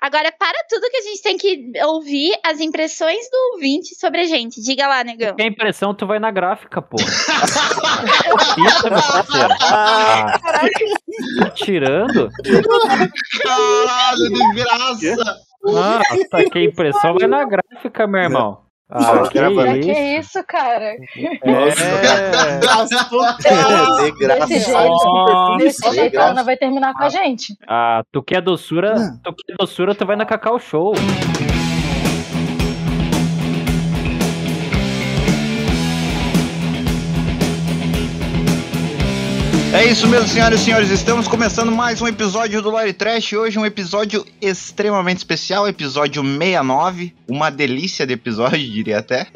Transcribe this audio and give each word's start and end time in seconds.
Agora, 0.00 0.32
para 0.32 0.56
tudo 0.68 0.88
que 0.90 0.96
a 0.96 1.02
gente 1.02 1.22
tem 1.22 1.36
que 1.36 1.72
ouvir 1.84 2.32
as 2.44 2.58
impressões 2.58 3.28
do 3.30 3.54
ouvinte 3.54 3.94
sobre 3.94 4.22
a 4.22 4.24
gente. 4.24 4.62
Diga 4.62 4.86
lá, 4.86 5.04
negão. 5.04 5.36
Que 5.36 5.44
impressão, 5.44 5.94
tu 5.94 6.06
vai 6.06 6.18
na 6.18 6.30
gráfica, 6.30 6.80
pô. 6.80 6.96
Ah, 9.62 10.38
tá 11.38 11.50
tirando? 11.50 12.30
Caralho, 13.42 14.28
de 14.30 14.54
graça! 14.54 15.36
Tá, 16.30 16.44
que 16.50 16.64
impressão 16.64 17.14
vai 17.14 17.28
na 17.28 17.44
gráfica, 17.44 18.06
meu 18.06 18.22
irmão. 18.22 18.69
Ah, 18.92 19.28
que 19.30 19.38
isso? 19.38 19.80
que 19.80 19.92
isso, 20.18 20.44
cara? 20.44 20.96
É. 21.14 22.60
De 24.02 24.10
graça. 24.18 24.46
Desse 24.46 24.70
jeito, 24.70 25.56
desse 25.58 25.90
de 25.90 25.94
jeito, 25.94 26.16
ela 26.18 26.42
vai 26.42 26.56
terminar 26.56 26.92
com 26.94 27.04
a 27.04 27.08
gente. 27.08 27.56
Ah, 27.68 28.02
tu 28.10 28.22
quer 28.22 28.40
doçura? 28.40 28.94
Tu 29.22 29.34
quer 29.34 29.54
doçura, 29.58 29.94
tu 29.94 30.04
vai 30.04 30.16
na 30.16 30.24
Cacau 30.24 30.58
Show. 30.58 30.94
É 39.80 39.86
isso 39.86 40.06
mesmo, 40.06 40.28
senhoras 40.28 40.60
e 40.60 40.64
senhores. 40.64 40.90
Estamos 40.90 41.26
começando 41.26 41.72
mais 41.72 42.02
um 42.02 42.06
episódio 42.06 42.60
do 42.60 42.68
Lore 42.68 42.92
Trash. 42.92 43.32
Hoje 43.32 43.58
um 43.58 43.64
episódio 43.64 44.26
extremamente 44.38 45.16
especial, 45.16 45.66
episódio 45.66 46.22
69. 46.22 47.14
Uma 47.26 47.50
delícia 47.50 48.06
de 48.06 48.12
episódio, 48.12 48.58
diria 48.70 48.98
até. 48.98 49.28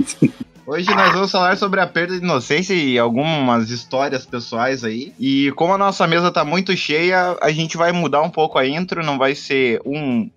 Hoje 0.67 0.95
nós 0.95 1.15
vamos 1.15 1.31
falar 1.31 1.57
sobre 1.57 1.81
a 1.81 1.87
perda 1.87 2.19
de 2.19 2.23
inocência 2.23 2.75
e 2.75 2.99
algumas 2.99 3.71
histórias 3.71 4.27
pessoais 4.27 4.85
aí. 4.85 5.15
E 5.19 5.51
como 5.53 5.73
a 5.73 5.79
nossa 5.79 6.07
mesa 6.07 6.31
tá 6.31 6.45
muito 6.45 6.77
cheia, 6.77 7.39
a 7.41 7.51
gente 7.51 7.79
vai 7.79 7.91
mudar 7.91 8.21
um 8.21 8.29
pouco 8.29 8.59
a 8.59 8.69
intro. 8.69 9.03
Não 9.03 9.17
vai 9.17 9.35
ser 9.35 9.81
um 9.83 10.29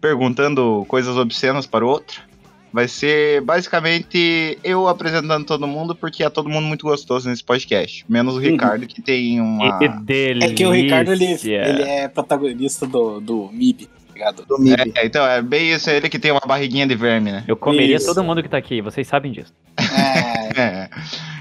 perguntando 0.00 0.86
coisas 0.88 1.18
obscenas 1.18 1.66
para 1.66 1.84
o 1.84 1.88
outro. 1.88 2.22
Vai 2.72 2.86
ser 2.86 3.40
basicamente 3.40 4.58
eu 4.62 4.86
apresentando 4.88 5.44
todo 5.44 5.66
mundo, 5.66 5.94
porque 5.94 6.22
é 6.22 6.30
todo 6.30 6.48
mundo 6.48 6.66
muito 6.66 6.86
gostoso 6.86 7.28
nesse 7.28 7.42
podcast. 7.42 8.04
Menos 8.08 8.36
o 8.36 8.38
Ricardo, 8.38 8.86
que 8.86 9.02
tem 9.02 9.40
uma. 9.40 9.78
Que 9.78 9.88
delícia. 9.88 10.52
É 10.52 10.54
que 10.54 10.64
o 10.64 10.70
Ricardo, 10.70 11.12
ele, 11.12 11.24
ele 11.24 11.82
é 11.82 12.08
protagonista 12.08 12.86
do, 12.86 13.20
do 13.20 13.50
MIB, 13.52 13.86
tá 13.86 14.14
ligado? 14.14 14.44
Do 14.46 14.58
MIB. 14.58 14.92
É, 14.94 15.04
então, 15.06 15.26
é 15.26 15.42
bem 15.42 15.72
isso, 15.72 15.90
é 15.90 15.96
ele 15.96 16.08
que 16.08 16.18
tem 16.18 16.30
uma 16.30 16.40
barriguinha 16.40 16.86
de 16.86 16.94
verme, 16.94 17.32
né? 17.32 17.44
Eu 17.48 17.56
comeria 17.56 17.96
Isso. 17.96 18.06
todo 18.06 18.22
mundo 18.22 18.42
que 18.42 18.48
tá 18.48 18.56
aqui, 18.56 18.80
vocês 18.80 19.06
sabem 19.06 19.32
disso. 19.32 19.52
É, 19.78 20.40
É. 20.56 20.88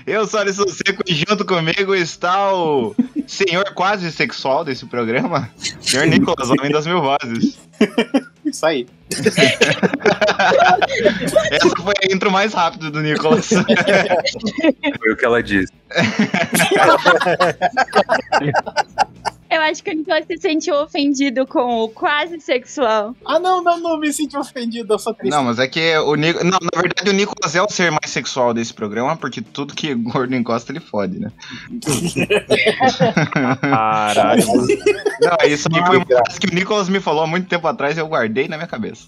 Eu 0.05 0.25
sou 0.25 0.39
Alisson 0.39 0.67
Seco 0.67 1.03
e 1.07 1.13
junto 1.13 1.45
comigo 1.45 1.93
está 1.93 2.53
o 2.53 2.95
senhor 3.27 3.73
quase 3.73 4.11
sexual 4.11 4.63
desse 4.63 4.85
programa, 4.85 5.49
senhor 5.79 6.07
Nicolas, 6.07 6.49
homem 6.49 6.71
das 6.71 6.87
mil 6.87 7.01
vozes. 7.01 7.59
isso 8.55 8.65
aí. 8.65 8.87
Essa 11.51 11.69
foi 11.69 11.93
a 12.03 12.13
intro 12.13 12.31
mais 12.31 12.53
rápida 12.53 12.91
do 12.91 13.01
Nicolas. 13.01 13.49
Foi 13.49 15.11
o 15.11 15.17
que 15.17 15.25
ela 15.25 15.41
disse. 15.41 15.73
Eu 19.49 19.61
acho 19.61 19.83
que 19.83 19.89
o 19.89 19.95
Nicolas 19.95 20.25
se 20.25 20.37
sentiu 20.37 20.75
ofendido 20.75 21.47
com 21.47 21.83
o 21.83 21.89
quase 21.89 22.39
sexual. 22.39 23.15
Ah, 23.25 23.39
não, 23.39 23.63
não, 23.63 23.79
não, 23.79 23.97
me 23.97 24.13
senti 24.13 24.37
ofendido, 24.37 24.93
eu 24.93 24.99
sou 24.99 25.13
triste. 25.13 25.31
Não, 25.31 25.43
mas 25.43 25.57
é 25.57 25.67
que 25.67 25.97
o 25.97 26.13
Nicolas. 26.15 26.45
Não, 26.45 26.59
na 26.61 26.81
verdade 26.81 27.09
o 27.09 27.13
Nicolas 27.13 27.55
é 27.55 27.61
o 27.61 27.69
ser 27.69 27.89
mais 27.89 28.09
sexual 28.09 28.53
desse 28.53 28.73
programa, 28.73 29.17
porque 29.17 29.41
tudo 29.41 29.73
que 29.73 29.93
gordo 29.95 30.35
encosta 30.35 30.71
ele 30.71 30.79
fode, 30.79 31.19
né? 31.19 31.31
Caralho. 33.61 34.43
Não, 35.19 35.47
isso 35.47 35.67
aí 35.73 35.85
foi 35.85 35.97
uma 35.97 36.05
coisa 36.05 36.39
que 36.39 36.47
o 36.47 36.53
Nicolas 36.55 36.87
me 36.87 36.99
falou 36.99 37.23
há 37.23 37.27
muito 37.27 37.47
tempo 37.47 37.67
atrás 37.67 37.97
e 37.97 37.99
eu 37.99 38.07
guardei 38.07 38.47
na 38.47 38.55
minha 38.55 38.67
cabeça. 38.67 39.07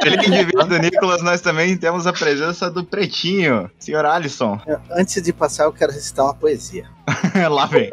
Além 0.00 0.18
de 0.18 0.30
ver 0.30 0.64
do 0.66 0.78
Nicolas, 0.78 1.22
nós 1.22 1.40
também 1.40 1.76
temos 1.76 2.06
a 2.06 2.12
presença 2.12 2.70
do 2.70 2.82
Pretinho, 2.84 3.70
senhor 3.78 4.04
Alisson. 4.04 4.58
Antes 4.90 5.22
de 5.22 5.32
passar, 5.32 5.64
eu 5.64 5.72
quero 5.72 5.92
recitar 5.92 6.24
uma 6.24 6.34
poesia. 6.34 6.88
Lá 7.50 7.66
vem. 7.66 7.90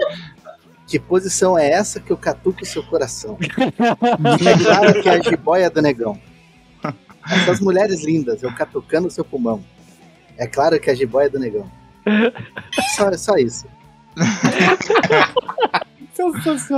Que 0.87 0.97
posição 0.99 1.57
é 1.57 1.69
essa 1.69 1.99
que 1.99 2.11
eu 2.11 2.17
catuco 2.17 2.63
o 2.63 2.65
seu 2.65 2.81
coração? 2.83 3.37
É 3.41 4.63
claro 4.63 5.01
que 5.01 5.09
é 5.09 5.13
a 5.13 5.21
jiboia 5.21 5.69
do 5.69 5.81
negão. 5.81 6.17
Essas 7.29 7.59
mulheres 7.59 8.05
lindas, 8.05 8.41
eu 8.41 8.53
catucando 8.53 9.07
o 9.07 9.11
seu 9.11 9.25
pulmão. 9.25 9.61
É 10.37 10.47
claro 10.47 10.79
que 10.79 10.89
é 10.89 10.93
a 10.93 10.95
jiboia 10.95 11.29
do 11.29 11.39
negão. 11.39 11.69
Só, 12.95 13.11
só 13.17 13.35
isso. 13.35 13.65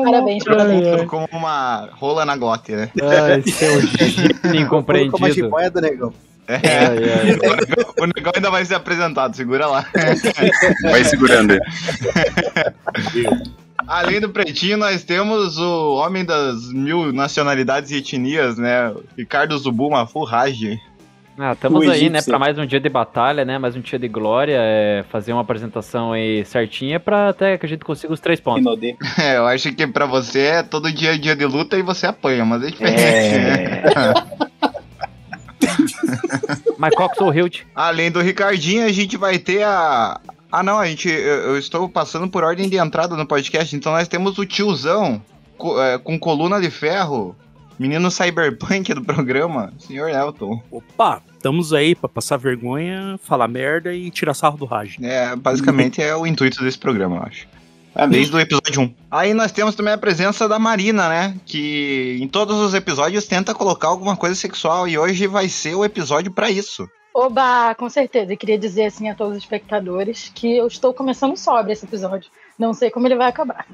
Parabéns, 0.04 0.44
parabéns. 0.44 1.06
Como 1.06 1.28
uma 1.32 1.90
rola 1.94 2.26
na 2.26 2.36
glote, 2.36 2.72
né? 2.74 2.92
Ai, 3.02 3.42
seu 3.44 3.80
gênio 3.86 4.40
Como 4.42 4.54
a 4.54 4.58
incompreendido. 4.58 5.34
jiboia 5.34 5.70
do 5.70 5.82
negão. 5.82 6.14
É. 6.50 7.38
O 7.50 7.56
negão- 7.56 7.94
O 8.00 8.06
negão 8.06 8.32
ainda 8.36 8.50
vai 8.50 8.66
ser 8.66 8.76
apresentado, 8.76 9.36
segura 9.36 9.68
lá. 9.68 9.86
Vai 10.90 11.04
segurando 11.04 11.54
aí. 11.54 11.60
Além 13.88 14.20
do 14.20 14.30
Pretinho, 14.30 14.78
nós 14.78 15.04
temos 15.04 15.58
o 15.58 15.96
homem 15.96 16.24
das 16.26 16.72
mil 16.72 17.12
nacionalidades 17.14 17.92
e 17.92 17.98
etnias, 17.98 18.58
né? 18.58 18.94
Ricardo 19.18 19.58
Zubuma 19.58 20.06
Furrage. 20.06 20.80
Ah, 21.42 21.54
estamos 21.54 21.88
O 21.88 21.90
aí, 21.90 22.10
né, 22.10 22.22
pra 22.22 22.38
mais 22.38 22.58
um 22.58 22.66
dia 22.66 22.82
de 22.82 22.90
batalha, 22.90 23.46
né, 23.46 23.58
mais 23.58 23.74
um 23.74 23.80
dia 23.80 23.98
de 23.98 24.10
glória, 24.10 24.58
é, 24.60 25.06
fazer 25.10 25.32
uma 25.32 25.42
apresentação 25.42 26.12
aí 26.12 26.44
certinha 26.44 27.00
pra 27.00 27.30
até 27.30 27.58
que 27.58 27.66
a 27.66 27.70
gente 27.70 27.86
consiga 27.86 28.12
os 28.12 28.20
três 28.20 28.42
pontos. 28.42 28.66
É, 29.18 29.38
eu 29.38 29.48
acho 29.48 29.72
que 29.74 29.88
pra 29.88 30.06
você 30.06 30.40
é 30.42 30.64
todo 30.64 30.92
dia 30.92 31.16
é 31.16 31.18
dia 31.18 31.38
de 31.38 31.46
luta 31.46 31.78
e 31.78 31.82
você 31.82 32.08
apanha, 32.08 32.44
mas 32.44 32.62
é 32.64 32.68
diferente. 32.68 33.02
É. 33.02 33.84
Mas 36.78 36.94
qual 36.96 37.10
que 37.10 37.18
sou 37.18 37.30
o 37.30 37.34
Hilt? 37.34 37.62
Além 37.76 38.10
do 38.12 38.22
Ricardinho, 38.22 38.86
a 38.86 38.92
gente 38.92 39.18
vai 39.18 39.38
ter 39.38 39.64
a. 39.64 40.20
Ah, 40.52 40.64
não, 40.64 40.80
a 40.80 40.86
gente. 40.88 41.10
Eu, 41.10 41.18
eu 41.52 41.58
estou 41.60 41.88
passando 41.90 42.28
por 42.30 42.44
ordem 42.44 42.70
de 42.70 42.78
entrada 42.78 43.16
no 43.16 43.26
podcast, 43.26 43.76
então 43.76 43.92
nós 43.92 44.08
temos 44.08 44.38
o 44.38 44.46
tiozão 44.46 45.22
co- 45.58 45.82
é, 45.82 45.98
com 45.98 46.18
coluna 46.18 46.60
de 46.60 46.72
ferro, 46.72 47.36
menino 47.78 48.10
cyberpunk 48.10 48.94
do 48.94 49.04
programa, 49.04 49.72
senhor 49.78 50.10
Elton. 50.10 50.62
Opa, 50.72 51.22
estamos 51.36 51.72
aí 51.74 51.94
pra 51.96 52.10
passar 52.10 52.38
vergonha, 52.38 53.20
falar 53.24 53.48
merda 53.48 53.94
e 53.94 54.10
tirar 54.10 54.34
sarro 54.34 54.58
do 54.58 54.66
Raj. 54.66 54.96
É, 55.02 55.36
basicamente 55.36 56.02
é 56.02 56.16
o 56.16 56.26
intuito 56.26 56.64
desse 56.64 56.78
programa, 56.80 57.18
eu 57.18 57.24
acho. 57.24 57.48
Desde 58.08 58.36
o 58.36 58.40
episódio 58.40 58.82
1. 58.82 58.94
Aí 59.12 59.34
nós 59.34 59.52
temos 59.52 59.76
também 59.76 59.94
a 59.94 59.98
presença 59.98 60.48
da 60.48 60.58
Marina, 60.60 61.10
né? 61.10 61.36
Que 61.46 62.18
em 62.22 62.28
todos 62.28 62.58
os 62.60 62.74
episódios 62.74 63.26
tenta 63.26 63.54
colocar 63.54 63.88
alguma 63.88 64.16
coisa 64.16 64.36
sexual 64.36 64.88
e 64.88 64.98
hoje 64.98 65.28
vai 65.28 65.48
ser 65.50 65.76
o 65.76 65.84
episódio 65.84 66.32
pra 66.32 66.50
isso. 66.50 66.88
Oba, 67.14 67.74
com 67.76 67.90
certeza. 67.90 68.32
Eu 68.34 68.38
queria 68.38 68.58
dizer 68.58 68.86
assim 68.86 69.10
a 69.10 69.16
todos 69.16 69.36
os 69.38 69.44
espectadores 69.44 70.32
que 70.34 70.58
eu 70.58 70.68
estou 70.68 70.94
começando 70.94 71.36
sobre 71.36 71.74
esse 71.74 71.86
episódio. 71.86 72.30
Não 72.58 72.74
sei 72.74 72.90
como 72.92 73.08
ele 73.08 73.16
vai 73.16 73.28
acabar. 73.30 73.66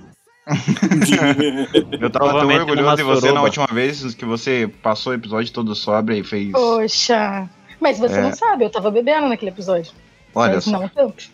Eu 2.00 2.10
tava 2.12 2.40
tão 2.40 2.48
orgulhoso 2.48 2.96
de 2.98 3.04
você 3.04 3.32
na 3.32 3.42
última 3.42 3.66
vez 3.68 4.14
que 4.14 4.26
você 4.26 4.70
passou 4.84 5.12
o 5.12 5.16
episódio 5.16 5.52
todo 5.52 5.74
sobre 5.76 6.20
e 6.20 6.24
fez. 6.24 6.52
Poxa. 6.52 7.50
Mas 7.80 7.98
você 8.00 8.16
É. 8.20 8.22
não 8.22 8.32
sabe, 8.34 8.64
eu 8.66 8.70
tava 8.70 8.90
bebendo 8.92 9.28
naquele 9.28 9.52
episódio. 9.52 9.92
Olha 10.34 10.56
Mas 10.56 10.64
só. 10.64 10.72
não 10.72 10.88
tanto. 10.88 11.26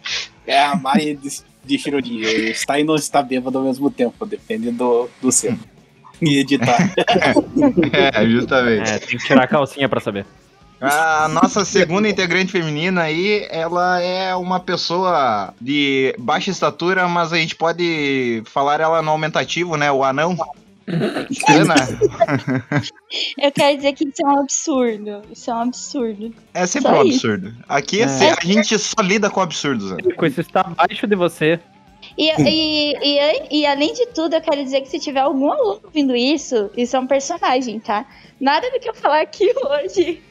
É 0.48 0.64
a 0.64 0.76
Mari 0.76 1.20
de, 1.64 1.78
de 1.78 1.84
Shirodinho. 1.84 2.28
Está 2.28 2.80
e 2.80 2.84
não 2.84 2.96
está 2.96 3.22
bêbado 3.22 3.58
ao 3.58 3.64
mesmo 3.64 3.90
tempo, 3.90 4.26
depende 4.26 4.72
do, 4.72 5.10
do 5.22 5.32
seu. 5.32 5.58
E 6.22 6.38
editar. 6.38 6.78
É, 8.14 8.26
justamente. 8.28 8.92
É, 8.92 9.00
tem 9.00 9.18
que 9.18 9.26
tirar 9.26 9.44
a 9.44 9.48
calcinha 9.48 9.90
pra 9.90 10.00
saber. 10.00 10.26
A 10.82 11.28
nossa 11.28 11.64
segunda 11.64 12.10
integrante 12.10 12.52
feminina 12.52 13.04
aí, 13.04 13.48
ela 13.52 14.02
é 14.02 14.36
uma 14.36 14.60
pessoa 14.60 15.54
de 15.62 16.16
baixa 16.18 16.50
estatura, 16.50 17.08
mas 17.08 17.32
a 17.32 17.38
gente 17.38 17.56
pode 17.56 18.42
falar 18.48 18.80
ela 18.80 19.00
no 19.02 19.12
aumentativo, 19.12 19.78
né? 19.78 19.92
O 19.92 20.04
anão. 20.04 20.36
Eu 23.38 23.52
quero 23.52 23.78
dizer 23.78 23.94
que 23.94 24.04
isso 24.06 24.22
é 24.24 24.28
um 24.28 24.40
absurdo. 24.40 25.22
Isso 25.32 25.52
é 25.52 25.54
um 25.54 25.62
absurdo. 25.62 26.34
é 26.54 26.66
sempre 26.66 26.92
Só 26.92 27.02
um 27.02 27.06
isso. 27.06 27.28
absurdo. 27.28 27.54
Aqui 27.68 28.02
é 28.02 28.08
se- 28.08 28.30
a 28.30 28.38
gente 28.46 28.78
só 28.80 29.02
lida 29.02 29.30
com 29.30 29.42
absurdos. 29.42 29.92
Ana. 29.92 30.14
Com 30.16 30.26
isso 30.26 30.42
está 30.42 30.62
abaixo 30.62 31.08
de 31.08 31.16
você. 31.16 31.60
E, 32.18 32.30
e, 32.42 32.94
e, 33.02 33.60
e 33.62 33.66
além 33.66 33.94
de 33.94 34.08
tudo, 34.08 34.36
eu 34.36 34.42
quero 34.42 34.64
dizer 34.64 34.82
que 34.82 34.90
se 34.90 35.00
tiver 35.00 35.20
algum 35.22 35.52
aluno 35.52 35.82
ouvindo 35.84 36.16
isso, 36.16 36.70
isso 36.76 36.96
é 36.96 37.00
um 37.00 37.08
personagem, 37.08 37.80
tá? 37.80 38.06
Nada 38.40 38.70
do 38.72 38.80
que 38.80 38.90
eu 38.90 38.94
falar 38.94 39.22
aqui 39.22 39.52
hoje 39.84 40.22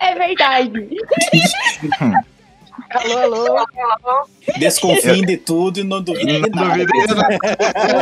é 0.00 0.14
verdade. 0.14 0.88
Alô, 2.90 3.56
alô. 3.56 4.28
Desconfiem 4.58 5.24
de 5.24 5.36
tudo 5.36 5.80
e 5.80 5.84
não 5.84 6.02
duvidem 6.02 6.42
de 6.42 6.50
Não 6.50 6.64
nada. 6.64 6.86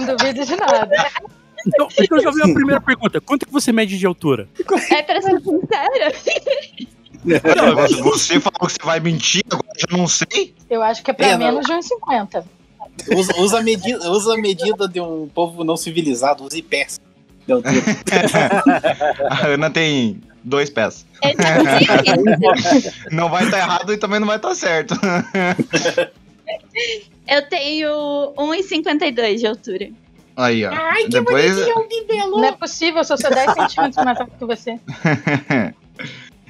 não 0.00 0.16
duvido 0.16 0.44
de 0.44 0.56
nada. 0.56 1.10
Então, 1.66 1.88
então 1.98 2.20
já 2.20 2.30
veio 2.30 2.44
a 2.50 2.54
primeira 2.54 2.80
pergunta. 2.80 3.20
Quanto 3.20 3.46
que 3.46 3.52
você 3.52 3.72
mede 3.72 3.98
de 3.98 4.06
altura? 4.06 4.48
É 4.90 5.02
pra 5.02 5.20
ser 5.22 5.40
sincera. 5.40 6.12
Mas 7.76 7.92
Você 8.00 8.40
falou 8.40 8.66
que 8.68 8.72
você 8.72 8.78
vai 8.84 8.98
mentir, 9.00 9.42
agora 9.50 9.66
eu 9.76 9.86
já 9.90 9.96
não 9.96 10.08
sei. 10.08 10.54
Eu 10.68 10.82
acho 10.82 11.02
que 11.02 11.10
é 11.10 11.14
pra 11.14 11.26
É, 11.26 11.32
não. 11.32 11.38
menos 11.38 11.66
de 11.66 11.72
1,50. 11.72 12.44
Usa, 13.16 13.32
usa, 13.38 13.58
a 13.58 13.62
medida, 13.62 14.10
usa 14.10 14.34
a 14.34 14.36
medida 14.36 14.86
de 14.88 15.00
um 15.00 15.28
povo 15.32 15.64
não 15.64 15.76
civilizado, 15.76 16.44
use 16.44 16.60
pés. 16.62 17.00
de 17.46 17.52
altura. 17.52 17.74
A 19.30 19.46
Ana 19.46 19.70
tem 19.70 20.20
dois 20.44 20.68
pés. 20.68 21.06
É. 21.22 21.32
Não 23.14 23.28
vai 23.30 23.44
estar 23.44 23.58
errado 23.58 23.92
e 23.92 23.96
também 23.96 24.18
não 24.20 24.26
vai 24.26 24.36
estar 24.36 24.54
certo. 24.56 24.94
Eu 27.28 27.48
tenho 27.48 27.88
1,52 28.36 29.36
de 29.38 29.46
altura. 29.46 29.90
Aí, 30.36 30.64
ó. 30.64 30.70
Depois. 31.08 31.56
Não 32.30 32.44
é 32.44 32.52
possível, 32.52 32.98
eu 32.98 33.04
sou 33.04 33.18
só 33.18 33.28
10 33.30 33.52
centímetros 33.52 34.04
mais 34.04 34.18
alto 34.18 34.32
que 34.38 34.44
você. 34.44 34.78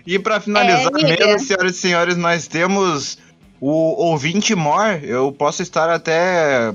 E 0.06 0.18
pra 0.18 0.40
finalizar 0.40 0.90
É, 0.98 1.04
mesmo, 1.04 1.38
senhoras 1.38 1.76
e 1.76 1.78
senhores, 1.78 2.16
nós 2.16 2.48
temos 2.48 3.18
o 3.60 3.70
ouvinte 4.04 4.54
Mor. 4.54 4.98
Eu 5.02 5.30
posso 5.30 5.62
estar 5.62 5.88
até 5.88 6.72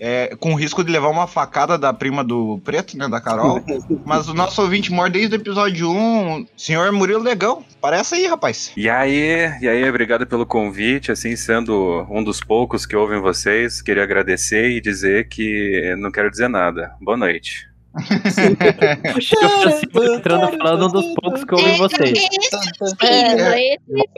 é, 0.00 0.36
com 0.38 0.54
risco 0.54 0.82
de 0.84 0.90
levar 0.90 1.08
uma 1.08 1.26
facada 1.26 1.76
da 1.76 1.92
prima 1.92 2.22
do 2.22 2.60
Preto, 2.64 2.96
né, 2.96 3.08
da 3.08 3.20
Carol. 3.20 3.62
Mas 4.04 4.28
o 4.28 4.34
nosso 4.34 4.62
ouvinte 4.62 4.92
Mor, 4.92 5.10
desde 5.10 5.36
o 5.36 5.40
episódio 5.40 5.90
1, 5.90 6.46
senhor 6.56 6.90
Murilo 6.92 7.22
Legão. 7.22 7.64
Parece 7.80 8.16
aí, 8.16 8.26
rapaz. 8.26 8.72
E 8.76 8.88
aí, 8.88 9.50
e 9.60 9.68
aí, 9.68 9.88
obrigado 9.88 10.26
pelo 10.26 10.46
convite, 10.46 11.12
assim, 11.12 11.36
sendo 11.36 12.06
um 12.10 12.22
dos 12.22 12.40
poucos 12.40 12.84
que 12.84 12.96
ouvem 12.96 13.20
vocês, 13.20 13.80
queria 13.80 14.02
agradecer 14.02 14.70
e 14.70 14.80
dizer 14.80 15.28
que 15.28 15.94
não 15.98 16.10
quero 16.10 16.30
dizer 16.30 16.48
nada. 16.48 16.94
Boa 17.00 17.16
noite. 17.16 17.68
Ofensivo 19.16 20.04
entrando 20.14 20.56
falando 20.58 20.86
um 20.86 20.92
dos 20.92 21.06
poucos 21.14 21.44
que 21.44 21.54
ouvem 21.54 21.76
vocês. 21.76 22.12
Esse 22.12 22.26
espírito, 22.26 22.56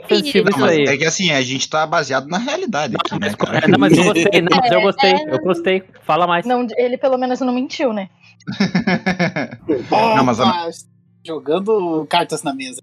Ofensivo 0.03 0.49
esse 0.49 0.57
isso 0.57 0.65
aí. 0.65 0.83
É 0.83 0.97
que 0.97 1.05
assim, 1.05 1.31
a 1.31 1.41
gente 1.41 1.69
tá 1.69 1.85
baseado 1.85 2.27
na 2.27 2.37
realidade 2.37 2.95
aqui, 2.95 3.19
né, 3.19 3.33
cara? 3.33 3.59
É, 3.59 3.67
não, 3.67 3.79
mas 3.79 3.97
eu 3.97 4.03
gostei, 4.03 4.41
não, 4.41 4.57
mas 4.57 4.71
eu 4.71 4.81
gostei, 4.81 5.13
eu 5.27 5.39
gostei. 5.39 5.83
Fala 6.03 6.27
mais. 6.27 6.45
Não, 6.45 6.65
ele 6.77 6.97
pelo 6.97 7.17
menos 7.17 7.39
não 7.39 7.53
mentiu, 7.53 7.93
né? 7.93 8.09
Não, 10.15 10.23
mas 10.23 10.39
a- 10.39 10.69
Jogando 11.23 12.05
cartas 12.09 12.41
na 12.41 12.53
mesa. 12.53 12.81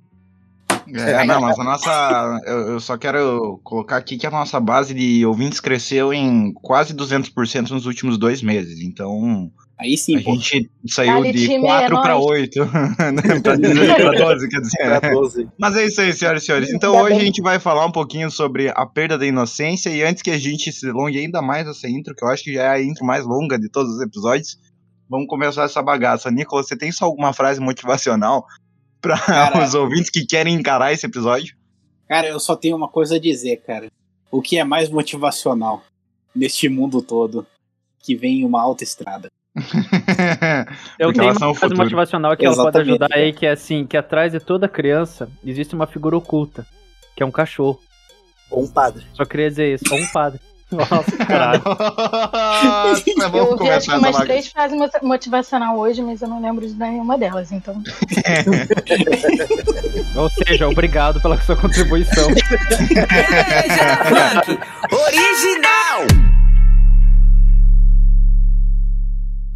É, 0.94 1.24
não, 1.24 1.40
mas 1.40 1.58
a 1.58 1.64
nossa. 1.64 2.40
Eu, 2.46 2.58
eu 2.72 2.80
só 2.80 2.96
quero 2.96 3.60
colocar 3.64 3.96
aqui 3.96 4.16
que 4.16 4.26
a 4.26 4.30
nossa 4.30 4.58
base 4.60 4.94
de 4.94 5.26
ouvintes 5.26 5.60
cresceu 5.60 6.12
em 6.14 6.52
quase 6.54 6.94
200% 6.94 7.70
nos 7.70 7.84
últimos 7.84 8.16
dois 8.16 8.40
meses. 8.42 8.80
Então, 8.80 9.50
Aí 9.78 9.96
sim, 9.96 10.16
a 10.16 10.22
pô. 10.22 10.34
gente 10.34 10.68
saiu 10.88 11.22
de 11.22 11.32
time, 11.46 11.60
4 11.60 11.96
é 11.96 12.02
para 12.02 12.14
nóis. 12.14 12.26
8. 12.26 12.66
pra 13.42 13.56
18 13.56 13.94
para 13.94 14.12
12, 14.34 14.48
quer 14.48 14.60
dizer. 14.60 15.00
Pra 15.00 15.10
12. 15.12 15.48
Mas 15.56 15.76
é 15.76 15.86
isso 15.86 16.00
aí, 16.00 16.12
senhoras 16.12 16.42
e 16.42 16.46
senhores. 16.46 16.70
Então 16.70 16.92
Ainda 16.94 17.04
hoje 17.04 17.12
a 17.14 17.16
bem. 17.18 17.26
gente 17.26 17.40
vai 17.40 17.60
falar 17.60 17.86
um 17.86 17.92
pouquinho 17.92 18.28
sobre 18.28 18.70
a 18.70 18.84
perda 18.84 19.16
da 19.16 19.24
inocência. 19.24 19.88
E 19.90 20.02
antes 20.02 20.20
que 20.20 20.32
a 20.32 20.38
gente 20.38 20.72
se 20.72 20.88
alongue 20.88 21.18
ainda 21.18 21.40
mais 21.40 21.68
essa 21.68 21.88
intro, 21.88 22.12
que 22.14 22.24
eu 22.24 22.28
acho 22.28 22.42
que 22.42 22.54
já 22.54 22.62
é 22.64 22.68
a 22.70 22.82
intro 22.82 23.06
mais 23.06 23.24
longa 23.24 23.56
de 23.56 23.68
todos 23.70 23.94
os 23.94 24.00
episódios, 24.02 24.58
vamos 25.08 25.28
começar 25.28 25.62
essa 25.62 25.80
bagaça. 25.80 26.28
Nicolas, 26.28 26.66
você 26.66 26.76
tem 26.76 26.90
só 26.90 27.04
alguma 27.04 27.32
frase 27.32 27.60
motivacional 27.60 28.44
para 29.00 29.62
os 29.64 29.74
ouvintes 29.74 30.10
que 30.10 30.26
querem 30.26 30.54
encarar 30.54 30.92
esse 30.92 31.06
episódio? 31.06 31.54
Cara, 32.08 32.26
eu 32.26 32.40
só 32.40 32.56
tenho 32.56 32.76
uma 32.76 32.88
coisa 32.88 33.14
a 33.14 33.20
dizer, 33.20 33.58
cara. 33.58 33.86
O 34.28 34.42
que 34.42 34.58
é 34.58 34.64
mais 34.64 34.90
motivacional 34.90 35.84
neste 36.34 36.68
mundo 36.68 37.00
todo? 37.00 37.46
Que 38.00 38.16
vem 38.16 38.44
uma 38.44 38.60
autoestrada. 38.60 39.28
Eu 40.98 41.08
Porque 41.08 41.20
tenho 41.20 41.36
uma 41.36 41.48
o 41.50 41.54
frase 41.54 41.74
motivacional 41.74 42.36
que 42.36 42.44
ela 42.46 42.54
pode 42.54 42.68
Exatamente. 42.78 42.90
ajudar 43.02 43.08
aí, 43.16 43.32
que 43.32 43.46
é 43.46 43.50
assim, 43.50 43.84
que 43.86 43.96
atrás 43.96 44.32
de 44.32 44.40
toda 44.40 44.68
criança 44.68 45.28
existe 45.44 45.74
uma 45.74 45.86
figura 45.86 46.16
oculta, 46.16 46.66
que 47.16 47.22
é 47.22 47.26
um 47.26 47.30
cachorro. 47.30 47.80
Ou 48.50 48.64
um 48.64 48.68
padre. 48.68 49.04
Só 49.14 49.24
queria 49.24 49.48
dizer 49.50 49.74
isso, 49.74 49.84
ou 49.92 50.00
um 50.00 50.06
padre. 50.08 50.40
Nossa, 50.70 51.16
caralho. 51.26 51.62
Nossa, 51.64 53.02
Eu 53.08 53.30
vamos 53.30 53.50
ouvi 53.52 53.70
acho 53.70 53.90
que 53.90 53.96
umas 53.96 54.16
três 54.18 54.48
frases 54.48 54.76
mot- 54.76 55.02
motivacional 55.02 55.78
hoje, 55.78 56.02
mas 56.02 56.20
eu 56.20 56.28
não 56.28 56.42
lembro 56.42 56.66
de 56.68 56.74
nenhuma 56.74 57.16
delas, 57.16 57.50
então. 57.50 57.82
Ou 60.14 60.28
seja, 60.28 60.68
obrigado 60.68 61.22
pela 61.22 61.40
sua 61.40 61.56
contribuição. 61.56 62.28
Original! 64.92 66.37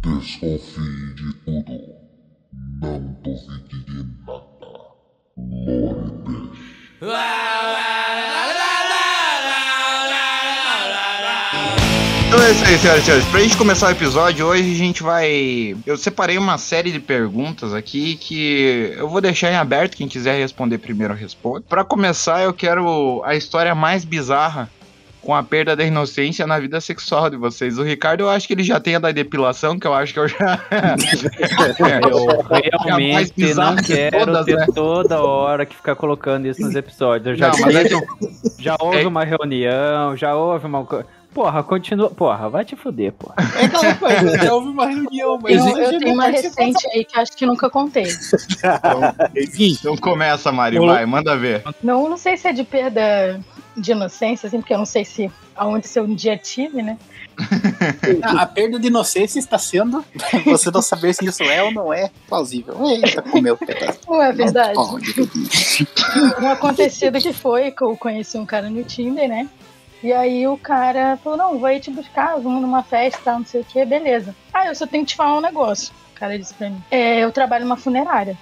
Desconfie 0.03 1.13
de 1.15 1.33
tudo. 1.45 1.79
Não 2.81 2.99
duvide 3.23 3.85
de 3.85 4.03
nada. 4.27 4.43
Lore. 5.37 6.51
Então 12.27 12.43
é 12.43 12.51
isso 12.51 12.65
aí, 12.65 12.77
senhoras 12.77 13.01
e 13.01 13.05
senhores. 13.05 13.25
Pra 13.27 13.39
gente 13.39 13.55
começar 13.55 13.87
o 13.87 13.91
episódio, 13.91 14.45
hoje 14.45 14.73
a 14.73 14.77
gente 14.77 15.01
vai. 15.01 15.73
Eu 15.85 15.95
separei 15.95 16.37
uma 16.37 16.57
série 16.57 16.91
de 16.91 16.99
perguntas 16.99 17.73
aqui 17.73 18.17
que 18.17 18.93
eu 18.97 19.07
vou 19.07 19.21
deixar 19.21 19.51
em 19.51 19.55
aberto. 19.55 19.95
Quem 19.95 20.09
quiser 20.09 20.37
responder 20.37 20.79
primeiro 20.79 21.13
responde. 21.13 21.65
Pra 21.69 21.85
começar, 21.85 22.43
eu 22.43 22.53
quero 22.53 23.23
a 23.23 23.35
história 23.35 23.73
mais 23.73 24.03
bizarra 24.03 24.69
com 25.23 25.33
a 25.33 25.41
perda 25.41 25.75
da 25.75 25.83
inocência 25.85 26.45
na 26.45 26.59
vida 26.59 26.79
sexual 26.81 27.29
de 27.29 27.37
vocês. 27.37 27.77
O 27.77 27.83
Ricardo, 27.83 28.21
eu 28.21 28.29
acho 28.29 28.45
que 28.45 28.53
ele 28.53 28.63
já 28.63 28.79
tem 28.79 28.95
a 28.95 28.99
da 28.99 29.11
depilação, 29.11 29.79
que 29.79 29.87
eu 29.87 29.93
acho 29.93 30.13
que 30.13 30.19
eu 30.19 30.27
já. 30.27 30.59
Eu 32.03 32.29
É 32.57 32.71
mais 32.71 32.83
realmente 32.83 33.53
não 33.53 33.75
quero 33.75 34.25
todas, 34.25 34.45
ter 34.45 34.57
né? 34.57 34.65
toda 34.73 35.21
hora 35.23 35.65
que 35.65 35.75
ficar 35.75 35.95
colocando 35.95 36.45
isso 36.47 36.61
nos 36.61 36.75
episódios. 36.75 37.27
Eu 37.27 37.35
já, 37.35 37.49
Não, 37.51 37.59
mas 37.61 37.75
é 37.75 37.83
que 37.85 37.95
já 38.59 38.75
houve 38.79 39.01
é- 39.03 39.07
uma 39.07 39.23
reunião, 39.23 40.15
já 40.15 40.35
houve 40.35 40.65
uma. 40.65 40.85
Porra, 41.33 41.63
continua. 41.63 42.09
Porra, 42.11 42.47
vai 42.49 42.63
te 42.63 42.75
fuder, 42.75 43.11
porra. 43.13 43.35
É 43.59 43.65
aquela 43.65 43.95
coisa, 43.95 44.37
já 44.37 44.53
houve 44.53 44.67
uma 44.69 44.85
reunião, 44.85 45.39
mas 45.41 45.65
Eu, 45.65 45.77
eu 45.77 45.99
tenho 45.99 46.13
uma 46.13 46.27
recente 46.27 46.87
aí 46.93 47.03
que 47.03 47.19
acho 47.19 47.31
que 47.35 47.45
nunca 47.45 47.69
contei. 47.71 48.05
Então 49.69 49.95
começa, 49.97 50.51
Mari, 50.51 50.77
vai, 50.79 51.05
manda 51.05 51.35
ver. 51.35 51.63
Não, 51.81 52.07
não 52.09 52.17
sei 52.17 52.37
se 52.37 52.47
é 52.47 52.53
de 52.53 52.63
perda 52.63 53.39
de 53.75 53.91
inocência, 53.91 54.47
assim, 54.47 54.59
porque 54.59 54.73
eu 54.73 54.77
não 54.77 54.85
sei 54.85 55.03
se 55.03 55.31
aonde 55.55 55.87
se 55.87 55.99
eu 55.99 56.03
um 56.03 56.15
dia 56.15 56.37
tive, 56.37 56.81
né? 56.81 56.97
A 58.37 58.45
perda 58.45 58.79
de 58.79 58.87
inocência 58.87 59.39
está 59.39 59.57
sendo 59.57 60.03
você 60.45 60.69
não 60.69 60.81
saber 60.81 61.13
se 61.13 61.25
isso 61.25 61.43
é 61.43 61.63
ou 61.63 61.71
não 61.71 61.93
é 61.93 62.09
plausível. 62.27 62.75
Eita, 62.87 63.21
comeu 63.21 63.55
o 63.55 63.57
pedaço. 63.57 63.99
Não 64.07 64.21
é 64.21 64.31
verdade. 64.31 64.77
Um 66.41 66.49
acontecido 66.49 67.19
que 67.19 67.33
foi 67.33 67.71
que 67.71 67.83
eu 67.83 67.97
conheci 67.97 68.37
um 68.37 68.45
cara 68.45 68.69
no 68.69 68.83
Tinder, 68.83 69.27
né? 69.27 69.49
E 70.03 70.11
aí 70.11 70.45
o 70.47 70.57
cara 70.57 71.17
falou, 71.23 71.37
não, 71.37 71.57
vou 71.57 71.65
aí 71.65 71.79
te 71.79 71.89
buscar, 71.89 72.35
vamos 72.35 72.61
numa 72.61 72.83
festa, 72.83 73.31
não 73.31 73.45
sei 73.45 73.61
o 73.61 73.65
que, 73.65 73.85
beleza. 73.85 74.35
Ah, 74.53 74.67
eu 74.67 74.75
só 74.75 74.85
tenho 74.85 75.05
que 75.05 75.11
te 75.11 75.15
falar 75.15 75.37
um 75.37 75.41
negócio. 75.41 75.93
O 76.11 76.19
cara 76.19 76.37
disse 76.37 76.53
pra 76.53 76.69
mim. 76.69 76.83
É, 76.91 77.19
eu 77.19 77.31
trabalho 77.31 77.63
numa 77.63 77.77
funerária. 77.77 78.37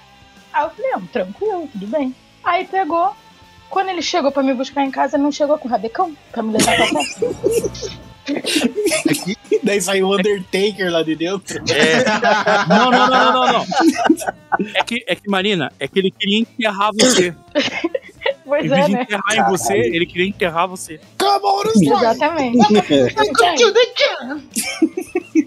Aí 0.52 0.64
eu 0.64 0.70
falei, 0.70 0.90
não, 0.90 1.06
tranquilo, 1.06 1.68
tudo 1.72 1.86
bem. 1.86 2.14
Aí 2.42 2.66
pegou. 2.66 3.14
Quando 3.72 3.88
ele 3.88 4.02
chegou 4.02 4.30
pra 4.30 4.42
me 4.42 4.52
buscar 4.52 4.84
em 4.84 4.90
casa, 4.90 5.16
ele 5.16 5.22
não 5.22 5.32
chegou 5.32 5.56
com 5.56 5.66
o 5.66 5.70
rabecão 5.70 6.14
pra 6.30 6.42
me 6.42 6.52
levar 6.52 6.76
pra 6.76 6.86
festa. 6.88 7.90
Daí 9.64 9.80
saiu 9.80 10.08
o 10.08 10.14
Undertaker 10.14 10.92
lá 10.92 11.02
de 11.02 11.16
dentro. 11.16 11.58
Não, 12.68 12.90
não, 12.92 13.08
não, 13.08 13.32
não, 13.32 13.32
não, 13.32 13.52
não. 13.52 13.64
É 14.74 14.84
que, 14.84 15.02
é 15.08 15.14
que, 15.14 15.26
Marina, 15.26 15.72
é 15.80 15.88
que 15.88 15.98
ele 16.00 16.10
queria 16.10 16.40
enterrar 16.40 16.90
você. 16.92 17.34
Pois 18.44 18.66
Em 18.66 18.68
vez 18.68 18.80
é, 18.82 18.86
de 18.88 18.92
né? 18.92 19.02
enterrar 19.04 19.34
em 19.38 19.50
você, 19.50 19.74
ele 19.74 20.04
queria 20.04 20.28
enterrar 20.28 20.68
você. 20.68 21.00
Exatamente. 21.74 22.58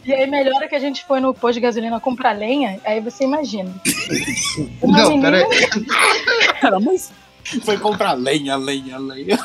E 0.03 0.13
aí 0.13 0.25
melhora 0.25 0.67
que 0.67 0.73
a 0.73 0.79
gente 0.79 1.05
foi 1.05 1.19
no 1.19 1.31
posto 1.31 1.53
de 1.53 1.59
gasolina 1.59 1.99
comprar 1.99 2.31
lenha, 2.31 2.79
aí 2.83 2.99
você 2.99 3.23
imagina. 3.23 3.71
Uma 4.81 4.97
Não, 4.97 5.09
menina, 5.09 5.31
peraí. 5.31 5.45
Cara, 6.59 6.79
mas 6.79 7.11
Foi 7.63 7.77
comprar 7.77 8.13
lenha, 8.13 8.55
lenha, 8.55 8.97
lenha. 8.97 9.37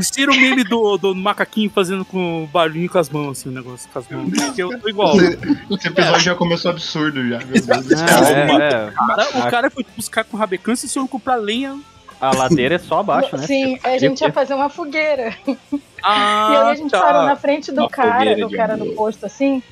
Ser 0.00 0.28
o 0.28 0.34
meme 0.34 0.64
do, 0.64 0.96
do 0.98 1.14
macaquinho 1.14 1.70
fazendo 1.70 2.04
com 2.04 2.48
barulhinho 2.52 2.88
com 2.90 2.98
as 2.98 3.08
mãos, 3.08 3.38
assim, 3.38 3.48
o 3.48 3.52
negócio 3.52 3.88
com 3.90 3.98
as 3.98 4.08
mãos. 4.08 4.30
Porque 4.30 4.62
eu 4.62 4.78
tô 4.78 4.88
igual. 4.88 5.16
Esse 5.18 5.88
episódio 5.88 6.20
já 6.20 6.34
começou 6.34 6.70
absurdo 6.70 7.26
já, 7.28 7.38
meu 7.38 7.60
Deus 7.60 7.66
do 7.66 7.96
céu. 7.96 8.06
Não, 8.46 8.60
é, 8.60 8.70
é. 8.70 9.38
O 9.38 9.50
cara- 9.50 9.70
foi 9.70 9.84
buscar 9.96 10.24
com 10.24 10.36
rabecância 10.36 10.86
e 10.86 10.88
se 10.88 10.98
eu 10.98 11.08
comprar 11.08 11.36
lenha. 11.36 11.78
A 12.20 12.34
ladeira 12.34 12.74
é 12.74 12.78
só 12.78 12.98
abaixo, 12.98 13.36
né? 13.36 13.46
Sim, 13.46 13.78
a 13.82 13.96
gente 13.96 14.20
ia 14.20 14.32
fazer 14.32 14.52
uma 14.54 14.68
fogueira. 14.68 15.36
Ah, 16.02 16.50
e 16.52 16.56
aí 16.56 16.72
a 16.72 16.74
gente 16.74 16.90
tá. 16.90 17.00
parou 17.00 17.22
na 17.24 17.36
frente 17.36 17.70
do 17.72 17.82
Uma 17.82 17.88
cara, 17.88 18.36
do 18.36 18.50
cara 18.50 18.74
amor. 18.74 18.88
do 18.88 18.94
posto, 18.94 19.24
assim. 19.24 19.62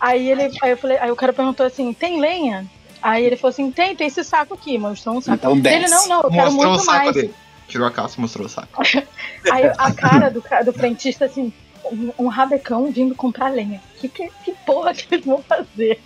Aí 0.00 0.30
ele, 0.30 0.50
aí 0.62 0.70
eu 0.70 0.76
falei, 0.76 0.98
aí 0.98 1.10
o 1.10 1.16
cara 1.16 1.32
perguntou 1.32 1.66
assim, 1.66 1.92
tem 1.92 2.20
lenha? 2.20 2.64
Aí 3.02 3.24
ele 3.24 3.36
falou 3.36 3.50
assim, 3.50 3.70
tem, 3.70 3.96
tem 3.96 4.06
esse 4.06 4.22
saco 4.22 4.54
aqui, 4.54 4.78
mostrou 4.78 5.16
um 5.16 5.20
saco. 5.20 5.36
Então 5.36 5.58
desce. 5.58 5.76
ele, 5.76 5.88
não, 5.88 6.08
não, 6.08 6.22
eu 6.22 6.30
quero 6.30 6.52
Mostrou 6.52 6.66
o 6.66 6.74
muito 6.74 6.84
saco 6.84 7.04
mais. 7.04 7.14
dele. 7.14 7.34
Tirou 7.68 7.86
a 7.86 7.90
calça 7.90 8.16
e 8.18 8.20
mostrou 8.20 8.46
o 8.46 8.48
saco. 8.48 8.82
Aí 9.50 9.64
a 9.78 9.92
cara 9.92 10.28
do, 10.28 10.42
do 10.64 10.72
frentista, 10.72 11.24
assim, 11.24 11.52
um, 11.84 12.12
um 12.18 12.28
rabecão 12.28 12.90
vindo 12.90 13.14
comprar 13.14 13.48
lenha. 13.48 13.80
Que, 13.98 14.08
que, 14.08 14.30
que 14.44 14.52
porra 14.66 14.92
que 14.92 15.14
eles 15.14 15.24
vão 15.24 15.42
fazer? 15.42 16.00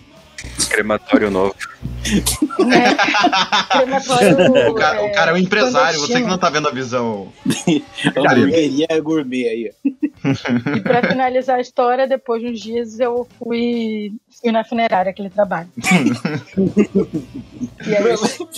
Crematório 0.70 1.30
novo. 1.30 1.54
Crematório, 3.70 4.70
O 4.70 4.74
cara, 4.74 5.04
o 5.04 5.12
cara 5.12 5.30
é 5.30 5.34
um 5.34 5.38
empresário, 5.38 6.00
você 6.00 6.20
que 6.20 6.26
não 6.26 6.38
tá 6.38 6.50
vendo 6.50 6.68
a 6.68 6.70
visão. 6.70 7.32
Hamburgueria 8.16 8.86
gourmet 9.02 9.48
aí. 9.48 9.70
ó. 9.70 9.74
E 10.76 10.80
pra 10.80 11.02
finalizar 11.02 11.56
a 11.56 11.60
história, 11.60 12.06
depois 12.06 12.42
de 12.42 12.48
uns 12.48 12.60
dias 12.60 12.98
eu 13.00 13.28
fui, 13.38 14.12
fui 14.40 14.50
na 14.52 14.64
funerária 14.64 15.12
que 15.12 15.20
ele 15.22 15.30
trabalha. 15.30 15.68
e 17.86 17.96
aí, 17.96 18.04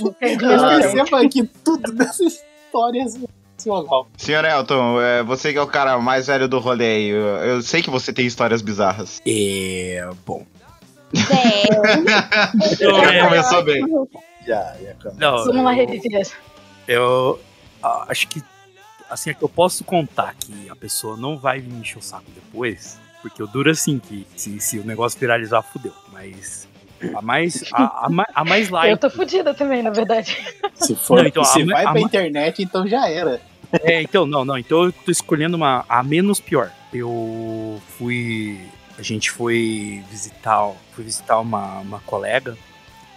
Eu 0.00 0.12
percebo 0.12 1.28
que 1.28 1.44
tudo 1.64 1.92
dessa 1.92 2.24
história 2.24 3.02
é 3.02 3.06
sensacional. 3.58 4.06
Senhor 4.16 4.44
Elton, 4.44 5.00
é, 5.00 5.22
você 5.22 5.52
que 5.52 5.58
é 5.58 5.62
o 5.62 5.66
cara 5.66 5.98
mais 5.98 6.26
velho 6.26 6.46
do 6.48 6.58
rolê 6.58 7.10
eu 7.10 7.62
sei 7.62 7.82
que 7.82 7.90
você 7.90 8.12
tem 8.12 8.26
histórias 8.26 8.62
bizarras. 8.62 9.20
É. 9.26 10.08
Bom. 10.24 10.44
Já 12.78 13.24
começou 13.28 13.62
bem. 13.62 13.82
Já, 14.46 14.74
já 14.80 14.94
começa. 14.94 15.16
Não, 15.18 15.44
Vamos 15.44 15.64
lá 15.64 15.72
eu- 15.76 15.86
reviver. 15.86 16.26
Eu 16.88 17.40
acho 18.08 18.28
que 18.28 18.42
assim 19.10 19.30
é 19.30 19.34
que 19.34 19.42
eu 19.42 19.48
posso 19.48 19.84
contar 19.84 20.34
que 20.34 20.68
a 20.70 20.76
pessoa 20.76 21.16
não 21.16 21.36
vai 21.38 21.58
me 21.60 21.80
encher 21.80 21.98
o 21.98 22.02
saco 22.02 22.24
depois, 22.34 22.98
porque 23.22 23.40
eu 23.42 23.46
duro 23.46 23.70
assim 23.70 23.98
que 23.98 24.26
se, 24.36 24.60
se 24.60 24.78
o 24.78 24.84
negócio 24.84 25.18
viralizar, 25.18 25.62
fudeu. 25.62 25.92
Mas 26.12 26.68
a 27.14 27.20
mais 27.20 27.64
a, 27.72 28.06
a, 28.06 28.08
ma- 28.08 28.26
a 28.34 28.44
mais 28.44 28.68
light. 28.70 28.90
Eu 28.90 28.96
tô 28.98 29.10
fodida 29.10 29.52
também, 29.52 29.82
na 29.82 29.90
verdade. 29.90 30.36
Se 30.74 30.94
for, 30.94 31.18
Não, 31.20 31.26
então, 31.26 31.44
se 31.44 31.62
a- 31.62 31.66
vai 31.66 31.84
a- 31.84 31.90
pra 31.92 32.00
internet, 32.00 32.62
então 32.62 32.86
já 32.86 33.08
era. 33.08 33.40
É, 33.82 34.00
então, 34.00 34.26
não, 34.26 34.44
não. 34.44 34.56
Então 34.56 34.84
eu 34.84 34.92
tô 34.92 35.10
escolhendo 35.10 35.56
uma 35.56 35.84
a 35.88 36.02
menos 36.02 36.38
pior. 36.38 36.70
Eu 36.92 37.82
fui. 37.98 38.60
A 38.98 39.02
gente 39.02 39.30
foi 39.30 40.02
visitar, 40.10 40.72
fui 40.92 41.04
visitar 41.04 41.38
uma, 41.40 41.80
uma 41.80 42.00
colega 42.00 42.56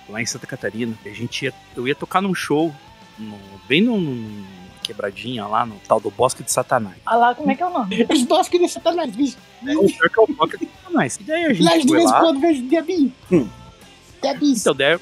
lá 0.09 0.21
em 0.21 0.25
Santa 0.25 0.45
Catarina. 0.45 0.93
A 1.05 1.09
gente 1.09 1.45
ia, 1.45 1.53
eu 1.75 1.87
ia 1.87 1.95
tocar 1.95 2.21
num 2.21 2.35
show, 2.35 2.73
no- 3.17 3.37
bem 3.67 3.81
no- 3.81 4.45
quebradinha 4.83 5.45
lá, 5.45 5.65
no 5.65 5.75
tal 5.87 5.99
do 5.99 6.09
Bosque 6.09 6.43
de 6.43 6.51
Satanás. 6.51 6.97
Olha 7.05 7.15
lá 7.17 7.35
como 7.35 7.51
é 7.51 7.55
que 7.55 7.61
é 7.61 7.65
o 7.65 7.69
nome. 7.69 8.05
Os 8.11 8.23
bosques 8.23 8.59
de 8.59 8.67
Satanás, 8.67 9.15
bicho. 9.15 9.37
É, 9.65 9.77
o 9.77 9.85
pior 9.85 10.09
que 10.09 10.19
é 10.19 10.23
o 10.23 10.27
Bosque 10.35 10.57
de 10.65 10.71
Satanás. 10.83 11.17
E 11.19 11.23
daí 11.23 11.43
a 11.45 11.47
Lá 11.47 11.53
gente 11.53 11.81
de 11.83 11.87
foi 11.89 11.97
vez 11.97 12.09
em 12.09 12.13
lá. 12.13 12.19
quando 12.19 12.39
vejo 12.39 12.61
diabinho. 12.67 13.13
Diabinho. 14.21 14.55
Então, 14.57 14.75
daí, 14.75 14.99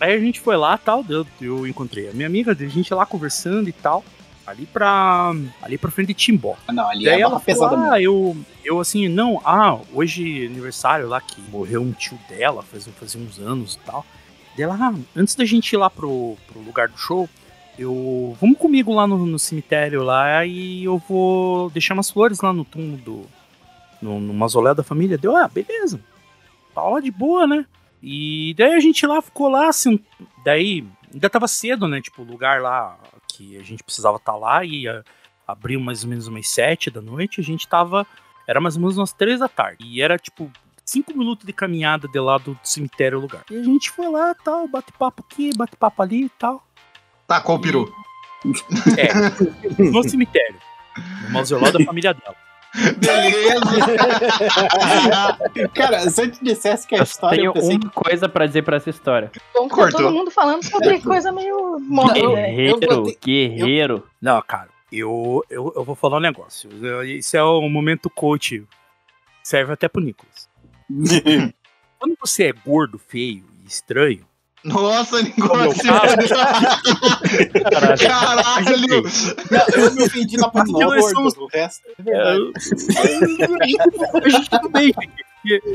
aí 0.00 0.14
a 0.14 0.18
gente 0.18 0.40
foi 0.40 0.56
lá 0.56 0.76
tal, 0.78 1.04
eu, 1.08 1.26
eu 1.40 1.66
encontrei 1.66 2.08
a 2.08 2.12
minha 2.12 2.26
amiga, 2.26 2.52
a 2.52 2.54
gente 2.54 2.92
lá 2.94 3.04
conversando 3.06 3.68
e 3.68 3.72
tal. 3.72 4.02
Ali 4.48 4.64
pra. 4.64 5.32
Ali 5.60 5.76
pra 5.76 5.90
frente 5.90 6.08
de 6.08 6.14
Timbó. 6.14 6.56
Ah, 6.66 6.72
Não, 6.72 6.88
ali 6.88 7.04
Daí 7.04 7.20
é 7.20 7.20
ela 7.20 7.38
pesada 7.38 7.76
falou, 7.76 7.92
ah, 7.92 8.00
eu, 8.00 8.34
eu 8.64 8.80
assim, 8.80 9.06
não, 9.06 9.38
ah, 9.44 9.78
hoje 9.92 10.44
é 10.44 10.46
aniversário 10.46 11.06
lá 11.06 11.20
que 11.20 11.38
morreu 11.50 11.82
um 11.82 11.92
tio 11.92 12.18
dela, 12.26 12.62
faz, 12.62 12.88
faz 12.98 13.14
uns 13.14 13.38
anos 13.38 13.74
e 13.74 13.78
tal. 13.80 14.06
Daí 14.56 14.64
ela, 14.64 14.74
ah, 14.80 14.94
antes 15.14 15.34
da 15.34 15.44
gente 15.44 15.70
ir 15.70 15.76
lá 15.76 15.90
pro, 15.90 16.34
pro 16.46 16.62
lugar 16.62 16.88
do 16.88 16.96
show, 16.96 17.28
eu. 17.78 18.34
Vamos 18.40 18.56
comigo 18.56 18.94
lá 18.94 19.06
no, 19.06 19.26
no 19.26 19.38
cemitério 19.38 20.02
lá 20.02 20.46
e 20.46 20.82
eu 20.82 20.96
vou 21.06 21.68
deixar 21.68 21.92
umas 21.92 22.10
flores 22.10 22.40
lá 22.40 22.50
no 22.50 22.64
túmulo 22.64 22.96
do. 22.96 23.26
No, 24.00 24.18
no 24.18 24.32
mausoléu 24.32 24.74
da 24.74 24.82
família. 24.82 25.18
Deu, 25.18 25.36
ah, 25.36 25.46
beleza. 25.46 26.00
Tá 26.74 26.82
lá 26.82 27.00
de 27.00 27.10
boa, 27.10 27.46
né? 27.46 27.66
E 28.02 28.54
daí 28.56 28.72
a 28.72 28.80
gente 28.80 29.06
lá 29.06 29.20
ficou 29.20 29.48
lá, 29.50 29.68
assim. 29.68 30.00
Daí 30.42 30.86
ainda 31.12 31.28
tava 31.28 31.46
cedo, 31.46 31.86
né? 31.86 32.00
Tipo, 32.00 32.22
o 32.22 32.24
lugar 32.24 32.62
lá 32.62 32.96
que 33.38 33.56
a 33.56 33.62
gente 33.62 33.84
precisava 33.84 34.16
estar 34.16 34.34
lá 34.34 34.64
e 34.64 34.88
ah, 34.88 35.04
abriu 35.46 35.78
mais 35.78 36.02
ou 36.02 36.10
menos 36.10 36.26
umas 36.26 36.48
sete 36.48 36.90
da 36.90 37.00
noite. 37.00 37.40
A 37.40 37.44
gente 37.44 37.68
tava. 37.68 38.04
Era 38.46 38.60
mais 38.60 38.74
ou 38.74 38.80
menos 38.80 38.98
umas 38.98 39.12
três 39.12 39.38
da 39.38 39.48
tarde. 39.48 39.84
E 39.86 40.02
era 40.02 40.18
tipo. 40.18 40.50
Cinco 40.84 41.12
minutos 41.16 41.44
de 41.44 41.52
caminhada 41.52 42.08
de 42.08 42.18
lá 42.18 42.38
do 42.38 42.58
cemitério 42.64 43.18
o 43.18 43.20
lugar. 43.20 43.44
E 43.50 43.56
a 43.58 43.62
gente 43.62 43.90
foi 43.90 44.08
lá, 44.08 44.34
tal, 44.34 44.66
bate 44.66 44.90
papo 44.92 45.22
aqui, 45.22 45.54
bate 45.54 45.76
papo 45.76 46.00
ali 46.00 46.24
e 46.24 46.28
tal. 46.30 46.66
Tacou 47.26 47.56
o 47.56 47.60
peru. 47.60 47.94
É, 48.96 49.82
no 49.82 50.02
cemitério. 50.02 50.56
No 51.24 51.30
mausoléu 51.30 51.70
da 51.70 51.78
família 51.84 52.14
dela. 52.14 52.34
Cara, 55.74 56.08
se 56.10 56.22
eu 56.22 56.30
te 56.30 56.42
dissesse 56.44 56.86
que 56.86 56.94
a 56.94 56.98
Eu 56.98 57.04
história 57.04 57.36
tenho 57.36 57.48
eu 57.48 57.52
pensei 57.52 57.76
uma 57.76 57.90
coisa 57.90 58.28
pra 58.28 58.46
dizer 58.46 58.62
pra 58.62 58.76
essa 58.76 58.90
história. 58.90 59.30
Então, 59.50 59.68
tá 59.68 59.88
todo 59.90 60.10
mundo 60.12 60.30
falando 60.30 60.62
sobre 60.64 61.00
coisa 61.00 61.32
meio 61.32 61.78
morta, 61.80 62.18
eu- 62.18 62.34
né? 62.34 62.50
eu 62.50 62.78
Guerreiro, 62.78 63.02
ter- 63.04 63.18
guerreiro. 63.24 64.04
Não, 64.20 64.40
cara, 64.42 64.68
eu, 64.92 65.44
eu, 65.50 65.72
eu 65.76 65.84
vou 65.84 65.94
falar 65.94 66.18
um 66.18 66.20
negócio. 66.20 66.68
Isso 67.04 67.36
é 67.36 67.42
o 67.42 67.68
momento 67.68 68.08
coach. 68.10 68.64
Serve 69.42 69.72
até 69.72 69.88
pro 69.88 70.02
Nicolas. 70.02 70.48
Quando 71.98 72.16
você 72.20 72.44
é 72.44 72.52
gordo, 72.52 72.98
feio 72.98 73.44
e 73.64 73.66
estranho, 73.66 74.24
Nossa, 74.64 75.22
negócio. 75.22 75.82
Caralho. 77.70 77.98
Caralho. 77.98 79.02
Eu 79.76 79.94
me 79.94 80.02
ofendi 80.02 80.36
na 80.36 80.48
parte 80.48 80.66
do 80.66 80.72
gordo, 80.78 81.48
resto 81.52 81.82
é 81.88 81.92
é, 81.94 82.02
verdade. 82.02 82.42
a 84.24 84.28
gente 84.28 84.50
tudo 84.50 84.68
bem. 84.70 84.92
porque- 84.92 85.28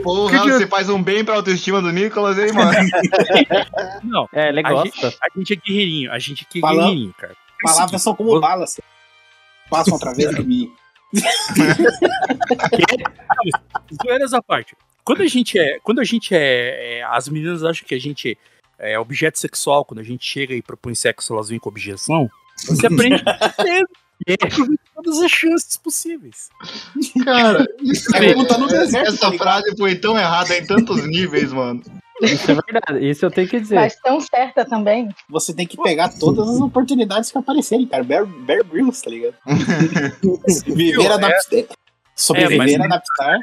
Porra, 0.04 0.32
Que 0.32 0.40
que- 0.44 0.52
você 0.52 0.68
faz 0.68 0.90
um 0.90 1.02
bem 1.02 1.24
pra 1.24 1.36
autoestima 1.36 1.82
do 1.82 1.92
Nicolas, 1.92 2.38
hein, 2.38 2.52
mano? 2.54 2.72
Não, 4.04 4.28
É, 4.34 4.50
ele 4.50 4.60
a 4.60 4.84
gente, 4.84 5.02
gosta. 5.02 5.18
a 5.24 5.40
gente 5.40 5.54
é 5.54 5.56
guerreirinho, 5.56 6.12
a 6.12 6.20
gente 6.20 6.46
é 6.56 6.60
Fala- 6.60 6.82
guerreirinho, 6.84 7.14
cara. 7.18 7.34
Palavras 7.64 8.02
são 8.02 8.14
como 8.14 8.40
balas. 8.40 8.80
Passam 9.70 9.96
através 9.96 10.36
de 10.36 10.44
mim. 10.44 10.70
Zoeiras 14.04 14.34
à 14.34 14.42
parte. 14.42 14.76
Quando 15.04 15.22
a 15.22 15.28
gente 15.28 15.58
é. 15.60 15.78
Quando 15.84 16.00
a 16.00 16.04
gente 16.04 16.34
é, 16.36 17.00
é, 17.00 17.04
As 17.04 17.28
meninas 17.30 17.64
acham 17.64 17.88
que 17.88 17.94
a 17.96 18.00
gente 18.00 18.38
é 18.92 19.00
objeto 19.00 19.40
sexual, 19.40 19.84
quando 19.86 20.00
a 20.00 20.04
gente 20.04 20.26
chega 20.26 20.54
e 20.54 20.62
propõe 20.62 20.94
sexo, 20.96 21.34
elas 21.34 21.50
vêm 21.50 21.60
com 21.60 21.70
objeção. 21.70 22.30
Você 22.68 22.88
aprende 22.88 23.24
cedo. 23.62 23.88
E 24.26 24.34
aproveita 24.42 24.84
todas 24.96 25.20
as 25.22 25.32
chances 25.32 25.76
possíveis. 25.76 26.48
Cara, 27.26 27.66
É 28.14 28.34
como 28.34 28.46
tá 28.48 28.58
no 28.58 28.68
deserto. 28.68 29.10
essa 29.10 29.32
frase 29.34 29.76
foi 29.76 29.96
tão 29.96 30.18
errada 30.18 30.56
em 30.58 30.66
tantos 30.66 31.06
níveis, 31.06 31.52
mano. 31.52 31.82
Isso 32.22 32.50
é 32.50 32.54
verdade. 32.56 33.10
Isso 33.10 33.26
eu 33.26 33.32
tenho 33.32 33.50
que 33.50 33.60
dizer. 33.60 33.76
Mas 33.76 33.96
tão 33.98 34.22
certa 34.22 34.64
também. 34.64 35.10
Você 35.28 35.54
tem 35.54 35.68
que 35.68 35.76
pegar 35.76 36.08
todas 36.20 36.48
as 36.48 36.62
oportunidades 36.62 37.32
que 37.32 37.38
aparecerem, 37.38 37.86
cara. 37.86 38.04
Bear, 38.04 38.26
Bear 38.26 38.64
Grylls, 38.64 39.04
tá 39.04 39.10
ligado? 39.10 39.36
Viver 40.68 41.12
a 41.12 41.18
Napster. 41.18 41.68
Sobreviver 42.16 42.76
É, 42.76 42.78
mas- 42.78 42.86
a 42.86 42.88
Napstar. 42.88 43.40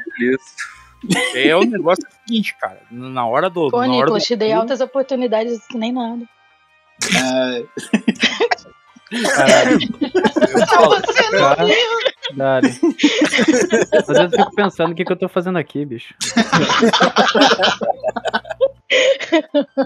É 1.35 1.55
o 1.55 1.61
negócio 1.63 2.03
seguinte, 2.25 2.55
cara. 2.59 2.79
Na 2.91 3.25
hora 3.25 3.49
do. 3.49 3.69
Pô, 3.69 3.77
na 3.77 3.83
hora 3.87 3.91
Nicolas, 4.05 4.23
do 4.23 4.27
te 4.27 4.35
dei 4.35 4.51
altas 4.51 4.81
oportunidades 4.81 5.65
que 5.67 5.77
nem 5.77 5.91
nada. 5.91 6.23
ah, 7.17 7.61
Caralho. 9.35 9.79
Caralho. 12.37 12.69
Às 13.93 14.07
vezes 14.07 14.19
eu 14.19 14.29
fico 14.31 14.55
pensando 14.55 14.91
o 14.91 14.95
que, 14.95 15.03
que 15.03 15.11
eu 15.11 15.17
tô 15.17 15.27
fazendo 15.27 15.57
aqui, 15.57 15.83
bicho. 15.85 16.13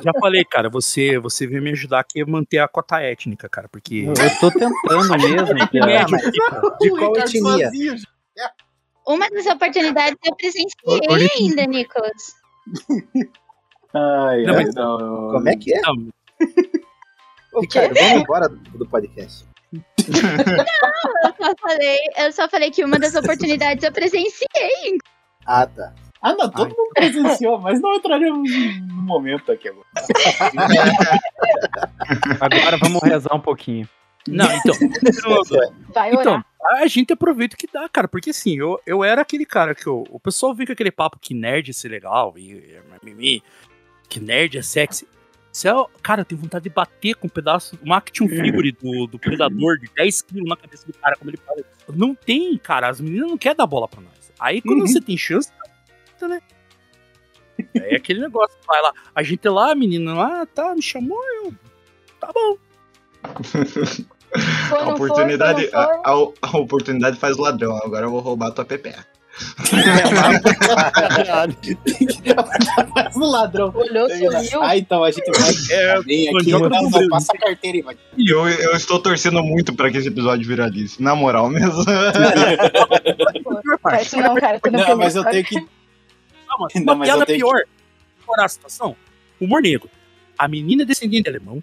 Já 0.03 0.11
falei, 0.19 0.43
cara, 0.45 0.69
você, 0.69 1.17
você 1.19 1.47
veio 1.47 1.61
me 1.61 1.71
ajudar 1.71 1.99
aqui 1.99 2.21
a 2.21 2.25
manter 2.25 2.59
a 2.59 2.67
cota 2.67 2.99
étnica, 3.01 3.47
cara, 3.49 3.67
porque. 3.69 4.05
Eu, 4.05 4.13
eu 4.13 4.39
tô 4.39 4.51
tentando 4.51 5.17
mesmo. 5.17 5.55
É, 5.85 5.99
cara. 5.99 6.05
mas- 6.09 6.77
De 6.79 6.89
qual 6.89 7.17
etnia? 7.17 7.71
Uma 9.07 9.29
das 9.29 9.45
oportunidades 9.45 10.17
eu 10.25 10.35
presenciei 10.35 11.29
ainda, 11.39 11.65
Nicolas. 11.65 12.35
ai, 13.93 14.43
Não, 14.43 14.55
ai, 14.55 14.65
mas- 14.65 14.75
não. 14.75 15.31
Como 15.31 15.49
é 15.49 15.55
que 15.55 15.73
é? 15.75 15.81
Não, 15.81 15.93
O 17.53 17.61
quê? 17.61 17.79
Ricardo, 17.79 17.93
vamos 17.95 18.21
embora 18.21 18.49
do, 18.49 18.85
podcast. 18.87 19.45
Eu 20.07 21.33
só 21.39 21.53
falei, 21.61 21.97
eu 22.17 22.31
só 22.31 22.49
falei 22.49 22.71
que 22.71 22.83
uma 22.83 22.97
das 22.99 23.15
oportunidades 23.15 23.83
eu 23.83 23.91
presenciei. 23.91 24.97
Ah, 25.45 25.67
tá. 25.67 25.93
Ah, 26.21 26.33
não, 26.33 26.49
todo 26.49 26.69
mundo 26.75 26.89
presenciou, 26.95 27.59
mas 27.59 27.79
não 27.79 27.93
entraremos 27.95 28.49
no 28.87 29.03
momento 29.03 29.51
aqui 29.51 29.69
agora. 29.69 29.85
Agora 32.41 32.77
vamos 32.77 33.01
rezar 33.03 33.35
um 33.35 33.39
pouquinho. 33.39 33.87
Não 34.27 34.45
então. 34.51 34.73
Vai 35.93 36.13
Então, 36.13 36.33
orar. 36.33 36.45
a 36.81 36.87
gente 36.87 37.13
aproveita 37.13 37.55
o 37.55 37.57
que 37.57 37.67
dá, 37.71 37.87
cara, 37.89 38.07
porque 38.07 38.29
assim, 38.31 38.57
eu, 38.57 38.79
eu 38.85 39.03
era 39.03 39.21
aquele 39.21 39.45
cara 39.45 39.73
que 39.75 39.85
eu, 39.87 40.03
o 40.09 40.19
pessoal 40.19 40.53
vem 40.53 40.65
com 40.65 40.73
aquele 40.73 40.91
papo 40.91 41.19
que 41.19 41.33
nerd 41.33 41.69
é 41.69 41.73
ser 41.73 41.89
legal, 41.89 42.33
e, 42.37 42.51
e 42.51 42.79
mimimi, 43.03 43.43
que 44.09 44.19
nerd 44.19 44.57
é 44.57 44.61
sexy. 44.61 45.07
É, 45.63 45.69
cara, 46.01 46.21
eu 46.21 46.25
tenho 46.25 46.41
vontade 46.41 46.63
de 46.63 46.69
bater 46.69 47.15
com 47.15 47.27
um 47.27 47.29
pedaço, 47.29 47.79
um 47.85 47.93
action 47.93 48.27
figure 48.27 48.71
do, 48.73 49.07
do 49.07 49.17
predador 49.17 49.77
de 49.79 49.89
10 49.95 50.21
quilos 50.23 50.49
na 50.49 50.57
cabeça 50.57 50.85
do 50.85 50.91
cara, 50.93 51.15
como 51.15 51.29
ele 51.31 51.37
fala. 51.37 51.61
Não 51.95 52.13
tem, 52.13 52.57
cara, 52.57 52.89
as 52.89 52.99
meninas 52.99 53.29
não 53.29 53.37
querem 53.37 53.55
dar 53.55 53.65
bola 53.65 53.87
pra 53.87 54.01
nós. 54.01 54.33
Aí 54.37 54.61
quando 54.61 54.81
Uhum. 54.81 54.87
você 54.87 54.99
tem 54.99 55.15
chance, 55.17 55.49
tá, 56.19 56.27
né? 56.27 56.41
É 57.73 57.95
aquele 57.95 58.19
negócio, 58.19 58.57
vai 58.67 58.81
lá, 58.81 58.91
a 59.15 59.23
gente 59.23 59.47
lá, 59.47 59.71
a 59.71 59.75
menina 59.75 60.13
lá, 60.13 60.45
tá, 60.45 60.75
me 60.75 60.81
chamou, 60.81 61.17
eu. 61.41 61.53
Tá 62.19 62.29
bom. 62.33 62.57
A 64.71 64.85
não 64.85 64.93
oportunidade, 64.93 65.63
não 65.63 65.69
foi. 65.71 65.79
a, 65.79 66.11
a- 66.11 66.31
a 66.53 66.57
oportunidade 66.57 67.17
faz 67.17 67.37
ladrão. 67.37 67.75
Agora 67.77 68.05
eu 68.05 68.11
vou 68.11 68.19
roubar 68.19 68.51
tua 68.51 68.65
PPA. 68.65 69.05
Mas 72.95 73.15
o 73.15 73.25
ladrão. 73.25 73.71
Olhou, 73.75 74.09
sorriu. 74.09 74.63
Ah, 74.63 74.77
então 74.77 75.03
a 75.03 75.11
gente 75.11 75.25
vai. 75.31 75.51
É, 75.71 76.01
Vem 76.01 76.29
aqui, 76.29 76.51
não, 76.51 76.69
não, 76.69 77.07
passa 77.09 77.33
a 77.33 77.37
carteira 77.37 77.77
aí, 77.77 77.81
vai. 77.81 77.97
E 78.17 78.31
eu, 78.31 78.47
eu 78.47 78.71
estou 78.75 78.99
torcendo 78.99 79.41
muito 79.43 79.73
pra 79.75 79.89
que 79.91 79.97
esse 79.97 80.07
episódio 80.07 80.47
viralize. 80.47 81.01
Na 81.01 81.15
moral 81.15 81.49
mesmo. 81.49 81.83
Isso 84.01 84.17
não, 84.17 84.35
cara. 84.35 84.53
Não, 84.53 84.59
primeira 84.61 84.95
mas 84.95 85.15
eu 85.15 85.23
tenho 85.25 85.43
que. 85.43 85.55
Não, 85.55 85.67
mas 86.59 86.73
Não, 86.75 86.83
uma 86.83 86.95
mas 86.95 87.09
eu 87.09 87.15
piada 87.15 87.25
tenho 87.25 87.39
pior. 87.39 87.61
Piorar 88.25 88.45
a 88.45 88.49
situação. 88.49 88.95
Humor 89.39 89.61
negro. 89.61 89.89
A 90.37 90.47
menina 90.47 90.83
é 90.83 90.85
descendente 90.85 91.23
de 91.23 91.29
alemão. 91.29 91.61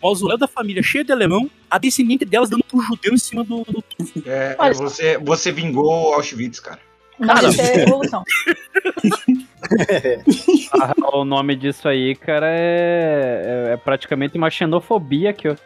O 0.00 0.06
mausoléu 0.06 0.38
da 0.38 0.46
família 0.48 0.82
cheio 0.82 1.04
de 1.04 1.12
alemão. 1.12 1.50
A 1.70 1.78
descendente 1.78 2.24
delas 2.24 2.48
dando 2.48 2.64
pro 2.64 2.80
judeu 2.80 3.12
em 3.12 3.18
cima 3.18 3.44
do. 3.44 3.64
do... 3.64 3.84
É, 4.26 4.56
Olha- 4.58 4.74
você, 4.74 5.18
você 5.18 5.52
vingou 5.52 6.14
Auschwitz, 6.14 6.60
cara. 6.60 6.80
Cara, 7.20 7.48
isso 7.48 7.60
é 7.60 7.82
evolução. 7.82 8.22
Ah, 10.80 10.94
o 11.16 11.24
nome 11.24 11.56
disso 11.56 11.88
aí, 11.88 12.14
cara, 12.14 12.46
é, 12.48 13.66
é, 13.68 13.72
é 13.72 13.76
praticamente 13.76 14.36
uma 14.38 14.50
xenofobia 14.50 15.32
que 15.32 15.48
eu, 15.48 15.56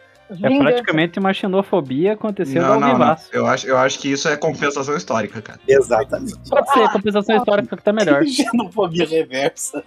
é 0.41 0.57
praticamente 0.57 1.19
uma 1.19 1.33
xenofobia 1.33 2.13
acontecendo 2.13 2.61
Não, 2.63 2.73
ao 2.73 2.79
não, 2.79 2.97
não. 2.97 3.15
Eu 3.31 3.45
acho, 3.45 3.67
eu 3.67 3.77
acho 3.77 3.99
que 3.99 4.11
isso 4.11 4.27
é 4.27 4.35
compensação 4.37 4.95
histórica, 4.95 5.41
cara. 5.41 5.59
Exatamente. 5.67 6.35
Pode 6.49 6.71
ser, 6.71 6.89
compensação 6.91 7.35
histórica 7.35 7.75
que 7.77 7.83
tá 7.83 7.93
melhor. 7.93 8.23
Xenofobia 8.25 9.05
reversa. 9.07 9.83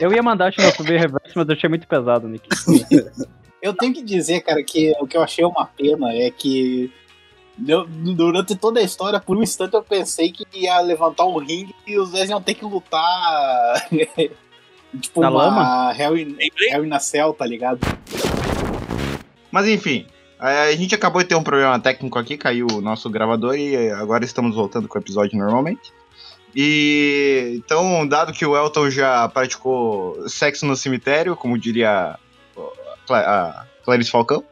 Eu 0.00 0.12
ia 0.12 0.22
mandar 0.22 0.52
xenofobia 0.52 0.98
reverso, 0.98 1.32
mas 1.34 1.48
eu 1.48 1.54
achei 1.54 1.68
muito 1.68 1.86
pesado, 1.86 2.28
Nick. 2.28 2.48
Eu 3.62 3.74
tenho 3.74 3.92
que 3.94 4.02
dizer, 4.02 4.40
cara, 4.42 4.62
que 4.62 4.92
o 5.00 5.06
que 5.06 5.16
eu 5.16 5.22
achei 5.22 5.44
uma 5.44 5.66
pena 5.66 6.12
é 6.12 6.30
que 6.30 6.92
eu- 7.66 7.86
durante 7.86 8.54
toda 8.54 8.80
a 8.80 8.82
história, 8.82 9.18
por 9.18 9.36
um 9.36 9.42
instante 9.42 9.74
eu 9.74 9.82
pensei 9.82 10.30
que 10.30 10.44
ia 10.52 10.78
levantar 10.80 11.24
um 11.24 11.38
ringue 11.38 11.74
e 11.86 11.98
os 11.98 12.10
dois 12.10 12.28
iam 12.28 12.40
ter 12.40 12.54
que 12.54 12.64
lutar. 12.64 13.88
tipo, 15.00 15.20
Na 15.20 15.30
uma 15.30 15.42
lama? 15.42 15.94
Hell 15.98 16.16
in, 16.16 16.36
Hell 16.70 16.84
in 16.84 16.92
a 16.92 16.98
Cell, 16.98 17.32
tá 17.32 17.46
ligado? 17.46 17.80
Mas 19.50 19.66
enfim, 19.68 20.06
a 20.38 20.70
gente 20.72 20.94
acabou 20.94 21.22
de 21.22 21.28
ter 21.28 21.34
um 21.34 21.42
problema 21.42 21.78
técnico 21.78 22.18
aqui, 22.18 22.36
caiu 22.36 22.66
o 22.72 22.80
nosso 22.80 23.08
gravador 23.08 23.56
e 23.56 23.90
agora 23.90 24.24
estamos 24.24 24.54
voltando 24.54 24.86
com 24.88 24.98
o 24.98 25.00
episódio 25.00 25.38
normalmente. 25.38 25.92
E 26.54 27.54
então, 27.56 28.06
dado 28.06 28.32
que 28.32 28.44
o 28.44 28.56
Elton 28.56 28.90
já 28.90 29.28
praticou 29.28 30.28
sexo 30.28 30.64
no 30.64 30.74
cemitério, 30.74 31.36
como 31.36 31.58
diria 31.58 31.90
a 31.90 32.18
Cla- 33.06 33.20
a 33.20 33.66
Clarice 33.84 34.10
Falcão. 34.10 34.42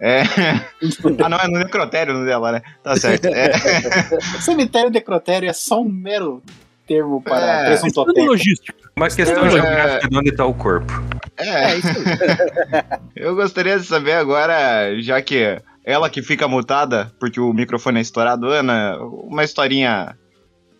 É... 0.00 0.22
ah, 1.22 1.28
não, 1.28 1.38
é 1.38 1.46
no 1.46 1.58
necrotério 1.58 2.12
no 2.12 2.24
dela, 2.24 2.52
né? 2.52 2.62
Tá 2.82 2.96
certo. 2.96 3.26
É... 3.26 3.52
Cemitério 4.42 4.90
necrotério 4.90 5.48
é 5.48 5.52
só 5.52 5.80
um 5.80 5.88
mero 5.88 6.42
termo 6.86 7.22
para 7.22 7.62
É. 7.62 7.66
presuntotério. 7.66 8.30
logística. 8.30 8.74
Uma 8.96 9.08
questão 9.08 9.46
É. 9.46 9.50
geográfica 9.50 10.08
de 10.08 10.16
onde 10.18 10.32
tá 10.32 10.44
o 10.46 10.54
corpo. 10.54 10.92
É, 11.36 11.66
eu 13.16 13.34
gostaria 13.34 13.78
de 13.78 13.84
saber 13.86 14.12
agora, 14.12 14.94
já 15.00 15.20
que 15.20 15.60
ela 15.84 16.08
que 16.08 16.22
fica 16.22 16.46
mutada, 16.48 17.12
porque 17.18 17.40
o 17.40 17.52
microfone 17.52 17.98
é 17.98 18.02
estourado, 18.02 18.46
Ana, 18.48 18.96
uma 18.98 19.42
historinha 19.44 20.16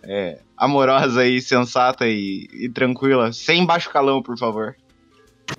é, 0.03 0.39
amorosa 0.57 1.27
e 1.27 1.41
sensata 1.41 2.07
e, 2.07 2.49
e 2.53 2.69
tranquila, 2.69 3.33
sem 3.33 3.67
baixo 3.67 3.91
calão, 3.91 4.23
por 4.23 4.39
favor. 4.39 4.77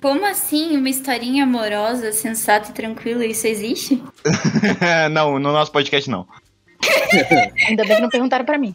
Como 0.00 0.24
assim? 0.26 0.76
Uma 0.76 0.88
historinha 0.88 1.44
amorosa, 1.44 2.10
sensata 2.10 2.70
e 2.70 2.72
tranquila? 2.72 3.24
Isso 3.24 3.46
existe? 3.46 4.02
não, 5.12 5.38
no 5.38 5.52
nosso 5.52 5.70
podcast 5.70 6.10
não. 6.10 6.26
Ainda 7.68 7.84
bem 7.84 7.96
que 7.96 8.02
não 8.02 8.08
perguntaram 8.08 8.44
pra 8.44 8.58
mim. 8.58 8.74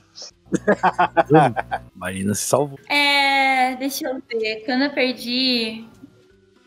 Marina 1.95 2.33
se 2.33 2.43
salvou. 2.43 2.79
É. 2.89 3.75
Deixa 3.75 4.07
eu 4.07 4.21
ver. 4.29 4.63
Quando 4.65 4.83
eu 4.83 4.89
perdi. 4.91 5.85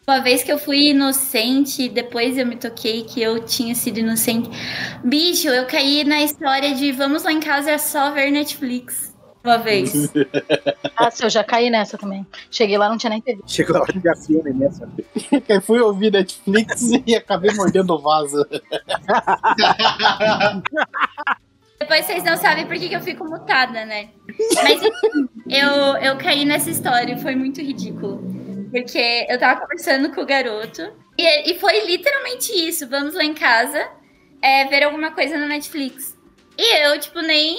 Uma 0.06 0.20
vez 0.20 0.42
que 0.42 0.52
eu 0.52 0.58
fui 0.58 0.90
inocente, 0.90 1.88
depois 1.88 2.36
eu 2.36 2.44
me 2.44 2.56
toquei 2.56 3.04
que 3.04 3.22
eu 3.22 3.42
tinha 3.42 3.74
sido 3.74 4.00
inocente. 4.00 4.50
Bicho, 5.02 5.48
eu 5.48 5.66
caí 5.66 6.04
na 6.04 6.22
história 6.22 6.74
de 6.74 6.92
vamos 6.92 7.22
lá 7.22 7.32
em 7.32 7.40
casa 7.40 7.70
é 7.70 7.78
só 7.78 8.10
ver 8.10 8.30
Netflix. 8.30 9.14
Uma 9.42 9.58
vez. 9.58 9.92
Ah, 10.96 11.10
se 11.10 11.24
eu 11.24 11.28
já 11.28 11.42
caí 11.42 11.70
nessa 11.70 11.98
também. 11.98 12.24
Cheguei 12.48 12.78
lá, 12.78 12.88
não 12.88 12.96
tinha 12.96 13.10
nem 13.10 13.20
TV. 13.20 13.42
Chegou 13.48 13.78
lá 13.78 13.84
de 13.84 14.26
filme 14.26 14.52
nessa. 14.52 14.88
Eu 15.48 15.60
fui 15.60 15.80
ouvir 15.80 16.12
Netflix 16.12 16.82
e 17.04 17.16
acabei 17.16 17.52
mordendo 17.52 17.94
o 17.94 17.98
vaso. 17.98 18.46
Depois 21.84 22.06
vocês 22.06 22.24
não 22.24 22.34
sabem 22.38 22.66
por 22.66 22.78
que, 22.78 22.88
que 22.88 22.96
eu 22.96 23.02
fico 23.02 23.24
mutada, 23.24 23.84
né? 23.84 24.08
Mas 24.54 24.82
enfim, 24.82 25.28
eu, 25.50 25.96
eu 25.98 26.16
caí 26.16 26.46
nessa 26.46 26.70
história 26.70 27.18
foi 27.18 27.36
muito 27.36 27.60
ridículo. 27.60 28.22
Porque 28.70 29.26
eu 29.28 29.38
tava 29.38 29.60
conversando 29.60 30.10
com 30.10 30.22
o 30.22 30.26
garoto 30.26 30.80
e, 31.18 31.50
e 31.50 31.58
foi 31.58 31.84
literalmente 31.84 32.52
isso. 32.52 32.88
Vamos 32.88 33.14
lá 33.14 33.22
em 33.22 33.34
casa 33.34 33.86
é, 34.40 34.64
ver 34.64 34.82
alguma 34.82 35.10
coisa 35.10 35.36
na 35.36 35.46
Netflix. 35.46 36.16
E 36.56 36.86
eu, 36.86 36.98
tipo, 36.98 37.20
nem. 37.20 37.58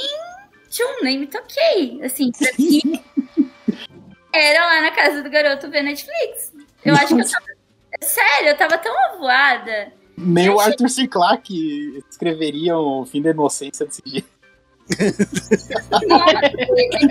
Tchum, 0.70 1.04
nem 1.04 1.20
me 1.20 1.28
toquei. 1.28 2.02
Assim, 2.04 2.32
pra 2.32 2.50
mim. 2.58 3.00
Era 4.34 4.66
lá 4.66 4.82
na 4.82 4.92
casa 4.92 5.22
do 5.22 5.30
garoto 5.30 5.70
ver 5.70 5.84
Netflix. 5.84 6.52
Eu 6.84 6.96
acho 6.96 7.16
que 7.16 7.22
eu 7.22 7.30
tava. 7.30 7.46
Sério, 8.02 8.50
eu 8.50 8.58
tava 8.58 8.78
tão 8.80 8.94
avoada. 9.06 9.94
Nem 10.18 10.50
o 10.50 10.60
Arthur 10.60 10.90
C. 10.90 11.08
Clarke 11.08 12.04
escreveria 12.10 12.78
o 12.78 13.06
fim 13.06 13.22
da 13.22 13.32
inocência 13.32 13.86
desse 13.86 14.02
jeito. 14.06 14.28
Nossa, 16.08 16.52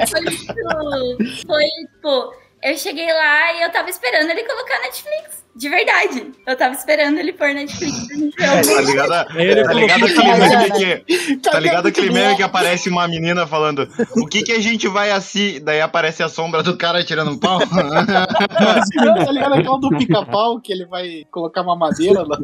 foi, 0.08 0.20
muito- 0.20 1.46
foi, 1.46 1.64
tipo, 1.64 2.34
eu 2.62 2.76
cheguei 2.78 3.12
lá 3.12 3.52
e 3.54 3.62
eu 3.62 3.70
tava 3.72 3.90
esperando 3.90 4.30
ele 4.30 4.44
colocar 4.44 4.80
Netflix. 4.80 5.44
De 5.56 5.68
verdade. 5.68 6.32
Eu 6.44 6.56
tava 6.56 6.74
esperando 6.74 7.16
ele 7.18 7.32
pôr 7.32 7.54
Netflix 7.54 8.08
ver 8.08 8.32
Tá 8.36 8.58
alguma 8.58 8.80
ligado, 8.80 9.08
tá 9.08 9.72
ligado 9.72 10.04
aquele 10.04 10.28
Mas, 10.36 10.50
meme 10.50 10.70
que. 10.72 11.36
Tá 11.36 11.60
ligado 11.60 11.86
aquele 11.86 12.10
meme 12.10 12.36
que 12.36 12.42
aparece 12.42 12.88
uma 12.88 13.06
menina 13.06 13.46
falando 13.46 13.88
o 14.16 14.26
que 14.26 14.42
que 14.42 14.50
a 14.50 14.60
gente 14.60 14.88
vai 14.88 15.12
assim, 15.12 15.60
daí 15.62 15.80
aparece 15.80 16.24
a 16.24 16.28
sombra 16.28 16.60
do 16.60 16.76
cara 16.76 17.04
tirando 17.04 17.30
um 17.30 17.38
pau? 17.38 17.60
tá 17.68 19.30
ligado 19.30 19.54
aquela 19.54 19.78
do 19.78 19.90
pica-pau 19.90 20.60
que 20.60 20.72
ele 20.72 20.86
vai 20.86 21.24
colocar 21.30 21.62
uma 21.62 21.76
madeira 21.76 22.24
lá? 22.26 22.38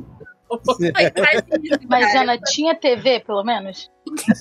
Mas. 1.88 2.14
Ana, 2.14 2.38
tinha 2.38 2.74
TV, 2.74 3.20
pelo 3.20 3.44
menos? 3.44 3.90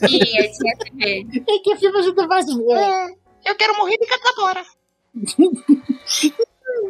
Tinha, 0.08 0.52
tinha 0.52 0.78
TV. 0.78 1.28
E 1.48 1.60
que 1.60 1.76
filme 1.78 2.00
a 2.00 2.02
gente 2.02 2.28
vai 2.28 2.42
ver? 2.44 3.18
Eu 3.46 3.56
quero 3.56 3.78
morrer 3.78 3.98
de 3.98 4.08
agora. 4.30 4.64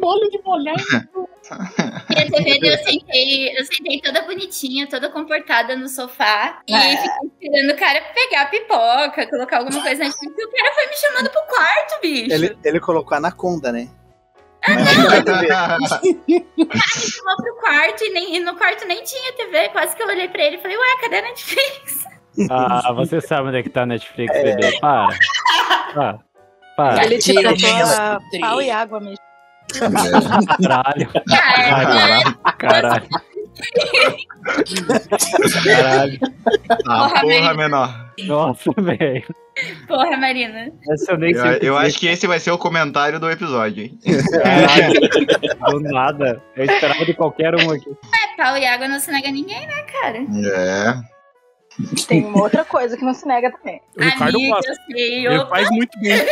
Molho 0.00 0.28
de 0.30 0.42
molhar. 0.42 0.76
Tinha 0.76 2.30
TV, 2.30 2.58
daí 2.60 2.70
eu 2.72 2.78
sentei, 2.78 3.58
eu 3.58 3.64
sentei 3.64 4.00
toda 4.00 4.22
bonitinha, 4.22 4.88
toda 4.88 5.10
comportada 5.10 5.76
no 5.76 5.88
sofá. 5.88 6.62
E 6.66 6.74
É. 6.74 6.96
fiquei 6.96 7.28
esperando 7.48 7.70
o 7.72 7.78
cara 7.78 8.00
pegar 8.14 8.42
a 8.42 8.46
pipoca, 8.46 9.26
colocar 9.28 9.58
alguma 9.58 9.82
coisa 9.82 9.98
na 9.98 10.06
Netflix. 10.06 10.34
E 10.38 10.44
o 10.44 10.50
cara 10.50 10.74
foi 10.74 10.86
me 10.86 10.96
chamando 10.96 11.30
pro 11.30 11.42
quarto, 11.42 12.00
bicho. 12.00 12.32
Ele, 12.32 12.56
ele 12.64 12.80
colocou 12.80 13.16
Anaconda, 13.16 13.70
né? 13.72 13.88
Me 14.68 14.84
chamou 17.10 17.36
pro 17.36 17.56
quarto 17.60 18.04
e, 18.04 18.12
nem, 18.12 18.36
e 18.36 18.40
no 18.40 18.54
quarto 18.56 18.86
nem 18.86 19.02
tinha 19.02 19.32
TV. 19.32 19.68
Quase 19.70 19.96
que 19.96 20.02
eu 20.02 20.08
olhei 20.08 20.28
pra 20.28 20.42
ele 20.44 20.56
e 20.56 20.60
falei, 20.60 20.76
ué, 20.76 20.96
cadê 21.00 21.16
a 21.18 21.22
Netflix? 21.22 22.04
Ah, 22.50 22.92
você 22.92 23.20
sabe 23.20 23.48
onde 23.48 23.58
é 23.58 23.62
que 23.62 23.70
tá 23.70 23.82
a 23.82 23.86
Netflix, 23.86 24.32
bebê. 24.32 24.78
Para. 24.80 25.18
Para. 25.94 26.18
Para. 26.76 27.04
Ele 27.04 27.18
te 27.18 27.34
tratou 27.34 28.20
pau 28.40 28.62
e 28.62 28.70
água 28.70 29.00
mesmo. 29.00 29.18
Caralho. 30.62 31.08
Cara, 31.28 31.86
Caralho. 31.86 32.38
Caralho. 32.58 33.08
Ah, 36.86 37.08
Porra, 37.08 37.20
porra 37.20 37.54
menor. 37.54 38.12
Nossa, 38.26 38.70
velho. 38.78 39.24
porra, 39.86 40.16
Marina. 40.16 40.70
Essa 40.90 41.12
eu 41.12 41.18
nem 41.18 41.32
Eu, 41.32 41.42
sei. 41.42 41.58
eu 41.62 41.76
acho 41.76 41.98
que 41.98 42.06
esse 42.06 42.26
vai 42.26 42.38
ser 42.38 42.50
o 42.50 42.58
comentário 42.58 43.18
do 43.20 43.30
episódio, 43.30 43.84
hein? 43.84 43.98
Caralho. 44.42 45.00
Do 45.70 45.80
nada. 45.92 46.42
Eu 46.56 46.64
esperava 46.64 47.04
de 47.04 47.14
qualquer 47.14 47.54
um 47.54 47.70
aqui. 47.70 47.90
É, 47.90 48.36
pau 48.42 48.56
e 48.56 48.66
água 48.66 48.88
não 48.88 48.98
se 48.98 49.10
nega 49.10 49.28
a 49.28 49.32
ninguém, 49.32 49.66
né, 49.66 49.82
cara? 49.82 50.18
É. 50.18 51.19
Tem 52.08 52.24
uma 52.24 52.42
outra 52.42 52.64
coisa 52.64 52.96
que 52.96 53.04
não 53.04 53.14
se 53.14 53.26
nega 53.26 53.50
também. 53.50 53.80
O 53.96 54.02
Ricardo 54.02 54.36
Amiga, 54.36 54.54
gosta. 54.56 54.74
sei. 54.90 55.26
Ele 55.26 55.38
Opa, 55.38 55.48
faz 55.48 55.70
muito 55.70 55.98
bem. 56.00 56.26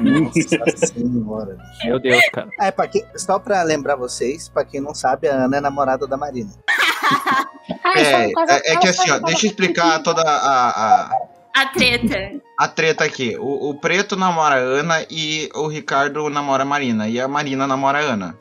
Nossa 0.00 0.86
senhora. 0.86 1.58
Meu 1.84 1.98
Deus, 2.00 2.28
cara. 2.32 2.48
É, 2.60 2.70
pra 2.70 2.88
quem, 2.88 3.04
só 3.16 3.38
pra 3.38 3.62
lembrar 3.62 3.96
vocês, 3.96 4.48
pra 4.48 4.64
quem 4.64 4.80
não 4.80 4.94
sabe, 4.94 5.28
a 5.28 5.34
Ana 5.34 5.58
é 5.58 5.60
namorada 5.60 6.06
da 6.06 6.16
Marina. 6.16 6.50
É, 7.96 8.26
é, 8.26 8.72
é 8.72 8.76
que 8.76 8.88
assim, 8.88 9.10
ó, 9.10 9.18
deixa 9.20 9.46
eu 9.46 9.50
explicar 9.50 10.02
toda 10.02 10.20
a, 10.20 10.68
a, 10.68 11.10
a 11.54 11.66
treta. 11.66 12.32
a 12.58 12.68
treta 12.68 13.04
aqui. 13.04 13.36
O, 13.38 13.70
o 13.70 13.74
Preto 13.74 14.16
namora 14.16 14.56
a 14.56 14.58
Ana 14.58 15.06
e 15.10 15.48
o 15.54 15.66
Ricardo 15.66 16.28
namora 16.28 16.62
a 16.62 16.66
Marina. 16.66 17.08
E 17.08 17.18
a 17.20 17.26
Marina 17.28 17.66
namora 17.66 17.98
a 17.98 18.02
Ana. 18.02 18.38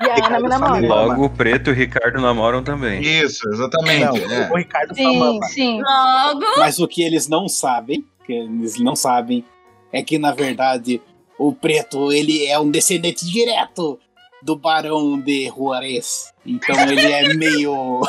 E 0.00 0.04
a 0.10 0.26
Ana 0.26 0.40
me 0.40 0.48
namora. 0.48 0.86
Logo, 0.86 1.24
o 1.24 1.30
Preto 1.30 1.70
e 1.70 1.72
o 1.72 1.74
Ricardo 1.74 2.20
namoram 2.20 2.62
também. 2.62 3.00
Isso, 3.00 3.48
exatamente. 3.48 4.20
Não, 4.26 4.32
é. 4.32 4.50
o 4.50 4.56
Ricardo 4.56 4.88
só 4.88 4.94
Sim, 4.94 5.18
mama. 5.18 5.46
sim. 5.46 5.82
Logo, 5.82 6.44
Mas 6.58 6.78
o 6.78 6.86
que 6.86 7.02
eles 7.02 7.28
não 7.28 7.48
sabem, 7.48 8.04
que 8.24 8.32
eles 8.32 8.78
não 8.78 8.94
sabem, 8.94 9.44
é 9.92 10.02
que 10.02 10.18
na 10.18 10.32
verdade 10.32 11.00
o 11.38 11.52
preto 11.52 12.12
ele 12.12 12.46
é 12.46 12.58
um 12.58 12.70
descendente 12.70 13.24
direto 13.26 13.98
do 14.42 14.54
Barão 14.56 15.18
de 15.18 15.46
Juarez. 15.48 16.32
Então 16.44 16.78
ele 16.88 17.00
é 17.00 17.34
meio. 17.34 18.00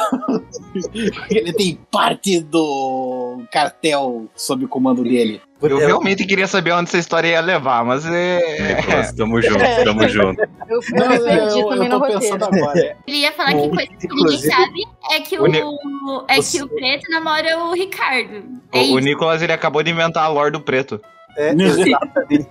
ele 1.32 1.54
tem 1.54 1.80
parte 1.90 2.40
do 2.40 3.44
cartel 3.52 4.28
sob 4.36 4.66
o 4.66 4.68
comando 4.68 5.04
dele. 5.04 5.42
Eu 5.62 5.78
realmente 5.80 6.26
queria 6.26 6.46
saber 6.48 6.72
onde 6.74 6.90
essa 6.90 6.98
história 7.00 7.30
ia 7.30 7.42
levar, 7.42 7.84
mas 7.84 8.06
é. 8.06 8.80
Tamo 9.18 9.42
junto, 9.42 9.60
tamo 9.84 10.08
junto. 10.08 10.40
Eu, 10.42 10.48
eu 10.70 10.82
Não, 11.10 11.24
perdi 11.24 11.60
eu, 11.60 11.68
também 11.70 11.88
eu 11.88 11.90
no 11.90 11.90
tô 11.90 11.98
roteiro. 12.00 12.20
pensando 12.20 12.46
agora. 12.46 12.80
é. 12.80 12.96
Ele 13.08 13.18
ia 13.18 13.32
falar 13.32 13.54
que 13.54 13.70
coisa 13.70 13.88
que 14.00 14.08
ninguém 14.08 14.38
sabe 14.40 14.80
é 15.12 15.20
que 15.22 15.40
o, 15.40 15.44
o 15.44 16.26
é 16.28 16.40
que 16.40 16.62
o 16.62 16.68
preto 16.68 17.10
namora 17.10 17.58
o 17.58 17.74
Ricardo. 17.74 18.44
É 18.72 18.80
O, 18.82 18.94
o. 18.94 19.00
Nicolas 19.00 19.42
ele 19.42 19.54
acabou 19.54 19.82
de 19.82 19.90
inventar 19.92 20.26
a 20.26 20.28
lore 20.28 20.52
do 20.52 20.62
preto. 20.62 21.02
É, 21.38 21.50
exatamente. 21.58 22.50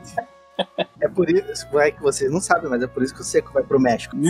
É 1.00 1.06
por 1.08 1.28
isso, 1.30 1.66
vai 1.70 1.92
que 1.92 2.02
vocês 2.02 2.30
não 2.32 2.40
sabem, 2.40 2.68
mas 2.70 2.82
é 2.82 2.86
por 2.86 3.02
isso 3.02 3.14
que 3.14 3.20
o 3.20 3.24
Seco 3.24 3.52
vai 3.52 3.62
pro 3.62 3.78
México. 3.78 4.16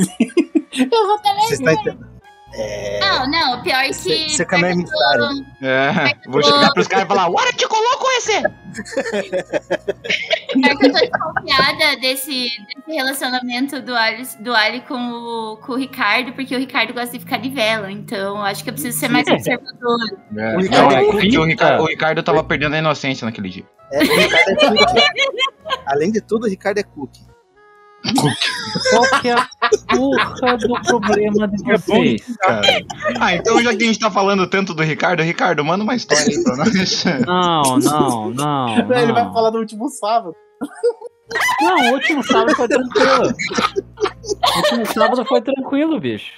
Vocês 0.72 1.52
estão 1.52 1.72
entendendo? 1.72 2.06
É, 2.54 3.00
Não, 3.00 3.30
não, 3.30 3.62
pior 3.62 3.82
que. 3.84 3.92
Você- 3.92 4.44
também 4.46 4.72
é 4.72 4.74
mistério. 4.74 5.24
É. 5.62 5.90
Vou 6.28 6.42
chegar 6.42 6.72
pros 6.72 6.86
caras 6.88 7.04
e 7.04 7.08
falar, 7.08 7.28
What 7.28 7.56
te 7.56 7.66
coloco 7.68 7.95
Pior 10.52 10.76
que 10.78 10.86
eu 10.86 10.92
tô 10.92 10.98
desconfiada 10.98 11.96
desse, 12.00 12.48
desse 12.74 12.92
relacionamento 12.92 13.80
do 13.82 13.94
Ali, 13.94 14.22
do 14.40 14.54
Ali 14.54 14.80
com, 14.82 14.94
o, 14.94 15.56
com 15.58 15.72
o 15.72 15.76
Ricardo, 15.76 16.32
porque 16.32 16.54
o 16.54 16.58
Ricardo 16.58 16.92
gosta 16.94 17.12
de 17.12 17.20
ficar 17.20 17.38
de 17.38 17.50
vela. 17.50 17.90
Então, 17.90 18.42
acho 18.42 18.62
que 18.64 18.70
eu 18.70 18.74
preciso 18.74 18.98
ser 18.98 19.08
mais 19.08 19.26
observador. 19.28 19.98
É. 20.36 20.56
O 20.56 20.60
Ricardo 20.60 20.90
Não, 20.90 20.98
é 20.98 21.02
é 21.02 21.38
o, 21.38 21.44
Ricardo, 21.44 21.82
o 21.82 21.86
Ricardo 21.86 22.22
tava 22.22 22.42
perdendo 22.44 22.74
a 22.74 22.78
inocência 22.78 23.24
naquele 23.24 23.48
dia. 23.48 23.64
é, 23.92 23.98
o 23.98 24.02
Ricardo 24.02 24.50
é 24.50 24.54
cookie. 24.54 25.02
Além 25.86 26.10
de 26.10 26.20
tudo, 26.20 26.46
o 26.46 26.48
Ricardo 26.48 26.78
é 26.78 26.82
cookie. 26.82 27.20
Qual 28.14 29.20
que 29.20 29.28
é 29.28 29.32
a 29.32 29.48
porra 29.88 30.56
do 30.58 30.80
problema 30.82 31.48
de 31.48 31.62
vocês, 31.64 32.36
cara? 32.40 32.62
Ah, 33.20 33.34
então 33.34 33.62
já 33.62 33.74
que 33.74 33.82
a 33.82 33.86
gente 33.86 33.98
tá 33.98 34.10
falando 34.10 34.46
tanto 34.46 34.74
do 34.74 34.82
Ricardo, 34.82 35.22
Ricardo, 35.22 35.64
manda 35.64 35.82
uma 35.84 35.94
história 35.94 36.26
aí 36.26 36.42
pra 36.42 36.56
nós. 36.56 37.04
Não, 37.26 37.78
não, 37.78 38.30
não. 38.30 38.66
Não, 38.76 38.92
Ele 38.98 39.12
vai 39.12 39.32
falar 39.32 39.50
do 39.50 39.58
último 39.58 39.88
sábado. 39.88 40.34
Não, 41.60 41.90
o 41.90 41.94
último 41.94 42.22
sábado 42.22 42.54
foi 42.54 42.68
tranquilo. 42.68 43.34
O 44.26 44.56
último 44.58 44.86
sábado 44.86 45.24
foi 45.24 45.40
tranquilo, 45.40 45.98
bicho. 46.00 46.32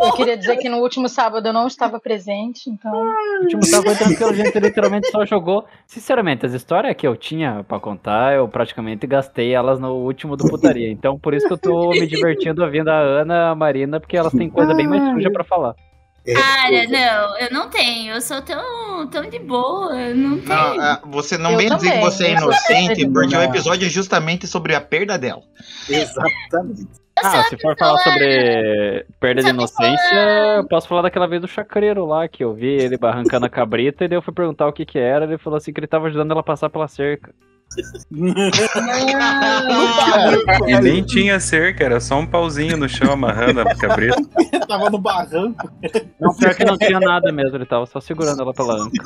Eu 0.00 0.12
queria 0.12 0.36
dizer 0.36 0.56
que 0.56 0.68
no 0.68 0.78
último 0.78 1.08
sábado 1.08 1.46
eu 1.46 1.52
não 1.52 1.66
estava 1.66 1.98
presente, 1.98 2.68
então. 2.68 2.92
O 2.92 3.42
último 3.42 3.64
sábado 3.64 3.94
foi 3.94 4.06
tranquilo, 4.06 4.30
a 4.30 4.34
gente 4.34 4.58
literalmente 4.58 5.10
só 5.10 5.24
jogou. 5.24 5.64
Sinceramente, 5.86 6.44
as 6.44 6.52
histórias 6.52 6.94
que 6.94 7.06
eu 7.06 7.16
tinha 7.16 7.64
pra 7.66 7.80
contar, 7.80 8.34
eu 8.34 8.46
praticamente 8.48 9.06
gastei 9.06 9.54
elas 9.54 9.80
no 9.80 9.94
último 9.94 10.36
do 10.36 10.48
putaria. 10.48 10.90
Então, 10.90 11.18
por 11.18 11.34
isso 11.34 11.46
que 11.46 11.54
eu 11.54 11.58
tô 11.58 11.90
me 11.90 12.06
divertindo 12.06 12.62
ouvindo 12.62 12.88
a 12.88 12.98
Ana, 12.98 13.50
a 13.50 13.54
Marina, 13.54 13.98
porque 13.98 14.16
elas 14.16 14.32
têm 14.32 14.50
coisa 14.50 14.74
bem 14.74 14.86
mais 14.86 15.02
suja 15.10 15.30
pra 15.30 15.44
falar. 15.44 15.74
É, 16.26 16.34
Cara, 16.34 16.86
não, 16.86 17.38
eu 17.38 17.50
não 17.50 17.68
tenho. 17.68 18.14
Eu 18.14 18.20
sou 18.20 18.40
tão, 18.42 19.06
tão 19.08 19.28
de 19.28 19.38
boa. 19.40 20.00
Eu 20.00 20.14
não 20.14 20.38
tenho. 20.38 20.48
Não, 20.48 20.80
ah, 20.80 21.00
você 21.04 21.36
não 21.36 21.52
Eu 21.52 21.58
vem 21.58 21.74
dizer 21.74 21.92
que 21.92 21.98
você 21.98 22.26
é 22.26 22.32
eu 22.34 22.36
inocente, 22.36 23.06
porque 23.08 23.34
o 23.34 23.38
Não. 23.38 23.44
episódio 23.44 23.86
é 23.86 23.90
justamente 23.90 24.46
sobre 24.46 24.74
a 24.74 24.80
perda 24.80 25.18
dela. 25.18 25.42
Exatamente. 25.88 26.86
Ah, 27.16 27.42
se 27.44 27.56
for 27.58 27.76
falar 27.76 27.98
sobre 27.98 29.04
perda 29.20 29.42
de 29.42 29.48
inocência, 29.50 30.56
eu 30.56 30.66
posso 30.66 30.88
falar 30.88 31.02
daquela 31.02 31.26
vez 31.26 31.42
do 31.42 31.48
chacreiro 31.48 32.06
lá, 32.06 32.26
que 32.26 32.42
eu 32.42 32.54
vi 32.54 32.68
ele 32.68 32.98
arrancando 33.02 33.46
a 33.46 33.50
cabrita, 33.50 34.04
e 34.04 34.08
daí 34.08 34.16
eu 34.16 34.22
fui 34.22 34.32
perguntar 34.32 34.66
o 34.66 34.72
que 34.72 34.86
que 34.86 34.98
era, 34.98 35.24
ele 35.24 35.38
falou 35.38 35.56
assim 35.56 35.72
que 35.72 35.80
ele 35.80 35.86
tava 35.86 36.06
ajudando 36.06 36.30
ela 36.30 36.40
a 36.40 36.44
passar 36.44 36.70
pela 36.70 36.88
cerca. 36.88 37.32
E 40.66 40.80
nem 40.80 41.02
tinha 41.02 41.38
cerca, 41.40 41.84
era 41.84 42.00
só 42.00 42.18
um 42.18 42.26
pauzinho 42.26 42.76
no 42.76 42.88
chão 42.88 43.12
amarrando 43.12 43.60
a 43.60 43.74
cabrita. 43.74 44.16
Tava 44.68 44.90
no 44.90 44.98
barranco. 44.98 45.70
Não, 46.20 46.34
pior 46.34 46.54
que 46.54 46.64
não 46.64 46.76
tinha 46.78 47.00
nada 47.00 47.32
mesmo, 47.32 47.56
ele 47.56 47.66
tava 47.66 47.84
só 47.86 48.00
segurando 48.00 48.42
ela 48.42 48.52
pela 48.54 48.74
anca. 48.74 49.04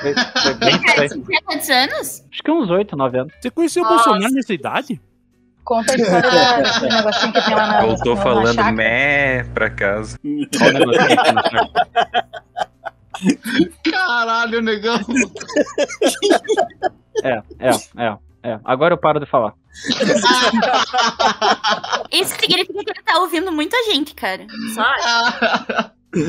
Foi, 0.00 0.14
foi 0.42 0.54
bem 0.54 0.80
Cara, 0.80 1.04
estranho. 1.04 1.08
você 1.08 1.20
tinha 1.20 1.42
quantos 1.42 1.70
anos? 1.70 2.24
Acho 2.30 2.42
que 2.42 2.50
uns 2.50 2.68
8, 2.70 2.96
9 2.96 3.18
anos. 3.18 3.32
Você 3.40 3.50
conheceu 3.50 3.82
o. 3.82 3.88
Bolsonaro 3.88 4.32
nessa 4.32 4.52
idade? 4.52 5.00
Conta 5.64 5.94
a 5.94 5.96
história 5.96 6.30
do 6.80 6.88
negocinho 6.88 7.32
que 7.32 7.44
tem 7.44 7.54
lá 7.54 7.66
na. 7.66 7.80
Voltou 7.82 8.14
na 8.14 8.22
falando 8.22 8.72
mé 8.72 9.42
pra 9.52 9.68
casa. 9.70 10.18
Olha 10.62 10.82
o 10.82 10.86
negócio 10.90 11.16
que 11.16 11.50
chão. 11.50 11.68
Caralho, 13.90 14.62
negão. 14.62 15.00
É, 17.24 17.42
é, 17.58 17.70
é, 17.96 18.16
é. 18.52 18.60
Agora 18.64 18.94
eu 18.94 18.98
paro 18.98 19.18
de 19.20 19.26
falar. 19.26 19.54
Isso 22.10 22.34
significa 22.38 22.72
que 22.84 22.90
ele 22.90 23.02
tá 23.04 23.18
ouvindo 23.20 23.52
muita 23.52 23.76
gente, 23.84 24.14
cara. 24.14 24.46
Só 24.74 24.82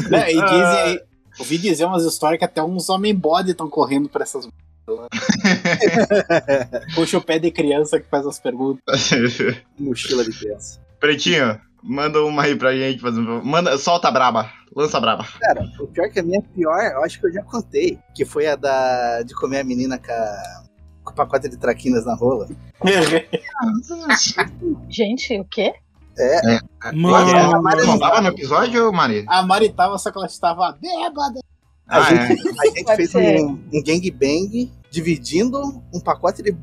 Né, 0.10 0.34
e 0.34 0.41
dizem, 0.41 1.00
ouvi 1.39 1.58
dizer 1.58 1.86
umas 1.86 2.04
histórias 2.04 2.39
que 2.39 2.45
até 2.45 2.62
uns 2.62 2.89
homem 2.89 3.15
bode 3.15 3.52
estão 3.52 3.69
correndo 3.69 4.10
pra 4.10 4.23
essas. 4.23 4.47
Puxa 6.95 7.17
o 7.17 7.21
pé 7.21 7.39
de 7.39 7.52
criança 7.52 8.00
que 8.00 8.10
faz 8.10 8.26
as 8.26 8.39
perguntas. 8.39 9.10
Mochila 9.80 10.23
de 10.23 10.32
criança. 10.32 10.80
Pretinho, 11.00 11.60
manda 11.84 12.21
uma 12.23 12.43
aí 12.43 12.56
pra 12.56 12.76
gente. 12.76 13.02
fazer 13.02 13.19
um- 13.19 13.43
Manda, 13.43 13.78
solta 13.78 14.08
a 14.08 14.12
braba. 14.12 14.52
Lança 14.76 14.97
a 14.97 15.02
braba. 15.02 15.26
Cara, 15.39 15.63
o 15.80 15.88
pior 15.88 16.10
que 16.10 16.19
a 16.19 16.23
minha 16.23 16.41
pior, 16.41 16.80
eu 16.93 17.04
acho 17.04 17.19
que 17.19 17.28
eu 17.28 17.34
já 17.34 17.41
contei, 17.43 17.97
que 18.13 18.26
foi 18.26 18.47
a 18.47 18.56
da 18.56 19.23
de 19.23 19.34
comer 19.34 19.60
a 19.60 19.63
menina 19.63 19.97
com, 19.97 20.12
a- 20.12 20.63
pacote 21.13 21.50
de 21.50 21.58
traquinas 21.58 22.06
na 22.06 22.15
rola. 22.15 22.48
Gente, 24.89 25.39
o 25.39 25.46
quê? 25.46 25.74
É, 26.20 26.60
Mano, 26.96 27.32
Mas, 27.32 27.54
a 27.54 27.62
Mari 27.62 27.86
não 27.86 28.00
tava 28.00 28.22
no 28.22 28.30
episódio, 28.30 28.91
Mari? 28.91 29.24
A 29.28 29.43
Mari 29.43 29.70
tava, 29.72 29.98
só 30.00 30.10
que 30.12 30.17
ela 30.17 30.26
estava 30.26 30.72
bêbada. 30.82 31.39
a, 31.88 31.98
Ah, 32.00 32.28
gente, 32.28 32.50
a 32.50 32.65
gente 32.65 32.96
fez 32.96 33.12
ser. 33.12 33.41
um, 33.43 33.52
um 33.72 33.84
gangbang 33.84 34.72
dividindo 34.89 35.62
um 35.93 36.00
pacote 36.00 36.41
de 36.41 36.58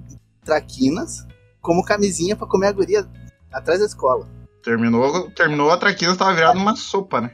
traquinas 0.45 1.25
como 1.61 1.85
camisinha 1.85 2.35
pra 2.35 2.49
comer 2.49 2.69
a 2.69 2.73
guria 2.73 3.07
atrás 3.53 3.79
da 3.81 3.87
escola. 3.87 4.27
Terminou, 4.63 5.31
terminou 5.31 5.71
a 5.71 5.77
traquina, 5.77 6.17
tava 6.17 6.35
virado 6.35 6.59
uma 6.59 6.75
sopa, 6.75 7.21
né? 7.21 7.31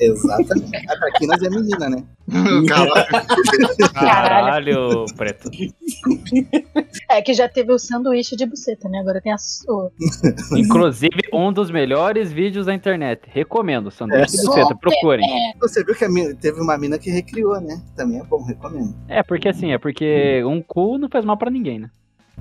Exatamente. 0.00 0.76
A 0.90 0.96
traquinas 0.96 1.42
é 1.42 1.50
menina, 1.50 1.88
né? 1.90 2.04
Caralho. 2.68 3.92
Caralho, 3.94 5.04
preto. 5.16 5.50
É 7.10 7.22
que 7.22 7.32
já 7.34 7.48
teve 7.48 7.72
o 7.72 7.78
sanduíche 7.78 8.36
de 8.36 8.46
buceta, 8.46 8.88
né? 8.88 8.98
Agora 9.00 9.20
tem 9.20 9.32
a. 9.32 9.36
o- 9.68 9.90
Inclusive, 10.56 11.20
um 11.32 11.52
dos 11.52 11.70
melhores 11.70 12.32
vídeos 12.32 12.66
da 12.66 12.74
internet. 12.74 13.22
Recomendo, 13.26 13.90
Sanduíche 13.90 14.36
de 14.36 14.46
Buceta, 14.46 14.76
procurem. 14.76 15.26
Você 15.60 15.82
viu 15.84 15.94
que 15.94 16.06
mina- 16.08 16.34
teve 16.34 16.60
uma 16.60 16.76
mina 16.78 16.98
que 16.98 17.10
recriou, 17.10 17.60
né? 17.60 17.80
Também 17.96 18.20
é 18.20 18.24
bom, 18.24 18.42
recomendo. 18.44 18.94
É, 19.08 19.22
porque 19.22 19.48
assim, 19.48 19.72
é 19.72 19.78
porque 19.78 20.42
um 20.44 20.62
cu 20.62 20.98
não 20.98 21.08
faz 21.08 21.24
mal 21.24 21.36
pra 21.36 21.50
ninguém, 21.50 21.78
né? 21.78 21.90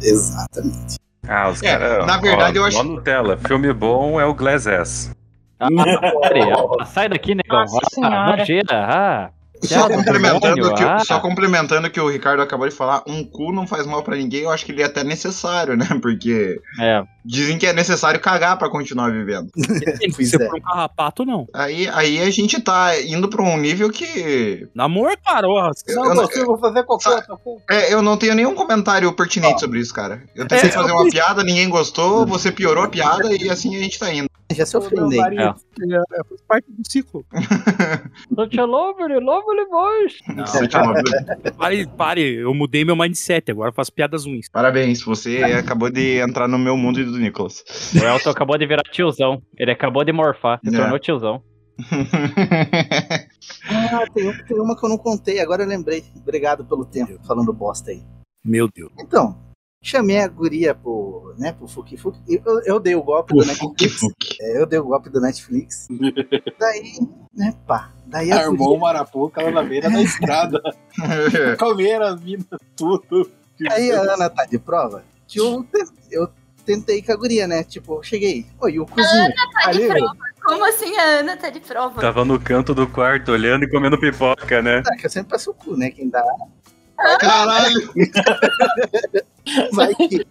Exatamente. 0.02 0.98
Ah, 1.28 1.50
os 1.50 1.62
É, 1.64 1.68
caras. 1.72 2.06
na 2.06 2.18
verdade, 2.20 2.58
ó, 2.58 2.62
eu 2.62 2.66
acho- 2.66 2.80
ó 2.80 2.84
Nutella, 2.84 3.38
filme 3.38 3.74
bom 3.74 4.20
é 4.20 4.26
o 4.26 4.34
Glass 4.34 4.66
S. 4.68 5.12
Ah, 5.60 5.68
ah, 6.82 6.86
sai 6.86 7.10
daqui, 7.10 7.34
negão. 7.36 7.60
Nossa 7.60 7.78
Ah. 8.04 8.36
Ah, 8.70 9.30
Só 9.64 9.90
complementando, 9.90 10.76
que, 10.76 10.84
ah. 10.84 11.00
só 11.00 11.20
complementando 11.20 11.90
que 11.90 12.00
o 12.00 12.08
Ricardo 12.08 12.44
acabou 12.44 12.70
de 12.70 12.76
falar, 12.76 13.02
um 13.08 13.24
cu 13.24 13.52
não 13.52 13.66
faz 13.66 13.88
mal 13.88 14.04
pra 14.04 14.16
ninguém, 14.16 14.42
eu 14.44 14.52
acho 14.52 14.64
que 14.64 14.72
ele 14.72 14.84
é 14.84 14.86
até 14.86 15.04
necessário, 15.04 15.76
né? 15.76 15.88
Porque 16.00 16.60
É, 16.80 17.02
dizem 17.26 17.58
que 17.58 17.66
é 17.66 17.74
necessário 17.74 18.20
cagar 18.20 18.56
pra 18.60 18.70
continuar 18.70 19.12
vivendo. 19.12 19.50
Se 20.24 20.36
é. 20.36 20.46
for 20.48 20.58
um 20.58 20.62
carrapato, 20.62 21.26
não. 21.26 21.48
Aí, 21.56 21.90
aí 21.92 22.20
a 22.22 22.30
gente 22.30 22.62
tá 22.62 22.92
indo 23.02 23.28
pra 23.28 23.42
um 23.42 23.58
nível 23.58 23.90
que. 23.90 24.68
Namor, 24.76 25.18
cara, 25.26 25.48
ó, 25.50 25.72
Eu, 25.88 25.96
Não, 25.96 26.06
eu 26.06 26.14
não- 26.16 26.26
você 26.28 26.46
vou 26.46 26.60
fazer 26.60 26.84
cocô. 26.84 27.02
Sa- 27.02 27.22
tá 27.24 27.36
bom. 27.44 27.58
é, 27.68 27.92
eu 27.92 28.04
não 28.04 28.16
tenho 28.16 28.36
nenhum 28.36 28.54
comentário 28.54 29.12
pertinente 29.14 29.60
sobre 29.60 29.80
isso, 29.80 29.92
cara. 29.92 30.22
Eu 30.36 30.48
tentei 30.48 30.70
É, 30.70 30.72
fazer 30.72 30.92
eu 30.92 30.96
uma 30.96 31.10
piada, 31.10 31.44
ninguém 31.44 31.68
gostou, 31.68 32.28
você 32.28 32.52
piorou 32.52 32.84
a 32.84 32.90
piada 32.90 33.34
e 33.34 33.50
assim 33.50 33.76
a 33.76 33.80
gente 33.80 33.98
tá 33.98 34.14
indo. 34.14 34.30
Já 34.54 34.66
se 34.66 34.78
ofendei. 34.78 35.20
Maria, 35.20 35.54
é, 35.82 36.24
faz 36.24 36.42
parte 36.48 36.66
do 36.72 36.90
ciclo. 36.90 37.26
Don't 38.32 38.56
you 38.56 38.66
love 38.66 39.02
it? 39.04 39.14
Love 39.24 39.46
it, 39.60 39.70
boys. 39.70 40.48
Você 40.50 40.68
te 40.68 40.78
amou, 40.78 40.94
viu? 40.96 41.52
Pare, 41.58 41.88
pare, 41.98 42.36
eu 42.36 42.54
mudei 42.54 42.86
meu 42.86 42.96
mindset, 42.96 43.52
agora 43.52 43.70
eu 43.70 43.74
faço 43.74 43.92
piadas 43.92 44.26
ruins. 44.26 44.48
Parabéns, 44.50 45.04
você 45.04 45.44
acabou 45.44 45.90
de 45.90 46.20
entrar 46.20 46.48
no 46.48 46.58
meu 46.58 46.78
mundo 46.78 47.00
e 47.00 47.04
do 47.04 47.18
Nicolas. 47.20 47.64
O 47.94 48.06
Elton 48.06 48.30
acabou 48.30 48.58
de 48.58 48.66
virar 48.66 48.84
tiozão. 48.84 49.42
Ele 49.58 49.72
acabou 49.72 50.04
de 50.06 50.14
morfar. 50.14 50.60
Se 50.64 50.74
É. 50.74 50.78
tornou 50.80 50.98
tiozão. 51.00 51.42
Ah, 53.70 54.04
tem, 54.14 54.32
tem 54.46 54.60
uma 54.60 54.76
que 54.78 54.86
eu 54.86 54.90
não 54.90 54.98
contei, 54.98 55.40
agora 55.40 55.64
eu 55.64 55.68
lembrei. 55.68 56.04
Obrigado 56.16 56.66
pelo 56.66 56.86
tempo, 56.86 57.18
falando 57.26 57.54
bosta 57.54 57.92
aí. 57.92 58.02
Meu 58.44 58.68
Deus. 58.74 58.92
Então, 59.00 59.38
chamei 59.88 60.20
a 60.20 60.28
guria 60.28 60.76
pro, 60.76 61.34
né, 61.38 61.54
pro 61.54 61.68
Fuki 61.68 61.96
Fuki. 61.96 62.20
Eu, 62.28 62.62
eu 62.66 62.80
dei 62.80 62.94
o 62.96 63.02
golpe 63.02 63.34
do 63.34 63.46
Netflix. 63.46 64.02
É, 64.42 64.62
eu 64.62 64.66
dei 64.66 64.80
o 64.80 64.84
golpe 64.84 65.10
do 65.10 65.22
Netflix. 65.22 65.88
Daí, 66.60 67.00
né, 67.34 67.56
pá. 67.66 67.94
Daí 68.06 68.32
a 68.32 68.40
Armou 68.40 68.58
guria, 68.58 68.78
o 68.78 68.80
Marapuca 68.80 69.42
lá 69.42 69.52
na 69.52 69.64
beira 69.64 69.90
da 69.90 70.02
estrada. 70.02 70.62
Comeram 71.58 72.08
as 72.08 72.22
minas 72.22 72.46
tudo. 72.76 73.32
aí 73.72 73.92
a 73.92 74.02
Ana 74.02 74.30
tá 74.30 74.46
de 74.46 74.60
prova 74.60 75.04
que 75.28 75.40
eu, 75.40 75.66
eu 76.10 76.30
tentei 76.66 77.02
com 77.02 77.12
a 77.12 77.16
guria, 77.16 77.48
né? 77.48 77.64
Tipo, 77.64 78.02
cheguei. 78.04 78.46
Oi, 78.62 78.74
e 78.74 78.80
o 78.80 78.86
cozinho? 78.86 79.34
Tá 79.64 79.72
de 79.72 79.88
prova. 79.88 80.18
Como 80.44 80.66
assim 80.66 80.98
a 80.98 81.04
Ana 81.20 81.38
tá 81.38 81.50
de 81.50 81.60
prova? 81.60 82.02
Tava 82.02 82.24
no 82.24 82.40
canto 82.40 82.74
do 82.74 82.88
quarto 82.88 83.32
olhando 83.32 83.64
e 83.64 83.70
comendo 83.70 84.00
pipoca, 84.00 84.62
né? 84.62 84.82
Ah, 84.86 84.96
que 84.96 85.06
eu 85.06 85.10
sempre 85.10 85.32
passo 85.32 85.52
o 85.52 85.54
cu, 85.54 85.76
né? 85.76 85.92
Quem 85.92 86.10
dá. 86.10 86.24
Caralho! 87.20 87.94
Vai 89.72 89.96
que. 89.96 90.28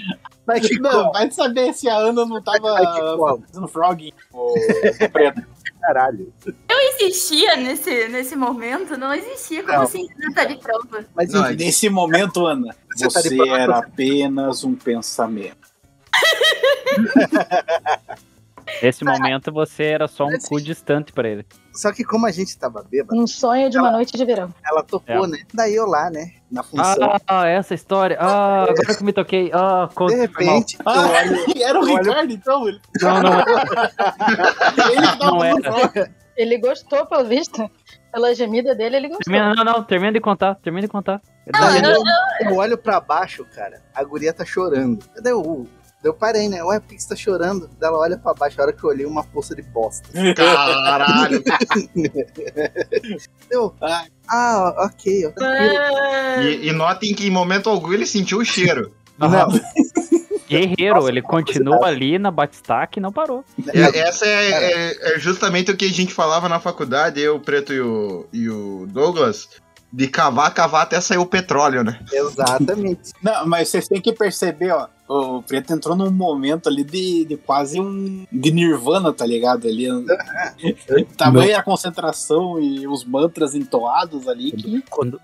Vai 0.46 0.61
que 0.61 0.79
Não, 0.79 1.11
vai 1.11 1.31
saber 1.31 1.72
se 1.72 1.88
a 1.88 1.96
Ana 1.96 2.26
não 2.26 2.42
tava 2.42 2.76
fazendo 3.48 3.66
frog 3.68 4.12
o 4.33 4.55
o 4.55 5.11
preto. 5.11 5.42
Caralho. 5.81 6.33
Eu 6.46 6.79
existia 6.94 7.57
nesse, 7.57 8.09
nesse 8.09 8.37
momento? 8.37 8.96
Não 8.98 9.14
existia. 9.14 9.62
Como 9.62 9.74
Não. 9.74 9.83
assim 9.85 10.07
Ana 10.20 10.35
tá 10.35 10.44
de 10.44 10.57
prova? 10.59 11.05
Mas 11.14 11.33
Não, 11.33 11.46
enfim, 11.50 11.64
Nesse 11.64 11.88
momento, 11.88 12.44
Ana, 12.46 12.74
Você 12.94 13.05
tá 13.09 13.20
você 13.22 13.37
prova. 13.37 13.59
era 13.59 13.79
apenas 13.79 14.62
um 14.64 14.74
pensamento. 14.74 15.66
Nesse 18.83 19.05
momento 19.05 19.52
você 19.52 19.85
era 19.85 20.09
só 20.09 20.26
um 20.26 20.38
cu 20.38 20.61
distante 20.61 21.12
pra 21.12 21.29
ele. 21.29 21.46
Só 21.76 21.92
que 21.92 22.02
como 22.04 22.26
a 22.26 22.30
gente 22.30 22.56
tava 22.58 22.82
bêbado, 22.82 23.20
Um 23.20 23.26
sonho 23.26 23.68
de 23.70 23.78
uma 23.78 23.90
noite 23.92 24.16
de 24.16 24.24
verão. 24.24 24.52
ela 24.64 24.82
tocou, 24.82 25.24
É. 25.24 25.28
né? 25.28 25.38
Daí 25.54 25.74
eu 25.74 25.86
lá, 25.86 26.10
né? 26.10 26.32
Na 26.50 26.62
função. 26.62 27.16
Ah, 27.26 27.46
essa 27.46 27.74
história. 27.74 28.16
Ah, 28.20 28.62
agora 28.64 28.94
que 28.96 29.04
me 29.04 29.12
toquei. 29.12 29.50
Ah, 29.52 29.88
de 29.88 29.94
conta. 29.94 30.12
mal. 30.14 30.20
repente, 30.20 30.78
eu 30.78 30.92
olho. 30.92 31.54
era 31.62 31.80
o 31.80 31.84
Ricardo, 31.84 32.32
então? 32.32 32.68
Ele, 32.68 32.80
Não, 33.02 33.22
não, 33.22 33.40
ele 34.90 35.06
que 35.18 35.24
não 35.24 35.44
era. 35.44 36.10
Ele 36.36 36.58
gostou, 36.58 37.06
pelo 37.06 37.24
visto. 37.24 37.70
Pela 38.12 38.34
gemida 38.34 38.74
dele, 38.74 38.96
ele 38.96 39.08
gostou. 39.08 39.24
Termina, 39.24 39.54
não, 39.54 39.64
não, 39.64 39.82
termina 39.82 40.12
de 40.12 40.20
contar, 40.20 40.54
termina 40.56 40.86
de 40.86 40.90
contar. 40.90 41.20
daí 41.46 41.82
eu, 41.82 42.02
eu 42.50 42.56
olho 42.56 42.78
pra 42.78 42.98
baixo, 43.00 43.44
cara. 43.54 43.82
A 43.94 44.02
guria 44.04 44.32
tá 44.32 44.44
chorando. 44.44 45.04
Daí 45.20 45.32
eu, 45.32 45.40
uh, 45.42 45.66
daí 45.66 45.75
eu 46.04 46.14
parei, 46.14 46.48
né? 46.48 46.62
Ué, 46.62 46.78
por 46.80 46.88
que 46.94 47.02
você 47.02 47.09
tá 47.09 47.16
chorando? 47.16 47.68
Daí 47.80 47.88
ela 47.88 47.98
olha 47.98 48.16
pra 48.18 48.32
baixo. 48.35 48.61
A 48.61 48.64
hora 48.64 48.72
que 48.72 48.82
eu 48.85 48.90
olhei, 48.90 49.04
uma 49.06 49.24
poça 49.24 49.54
de 49.54 49.62
bosta. 49.62 50.09
Caralho! 50.35 51.42
Eu, 53.50 53.74
ah, 54.28 54.74
ok. 54.78 55.32
Ah, 55.40 56.42
E, 56.42 56.68
e 56.68 56.72
notem 56.72 57.14
que 57.14 57.26
em 57.26 57.30
momento 57.30 57.68
algum 57.70 57.92
ele 57.92 58.06
sentiu 58.06 58.38
o 58.38 58.44
cheiro. 58.44 58.92
Não, 59.18 59.28
Guerreiro, 60.48 60.94
Nossa, 60.96 61.09
ele 61.09 61.22
continua 61.22 61.87
ali 61.87 62.18
na 62.20 62.30
Batistac 62.30 62.96
e 62.98 63.02
não 63.02 63.12
parou. 63.12 63.44
É- 63.74 63.98
essa 63.98 64.24
é, 64.26 64.50
é- 64.92 65.14
é 65.14 65.18
justamente 65.18 65.72
o 65.72 65.76
que 65.76 65.85
a 65.87 65.92
gente 65.92 66.14
falava 66.14 66.48
na 66.48 66.61
faculdade, 66.61 67.20
eu, 67.20 67.35
o 67.37 67.40
Preto 67.40 67.72
e 67.72 67.80
o, 67.80 68.26
e 68.32 68.48
o 68.48 68.87
Douglas, 68.88 69.48
de 69.92 70.09
cavar, 70.09 70.53
cavar 70.53 70.83
até 70.83 71.01
sair 71.01 71.18
o 71.18 71.27
petróleo, 71.27 71.83
né? 71.83 71.99
Exatamente. 72.12 73.12
Não, 73.22 73.46
mas 73.46 73.68
vocês 73.68 73.88
têm 73.88 74.01
que 74.01 74.12
perceber, 74.12 74.72
ó. 74.72 74.88
O 75.09 75.40
Preto 75.40 75.72
entrou 75.72 75.94
num 75.94 76.11
momento 76.11 76.68
ali 76.68 76.83
de, 76.83 77.25
de 77.27 77.37
quase 77.37 77.81
um. 77.81 78.27
de 78.31 78.51
nirvana, 78.51 79.12
tá 79.12 79.25
ligado? 79.25 79.68
Ali. 79.68 79.87
Tamanha 81.16 81.59
a 81.59 81.62
concentração 81.62 82.61
e 82.61 82.88
os 82.88 83.05
mantras 83.05 83.55
entoados 83.55 84.27
ali 84.27 84.51
que. 84.51 84.83
Quando, 84.90 85.20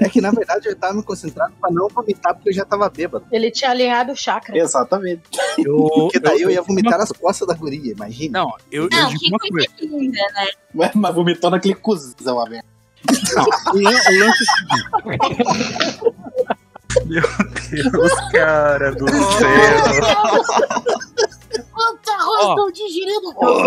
É 0.00 0.08
que 0.08 0.22
na 0.22 0.30
verdade 0.30 0.66
eu 0.68 0.74
tava 0.74 0.94
me 0.94 1.02
concentrado 1.02 1.52
pra 1.60 1.70
não 1.70 1.86
vomitar 1.88 2.34
porque 2.34 2.48
eu 2.48 2.54
já 2.54 2.64
tava 2.64 2.88
bêbado. 2.88 3.26
Ele 3.30 3.50
tinha 3.50 3.70
alinhado 3.72 4.12
o 4.12 4.16
chakra. 4.16 4.56
Exatamente. 4.56 5.22
eu, 5.58 5.76
Porque 6.08 6.18
daí 6.18 6.40
eu 6.40 6.50
ia 6.50 6.62
vomitar 6.62 6.98
nas 6.98 7.12
costas 7.12 7.46
da 7.46 7.52
guria, 7.52 7.92
imagina. 7.92 8.40
Não, 8.40 8.54
eu, 8.72 8.84
eu 8.84 8.88
Não, 8.90 9.08
digo 9.10 9.20
que 9.20 9.28
uma 9.28 9.38
coisa 9.38 9.68
coisa. 9.68 9.96
linda, 9.98 10.22
né? 10.34 10.46
Mas, 10.74 10.94
mas 10.94 11.14
vomitou 11.14 11.50
naquele 11.50 11.74
cuzão, 11.74 12.40
a 12.40 12.48
merda. 12.48 12.75
O 13.72 13.78
lan- 13.78 14.00
o 14.10 14.18
lance 14.18 14.44
é 14.44 16.16
Meu 17.06 17.22
Deus, 17.70 18.30
cara 18.32 18.90
do 18.94 19.06
céu. 19.08 20.42
ó, 22.38 22.54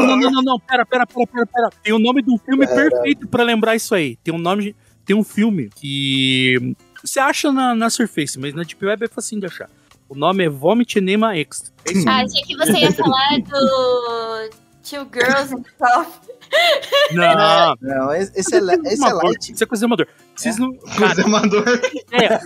Não, 0.08 0.18
não, 0.18 0.32
não, 0.32 0.42
não, 0.42 0.60
pera, 0.60 0.86
pera, 0.86 1.06
pera, 1.06 1.28
pera, 1.28 1.46
pera. 1.46 1.70
Tem 1.84 1.94
o 1.94 2.00
nome 2.00 2.22
de 2.24 2.32
um 2.32 2.38
filme 2.38 2.65
perfeito 2.68 3.28
pra 3.28 3.44
lembrar 3.44 3.76
isso 3.76 3.94
aí. 3.94 4.15
Tem 4.18 4.34
um 4.34 4.38
nome, 4.39 4.76
tem 5.06 5.15
um 5.15 5.24
filme 5.24 5.70
que 5.76 6.76
você 7.04 7.20
acha 7.20 7.52
na, 7.52 7.76
na 7.76 7.89
Surface, 7.89 8.38
mas 8.39 8.54
na 8.54 8.63
Deep 8.63 8.84
Web 8.84 9.06
é 9.06 9.08
facinho 9.08 9.42
de 9.42 9.48
achar. 9.48 9.70
O 10.08 10.15
nome 10.15 10.44
é 10.44 10.50
Vomit 10.50 10.98
Enema 10.98 11.38
Extra. 11.38 11.72
É 11.86 11.92
isso 11.92 12.10
Ah, 12.10 12.22
achei 12.24 12.42
que 12.42 12.58
você 12.58 12.72
ia 12.80 12.92
falar 12.92 13.38
do 13.48 14.50
Two 14.84 15.08
Girls 15.12 15.54
in 15.54 15.63
Coffee. 15.78 16.30
Não, 17.13 17.76
Não, 17.82 18.13
esse 18.13 18.32
é, 18.38 18.39
esse 18.39 18.56
é 18.56 19.08
amador. 19.08 19.24
light. 19.26 19.52
Isso 19.54 19.63
é 19.63 19.68
coisa 19.68 19.86
amador. 19.86 20.08
Vocês 20.36 20.58
não. 20.58 20.72
Mandou. 21.28 21.63
é. 22.12 22.39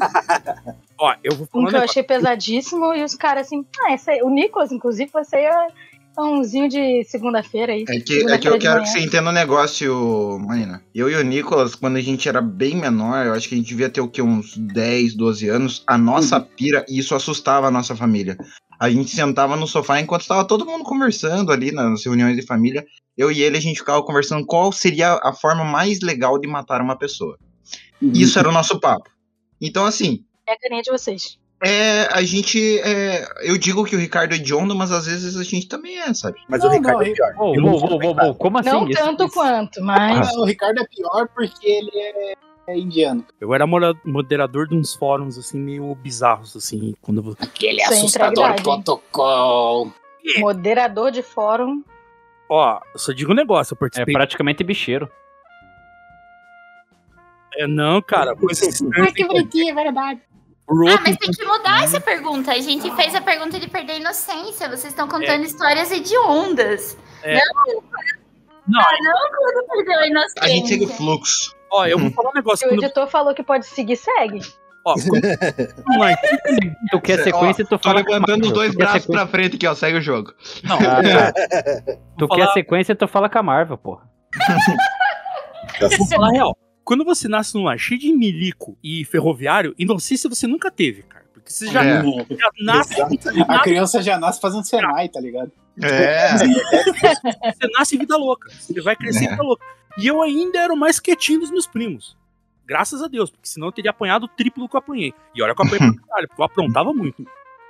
Ó, 0.97 1.15
eu 1.23 1.35
vou 1.35 1.47
falar 1.47 1.63
Um 1.63 1.67
que 1.67 1.75
eu 1.75 1.81
achei 1.81 2.03
pesadíssimo 2.03 2.93
e 2.93 3.03
os 3.03 3.15
caras 3.15 3.47
assim, 3.47 3.65
ah, 3.81 3.93
esse 3.93 4.09
aí, 4.11 4.21
o 4.21 4.29
Nicolas, 4.29 4.71
inclusive, 4.71 5.09
você 5.11 5.37
é 5.37 5.67
pãozinho 6.15 6.69
de 6.69 7.03
segunda-feira 7.05 7.73
aí. 7.73 7.83
É 7.87 7.99
que, 7.99 8.29
é 8.29 8.37
que 8.37 8.47
eu 8.47 8.57
quero 8.59 8.75
manhã. 8.75 8.83
que 8.83 8.89
você 8.89 8.99
entenda 8.99 9.29
um 9.29 9.33
negócio, 9.33 10.39
Marina. 10.39 10.83
Eu 10.93 11.09
e 11.09 11.15
o 11.15 11.23
Nicolas, 11.23 11.75
quando 11.75 11.97
a 11.97 12.01
gente 12.01 12.27
era 12.29 12.41
bem 12.41 12.75
menor, 12.75 13.25
eu 13.25 13.33
acho 13.33 13.49
que 13.49 13.55
a 13.55 13.57
gente 13.57 13.67
devia 13.67 13.89
ter 13.89 14.01
o 14.01 14.07
quê? 14.07 14.21
Uns 14.21 14.57
10, 14.57 15.15
12 15.15 15.49
anos. 15.49 15.83
A 15.87 15.97
nossa 15.97 16.39
pira, 16.39 16.85
e 16.87 16.99
isso 16.99 17.15
assustava 17.15 17.67
a 17.67 17.71
nossa 17.71 17.95
família. 17.95 18.37
A 18.79 18.89
gente 18.89 19.11
sentava 19.11 19.55
no 19.55 19.67
sofá 19.67 19.99
enquanto 19.99 20.21
estava 20.21 20.45
todo 20.45 20.65
mundo 20.65 20.83
conversando 20.83 21.51
ali 21.51 21.71
nas 21.71 22.03
reuniões 22.05 22.35
de 22.35 22.45
família. 22.45 22.85
Eu 23.17 23.31
e 23.31 23.41
ele, 23.41 23.57
a 23.57 23.61
gente 23.61 23.79
ficava 23.79 24.03
conversando 24.03 24.45
qual 24.45 24.71
seria 24.71 25.19
a 25.23 25.33
forma 25.33 25.63
mais 25.63 26.01
legal 26.01 26.39
de 26.39 26.47
matar 26.47 26.81
uma 26.81 26.97
pessoa. 26.97 27.37
Isso 28.01 28.37
era 28.37 28.49
o 28.49 28.51
nosso 28.51 28.79
papo. 28.79 29.09
Então, 29.61 29.85
assim, 29.85 30.25
É 30.45 30.53
a 30.53 30.59
carinha 30.59 30.81
de 30.81 30.91
vocês. 30.91 31.39
É, 31.63 32.07
a 32.11 32.21
gente. 32.23 32.79
é, 32.81 33.25
eu 33.41 33.57
digo 33.57 33.83
que 33.85 33.95
o 33.95 33.99
Ricardo 33.99 34.33
é 34.33 34.35
hediondo, 34.35 34.75
mas 34.75 34.91
às 34.91 35.05
vezes 35.05 35.37
a 35.37 35.43
gente 35.43 35.67
também 35.67 35.97
é, 35.99 36.13
sabe? 36.13 36.39
Mas 36.47 36.61
Não, 36.61 36.69
o 36.69 36.73
Ricardo 36.73 36.97
não, 36.99 37.05
é 37.05 37.11
pior. 37.11 37.33
Não 37.35 37.71
ô, 37.73 38.25
ô, 38.25 38.29
ô, 38.29 38.35
como 38.35 38.57
assim? 38.59 38.69
Não 38.69 38.87
Isso- 38.89 39.01
tanto 39.01 39.23
isso- 39.25 39.33
quanto, 39.33 39.81
mas. 39.83 40.29
Ah, 40.29 40.39
o 40.39 40.45
Ricardo 40.45 40.79
é 40.81 40.85
pior 40.87 41.27
porque 41.33 41.67
ele 41.67 41.91
é, 41.95 42.33
é 42.67 42.77
indiano. 42.77 43.25
Eu 43.39 43.53
era 43.53 43.65
moderador 43.67 44.67
de 44.67 44.75
uns 44.75 44.93
fóruns, 44.93 45.37
assim, 45.37 45.57
meio 45.59 45.95
bizarros, 45.95 46.55
assim, 46.55 46.93
quando. 47.01 47.35
Aquele 47.39 47.79
Sem 47.85 47.97
assustador 47.99 48.31
integridade. 48.49 48.63
protocolo. 48.63 49.93
Moderador 50.39 51.11
de 51.11 51.21
fórum. 51.21 51.83
Ó, 52.49 52.79
eu 52.93 52.99
só 52.99 53.11
digo 53.13 53.31
um 53.31 53.35
negócio, 53.35 53.73
eu 53.73 53.77
É 53.77 53.79
participei... 53.79 54.13
praticamente 54.13 54.63
bicheiro. 54.63 55.09
É, 57.55 57.67
não, 57.67 58.01
cara, 58.01 58.31
Ai, 58.99 59.11
que 59.11 59.25
bonitinho, 59.25 59.69
é 59.71 59.73
verdade. 59.83 60.21
Ah, 60.69 60.99
mas 61.05 61.17
tem 61.17 61.31
que 61.31 61.45
mudar 61.45 61.83
essa 61.83 61.99
pergunta. 61.99 62.51
A 62.51 62.59
gente 62.59 62.89
fez 62.95 63.13
a 63.13 63.21
pergunta 63.21 63.59
de 63.59 63.67
perder 63.69 63.93
a 63.93 63.97
inocência. 63.97 64.67
Vocês 64.69 64.85
estão 64.93 65.07
contando 65.07 65.43
histórias 65.43 65.91
hediondas. 65.91 66.97
É. 67.21 67.35
Não, 67.35 67.81
Não, 68.67 68.79
ah, 68.81 68.97
não 69.01 69.29
quando 69.37 69.67
perdeu 69.67 69.99
a 69.99 70.07
inocência. 70.07 70.41
A 70.41 70.47
gente 70.47 70.67
segue 70.69 70.85
o 70.85 70.87
fluxo. 70.87 71.53
ó, 71.71 71.85
eu 71.85 71.99
vou 71.99 72.09
falar 72.11 72.29
um 72.29 72.33
negócio. 72.33 72.59
Se 72.59 72.65
o 72.65 72.69
Quando, 72.69 72.83
editor 72.83 73.07
falou 73.07 73.33
que 73.35 73.43
pode 73.43 73.65
seguir, 73.65 73.97
segue. 73.97 74.39
ó, 74.85 74.95
lá, 75.99 76.11
então. 76.47 76.75
Tu 76.91 77.01
quer 77.01 77.23
sequência, 77.23 77.65
tu 77.65 77.77
Tô 77.77 77.79
fala 77.79 77.99
levantando 78.01 78.45
os 78.45 78.51
dois 78.53 78.73
braços 78.73 79.05
pra 79.05 79.27
frente 79.27 79.57
aqui, 79.57 79.67
ó. 79.67 79.75
Segue 79.75 79.97
o 79.97 80.01
jogo. 80.01 80.31
não, 80.63 80.77
Tu 80.77 80.85
Vou 82.19 82.29
quer 82.29 82.41
falar- 82.43 82.53
sequência, 82.53 82.95
tu 82.95 83.07
fala 83.07 83.29
com 83.29 83.37
a 83.39 83.43
Marvel, 83.43 83.77
porra. 83.77 84.09
vou 85.97 86.07
falar 86.07 86.29
real. 86.31 86.57
Quando 86.83 87.05
você 87.05 87.27
nasce 87.27 87.55
num 87.55 87.63
lar 87.63 87.77
cheio 87.79 87.99
de 87.99 88.11
milico 88.13 88.77
e 88.83 89.05
ferroviário, 89.05 89.73
inocência 89.79 90.29
você 90.29 90.45
nunca 90.47 90.69
teve, 90.69 91.03
cara. 91.03 91.23
Porque 91.33 91.49
você 91.51 91.67
já, 91.67 91.83
É. 91.83 92.01
já 92.01 92.49
nasce, 92.61 92.95
A 93.47 93.59
criança 93.59 94.01
já 94.01 94.17
nasce 94.17 94.39
fazendo 94.41 94.63
Senai, 94.65 95.07
tá 95.09 95.19
ligado? 95.19 95.51
É. 95.81 96.37
você 96.37 97.67
nasce 97.77 97.97
vida 97.97 98.15
louca. 98.17 98.49
Você 98.51 98.81
vai 98.81 98.95
crescer 98.95 99.25
É. 99.25 99.29
vida 99.29 99.43
louca. 99.43 99.65
E 99.97 100.07
eu 100.07 100.21
ainda 100.21 100.59
era 100.59 100.73
o 100.73 100.77
mais 100.77 100.99
quietinho 100.99 101.39
dos 101.39 101.51
meus 101.51 101.67
primos. 101.67 102.17
Graças 102.65 103.01
a 103.01 103.07
Deus, 103.07 103.29
porque 103.29 103.47
senão 103.47 103.67
eu 103.67 103.71
teria 103.71 103.91
apanhado 103.91 104.23
o 104.23 104.27
triplo 104.27 104.67
que 104.69 104.75
eu 104.75 104.79
apanhei. 104.79 105.13
E 105.35 105.41
olha 105.41 105.53
que 105.53 105.61
eu 105.61 105.65
apanhei 105.65 105.79
pra 105.93 106.07
caralho, 106.07 106.27
porque 106.29 106.41
eu 106.41 106.45
aprontava 106.45 106.93
muito. 106.93 107.25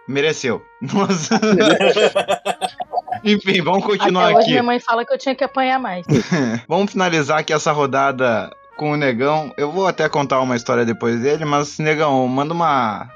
Mereceu. 0.08 0.62
Nossa. 0.82 1.39
Enfim, 3.23 3.62
vamos 3.62 3.86
continuar 3.86 4.26
Até 4.26 4.34
hoje 4.34 4.41
aqui. 4.41 4.52
minha 4.52 4.63
mãe 4.63 4.80
fala 4.80 5.06
que 5.06 5.13
eu 5.13 5.17
tinha 5.17 5.34
que 5.36 5.43
apanhar 5.43 5.80
mais. 5.80 6.06
Vamos 6.67 6.91
finalizar 6.91 7.39
aqui 7.39 7.54
essa 7.54 7.71
rodada 7.71 8.52
com 8.75 8.91
o 8.91 8.97
Negão. 8.97 9.53
Eu 9.57 9.71
vou 9.71 9.88
até 9.88 10.07
contar 10.09 10.41
uma 10.41 10.55
história 10.55 10.86
depois 10.86 11.19
dele, 11.21 11.45
mas, 11.45 11.79
Negão, 11.79 12.27
manda 12.27 12.53
uma. 12.53 13.09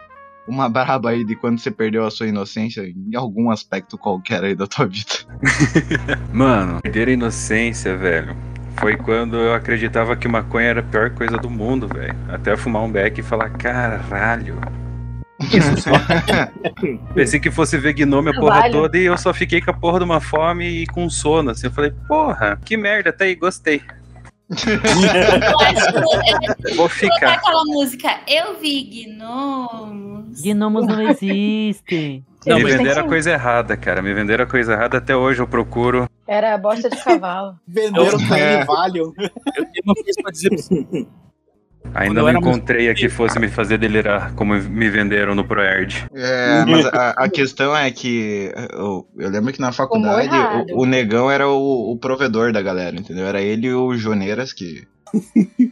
Uma 0.48 0.70
braba 0.70 1.10
aí 1.10 1.26
de 1.26 1.36
quando 1.36 1.60
você 1.60 1.70
perdeu 1.70 2.06
a 2.06 2.12
sua 2.12 2.28
inocência 2.28 2.82
em 2.82 3.16
algum 3.16 3.52
aspecto 3.52 3.98
qualquer 3.98 4.44
aí 4.44 4.56
da 4.56 4.66
tua 4.66 4.86
vida. 4.86 5.12
Mano, 6.32 6.82
perder 6.82 7.10
a 7.10 7.12
inocência, 7.12 7.98
velho. 7.98 8.36
Foi 8.80 8.96
quando 8.96 9.36
eu 9.38 9.54
acreditava 9.54 10.16
que 10.16 10.28
maconha 10.28 10.68
era 10.68 10.80
a 10.82 10.84
pior 10.84 11.10
coisa 11.10 11.38
do 11.38 11.50
mundo, 11.50 11.88
velho. 11.88 12.16
Até 12.30 12.56
fumar 12.56 12.84
um 12.84 12.92
beck 12.92 13.20
e 13.20 13.24
falar, 13.24 13.50
caralho. 13.50 14.60
Isso 15.40 15.82
só. 15.82 15.92
Pensei 17.14 17.40
que 17.40 17.52
fosse 17.52 17.78
ver 17.78 17.94
gnome 17.94 18.30
a 18.30 18.34
porra 18.34 18.62
Vale. 18.62 18.74
toda 18.74 18.98
e 18.98 19.06
eu 19.06 19.18
só 19.18 19.34
fiquei 19.34 19.62
com 19.62 19.72
a 19.72 19.74
porra 19.74 20.00
de 20.00 20.06
uma 20.06 20.20
fome 20.20 20.66
e 20.66 20.88
com 20.88 21.10
sono. 21.10 21.52
Assim, 21.52 21.68
eu 21.68 21.72
falei, 21.72 21.92
porra, 22.08 22.60
que 22.64 22.76
merda, 22.76 23.14
tá 23.14 23.26
aí, 23.26 23.36
gostei. 23.36 23.82
Vou 26.76 26.90
ficar. 26.90 27.34
aquela 27.34 27.64
música 27.66 28.20
Eu 28.28 28.60
vi 28.60 29.06
gnomos. 29.06 30.42
Gnomos 30.42 30.88
não 30.88 31.02
existem. 31.10 32.26
Não, 32.46 32.58
me 32.60 32.72
venderam 32.72 33.04
a 33.04 33.08
coisa 33.08 33.32
errada, 33.32 33.76
cara. 33.76 34.02
Me 34.02 34.14
venderam 34.14 34.46
a 34.46 34.48
coisa 34.48 34.72
errada. 34.74 34.98
Até 35.00 35.16
hoje 35.16 35.42
eu 35.42 35.48
procuro. 35.48 36.10
Era 36.26 36.54
a 36.54 36.58
bosta 36.58 36.90
de 36.90 36.96
cavalo. 37.04 37.56
Venderam 37.68 38.18
pra 38.26 38.40
É. 38.40 38.54
ele 38.56 38.66
Valium. 38.66 39.14
Eu 39.18 39.66
tenho 39.66 39.84
uma 39.84 39.96
coisa 39.96 40.22
pra 40.22 40.32
dizer 40.32 40.50
pra 40.50 40.58
você. 40.58 41.08
Ainda 41.94 42.22
não 42.22 42.30
encontrei 42.32 42.90
a 42.90 42.94
que 42.94 43.10
fosse 43.10 43.40
me 43.40 43.48
fazer 43.48 43.78
delirar 43.78 44.34
como 44.34 44.54
me 44.54 44.90
venderam 44.90 45.34
no 45.36 45.46
ProErd. 45.46 46.08
É, 46.14 46.66
mas 46.66 46.86
a, 46.86 47.10
a 47.12 47.30
questão 47.30 47.76
é 47.76 47.90
que 47.92 48.52
eu, 48.74 49.08
eu 49.18 49.30
lembro 49.30 49.52
que 49.54 49.62
na 49.62 49.72
faculdade 49.72 50.30
o, 50.72 50.82
o 50.82 50.86
negão 50.86 51.30
era 51.30 51.48
o, 51.48 51.92
o 51.92 51.98
provedor 51.98 52.52
da 52.52 52.62
galera, 52.62 52.96
entendeu? 52.96 53.26
Era 53.26 53.42
ele 53.42 53.68
e 53.68 53.74
o 53.74 53.96
Joneiras 53.96 54.54
que 54.54 54.88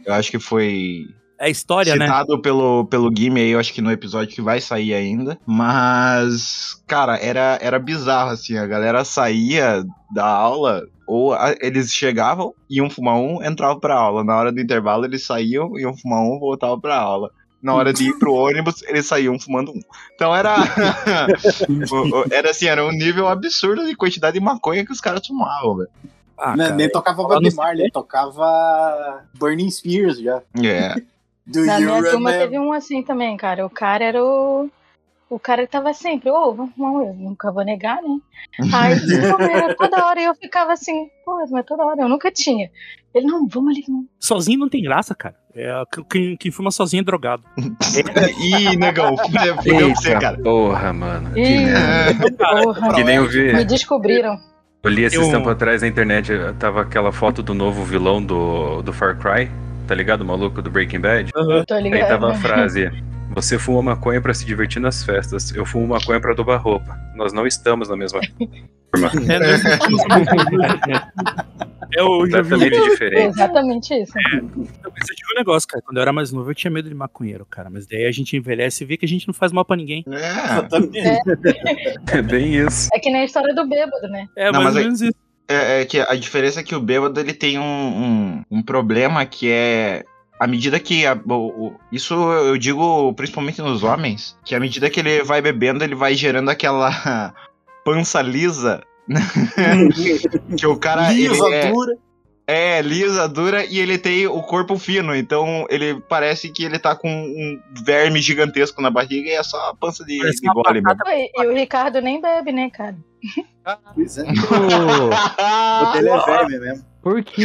eu 0.04 0.14
acho 0.14 0.30
que 0.30 0.38
foi 0.38 1.06
É 1.38 1.50
história, 1.50 1.94
né? 1.96 2.06
citado 2.06 2.40
pelo, 2.40 2.86
pelo 2.86 3.10
Gimme 3.14 3.40
aí, 3.40 3.50
eu 3.50 3.60
acho 3.60 3.72
que 3.72 3.82
no 3.82 3.92
episódio 3.92 4.34
que 4.34 4.40
vai 4.40 4.60
sair 4.60 4.94
ainda. 4.94 5.38
Mas, 5.44 6.82
cara, 6.86 7.18
era, 7.18 7.58
era 7.60 7.78
bizarro, 7.78 8.30
assim, 8.30 8.56
a 8.56 8.66
galera 8.66 9.04
saía 9.04 9.84
da 10.10 10.26
aula, 10.26 10.82
ou 11.06 11.32
a- 11.32 11.54
eles 11.60 11.92
chegavam, 11.92 12.54
iam 12.68 12.90
fumar 12.90 13.16
um, 13.16 13.42
entravam 13.44 13.78
pra 13.78 13.94
aula. 13.94 14.24
Na 14.24 14.36
hora 14.36 14.52
do 14.52 14.60
intervalo, 14.60 15.04
eles 15.04 15.24
saíam, 15.24 15.78
iam 15.78 15.96
fumar 15.96 16.20
um, 16.22 16.38
voltavam 16.38 16.80
pra 16.80 16.96
aula. 16.96 17.30
Na 17.62 17.74
hora 17.74 17.92
de 17.92 18.08
ir 18.08 18.18
pro 18.18 18.34
ônibus, 18.34 18.82
eles 18.82 19.06
saíam 19.06 19.38
fumando 19.40 19.72
um. 19.72 19.80
Então 20.14 20.34
era. 20.34 20.54
era 22.30 22.50
assim, 22.50 22.66
era 22.66 22.84
um 22.84 22.92
nível 22.92 23.26
absurdo 23.28 23.84
de 23.84 23.96
quantidade 23.96 24.38
de 24.38 24.44
maconha 24.44 24.84
que 24.84 24.92
os 24.92 25.00
caras 25.00 25.26
fumavam, 25.26 25.76
velho. 25.76 25.88
Ah, 26.38 26.54
cara, 26.56 26.74
nem 26.74 26.90
tocava 26.90 27.22
Bob 27.22 27.54
Marley, 27.54 27.90
tocava 27.90 29.24
Burning 29.34 29.70
Spears 29.70 30.18
já. 30.18 30.42
É. 30.62 30.94
Do 31.46 31.64
Na 31.64 31.78
minha 31.78 32.02
turma 32.10 32.32
teve 32.32 32.58
um 32.58 32.72
assim 32.72 33.02
também, 33.04 33.36
cara. 33.36 33.64
O 33.64 33.70
cara 33.70 34.04
era 34.04 34.22
o. 34.24 34.68
O 35.28 35.40
cara 35.40 35.66
tava 35.66 35.92
sempre, 35.92 36.30
ô, 36.30 36.54
vamos 36.54 36.72
um, 36.78 37.02
eu 37.02 37.12
nunca 37.14 37.50
vou 37.50 37.64
negar, 37.64 37.96
né? 38.00 38.18
Aí 38.72 38.92
era 39.52 39.74
toda 39.74 40.06
hora 40.06 40.20
e 40.20 40.24
eu 40.24 40.34
ficava 40.36 40.72
assim, 40.72 41.08
pô, 41.24 41.44
mas 41.50 41.66
toda 41.66 41.84
hora, 41.84 42.02
eu 42.02 42.08
nunca 42.08 42.30
tinha. 42.30 42.70
Ele, 43.12 43.26
não, 43.26 43.46
vamos 43.48 43.72
ali, 43.74 43.84
vamos. 43.88 44.06
Sozinho 44.20 44.58
não 44.60 44.68
tem 44.68 44.82
graça, 44.82 45.14
cara. 45.14 45.34
É, 45.54 45.72
quem, 46.08 46.36
quem 46.36 46.50
fuma 46.52 46.70
sozinho 46.70 47.00
é 47.00 47.04
drogado. 47.04 47.42
Ih, 48.40 48.76
negão, 48.76 49.16
fudeu 49.16 49.94
você, 49.94 50.14
cara. 50.18 50.38
porra, 50.38 50.92
mano. 50.92 51.32
Que, 51.32 51.40
Ih, 51.40 51.64
É. 51.70 52.30
porra, 52.62 52.94
que 52.94 53.02
nem 53.04 53.16
eu 53.16 53.26
vi. 53.28 53.52
me 53.52 53.64
descobriram. 53.64 54.38
Eu 54.82 54.90
li 54.90 55.02
esses 55.02 55.18
Eu- 55.18 55.30
tempos 55.30 55.50
atrás 55.50 55.82
na 55.82 55.88
internet, 55.88 56.30
tava 56.60 56.82
aquela 56.82 57.10
foto 57.10 57.42
do 57.42 57.52
novo 57.54 57.82
vilão 57.82 58.22
do, 58.22 58.82
do 58.82 58.92
Far 58.92 59.18
Cry, 59.18 59.50
tá 59.88 59.94
ligado? 59.94 60.20
O 60.20 60.24
maluco 60.24 60.62
do 60.62 60.70
Breaking 60.70 61.00
Bad. 61.00 61.32
Tô 61.32 61.40
Aí 61.74 62.04
tava 62.06 62.30
a 62.30 62.34
frase: 62.34 62.90
Você 63.36 63.58
fuma 63.58 63.82
maconha 63.82 64.18
pra 64.20 64.32
se 64.32 64.46
divertir 64.46 64.80
nas 64.80 65.04
festas, 65.04 65.54
eu 65.54 65.66
fumo 65.66 65.88
maconha 65.88 66.18
pra 66.18 66.32
dobar 66.32 66.56
roupa. 66.56 66.98
Nós 67.14 67.34
não 67.34 67.46
estamos 67.46 67.88
na 67.88 67.96
mesma 67.96 68.20
turma. 68.20 68.66
É, 69.28 69.38
vi. 72.42 72.48
Completamente 72.56 72.80
diferente. 72.90 73.26
Exatamente 73.28 73.94
isso. 73.94 74.12
Mas 74.14 75.08
eu 75.10 75.16
digo 75.16 75.32
um 75.32 75.38
negócio, 75.38 75.68
cara. 75.68 75.82
Quando 75.84 75.98
eu 75.98 76.02
era 76.02 76.12
mais 76.14 76.32
novo, 76.32 76.50
eu 76.50 76.54
tinha 76.54 76.70
medo 76.70 76.88
de 76.88 76.94
maconheiro, 76.94 77.44
cara. 77.44 77.68
Mas 77.68 77.86
daí 77.86 78.06
a 78.06 78.12
gente 78.12 78.34
envelhece 78.36 78.84
e 78.84 78.86
vê 78.86 78.96
que 78.96 79.04
a 79.04 79.08
gente 79.08 79.26
não 79.26 79.34
faz 79.34 79.52
mal 79.52 79.64
pra 79.66 79.76
ninguém. 79.76 80.02
É. 80.08 80.66
É 82.18 82.22
bem 82.22 82.54
isso. 82.56 82.88
É 82.94 82.98
que 82.98 83.10
nem 83.10 83.20
a 83.22 83.24
história 83.24 83.54
do 83.54 83.66
bêbado, 83.68 84.08
né? 84.08 84.26
É, 84.34 84.46
Não, 84.50 84.62
mais 84.62 84.64
mas 84.64 84.74
ou 84.76 84.80
é- 84.80 84.84
menos 84.84 85.00
isso. 85.02 85.14
É, 85.48 85.82
é 85.82 85.84
que 85.84 86.00
a 86.00 86.14
diferença 86.16 86.60
é 86.60 86.62
que 86.62 86.74
o 86.74 86.80
bêbado 86.80 87.20
ele 87.20 87.34
tem 87.34 87.58
um, 87.58 87.62
um, 87.62 88.42
um 88.50 88.62
problema 88.62 89.24
que 89.26 89.50
é. 89.50 90.04
À 90.38 90.46
medida 90.46 90.78
que. 90.78 91.06
a- 91.06 91.18
o- 91.26 91.66
o- 91.68 91.74
isso 91.90 92.14
eu 92.14 92.58
digo 92.58 93.12
principalmente 93.14 93.60
nos 93.62 93.82
homens, 93.82 94.36
que 94.44 94.54
à 94.54 94.60
medida 94.60 94.90
que 94.90 95.00
ele 95.00 95.22
vai 95.22 95.40
bebendo, 95.40 95.82
ele 95.82 95.94
vai 95.94 96.14
gerando 96.14 96.50
aquela 96.50 96.90
pança 97.84 98.20
lisa. 98.22 98.82
que 100.58 100.66
o 100.66 100.76
cara. 100.76 101.10
Lisa, 101.12 101.48
é, 101.54 101.70
dura. 101.70 101.96
é, 102.46 102.82
lisa, 102.82 103.28
dura 103.28 103.64
e 103.64 103.78
ele 103.78 103.96
tem 103.98 104.26
o 104.26 104.42
corpo 104.42 104.76
fino. 104.78 105.14
Então 105.14 105.66
ele 105.70 106.00
parece 106.08 106.50
que 106.50 106.64
ele 106.64 106.78
tá 106.78 106.94
com 106.94 107.08
um 107.08 107.60
verme 107.84 108.20
gigantesco 108.20 108.82
na 108.82 108.90
barriga 108.90 109.28
e 109.28 109.32
é 109.32 109.42
só 109.42 109.70
a 109.70 109.74
pança 109.76 110.04
de, 110.04 110.18
Parece 110.18 110.40
de 110.40 110.48
gole 110.52 110.82
E, 111.06 111.30
e 111.42 111.46
o 111.46 111.54
Ricardo 111.54 112.00
nem 112.00 112.20
bebe, 112.20 112.52
né, 112.52 112.68
cara? 112.70 112.96
Pois 113.94 114.18
é. 114.18 114.24
O 115.82 115.92
dele 115.92 116.08
é 116.08 116.24
verme 116.24 116.58
mesmo. 116.58 116.84
Por 117.02 117.22
quê? 117.22 117.42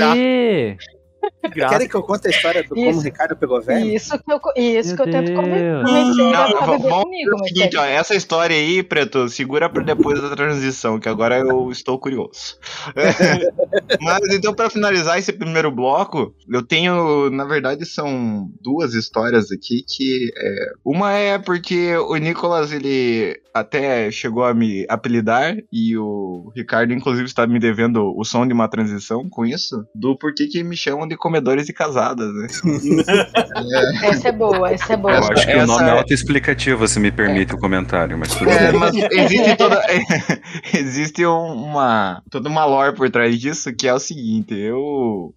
Graça. 0.77 1.01
Querem 1.54 1.88
que 1.88 1.96
eu 1.96 2.04
conte 2.04 2.28
a 2.28 2.30
história 2.32 2.64
do 2.64 2.70
como 2.70 2.90
Isso. 2.90 3.00
o 3.00 3.04
Ricardo 3.04 3.36
pegou 3.36 3.62
verme? 3.62 3.94
Isso 3.94 4.18
que 4.18 4.32
eu, 4.32 4.40
isso 4.56 4.96
Meu 4.96 4.96
que 4.96 5.02
eu 5.02 5.12
tento 5.12 5.34
convencer 5.34 6.36
a 6.36 6.48
ficar 6.48 6.66
vamos 6.66 7.04
comigo, 7.04 7.32
fazer 7.32 7.44
o 7.44 7.48
seguinte, 7.48 7.78
ó, 7.78 7.84
essa 7.84 8.16
história 8.16 8.56
aí, 8.56 8.84
Preto, 8.84 9.28
segura 9.30 9.70
pra 9.70 9.84
depois 9.84 10.22
da 10.22 10.36
transição, 10.36 11.00
que 11.00 11.10
agora 11.10 11.40
eu 11.40 11.72
estou 11.72 12.00
curioso. 12.00 12.58
Mas 14.02 14.22
então, 14.32 14.54
pra 14.54 14.70
finalizar 14.70 15.18
esse 15.18 15.34
primeiro 15.34 15.72
bloco, 15.72 16.34
eu 16.50 16.62
tenho, 16.62 17.30
na 17.30 17.46
verdade, 17.46 17.86
são 17.86 18.50
duas 18.62 18.94
histórias 18.94 19.52
aqui 19.52 19.84
que 19.88 20.32
é, 20.38 20.74
uma 20.84 21.12
é 21.14 21.38
porque 21.38 21.96
o 21.98 22.16
Nicolas 22.18 22.72
ele 22.72 23.40
até 23.54 24.10
chegou 24.12 24.44
a 24.44 24.54
me 24.54 24.86
apelidar 24.90 25.56
e 25.72 25.98
o 25.98 26.52
Ricardo 26.56 26.94
inclusive 26.94 27.26
está 27.26 27.46
me 27.46 27.60
devendo 27.60 28.14
o 28.18 28.24
som 28.24 28.48
de 28.48 28.54
uma 28.54 28.68
transição 28.68 29.28
com 29.30 29.46
isso, 29.46 29.86
do 29.94 30.18
porquê 30.18 30.48
que 30.48 30.64
me 30.64 30.76
chamam 30.78 31.08
de 31.08 31.18
comedores 31.18 31.68
e 31.70 31.74
casadas, 31.74 32.34
né? 32.34 32.48
Essa 34.04 34.30
é 34.30 34.32
boa, 34.32 34.72
essa 34.72 34.94
é 34.94 34.98
boa. 34.98 35.14
Eu 35.14 35.20
acho 35.20 35.46
que 35.46 35.54
o 35.54 35.58
Essa 35.58 35.66
nome 35.68 35.84
é 35.84 35.88
é- 35.94 35.98
autoexplicativo, 36.00 36.88
se 36.88 37.00
me 37.00 37.12
permite 37.12 37.54
o 37.54 37.58
comentário, 37.60 38.18
mas 38.18 38.34
tudo 38.34 38.50
É, 38.50 38.72
bem. 38.72 38.80
mas 38.80 38.96
existe 38.96 39.56
toda 39.58 39.82
existe 40.74 41.26
um- 41.26 41.64
uma 41.64 42.22
toda 42.30 42.50
uma 42.50 42.66
lore 42.66 42.96
por 42.96 43.10
trás 43.10 43.38
disso 43.40 43.74
que 43.76 43.88
é 43.88 43.94
o 43.94 44.00
seguinte, 44.00 44.54
eu 44.56 45.34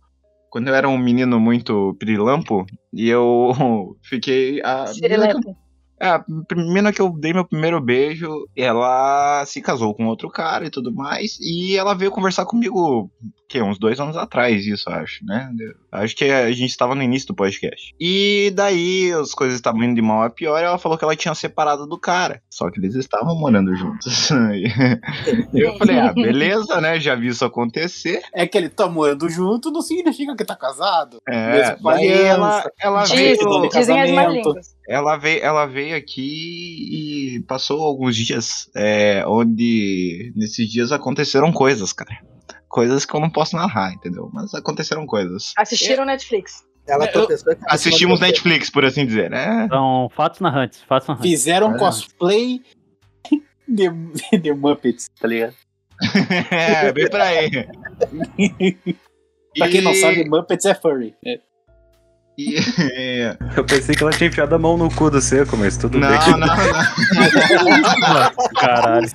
quando 0.51 0.69
eu 0.69 0.75
era 0.75 0.89
um 0.89 0.97
menino 0.99 1.41
muito 1.41 1.97
pirilampo 1.99 2.65
e 2.93 3.09
eu 3.09 3.53
fiquei 4.09 4.61
a 4.63 4.85
menina 5.01 5.29
é, 6.01 6.09
a 6.09 6.25
menina 6.57 6.93
que 6.93 7.01
eu 7.01 7.11
dei 7.11 7.33
meu 7.33 7.45
primeiro 7.45 7.81
beijo, 7.81 8.49
ela 8.57 9.45
se 9.47 9.61
casou 9.61 9.95
com 9.95 10.07
outro 10.07 10.29
cara 10.29 10.67
e 10.67 10.71
tudo 10.71 10.93
mais 10.93 11.39
e 11.41 11.77
ela 11.77 11.95
veio 11.95 12.11
conversar 12.11 12.45
comigo 12.47 13.11
que 13.55 13.63
uns 13.63 13.79
dois 13.79 14.01
anos 14.01 14.17
atrás 14.17 14.67
isso 14.67 14.91
acho, 14.91 15.25
né? 15.25 15.49
Acho 15.93 16.17
que 16.17 16.25
a 16.25 16.51
gente 16.51 16.71
estava 16.71 16.93
no 16.93 17.03
início 17.05 17.29
do 17.29 17.35
podcast. 17.37 17.95
E 18.01 18.53
daí 18.53 19.13
as 19.13 19.33
coisas 19.33 19.55
estavam 19.55 19.85
indo 19.85 19.95
de 19.95 20.03
mal 20.03 20.25
a 20.25 20.31
pior 20.31 20.59
e 20.59 20.65
ela 20.65 20.77
falou 20.77 20.99
que 20.99 21.05
ela 21.05 21.15
tinha 21.15 21.33
separado 21.37 21.87
do 21.87 21.97
cara. 21.97 22.43
Só 22.51 22.69
que 22.69 22.81
eles 22.81 22.97
estavam 22.97 23.39
morando 23.39 23.75
juntos. 23.77 24.29
E 25.53 25.61
eu 25.63 25.77
falei, 25.79 25.99
ah, 26.01 26.13
beleza, 26.13 26.81
né? 26.81 26.99
Já 26.99 27.15
vi 27.15 27.29
isso 27.29 27.45
acontecer. 27.45 28.23
É 28.35 28.45
que 28.45 28.59
ele 28.59 28.69
tá 28.69 28.89
morando 28.89 29.29
junto, 29.29 29.71
não 29.71 29.83
significa 29.83 30.35
que 30.35 30.45
tá 30.45 30.57
casado. 30.57 31.21
É, 31.29 31.77
daí 31.77 32.11
ela, 32.11 32.69
ela, 32.81 33.03
Diz- 33.05 33.13
veio, 33.13 33.69
Dizem 33.69 34.01
as 34.01 34.11
línguas. 34.11 34.75
ela, 34.89 35.17
veio, 35.17 35.45
ela 35.45 35.67
veio 35.67 35.97
aqui 35.97 37.37
e 37.37 37.41
passou 37.47 37.81
alguns 37.83 38.17
dias 38.17 38.69
é, 38.75 39.23
onde 39.29 40.33
nesses 40.35 40.69
dias 40.69 40.91
aconteceram 40.91 41.53
coisas, 41.53 41.93
cara. 41.93 42.19
Coisas 42.75 43.05
que 43.05 43.15
eu 43.15 43.21
não 43.21 43.31
posso 43.31 43.55
narrar, 43.55 43.93
entendeu? 43.93 44.29
Mas 44.33 44.53
aconteceram 44.53 45.07
coisas. 45.07 45.53
Assistiram 45.57 46.05
Netflix. 46.05 46.65
Ela 46.89 47.05
Eu- 47.05 47.09
e 47.09 47.13
caiu 47.13 47.31
em 47.33 47.37
cima 47.39 47.57
Assistimos 47.69 48.19
Netflix, 48.21 48.69
por 48.69 48.85
assim 48.85 49.07
dizer, 49.07 49.31
né? 49.31 49.69
São 49.71 50.11
fatos 50.13 50.41
narrantes, 50.41 50.83
fatos 50.83 51.07
narrantes. 51.07 51.31
Fizeram 51.31 51.77
É. 51.77 51.79
cosplay 51.79 52.61
de, 53.69 53.89
de 54.41 54.53
Muppets, 54.53 55.09
tá 55.21 55.29
ligado? 55.29 55.55
é, 56.51 56.91
bem 56.93 57.09
pra 57.09 57.23
aí. 57.25 57.49
Pra 59.57 59.69
quem 59.69 59.81
não 59.81 59.93
E- 59.93 60.01
sabe, 60.01 60.29
Muppets 60.29 60.65
é 60.67 60.75
furry. 60.75 61.15
É. 61.25 61.39
e- 62.37 62.57
Eu 63.57 63.65
pensei 63.65 63.95
que 63.95 64.03
ela 64.03 64.11
tinha 64.13 64.29
enfiado 64.29 64.53
a 64.53 64.59
mão 64.59 64.77
no 64.77 64.93
cu 64.93 65.09
do 65.13 65.21
seco, 65.21 65.57
mas 65.57 65.77
tudo 65.77 65.97
não, 66.01 66.09
bem. 66.09 66.19
não, 66.33 66.39
não. 66.39 66.49
Caralho. 68.61 69.09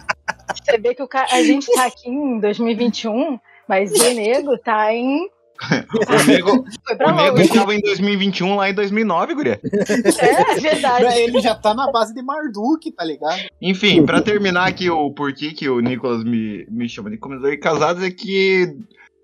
Você 0.64 0.78
vê 0.80 0.96
que 0.96 1.04
o 1.04 1.08
ca... 1.08 1.26
a 1.30 1.44
gente 1.44 1.72
tá 1.74 1.86
aqui 1.86 2.10
em 2.10 2.40
2021, 2.40 3.38
mas 3.70 3.92
o 3.92 4.14
nego 4.16 4.58
tá 4.58 4.92
em. 4.92 5.30
O 5.62 6.26
nego, 6.26 6.66
o 7.06 7.12
nego 7.12 7.40
estava 7.40 7.76
em 7.76 7.82
2021 7.82 8.56
lá 8.56 8.70
em 8.70 8.74
2009, 8.74 9.36
guria. 9.36 9.60
É 9.64 10.60
verdade. 10.60 11.20
Ele 11.20 11.40
já 11.40 11.54
tá 11.54 11.74
na 11.76 11.92
base 11.92 12.14
de 12.14 12.22
Marduk, 12.24 12.92
tá 12.94 13.04
ligado? 13.04 13.42
Enfim, 13.62 14.04
pra 14.06 14.22
terminar 14.22 14.68
aqui 14.68 14.90
o 14.90 15.12
porquê 15.12 15.52
que 15.52 15.70
o 15.70 15.82
Nicolas 15.82 16.24
me, 16.24 16.66
me 16.72 16.90
chama 16.90 17.12
de 17.12 17.18
comedor 17.18 17.52
de 17.52 17.58
casados 17.58 18.02
é 18.04 18.10
que 18.10 18.74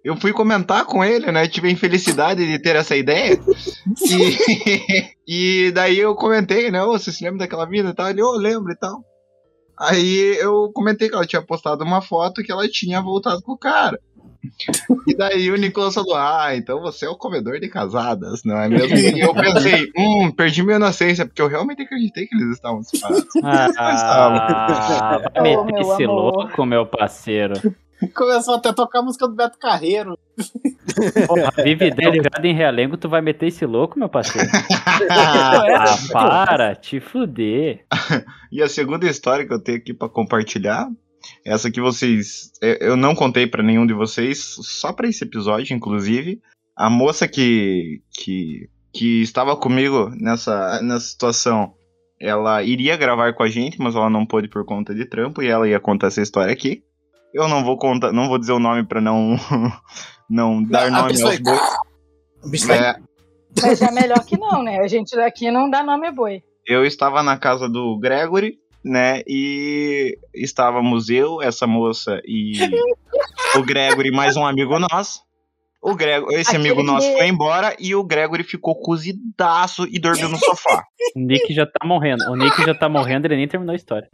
eu 0.04 0.16
fui 0.18 0.32
comentar 0.32 0.86
com 0.86 1.04
ele, 1.04 1.32
né? 1.32 1.48
Tive 1.48 1.70
a 1.70 1.72
infelicidade 1.72 2.46
de 2.46 2.60
ter 2.60 2.76
essa 2.76 2.96
ideia. 2.96 3.40
E, 4.04 5.18
e 5.68 5.72
daí 5.72 5.98
eu 5.98 6.14
comentei, 6.14 6.70
né? 6.70 6.84
Ô, 6.84 6.92
você 6.92 7.12
se 7.12 7.24
lembra 7.24 7.40
daquela 7.40 7.66
vida 7.66 7.90
e 7.90 7.94
tal? 7.96 8.10
Ele, 8.10 8.22
ô, 8.22 8.34
lembro 8.34 8.72
e 8.72 8.76
tal. 8.76 9.04
Aí 9.78 10.38
eu 10.40 10.72
comentei 10.74 11.10
que 11.10 11.16
ela 11.16 11.26
tinha 11.26 11.42
postado 11.42 11.84
uma 11.84 12.02
foto 12.02 12.42
que 12.42 12.52
ela 12.52 12.68
tinha 12.68 13.02
voltado 13.02 13.42
com 13.42 13.54
o 13.54 13.58
cara. 13.58 14.00
E 15.08 15.16
daí 15.16 15.50
o 15.52 15.56
Nicolas 15.56 15.94
falou: 15.94 16.16
Ah, 16.16 16.56
então 16.56 16.82
você 16.82 17.06
é 17.06 17.10
o 17.10 17.16
comedor 17.16 17.60
de 17.60 17.68
casadas, 17.68 18.44
não 18.44 18.58
é 18.58 18.68
mesmo? 18.68 18.96
E 18.96 19.20
eu 19.22 19.34
pensei: 19.34 19.92
Hum, 19.98 20.32
perdi 20.32 20.64
minha 20.64 20.78
inocência, 20.78 21.26
porque 21.26 21.42
eu 21.42 21.48
realmente 21.48 21.82
acreditei 21.84 22.28
que 22.28 22.36
eles 22.36 22.52
estavam 22.56 22.84
separados. 22.84 23.26
Ah, 23.44 23.70
vai 23.78 25.32
Oh, 25.56 25.64
meter 25.64 25.74
meu 25.74 25.82
esse 25.82 26.04
amor. 26.04 26.34
louco, 26.34 26.66
meu 26.66 26.86
parceiro. 26.86 27.54
Começou 28.14 28.56
até 28.56 28.70
a 28.70 28.74
tocar 28.74 29.00
a 29.00 29.02
música 29.04 29.28
do 29.28 29.36
Beto 29.36 29.58
Carreiro. 29.58 30.18
Porra, 31.28 31.50
vive 31.64 31.90
dele 31.92 32.20
criado 32.20 32.46
em 32.46 32.54
realengo, 32.54 32.98
tu 32.98 33.08
vai 33.08 33.22
meter 33.22 33.48
esse 33.48 33.66
louco, 33.66 33.98
meu 33.98 34.10
parceiro? 34.10 34.48
Ah, 35.10 35.96
para, 36.12 36.76
te 36.76 37.00
fuder. 37.00 37.86
E 38.52 38.62
a 38.62 38.68
segunda 38.68 39.06
história 39.08 39.46
que 39.46 39.54
eu 39.54 39.60
tenho 39.62 39.78
aqui 39.78 39.94
pra 39.94 40.08
compartilhar, 40.10 40.90
essa 41.46 41.70
que 41.72 41.80
vocês, 41.82 42.52
eu- 42.62 42.98
não 42.98 43.14
contei 43.16 43.48
pra 43.48 43.64
nenhum 43.64 43.86
de 43.86 43.94
vocês, 43.94 44.40
só 44.62 44.92
pra 44.94 45.08
esse 45.08 45.24
episódio, 45.24 45.76
inclusive, 45.76 46.42
a 46.76 46.90
moça 46.90 47.28
que 47.28 48.02
que, 48.12 48.70
que 48.94 49.22
estava 49.22 49.56
comigo 49.56 50.10
nessa 50.20 50.82
nessa 50.82 51.06
situação, 51.08 51.74
ela 52.20 52.64
iria 52.64 52.96
gravar 52.98 53.34
com 53.34 53.44
a 53.44 53.50
gente, 53.50 53.80
mas 53.80 53.96
ela 53.96 54.10
não 54.10 54.26
pôde 54.26 54.48
por 54.48 54.66
conta 54.66 54.94
de 54.96 55.06
trampo 55.06 55.42
e 55.42 55.48
ela 55.48 55.68
ia 55.68 55.80
contar 55.80 56.08
essa 56.08 56.22
história 56.22 56.52
aqui. 56.54 56.82
Eu 57.34 57.48
não 57.50 57.64
vou 57.66 57.78
contar, 57.78 58.14
não 58.14 58.28
vou 58.30 58.38
dizer 58.40 58.54
o 58.54 58.60
nome 58.60 58.86
pra 58.86 59.02
não 59.02 59.36
não 60.30 60.64
dar 60.64 60.88
A 60.88 60.90
nome 60.92 61.22
aos 61.22 61.40
bois. 61.40 61.60
É, 62.70 62.96
Mas 63.62 63.82
é 63.82 63.92
melhor 63.92 64.24
que 64.26 64.38
não, 64.38 64.64
né? 64.64 64.80
A 64.80 64.88
gente 64.88 65.16
daqui 65.16 65.50
não 65.52 65.70
dá 65.70 65.84
nome 65.84 66.12
boi. 66.12 66.42
eu 66.68 66.86
estava 66.86 67.22
na 67.24 67.38
casa 67.38 67.68
do 67.70 67.98
Gregory, 68.00 68.58
né? 68.86 69.22
E 69.28 70.16
estávamos 70.34 71.10
eu, 71.10 71.42
essa 71.42 71.66
moça 71.66 72.22
e 72.24 72.54
o 73.58 73.64
Gregory, 73.64 74.12
mais 74.12 74.38
um 74.38 74.46
amigo 74.46 74.78
nosso. 74.78 75.26
O 75.82 75.96
Grego, 75.96 76.32
esse 76.32 76.50
Aquele 76.50 76.70
amigo 76.70 76.84
nosso 76.84 77.12
foi 77.14 77.28
embora 77.28 77.76
e 77.80 77.94
o 77.94 78.04
Gregory 78.04 78.44
ficou 78.44 78.76
cozidaço 78.76 79.86
e 79.88 80.00
dormiu 80.00 80.30
no 80.30 80.38
sofá. 80.38 80.84
O 81.16 81.20
Nick 81.20 81.54
já 81.54 81.66
tá 81.66 81.86
morrendo. 81.86 82.24
O 82.32 82.36
Nick 82.36 82.64
já 82.64 82.74
tá 82.74 82.90
morrendo, 82.90 83.26
ele 83.26 83.36
nem 83.36 83.48
terminou 83.48 83.74
a 83.74 83.76
história. 83.76 84.10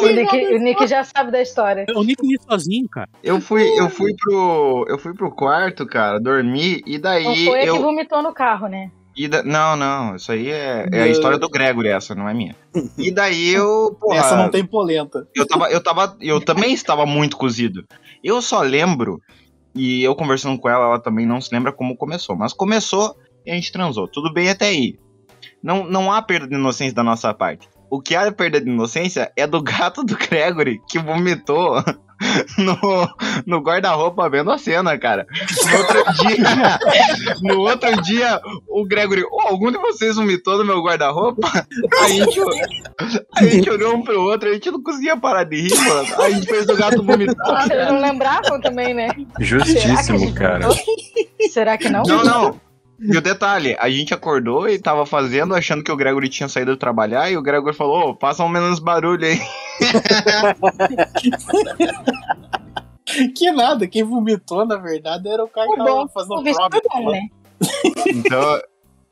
O 0.00 0.08
Nick, 0.08 0.36
o 0.54 0.58
Nick 0.58 0.86
já 0.86 1.04
sabe 1.04 1.30
da 1.30 1.42
história. 1.42 1.84
O 1.94 2.02
Nick 2.02 2.22
ia 2.24 2.38
sozinho, 2.48 2.88
cara. 2.88 3.08
Eu 3.22 3.40
fui, 3.40 3.62
eu 3.78 3.90
fui 3.90 4.14
pro, 4.14 4.86
eu 4.88 4.98
fui 4.98 5.14
pro 5.14 5.34
quarto, 5.34 5.86
cara, 5.86 6.18
dormi 6.18 6.82
e 6.86 6.94
Não 6.94 7.02
daí 7.02 7.44
foi 7.44 7.60
a 7.60 7.62
que 7.62 7.68
eu 7.68 7.82
vomitou 7.82 8.22
no 8.22 8.32
carro, 8.32 8.66
né? 8.66 8.90
E 9.16 9.28
da- 9.28 9.42
não, 9.42 9.76
não, 9.76 10.16
isso 10.16 10.30
aí 10.32 10.50
é, 10.50 10.88
é 10.92 11.02
a 11.02 11.08
história 11.08 11.38
do 11.38 11.48
Gregory 11.48 11.88
essa, 11.88 12.14
não 12.14 12.28
é 12.28 12.34
minha. 12.34 12.56
E 12.98 13.10
daí 13.10 13.50
eu, 13.50 13.96
porra, 14.00 14.18
Essa 14.18 14.36
não 14.36 14.50
tem 14.50 14.64
polenta. 14.64 15.26
Eu 15.34 15.46
tava, 15.46 15.70
eu 15.70 15.82
tava, 15.82 16.16
eu 16.20 16.40
também 16.40 16.72
estava 16.72 17.04
muito 17.06 17.36
cozido. 17.36 17.84
Eu 18.22 18.40
só 18.40 18.60
lembro, 18.62 19.20
e 19.74 20.02
eu 20.02 20.14
conversando 20.14 20.58
com 20.58 20.68
ela, 20.68 20.84
ela 20.84 20.98
também 21.00 21.26
não 21.26 21.40
se 21.40 21.52
lembra 21.54 21.72
como 21.72 21.96
começou, 21.96 22.36
mas 22.36 22.52
começou 22.52 23.16
e 23.44 23.50
a 23.50 23.54
gente 23.54 23.72
transou. 23.72 24.06
Tudo 24.08 24.32
bem 24.32 24.48
até 24.50 24.66
aí. 24.66 24.98
Não, 25.62 25.84
não 25.84 26.12
há 26.12 26.22
perda 26.22 26.46
de 26.48 26.54
inocência 26.54 26.94
da 26.94 27.02
nossa 27.02 27.32
parte. 27.34 27.68
O 27.90 28.00
que 28.00 28.14
há 28.14 28.30
perda 28.30 28.60
de 28.60 28.70
inocência 28.70 29.32
é 29.36 29.46
do 29.46 29.60
gato 29.62 30.04
do 30.04 30.16
Gregory 30.16 30.80
que 30.88 30.98
vomitou 30.98 31.82
no, 32.58 33.08
no 33.46 33.58
guarda-roupa 33.60 34.28
vendo 34.28 34.50
a 34.52 34.58
cena, 34.58 34.96
cara. 34.98 35.26
No 35.66 35.78
outro 35.78 36.12
dia, 36.14 36.78
no 37.42 37.58
outro 37.60 38.02
dia 38.02 38.40
o 38.68 38.84
Gregory, 38.84 39.24
"Ô, 39.24 39.40
algum 39.48 39.72
de 39.72 39.78
vocês 39.78 40.16
vomitou 40.16 40.58
no 40.58 40.64
meu 40.64 40.82
guarda-roupa? 40.82 41.48
A 42.02 42.08
gente, 42.08 42.40
a 43.36 43.44
gente 43.44 43.70
olhou 43.70 43.96
um 43.96 44.02
pro 44.02 44.20
outro, 44.22 44.50
a 44.50 44.52
gente 44.52 44.70
não 44.70 44.82
conseguia 44.82 45.16
parar 45.16 45.44
de 45.44 45.62
rir, 45.62 45.74
mano. 45.74 46.22
A 46.22 46.30
gente 46.30 46.46
fez 46.46 46.68
o 46.68 46.76
gato 46.76 47.02
vomitar. 47.02 47.66
Vocês 47.66 47.88
não 47.88 48.00
lembravam 48.00 48.60
também, 48.60 48.94
né? 48.94 49.08
Justíssimo, 49.40 50.32
cara. 50.34 50.68
Será 51.50 51.76
que 51.76 51.88
não? 51.88 52.02
Não, 52.02 52.22
não. 52.22 52.69
E 53.00 53.16
o 53.16 53.20
detalhe, 53.20 53.76
a 53.78 53.88
gente 53.88 54.12
acordou 54.12 54.68
e 54.68 54.78
tava 54.78 55.06
fazendo, 55.06 55.54
achando 55.54 55.82
que 55.82 55.90
o 55.90 55.96
Gregory 55.96 56.28
tinha 56.28 56.48
saído 56.48 56.76
trabalhar, 56.76 57.30
e 57.30 57.36
o 57.36 57.42
Gregory 57.42 57.74
falou, 57.74 58.10
ô, 58.10 58.16
façam 58.20 58.48
menos 58.48 58.78
barulho 58.78 59.26
aí. 59.26 59.40
Que 63.34 63.50
nada, 63.50 63.88
quem 63.88 64.04
vomitou, 64.04 64.64
na 64.64 64.76
verdade, 64.76 65.28
era 65.28 65.42
o 65.42 65.48
cara 65.48 65.68
que 65.68 65.76
tava 65.76 66.08
fazendo 66.08 66.42
prova. 66.42 67.10
né? 67.10 67.28
Então, 68.06 68.60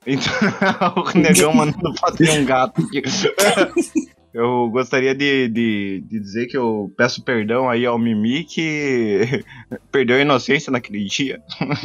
então 0.06 0.94
o 1.04 1.18
negão 1.18 1.52
mandando 1.52 1.92
fazer 1.98 2.30
um 2.30 2.44
gato 2.44 2.80
aqui. 2.82 3.02
Eu 4.38 4.70
gostaria 4.70 5.14
de, 5.14 5.48
de, 5.48 6.04
de 6.06 6.20
dizer 6.20 6.46
que 6.46 6.56
eu 6.56 6.92
peço 6.96 7.22
perdão 7.24 7.68
aí 7.68 7.84
ao 7.84 7.98
Mimi 7.98 8.44
que 8.44 9.44
perdeu 9.90 10.16
a 10.16 10.20
inocência 10.20 10.70
naquele 10.70 11.04
dia. 11.06 11.42
O 11.60 11.64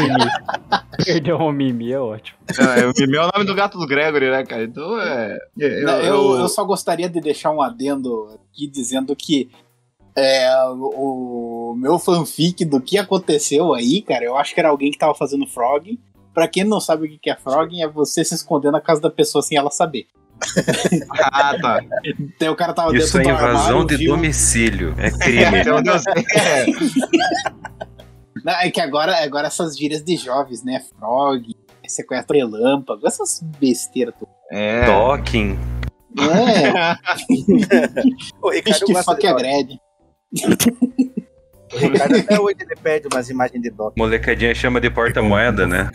Mimi. 0.00 1.04
Perdeu 1.04 1.36
o 1.36 1.52
Mimi, 1.52 1.92
é 1.92 1.98
ótimo. 2.00 2.38
É, 2.58 2.86
o 2.86 2.92
Mimi 2.98 3.16
é 3.16 3.20
o 3.26 3.30
nome 3.34 3.44
do 3.44 3.54
gato 3.54 3.78
do 3.78 3.86
Gregory, 3.86 4.30
né, 4.30 4.44
cara? 4.44 4.64
Então 4.64 4.98
é. 5.00 5.38
Eu, 5.58 5.84
Não, 5.86 5.96
eu- 6.00 6.04
eu, 6.34 6.38
eu 6.40 6.48
só 6.48 6.64
gostaria 6.64 7.08
de 7.10 7.20
deixar 7.20 7.50
um 7.50 7.60
adendo 7.60 8.28
aqui 8.34 8.66
dizendo 8.66 9.14
que 9.14 9.50
é, 10.16 10.50
o, 10.72 11.74
meu 11.78 11.98
fanfic 11.98 12.64
do 12.64 12.80
que 12.80 12.96
aconteceu 12.98 13.74
aí, 13.74 14.00
cara, 14.02 14.24
eu 14.24 14.36
acho 14.36 14.54
que 14.54 14.60
era 14.60 14.70
alguém 14.70 14.90
que 14.90 14.98
tava 14.98 15.14
fazendo 15.14 15.46
frogging. 15.46 15.98
Pra 16.34 16.48
quem 16.48 16.64
não 16.64 16.80
sabe 16.80 17.06
o 17.06 17.08
que 17.10 17.18
que 17.18 17.30
é 17.30 17.36
frogging, 17.36 17.82
é 17.82 17.88
você 17.88 18.24
se 18.24 18.34
esconder 18.34 18.70
na 18.72 18.80
casa 18.80 19.00
da 19.00 19.10
pessoa 19.10 19.42
sem 19.42 19.58
ela 19.58 19.70
saber. 19.70 20.06
Ah, 21.32 21.56
tá. 21.60 21.80
Então 22.18 22.52
o 22.52 22.56
cara 22.56 22.72
tava 22.72 22.96
Isso 22.96 23.18
é 23.18 23.22
dentro 23.22 23.36
do 23.36 23.42
invasão 23.44 23.66
armário, 23.68 23.86
de 23.86 23.96
viu- 23.96 24.14
domicílio. 24.14 24.94
É 24.98 25.10
crime. 25.18 25.60
Então, 25.60 25.78
é. 25.78 26.66
Não, 28.44 28.52
é 28.52 28.70
que 28.70 28.80
agora, 28.80 29.16
agora 29.22 29.48
essas 29.48 29.76
gírias 29.76 30.02
de 30.02 30.16
jovens, 30.16 30.62
né? 30.64 30.80
Frog, 30.98 31.44
sequestro 31.86 32.36
relâmpago, 32.36 33.06
essas 33.06 33.42
besteiras. 33.58 34.14
todas. 34.18 34.34
É. 34.52 34.86
Talking. 34.86 35.58
É, 36.18 36.72
O 38.42 38.50
Ricardo 38.50 38.64
bicho 38.64 38.84
que 38.86 38.94
fuck 39.02 39.26
agrede. 39.26 39.78
O 41.72 41.78
Ricardo 41.78 42.16
até 42.16 42.40
hoje 42.40 42.56
ele 42.60 42.76
pede 42.82 43.08
umas 43.12 43.28
imagens 43.30 43.62
de 43.62 43.70
dog. 43.70 43.94
Molecadinha 43.96 44.54
chama 44.54 44.80
de 44.80 44.90
porta-moeda, 44.90 45.66
né? 45.66 45.90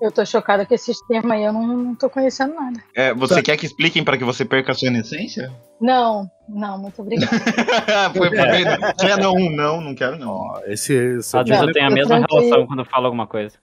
Eu 0.00 0.10
tô 0.10 0.24
chocada 0.26 0.66
com 0.66 0.74
esses 0.74 1.00
termos 1.06 1.30
aí, 1.30 1.44
eu 1.44 1.52
não, 1.52 1.64
não 1.64 1.94
tô 1.94 2.10
conhecendo 2.10 2.54
nada. 2.54 2.82
É, 2.94 3.14
você 3.14 3.40
quer 3.40 3.56
que 3.56 3.66
expliquem 3.66 4.02
pra 4.02 4.18
que 4.18 4.24
você 4.24 4.44
perca 4.44 4.72
a 4.72 4.74
sua 4.74 4.88
inocência? 4.88 5.52
Não, 5.80 6.28
não, 6.48 6.76
muito 6.76 7.00
obrigada. 7.00 7.30
Foi 8.16 8.28
pra 8.30 8.50
mim. 8.50 8.64
É, 9.00 9.16
não, 9.16 9.34
não, 9.50 9.80
não 9.80 9.94
quero 9.94 10.18
não. 10.18 10.60
Esse, 10.66 10.92
esse 10.92 11.36
Às 11.36 11.46
vezes 11.46 11.62
eu 11.62 11.72
tenho 11.72 11.86
a 11.86 11.90
mesma 11.90 12.16
tranquilo. 12.18 12.40
relação 12.42 12.66
quando 12.66 12.80
eu 12.80 12.84
falo 12.84 13.06
alguma 13.06 13.28
coisa. 13.28 13.56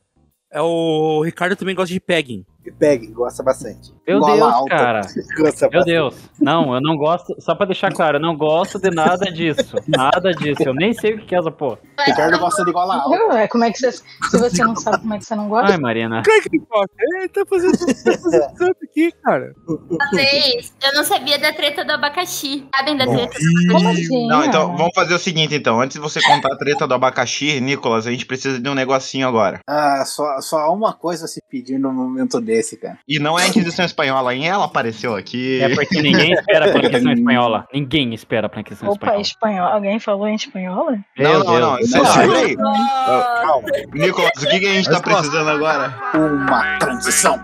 é 0.49 0.61
o 0.61 1.21
Ricardo 1.23 1.57
também 1.57 1.75
gosta 1.75 1.93
de 1.93 1.99
pegging. 1.99 2.45
E 2.69 2.71
pegue, 2.71 3.07
gosta 3.07 3.41
bastante. 3.41 3.91
Meu 4.07 4.19
Gola 4.19 4.35
Deus, 4.35 4.53
alta. 4.53 4.69
cara. 4.69 5.01
Gosta 5.37 5.69
Meu 5.69 5.71
bastante. 5.71 5.85
Deus. 5.85 6.15
Não, 6.39 6.73
eu 6.75 6.81
não 6.81 6.95
gosto. 6.97 7.35
Só 7.39 7.55
pra 7.55 7.65
deixar 7.65 7.91
claro, 7.91 8.17
eu 8.17 8.21
não 8.21 8.35
gosto 8.35 8.79
de 8.79 8.89
nada 8.91 9.31
disso. 9.31 9.75
Nada 9.87 10.31
disso. 10.31 10.63
Eu 10.65 10.73
nem 10.73 10.93
sei 10.93 11.15
o 11.15 11.25
que 11.25 11.35
é 11.35 11.39
essa 11.39 11.51
porra. 11.51 11.79
Ricardo 12.05 12.37
gosta 12.39 12.63
de 12.63 12.71
gola 12.71 12.95
alta. 12.95 13.39
É, 13.39 13.47
como 13.47 13.63
é 13.63 13.71
que 13.71 13.79
você. 13.79 13.91
Se 13.91 14.03
você 14.31 14.63
não 14.63 14.75
sabe 14.75 14.99
como 14.99 15.13
é 15.15 15.17
que 15.17 15.25
você 15.25 15.35
não 15.35 15.49
gosta. 15.49 15.71
Ai, 15.71 15.77
Marina. 15.79 16.21
Claro 16.23 16.41
que 16.41 16.49
ele 16.55 16.63
gosta. 16.69 16.91
Ele 16.99 17.27
tá 17.29 17.45
fazendo, 17.49 17.77
tá 17.77 18.17
fazendo 18.19 18.53
tanto 18.57 18.77
aqui, 18.83 19.11
cara. 19.23 19.53
Eu 19.67 20.93
não 20.93 21.03
sabia 21.03 21.39
da 21.39 21.53
treta 21.53 21.83
do 21.83 21.91
abacaxi. 21.91 22.67
Sabem 22.75 22.97
da 22.97 23.05
treta 23.07 23.37
Como 23.71 23.89
assim? 23.89 24.27
Não, 24.27 24.45
então, 24.45 24.75
vamos 24.77 24.93
fazer 24.93 25.13
o 25.13 25.19
seguinte, 25.19 25.55
então. 25.55 25.81
Antes 25.81 25.95
de 25.95 26.01
você 26.01 26.21
contar 26.21 26.53
a 26.53 26.57
treta 26.57 26.87
do 26.87 26.93
abacaxi, 26.93 27.59
Nicolas, 27.59 28.05
a 28.05 28.11
gente 28.11 28.25
precisa 28.25 28.59
de 28.59 28.69
um 28.69 28.75
negocinho 28.75 29.27
agora. 29.27 29.59
Ah, 29.67 30.03
só, 30.05 30.39
só 30.41 30.73
uma 30.73 30.93
coisa 30.93 31.25
a 31.25 31.27
se 31.27 31.41
pedir 31.49 31.77
no 31.79 31.91
momento 31.91 32.39
desse, 32.59 32.77
cara. 32.77 32.99
E 33.07 33.19
não 33.19 33.39
é 33.39 33.43
a 33.43 33.47
Inquisição 33.47 33.85
Espanhola, 33.85 34.35
hein? 34.35 34.47
Ela 34.47 34.65
apareceu 34.65 35.15
aqui. 35.15 35.61
É 35.61 35.69
porque 35.69 36.01
ninguém 36.01 36.33
espera 36.33 36.69
a 36.69 36.71
planqueção 36.71 37.11
espanhola. 37.13 37.67
Ninguém 37.73 38.13
espera 38.13 38.47
a 38.47 38.49
planquação 38.49 38.89
Opa, 38.89 38.95
espanhola. 38.97 39.21
espanhol. 39.21 39.67
Alguém 39.67 39.99
falou 39.99 40.27
em 40.27 40.35
espanhola? 40.35 40.97
Não, 41.17 41.43
não, 41.43 41.59
não. 41.59 41.81
Segura 41.83 42.39
aí. 42.39 42.55
Calma. 42.55 43.67
Nicolas, 43.93 44.31
o 44.37 44.47
que, 44.47 44.59
que 44.59 44.67
a 44.67 44.73
gente 44.73 44.89
tá 44.89 44.99
precisando 44.99 45.49
agora? 45.49 45.95
Uma 46.13 46.77
transição. 46.79 47.39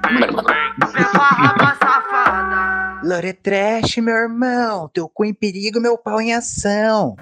Lore 3.03 3.33
Trash, 3.33 3.97
meu 3.97 4.15
irmão. 4.15 4.89
Teu 4.93 5.07
cu 5.07 5.25
em 5.25 5.33
perigo, 5.33 5.79
meu 5.79 5.97
pau 5.97 6.19
em 6.19 6.33
ação. 6.33 7.15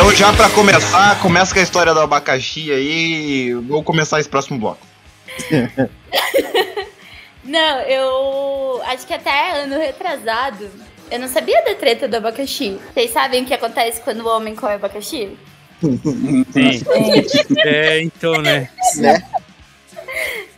Então, 0.00 0.16
já 0.16 0.32
pra 0.32 0.48
começar, 0.48 1.20
começa 1.20 1.52
com 1.52 1.60
a 1.60 1.62
história 1.62 1.92
do 1.92 2.00
abacaxi 2.00 2.72
aí. 2.72 3.52
Vou 3.52 3.84
começar 3.84 4.18
esse 4.18 4.30
próximo 4.30 4.58
bloco. 4.58 4.80
Não, 7.44 7.80
eu 7.80 8.80
acho 8.86 9.06
que 9.06 9.12
até 9.12 9.62
ano 9.62 9.76
retrasado, 9.76 10.70
eu 11.10 11.18
não 11.18 11.28
sabia 11.28 11.62
da 11.64 11.74
treta 11.74 12.08
do 12.08 12.16
abacaxi. 12.16 12.80
Vocês 12.94 13.10
sabem 13.10 13.42
o 13.42 13.46
que 13.46 13.52
acontece 13.52 14.00
quando 14.00 14.20
o 14.20 14.28
homem 14.28 14.56
come 14.56 14.72
abacaxi? 14.72 15.36
Sim. 15.82 16.82
É, 17.66 18.00
então, 18.00 18.40
né? 18.40 18.70
Né? 18.96 19.22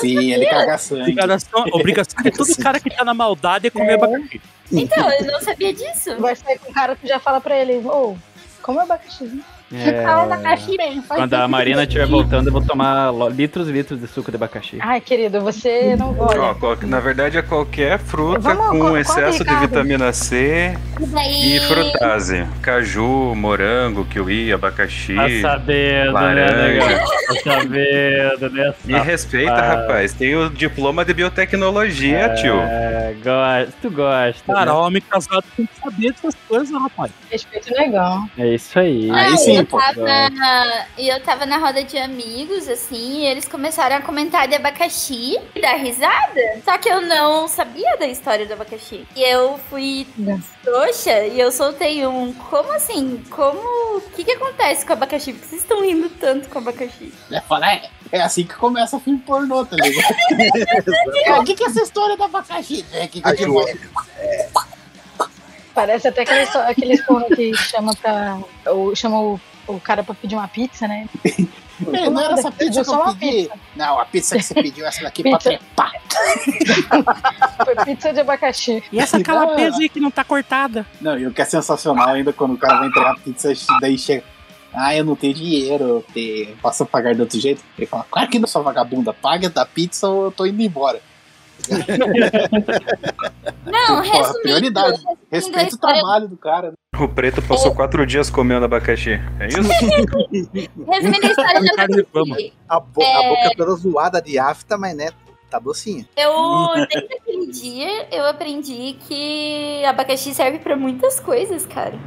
Sim, 0.00 0.32
ele 0.32 0.46
caga 0.46 0.78
sangue. 0.78 1.02
Obrigação, 1.12 1.64
obrigação 1.72 2.22
de 2.22 2.30
todo 2.30 2.56
cara 2.56 2.78
que 2.80 2.90
tá 2.90 3.04
na 3.04 3.14
maldade 3.14 3.66
é 3.66 3.70
comer 3.70 3.92
É. 3.92 3.94
abacaxi. 3.94 4.40
Então, 4.70 5.10
eu 5.12 5.26
não 5.26 5.40
sabia 5.40 5.72
disso. 5.72 6.16
Vai 6.18 6.36
sair 6.36 6.58
com 6.58 6.70
um 6.70 6.72
cara 6.74 6.94
que 6.94 7.06
já 7.06 7.18
fala 7.18 7.40
pra 7.40 7.56
ele, 7.56 7.78
ô, 7.78 8.16
come 8.62 8.78
abacaxi. 8.80 9.42
É, 9.72 10.04
abacaxi 10.04 10.76
bem, 10.78 11.02
faz 11.02 11.20
quando 11.20 11.34
a. 11.34 11.46
Marina 11.48 11.82
estiver 11.82 12.06
voltando, 12.06 12.46
eu 12.48 12.52
vou 12.52 12.62
tomar 12.62 13.10
litros 13.30 13.68
e 13.68 13.72
litros 13.72 14.00
de 14.00 14.06
suco 14.06 14.30
de 14.30 14.36
abacaxi. 14.36 14.78
Ai, 14.80 15.00
querido, 15.00 15.40
você 15.40 15.94
não 15.96 16.14
qual- 16.14 16.76
na 16.82 17.00
verdade 17.00 17.36
é 17.36 17.42
qualquer 17.42 17.98
fruta 17.98 18.40
Vamos, 18.40 18.68
com 18.68 18.78
conta, 18.78 19.00
excesso 19.00 19.38
de 19.44 19.50
Ricardo. 19.50 19.60
vitamina 19.68 20.12
C 20.12 20.74
E 21.00 21.06
daí. 21.06 21.56
e 21.56 21.60
frutase. 21.60 22.46
Caju, 22.62 23.34
morango, 23.34 24.04
kiwi, 24.06 24.52
abacaxi. 24.52 25.14
Tá 25.14 25.28
sabendo, 25.50 26.04
né, 26.06 26.10
laranja. 26.12 26.56
negão? 26.56 26.88
Tá 26.98 27.52
sabendo, 27.52 28.50
né? 28.50 28.74
Me 28.84 28.98
respeita, 29.00 29.54
rapaz. 29.60 30.12
Tem 30.14 30.34
o 30.34 30.48
diploma 30.48 31.04
de 31.04 31.12
biotecnologia, 31.12 32.34
tio. 32.40 32.58
É, 32.60 33.14
gosta, 33.22 33.74
tu 33.82 33.90
gosta. 33.90 34.52
Cara, 34.52 34.66
né? 34.66 34.78
homem 34.78 35.02
casado 35.02 35.44
tem 35.56 35.66
que 35.66 35.80
saber 35.80 36.12
dessas 36.12 36.34
coisas, 36.48 36.70
rapaz. 36.70 37.10
Respeito 37.30 37.72
legal. 37.74 38.24
É 38.38 38.54
isso 38.54 38.78
aí. 38.78 39.10
Aí 39.10 39.36
sim, 39.36 39.57
eu 39.58 39.66
tava, 39.66 40.86
e 40.96 41.08
eu 41.08 41.20
tava 41.22 41.46
na 41.46 41.58
roda 41.58 41.82
de 41.84 41.98
amigos, 41.98 42.68
assim, 42.68 43.20
e 43.20 43.26
eles 43.26 43.46
começaram 43.46 43.96
a 43.96 44.00
comentar 44.00 44.48
de 44.48 44.54
abacaxi 44.54 45.38
e 45.54 45.60
dar 45.60 45.76
risada. 45.76 46.40
Só 46.64 46.76
que 46.78 46.88
eu 46.88 47.00
não 47.00 47.48
sabia 47.48 47.96
da 47.96 48.06
história 48.06 48.46
do 48.46 48.52
abacaxi. 48.52 49.06
E 49.16 49.22
eu 49.22 49.58
fui 49.70 50.06
Não. 50.16 50.40
trouxa 50.62 51.26
e 51.26 51.38
eu 51.38 51.50
soltei 51.52 52.06
um. 52.06 52.32
Como 52.32 52.72
assim? 52.72 53.22
Como. 53.30 53.58
O 53.98 54.00
que, 54.14 54.24
que 54.24 54.32
acontece 54.32 54.84
com 54.84 54.92
o 54.92 54.96
abacaxi? 54.96 55.32
Por 55.32 55.40
que 55.42 55.48
vocês 55.48 55.62
estão 55.62 55.82
rindo 55.82 56.08
tanto 56.10 56.48
com 56.48 56.58
o 56.58 56.62
abacaxi? 56.62 57.12
É, 57.30 57.40
fala, 57.40 57.72
é, 57.72 57.90
é 58.12 58.20
assim 58.20 58.44
que 58.44 58.54
começa 58.54 58.96
o 58.96 59.00
filme 59.00 59.18
pornô, 59.20 59.64
tá 59.64 59.76
ligado? 59.76 60.14
É, 61.24 61.38
O 61.38 61.44
que, 61.44 61.54
que 61.54 61.64
é 61.64 61.66
essa 61.66 61.82
história 61.82 62.16
do 62.16 62.24
abacaxi? 62.24 62.84
É 62.92 63.06
que 63.06 63.20
que 63.20 63.36
te 63.36 63.42
Ajoelha. 63.44 63.78
Parece 65.78 66.08
até 66.08 66.22
aqueles, 66.22 66.56
aqueles 66.56 67.06
porno 67.06 67.26
que 67.28 67.54
chama 67.54 67.94
pra. 67.94 68.38
Ou 68.66 68.96
chama 68.96 69.20
o, 69.20 69.40
o 69.68 69.78
cara 69.78 70.02
pra 70.02 70.12
pedir 70.12 70.34
uma 70.34 70.48
pizza, 70.48 70.88
né? 70.88 71.06
É, 71.92 72.10
não 72.10 72.20
era 72.20 72.34
essa 72.34 72.50
pizza 72.50 72.80
que 72.80 72.84
só 72.86 72.96
eu 72.96 73.02
uma 73.02 73.14
pedi. 73.14 73.42
pizza. 73.42 73.54
Não, 73.76 74.00
a 74.00 74.04
pizza 74.04 74.36
que 74.36 74.42
você 74.42 74.54
pediu, 74.60 74.84
essa 74.84 75.02
daqui 75.02 75.22
pra 75.22 75.38
Pizza. 75.38 75.50
trepar. 75.50 75.92
Foi 77.64 77.76
pizza 77.84 78.12
de 78.12 78.18
abacaxi. 78.20 78.82
E 78.90 78.98
essa 78.98 79.22
calabresa 79.22 79.78
aí 79.78 79.88
que 79.88 80.00
não 80.00 80.10
tá 80.10 80.24
cortada? 80.24 80.84
Não, 81.00 81.16
e 81.16 81.28
o 81.28 81.32
que 81.32 81.40
é 81.40 81.44
sensacional 81.44 82.08
ainda 82.08 82.32
quando 82.32 82.54
o 82.54 82.58
cara 82.58 82.78
vai 82.78 82.88
entregar 82.88 83.12
a 83.12 83.16
pizza, 83.16 83.52
daí 83.80 83.96
chega. 83.96 84.24
Ah, 84.74 84.96
eu 84.96 85.04
não 85.04 85.14
tenho 85.14 85.32
dinheiro, 85.32 86.04
te... 86.12 86.56
posso 86.60 86.84
pagar 86.84 87.14
de 87.14 87.20
outro 87.20 87.38
jeito? 87.40 87.62
Ele 87.78 87.86
fala, 87.86 88.04
claro 88.10 88.28
que 88.28 88.38
não, 88.38 88.48
sua 88.48 88.62
vagabunda, 88.62 89.14
paga 89.14 89.48
da 89.48 89.64
pizza 89.64 90.08
ou 90.08 90.24
eu 90.24 90.32
tô 90.32 90.44
indo 90.44 90.60
embora. 90.60 91.00
Não, 93.66 93.86
Porra, 94.02 94.02
resumindo. 94.02 94.40
prioridade. 94.42 95.02
resumindo 95.30 95.58
Respeita 95.58 95.76
o 95.76 95.78
trabalho 95.78 96.28
do 96.28 96.36
cara. 96.36 96.70
né? 96.70 96.76
O 97.00 97.08
preto 97.08 97.40
passou 97.42 97.74
quatro 97.74 98.04
dias 98.06 98.30
comendo 98.30 98.64
abacaxi. 98.64 99.20
É 99.38 99.46
isso? 99.48 99.60
Resumindo 100.90 101.26
a 101.26 101.30
história 101.30 101.60
do 101.60 101.76
Cara 101.76 101.88
de 101.88 102.04
fama. 102.04 102.34
abacaxi. 102.34 102.52
A, 102.68 102.80
bo- 102.80 103.02
a 103.02 103.22
boca 103.22 103.50
toda 103.56 103.74
zoada 103.76 104.22
de 104.22 104.38
afta, 104.38 104.76
mas 104.78 104.96
né, 104.96 105.10
tá 105.50 105.58
docinha. 105.58 106.06
Eu, 106.16 106.32
desde 106.90 107.14
aquele 107.14 107.46
dia, 107.52 108.08
eu 108.10 108.26
aprendi 108.26 108.96
que 109.06 109.84
abacaxi 109.84 110.34
serve 110.34 110.58
pra 110.58 110.76
muitas 110.76 111.20
coisas, 111.20 111.66
cara. 111.66 111.98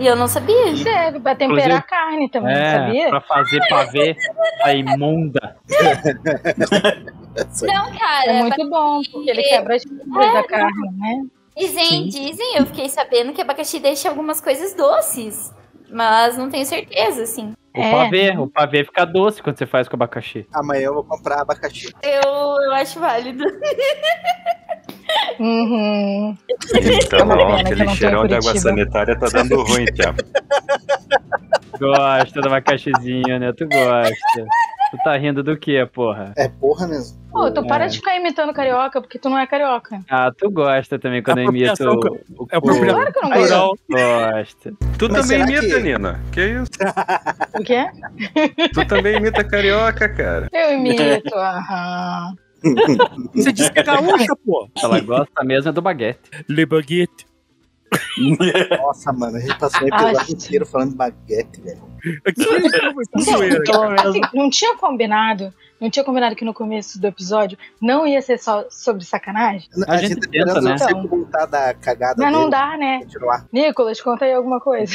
E 0.00 0.06
eu 0.06 0.16
não 0.16 0.26
sabia. 0.26 0.74
Serve 0.76 1.20
pra 1.20 1.34
temperar 1.34 1.66
Inclusive- 1.66 1.72
a 1.72 1.82
carne 1.82 2.28
também, 2.30 2.54
É, 2.56 2.70
sabia? 2.72 3.08
pra 3.10 3.20
fazer 3.20 3.60
pavê, 3.68 4.16
a 4.64 4.72
imunda. 4.74 5.56
Não, 7.62 7.98
cara. 7.98 8.32
É 8.32 8.42
muito 8.42 8.68
bom, 8.70 9.00
porque 9.12 9.30
ele 9.30 9.42
quebra 9.42 9.76
as 9.76 9.82
fibras 9.82 10.32
da 10.32 10.42
carne, 10.44 10.90
né? 10.98 11.22
Dizem, 11.56 12.08
dizem, 12.08 12.56
eu 12.56 12.66
fiquei 12.66 12.88
sabendo 12.88 13.32
que 13.32 13.40
abacaxi 13.42 13.78
deixa 13.78 14.08
algumas 14.08 14.40
coisas 14.40 14.74
doces. 14.74 15.52
Mas 15.92 16.36
não 16.38 16.48
tenho 16.48 16.64
certeza, 16.64 17.22
assim. 17.24 17.52
O 17.76 17.80
É. 17.80 17.90
pavê, 17.92 18.30
o 18.38 18.48
pavê 18.48 18.84
fica 18.84 19.04
doce 19.04 19.42
quando 19.42 19.58
você 19.58 19.66
faz 19.66 19.88
com 19.88 19.96
abacaxi. 19.96 20.46
Amanhã 20.54 20.86
eu 20.86 20.94
vou 20.94 21.04
comprar 21.04 21.40
abacaxi. 21.42 21.92
Eu, 22.02 22.22
eu 22.64 22.72
acho 22.72 22.98
válido. 23.00 23.44
Uhum. 25.38 26.36
Então, 27.02 27.24
uma 27.24 27.36
ó, 27.36 27.56
aquele 27.60 27.88
cheirão 27.90 28.26
de 28.26 28.34
água 28.34 28.56
sanitária 28.58 29.18
tá 29.18 29.26
dando 29.32 29.62
ruim, 29.62 29.84
Tiago. 29.86 30.18
Gosta 31.78 32.40
do 32.42 32.48
abacaxizinho, 32.48 33.38
né? 33.38 33.52
Tu 33.56 33.66
gosta. 33.66 34.46
Tu 34.90 34.96
tá 35.04 35.16
rindo 35.16 35.42
do 35.42 35.56
que, 35.56 35.86
porra? 35.86 36.32
É 36.36 36.48
porra 36.48 36.86
mesmo. 36.88 37.16
Pô, 37.30 37.48
tu 37.50 37.64
para 37.64 37.84
É. 37.84 37.86
de 37.88 37.98
ficar 37.98 38.16
imitando 38.16 38.52
carioca, 38.52 39.00
porque 39.00 39.18
tu 39.20 39.30
não 39.30 39.38
é 39.38 39.46
carioca. 39.46 40.00
Ah, 40.10 40.32
tu 40.36 40.50
gosta 40.50 40.98
também 40.98 41.22
quando 41.22 41.38
eu 41.38 41.44
imito 41.44 41.70
Apropriação 41.72 42.20
o, 42.36 42.42
o 42.42 42.46
É 42.50 42.56
apropriação 42.56 42.94
Claro 42.96 43.12
que 43.12 43.18
eu 43.18 43.22
não 43.22 43.32
Aí, 43.32 43.48
gosto. 43.48 43.80
Gosta. 43.88 44.72
Tu 44.98 45.08
Mas 45.10 45.28
também 45.28 45.40
imita, 45.42 45.60
que- 45.76 45.80
Nina. 45.80 46.20
Que 46.32 46.44
isso? 46.44 46.70
O 47.58 47.62
quê? 47.62 47.86
Tu 48.74 48.84
também 48.86 49.16
imita 49.16 49.44
carioca, 49.44 50.08
cara. 50.08 50.48
Eu 50.52 50.72
imito, 50.74 51.34
aham. 51.36 52.34
Você 53.34 53.52
disse 53.52 53.72
que 53.72 53.78
é 53.78 53.82
gaúcha, 53.82 54.36
pô. 54.44 54.68
Ela 54.82 55.00
gosta 55.00 55.44
mesmo 55.44 55.70
é 55.70 55.72
do 55.72 55.82
baguete. 55.82 56.20
Le 56.48 56.66
baguette. 56.66 57.26
Nossa, 58.78 59.12
mano, 59.12 59.36
a 59.36 59.40
gente 59.40 59.58
passou 59.58 59.82
o 59.82 59.88
episódio 59.88 60.32
inteiro 60.34 60.66
falando 60.66 60.94
baguete, 60.94 61.60
velho. 61.60 61.82
Aqui 62.26 62.44
foi 62.44 63.04
com 63.12 63.20
zoeira. 63.20 63.62
Assim, 64.00 64.20
não 64.32 64.48
tinha 64.48 64.76
combinado, 64.76 65.52
não 65.80 65.90
tinha 65.90 66.04
combinado 66.04 66.36
que 66.36 66.44
no 66.44 66.54
começo 66.54 67.00
do 67.00 67.06
episódio 67.06 67.58
não 67.80 68.06
ia 68.06 68.22
ser 68.22 68.38
só 68.38 68.64
sobre 68.70 69.04
sacanagem? 69.04 69.68
A 69.88 69.96
gente 69.96 70.20
tá 70.20 70.28
tenta, 70.30 70.60
né? 70.60 70.78
sempre 70.78 71.08
voltar 71.08 71.46
da 71.46 71.74
cagada 71.74 72.22
Mas 72.22 72.32
não 72.32 72.40
dele, 72.48 72.50
dá, 72.52 72.76
né? 72.76 72.98
continuar. 73.00 73.46
Nicolas, 73.52 74.00
conta 74.00 74.24
aí 74.24 74.32
alguma 74.32 74.60
coisa. 74.60 74.94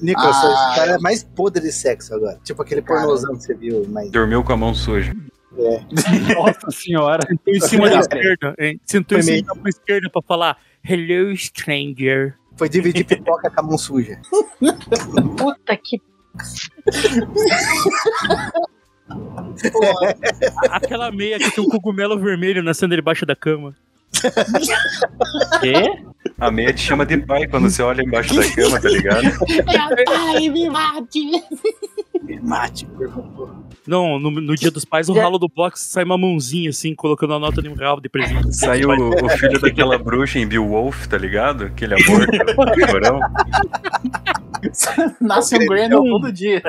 Nicolas, 0.00 0.36
Ah, 0.36 0.72
cara 0.76 0.92
é 0.92 0.98
mais 0.98 1.24
podre 1.24 1.62
de 1.62 1.72
sexo 1.72 2.14
agora. 2.14 2.38
Tipo 2.44 2.62
aquele 2.62 2.80
pornozão 2.82 3.36
que 3.36 3.42
você 3.42 3.54
viu, 3.54 3.84
mas... 3.88 4.10
Dormiu 4.12 4.44
com 4.44 4.52
a 4.52 4.56
mão 4.56 4.72
suja. 4.72 5.12
Nossa 5.52 6.70
senhora. 6.70 7.26
Sentou 7.26 7.54
em 7.54 7.60
cima 7.60 7.88
da 7.90 7.98
esquerda. 8.00 8.54
hein? 8.58 8.80
Sentou 8.84 9.18
em 9.18 9.22
cima 9.22 9.54
da 9.54 9.68
esquerda 9.68 10.10
pra 10.10 10.22
falar 10.22 10.58
Hello, 10.84 11.34
stranger. 11.36 12.34
Foi 12.56 12.68
dividir 12.68 13.04
pipoca 13.04 13.50
com 13.50 13.60
a 13.60 13.62
mão 13.62 13.78
suja. 13.78 14.20
Puta 15.36 15.76
que. 15.76 16.00
Aquela 20.70 21.10
meia 21.10 21.38
que 21.38 21.50
tem 21.50 21.64
um 21.64 21.68
cogumelo 21.68 22.18
vermelho 22.18 22.62
nascendo 22.62 22.94
debaixo 22.94 23.24
da 23.24 23.34
cama. 23.36 23.74
Quê? 25.60 26.02
A 26.40 26.50
meia 26.50 26.72
te 26.72 26.80
chama 26.80 27.04
de 27.06 27.16
pai 27.18 27.46
quando 27.46 27.68
você 27.70 27.82
olha 27.82 28.02
embaixo 28.02 28.34
da 28.34 28.42
cama, 28.54 28.80
tá 28.80 28.88
ligado? 28.88 29.26
Ai, 30.34 30.48
me 30.48 30.68
mate. 30.68 31.20
Me 32.22 32.40
mate, 32.40 32.84
por 32.86 33.08
favor. 33.08 33.54
Não, 33.86 34.18
no, 34.18 34.30
no 34.30 34.54
dia 34.54 34.70
dos 34.70 34.84
pais, 34.84 35.08
o 35.08 35.14
Já- 35.14 35.22
ralo 35.22 35.38
do 35.38 35.48
box 35.48 35.80
sai 35.80 36.04
uma 36.04 36.18
mãozinha 36.18 36.70
assim, 36.70 36.94
colocando 36.94 37.34
a 37.34 37.38
nota 37.38 37.62
de 37.62 37.68
um 37.68 37.74
real 37.74 38.00
de 38.00 38.08
presente. 38.08 38.54
Saiu 38.54 38.90
o, 38.90 39.24
o 39.24 39.28
filho 39.30 39.58
daquela 39.60 39.96
bruxa 39.98 40.38
em 40.38 40.46
Beowulf, 40.46 41.06
tá 41.06 41.16
ligado? 41.16 41.64
Aquele 41.64 41.94
amor, 41.94 42.26
chorão. 42.90 43.20
Nasce 45.20 45.56
um 45.56 45.66
Grêmio 45.66 46.02
todo 46.04 46.30
dia. 46.32 46.62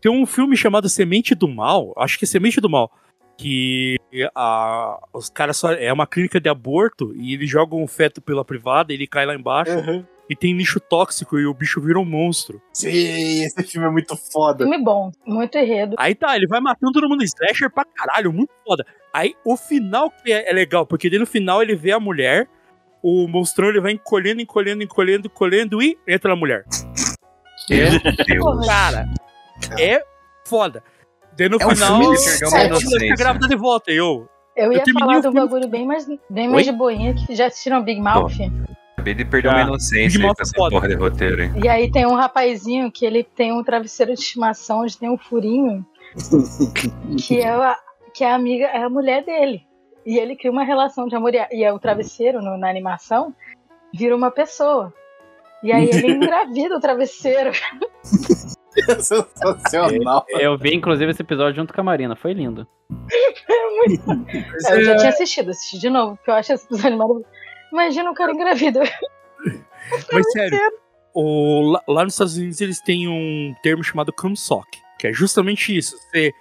Tem 0.00 0.12
um 0.12 0.26
filme 0.26 0.56
chamado 0.56 0.88
Semente 0.88 1.34
do 1.34 1.48
Mal, 1.48 1.94
acho 1.96 2.18
que 2.18 2.24
é 2.26 2.28
Semente 2.28 2.60
do 2.60 2.68
Mal, 2.68 2.90
que 3.36 3.96
a, 4.34 4.98
os 5.12 5.28
caras 5.28 5.56
só. 5.56 5.72
É 5.72 5.92
uma 5.92 6.06
clínica 6.06 6.40
de 6.40 6.48
aborto 6.48 7.12
e 7.16 7.34
eles 7.34 7.48
jogam 7.48 7.82
o 7.82 7.86
feto 7.86 8.20
pela 8.20 8.44
privada, 8.44 8.92
ele 8.92 9.06
cai 9.06 9.26
lá 9.26 9.34
embaixo 9.34 10.04
e 10.28 10.34
tem 10.34 10.56
lixo 10.56 10.80
tóxico 10.80 11.38
e 11.38 11.46
o 11.46 11.54
bicho 11.54 11.80
vira 11.80 11.98
um 11.98 12.04
monstro. 12.04 12.60
Sim, 12.72 13.44
esse 13.44 13.62
filme 13.64 13.86
é 13.86 13.90
muito 13.90 14.16
foda. 14.16 14.64
Filme 14.64 14.82
bom, 14.82 15.10
muito 15.26 15.56
enredo. 15.58 15.96
Aí 15.98 16.14
tá, 16.14 16.36
ele 16.36 16.46
vai 16.46 16.60
matando 16.60 16.92
todo 16.92 17.08
mundo, 17.08 17.22
slasher 17.22 17.70
pra 17.70 17.84
caralho, 17.84 18.32
muito 18.32 18.52
foda. 18.66 18.84
Aí 19.12 19.34
o 19.44 19.56
final 19.56 20.10
que 20.10 20.32
é, 20.32 20.50
é 20.50 20.52
legal, 20.52 20.86
porque 20.86 21.10
daí 21.10 21.18
no 21.18 21.26
final 21.26 21.62
ele 21.62 21.74
vê 21.74 21.92
a 21.92 22.00
mulher, 22.00 22.48
o 23.02 23.28
monstrão 23.28 23.68
ele 23.68 23.80
vai 23.80 23.92
encolhendo, 23.92 24.40
encolhendo, 24.40 24.82
encolhendo, 24.82 25.26
encolhendo 25.26 25.82
e 25.82 25.98
entra 26.06 26.30
na 26.30 26.36
mulher. 26.36 26.64
Meu 27.68 27.90
Deus. 28.26 28.66
Cara, 28.66 29.06
é 29.78 30.02
foda. 30.46 30.82
Daí 31.36 31.48
no 31.48 31.56
É 31.60 31.66
um 31.66 31.70
final, 31.70 31.94
uma 32.00 32.16
fica 32.16 32.64
inocência. 32.66 33.14
grávida 33.16 33.48
de 33.48 33.56
volta. 33.56 33.90
E 33.90 33.96
eu, 33.96 34.28
Eu 34.56 34.66
Eu 34.66 34.72
ia 34.72 34.84
terminei 34.84 35.00
falar 35.06 35.18
o 35.18 35.20
de 35.20 35.28
um 35.28 35.32
filme- 35.32 35.46
bagulho 35.48 35.68
bem 35.68 35.84
mais, 35.86 36.06
bem 36.30 36.46
Oi? 36.46 36.52
mais 36.52 36.64
de 36.66 36.72
boinha, 36.72 37.14
que 37.14 37.34
já 37.34 37.46
assistiram 37.46 37.82
Big 37.82 38.00
Mouth. 38.00 38.32
Acabei 38.92 39.14
de 39.14 39.24
perder 39.24 39.48
uma 39.48 39.58
Ah, 39.58 39.62
inocência 39.62 40.18
aí 40.18 40.24
Mouth 40.24 40.36
com 40.36 40.42
essa 40.42 40.52
é 40.54 40.58
foda. 40.58 40.70
porra 40.70 40.88
de 40.88 40.94
roteiro, 40.94 41.42
hein? 41.42 41.52
E 41.62 41.68
aí 41.68 41.90
tem 41.90 42.06
um 42.06 42.14
rapazinho 42.14 42.90
que 42.92 43.04
ele 43.04 43.24
tem 43.24 43.52
um 43.52 43.64
travesseiro 43.64 44.14
de 44.14 44.20
estimação 44.20 44.82
onde 44.82 44.96
tem 44.96 45.10
um 45.10 45.18
furinho, 45.18 45.84
que 47.26 47.40
é 47.40 47.48
a, 47.48 47.76
que 48.14 48.22
é 48.22 48.30
a 48.30 48.34
amiga, 48.36 48.66
é 48.66 48.82
a 48.84 48.88
mulher 48.88 49.24
dele. 49.24 49.62
E 50.06 50.18
ele 50.18 50.36
cria 50.36 50.52
uma 50.52 50.62
relação 50.64 51.08
de 51.08 51.16
amor. 51.16 51.34
E, 51.34 51.38
e 51.50 51.64
é 51.64 51.72
o 51.72 51.78
travesseiro 51.80 52.40
no- 52.40 52.56
na 52.56 52.68
animação 52.70 53.34
vira 53.92 54.14
uma 54.14 54.30
pessoa. 54.30 54.92
E 55.64 55.72
aí 55.72 55.88
ele 55.90 56.12
engravida 56.14 56.76
o 56.76 56.80
travesseiro. 56.80 57.50
Sensacional. 59.00 60.24
Eu 60.28 60.56
vi, 60.58 60.74
inclusive, 60.74 61.10
esse 61.10 61.22
episódio 61.22 61.56
junto 61.56 61.72
com 61.72 61.80
a 61.80 61.84
Marina. 61.84 62.16
Foi 62.16 62.32
lindo. 62.32 62.66
É, 64.66 64.76
eu 64.76 64.84
já 64.84 64.96
tinha 64.96 65.08
assistido, 65.10 65.50
assisti 65.50 65.78
de 65.78 65.90
novo, 65.90 66.16
porque 66.16 66.30
eu 66.30 66.34
acho 66.34 66.52
esse 66.52 66.64
episódio 66.66 66.96
maravilhoso. 66.98 67.26
Imagina 67.72 68.10
um 68.10 68.14
cara 68.14 68.32
engravido. 68.32 68.80
Mas 70.12 70.32
sério, 70.32 70.58
o- 71.14 71.70
lá, 71.72 71.82
lá 71.88 72.04
nos 72.04 72.14
Estados 72.14 72.36
Unidos 72.36 72.60
eles 72.60 72.80
têm 72.80 73.08
um 73.08 73.54
termo 73.62 73.82
chamado 73.84 74.12
cumsock, 74.12 74.66
que 74.98 75.06
é 75.08 75.12
justamente 75.12 75.76
isso. 75.76 75.96
Você, 75.98 76.32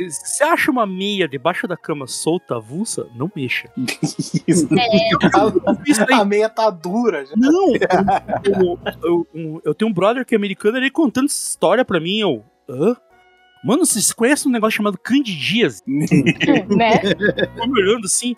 você 0.00 0.44
acha 0.44 0.70
uma 0.70 0.86
meia 0.86 1.26
debaixo 1.26 1.66
da 1.66 1.76
cama 1.76 2.06
solta, 2.06 2.56
avulsa, 2.56 3.08
não 3.16 3.30
mexa. 3.34 3.68
Isso 4.46 4.68
aí. 6.08 6.12
A 6.20 6.24
meia 6.24 6.48
tá 6.48 6.70
dura 6.70 7.24
já. 7.26 7.34
Não! 7.36 7.72
Eu, 8.44 8.78
eu- 9.02 9.26
eu- 9.34 9.62
eu 9.64 9.74
tenho 9.74 9.90
um 9.90 9.94
brother 9.94 10.24
que 10.24 10.34
é 10.34 10.38
americano, 10.38 10.76
ele 10.76 10.90
contando 10.90 11.26
essa 11.26 11.50
história 11.50 11.84
pra 11.84 12.00
mim, 12.00 12.18
eu. 12.20 12.44
Hã? 12.68 12.96
Mano, 13.64 13.84
vocês 13.84 14.12
conhecem 14.12 14.48
um 14.48 14.52
negócio 14.52 14.76
chamado 14.76 14.96
candidias? 14.98 15.82
né? 15.86 16.98
Tô 17.56 17.66
me 17.66 17.82
olhando 17.82 18.04
assim. 18.06 18.36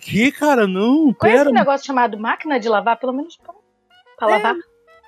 Que, 0.00 0.30
cara? 0.30 0.66
Não, 0.68 1.12
Conhece 1.12 1.38
pera. 1.38 1.50
um 1.50 1.52
negócio 1.54 1.84
chamado 1.86 2.16
máquina 2.18 2.60
de 2.60 2.68
lavar, 2.68 2.96
pelo 2.98 3.12
menos 3.12 3.36
pra, 3.36 3.52
pra 4.16 4.28
lavar? 4.28 4.54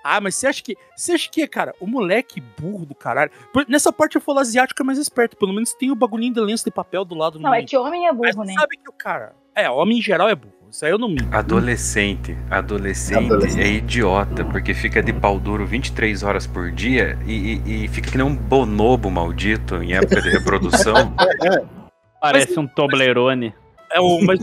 Ah, 0.06 0.20
mas 0.20 0.34
você 0.34 0.46
acha 0.46 0.62
que. 0.62 0.76
Você 0.94 1.12
acha 1.12 1.30
que, 1.30 1.46
cara, 1.48 1.74
o 1.80 1.86
moleque 1.86 2.42
burro 2.60 2.84
do 2.84 2.94
caralho. 2.94 3.30
Nessa 3.66 3.90
parte 3.90 4.16
eu 4.16 4.20
falo 4.20 4.38
asiático 4.38 4.82
é 4.82 4.84
mais 4.84 4.98
esperto. 4.98 5.34
Pelo 5.34 5.54
menos 5.54 5.72
tem 5.72 5.90
o 5.90 5.94
bagulhinho 5.96 6.34
de 6.34 6.40
lenço 6.40 6.62
de 6.64 6.70
papel 6.70 7.06
do 7.06 7.14
lado 7.14 7.38
do 7.38 7.42
Não, 7.42 7.48
é 7.48 7.52
menino. 7.52 7.68
que 7.70 7.76
homem 7.78 8.06
é 8.06 8.12
Mas 8.12 8.34
burro, 8.36 8.46
né? 8.46 8.52
sabe 8.52 8.76
que 8.76 8.88
o 8.88 8.92
cara. 8.92 9.32
É, 9.54 9.70
homem 9.70 9.98
em 9.98 10.02
geral 10.02 10.28
é 10.28 10.34
burro. 10.34 10.52
Isso 10.70 10.84
aí 10.84 10.90
eu 10.90 10.98
não 10.98 11.08
minto. 11.08 11.24
Adolescente. 11.32 12.36
Adolescente, 12.50 13.26
Adolescente. 13.32 13.62
é 13.62 13.68
idiota, 13.68 14.44
porque 14.44 14.74
fica 14.74 15.00
de 15.02 15.12
pau 15.12 15.38
duro 15.38 15.64
23 15.64 16.22
horas 16.24 16.46
por 16.48 16.70
dia 16.72 17.16
e, 17.24 17.60
e- 17.64 17.84
e 17.84 17.88
fica 17.88 18.10
que 18.10 18.18
nem 18.18 18.26
um 18.26 18.34
bonobo 18.34 19.08
maldito 19.10 19.76
em 19.82 19.94
época 19.94 20.20
de 20.20 20.30
reprodução. 20.30 21.14
Parece 22.20 22.58
um 22.58 22.66
Toblerone. 22.66 23.54
É 23.92 24.00
o. 24.00 24.20
Mas, 24.24 24.40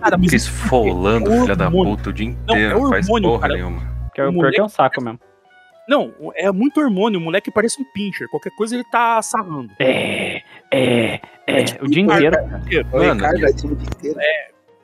cara, 0.00 0.16
mas 0.18 0.24
Fica 0.26 0.36
esfolando, 0.36 1.30
filha 1.30 1.56
da 1.56 1.70
puta, 1.70 2.10
o 2.10 2.12
dia 2.12 2.26
Não, 2.26 2.32
inteiro, 2.34 2.76
é 2.76 2.80
não 2.80 2.88
faz 2.90 3.06
hormônio, 3.08 3.28
porra 3.30 3.40
cara. 3.42 3.54
nenhuma. 3.54 3.93
Que 4.14 4.20
é 4.20 4.26
o 4.26 4.30
O 4.30 4.32
pior 4.32 4.50
que 4.50 4.60
é 4.60 4.64
um 4.64 4.68
saco 4.68 5.02
mesmo. 5.02 5.20
Não, 5.88 6.14
é 6.34 6.50
muito 6.50 6.80
hormônio. 6.80 7.20
O 7.20 7.22
moleque 7.22 7.50
parece 7.50 7.80
um 7.80 7.84
pincher. 7.92 8.28
Qualquer 8.28 8.50
coisa 8.56 8.74
ele 8.74 8.84
tá 8.84 9.20
sarrando. 9.20 9.70
É, 9.78 10.40
é, 10.70 11.20
é. 11.46 11.64
tipo 11.64 11.84
O 11.84 11.88
dia 11.88 12.02
inteiro. 12.02 12.36
O 12.92 12.98
Mano, 12.98 13.38
e- 13.38 13.44
é 13.44 13.52
time 13.52 13.74
inteiro. 13.74 14.18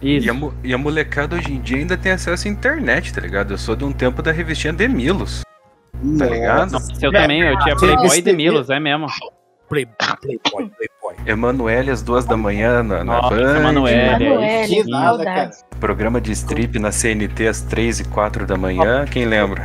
Isso. 0.03 0.26
E 0.26 0.31
a, 0.31 0.35
e 0.64 0.74
a 0.74 0.78
molecada 0.78 1.37
hoje 1.37 1.53
em 1.53 1.61
dia 1.61 1.76
ainda 1.78 1.97
tem 1.97 2.12
acesso 2.12 2.49
à 2.49 2.51
internet, 2.51 3.12
tá 3.12 3.20
ligado? 3.20 3.53
Eu 3.53 3.59
sou 3.59 3.76
de 3.76 3.85
um 3.85 3.93
tempo 3.93 4.22
da 4.22 4.33
revistinha 4.33 4.72
Demilos, 4.72 5.43
tá 6.18 6.26
ligado? 6.26 6.72
Nossa, 6.72 6.93
eu 7.05 7.12
também, 7.12 7.43
eu 7.43 7.59
tinha 7.59 7.76
Playboy 7.76 8.18
e 8.18 8.22
Demilos, 8.22 8.70
é 8.70 8.81
mesmo. 8.81 9.07
Playboy, 9.68 9.95
playboy, 10.20 10.70
playboy. 10.70 11.16
Emanuele 11.26 11.91
às 11.91 12.03
duas 12.03 12.24
da 12.24 12.37
manhã 12.37 12.83
na, 12.83 13.05
na 13.05 13.20
Nossa, 13.20 13.35
Band, 13.35 13.57
Emanuele. 13.59 14.66
Que 14.66 14.91
nada, 14.91 15.16
saudades. 15.16 15.64
Programa 15.81 16.20
de 16.20 16.31
strip 16.33 16.78
na 16.78 16.93
CNT 16.93 17.49
às 17.49 17.62
três 17.62 17.99
e 17.99 18.05
quatro 18.05 18.47
da 18.47 18.57
manhã, 18.57 19.07
quem 19.07 19.24
lembra? 19.24 19.64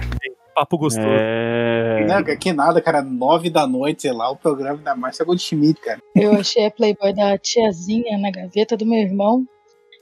Papo 0.55 0.77
gostoso. 0.77 1.05
É... 1.09 2.05
Não, 2.07 2.23
que 2.23 2.53
nada, 2.53 2.81
cara. 2.81 3.01
Nove 3.01 3.49
da 3.49 3.67
noite, 3.67 4.03
sei 4.03 4.13
lá, 4.13 4.31
o 4.31 4.37
programa 4.37 4.77
da 4.77 4.95
Márcia 4.95 5.25
Goldschmidt, 5.25 5.81
cara. 5.81 5.99
Eu 6.15 6.31
achei 6.33 6.65
a 6.65 6.71
Playboy 6.71 7.13
da 7.13 7.37
tiazinha 7.37 8.17
na 8.17 8.31
gaveta 8.31 8.77
do 8.77 8.85
meu 8.85 8.99
irmão. 8.99 9.45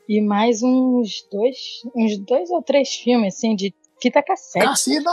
E 0.08 0.22
mais 0.22 0.62
uns 0.62 1.28
dois, 1.32 1.58
uns 1.96 2.18
dois 2.20 2.52
ou 2.52 2.62
três 2.62 2.94
filmes, 2.94 3.36
assim, 3.36 3.56
de 3.56 3.74
fita 4.02 4.22
cassete. 4.22 4.66
Cassino! 4.66 5.10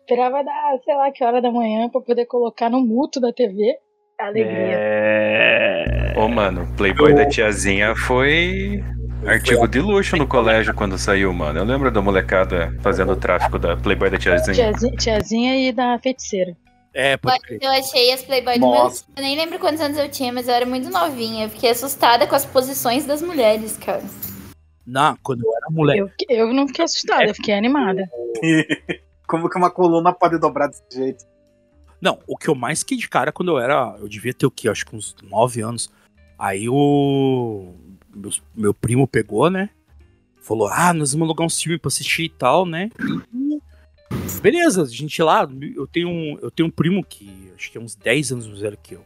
Esperava 0.00 0.42
dar, 0.42 0.78
sei 0.82 0.94
lá, 0.94 1.10
que 1.10 1.22
hora 1.22 1.42
da 1.42 1.50
manhã 1.50 1.90
pra 1.90 2.00
poder 2.00 2.24
colocar 2.24 2.70
no 2.70 2.80
muto 2.80 3.20
da 3.20 3.32
TV. 3.32 3.76
Alegria. 4.18 4.76
É... 4.78 6.14
Ô, 6.16 6.28
mano, 6.28 6.66
Playboy 6.76 7.14
da 7.14 7.28
tiazinha 7.28 7.94
foi 7.96 8.82
artigo 9.26 9.68
de 9.68 9.80
luxo 9.80 10.16
no 10.16 10.26
colégio 10.26 10.74
quando 10.74 10.98
saiu, 10.98 11.32
mano. 11.32 11.58
Eu 11.58 11.64
lembro 11.64 11.90
da 11.90 12.00
molecada 12.00 12.74
fazendo 12.80 13.12
o 13.12 13.16
tráfico 13.16 13.58
da 13.58 13.76
Playboy 13.76 14.10
da 14.10 14.18
tiazinha. 14.18 14.54
Tiazinha, 14.54 14.96
tiazinha 14.96 15.68
e 15.68 15.72
da 15.72 15.98
feiticeira. 15.98 16.56
É, 16.92 17.16
crer. 17.16 17.58
Eu 17.62 17.70
achei 17.70 18.12
as 18.12 18.22
Playboy 18.22 18.58
do 18.58 18.68
meu. 18.68 18.90
Eu 19.16 19.22
nem 19.22 19.36
lembro 19.36 19.58
quantos 19.58 19.80
anos 19.80 19.96
eu 19.96 20.08
tinha, 20.10 20.32
mas 20.32 20.48
eu 20.48 20.54
era 20.54 20.66
muito 20.66 20.90
novinha. 20.90 21.46
Eu 21.46 21.50
fiquei 21.50 21.70
assustada 21.70 22.26
com 22.26 22.34
as 22.34 22.44
posições 22.44 23.06
das 23.06 23.22
mulheres, 23.22 23.76
cara. 23.76 24.02
Não, 24.86 25.16
quando 25.22 25.44
eu 25.44 25.56
era 25.56 25.66
moleque. 25.70 26.26
Eu, 26.28 26.48
eu 26.48 26.52
não 26.52 26.66
fiquei 26.66 26.84
assustada, 26.84 27.26
eu 27.26 27.34
fiquei 27.34 27.54
animada. 27.54 28.08
Como 29.26 29.48
que 29.48 29.56
uma 29.56 29.70
coluna 29.70 30.12
pode 30.12 30.38
dobrar 30.40 30.66
desse 30.66 30.82
jeito? 30.92 31.24
Não, 32.00 32.18
o 32.26 32.36
que 32.36 32.48
eu 32.48 32.54
mais 32.54 32.80
fiquei 32.80 32.98
de 32.98 33.08
cara 33.08 33.30
quando 33.30 33.52
eu 33.52 33.58
era. 33.60 33.96
Eu 34.00 34.08
devia 34.08 34.34
ter 34.34 34.46
o 34.46 34.50
quê? 34.50 34.68
Acho 34.68 34.84
que 34.84 34.96
uns 34.96 35.14
9 35.22 35.60
anos. 35.60 35.90
Aí 36.36 36.68
o. 36.68 37.74
Meu, 38.14 38.30
meu 38.54 38.74
primo 38.74 39.06
pegou, 39.06 39.48
né? 39.50 39.70
Falou: 40.42 40.68
Ah, 40.68 40.92
nós 40.92 41.12
vamos 41.12 41.26
alugar 41.26 41.46
um 41.46 41.50
filme 41.50 41.78
pra 41.78 41.88
assistir 41.88 42.24
e 42.24 42.28
tal, 42.28 42.64
né? 42.66 42.90
E- 43.34 43.60
Beleza, 44.42 44.82
a 44.82 44.86
gente 44.86 45.22
lá. 45.22 45.48
Eu 45.76 45.86
tenho, 45.86 46.08
um, 46.08 46.38
eu 46.40 46.50
tenho 46.50 46.68
um 46.68 46.72
primo 46.72 47.04
que 47.04 47.52
acho 47.54 47.70
que 47.70 47.78
é 47.78 47.80
uns 47.80 47.94
10 47.94 48.32
anos 48.32 48.46
mais 48.46 48.60
velho 48.60 48.78
que 48.82 48.94
eu. 48.94 49.04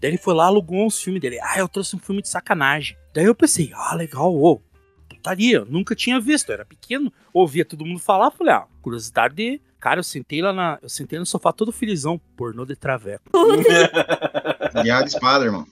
Daí 0.00 0.10
ele 0.12 0.18
foi 0.18 0.32
lá, 0.32 0.46
alugou 0.46 0.86
uns 0.86 1.00
filmes 1.02 1.20
dele. 1.20 1.38
Ah, 1.42 1.58
eu 1.58 1.68
trouxe 1.68 1.94
um 1.96 1.98
filme 1.98 2.22
de 2.22 2.28
sacanagem. 2.28 2.96
Daí 3.12 3.24
eu 3.24 3.34
pensei: 3.34 3.70
Ah, 3.74 3.94
legal, 3.94 4.34
ô. 4.34 4.60
Putaria, 5.08 5.64
nunca 5.66 5.94
tinha 5.94 6.18
visto, 6.18 6.48
eu 6.48 6.54
era 6.54 6.64
pequeno, 6.64 7.12
ouvia 7.34 7.62
todo 7.64 7.84
mundo 7.84 7.98
falar, 8.00 8.30
falei, 8.30 8.54
ah, 8.54 8.66
curiosidade 8.80 9.34
de. 9.34 9.60
Cara, 9.78 9.98
eu 9.98 10.04
sentei 10.04 10.40
lá 10.40 10.52
na. 10.52 10.78
Eu 10.80 10.88
sentei 10.88 11.18
no 11.18 11.26
sofá 11.26 11.52
todo 11.52 11.72
felizão, 11.72 12.18
pornô 12.36 12.64
de 12.64 12.76
traveco. 12.76 13.24
Guiado 14.82 15.08
espada, 15.08 15.44
irmão. 15.44 15.66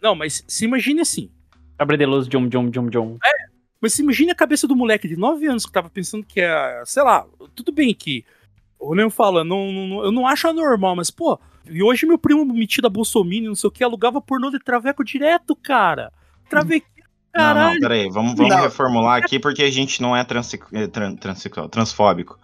Não, 0.00 0.14
mas 0.14 0.42
se 0.48 0.64
imagine 0.64 1.00
assim. 1.00 1.30
Abre 1.78 1.96
de 1.96 2.06
luz, 2.06 2.26
jum, 2.26 2.48
jum, 2.50 2.70
jum, 2.72 2.88
jum. 2.92 3.18
Mas 3.80 3.92
se 3.94 4.02
imagine 4.02 4.30
a 4.30 4.34
cabeça 4.34 4.66
do 4.66 4.74
moleque 4.74 5.06
de 5.06 5.16
9 5.16 5.46
anos 5.46 5.66
que 5.66 5.72
tava 5.72 5.90
pensando 5.90 6.24
que 6.24 6.40
é. 6.40 6.82
Sei 6.84 7.02
lá, 7.02 7.26
tudo 7.54 7.70
bem 7.72 7.92
que. 7.94 8.24
O 8.78 8.94
Leon 8.94 9.10
fala, 9.10 9.42
não, 9.44 9.72
não- 9.72 10.04
eu 10.04 10.12
não 10.12 10.26
acho 10.26 10.48
anormal, 10.48 10.94
mas, 10.96 11.10
pô, 11.10 11.38
e 11.68 11.82
hoje 11.82 12.06
meu 12.06 12.18
primo 12.18 12.44
metido 12.44 12.86
a 12.86 12.90
Bolsominion, 12.90 13.48
não 13.48 13.54
sei 13.54 13.68
o 13.68 13.70
que, 13.70 13.82
alugava 13.82 14.20
pornô 14.20 14.50
de 14.50 14.58
traveco 14.58 15.02
direto, 15.04 15.56
cara. 15.56 16.12
Não, 16.52 16.60
caralho. 17.32 17.74
não, 17.74 17.80
peraí, 17.80 18.08
vamos, 18.10 18.34
vamos 18.34 18.54
Não. 18.54 18.62
reformular 18.62 19.18
aqui 19.22 19.38
porque 19.38 19.62
a 19.62 19.70
gente 19.70 20.00
não 20.00 20.16
é 20.16 20.24
transi- 20.24 20.60
eh, 20.72 20.86
tran- 20.86 21.16
transexual, 21.16 21.68
transfóbico. 21.68 22.38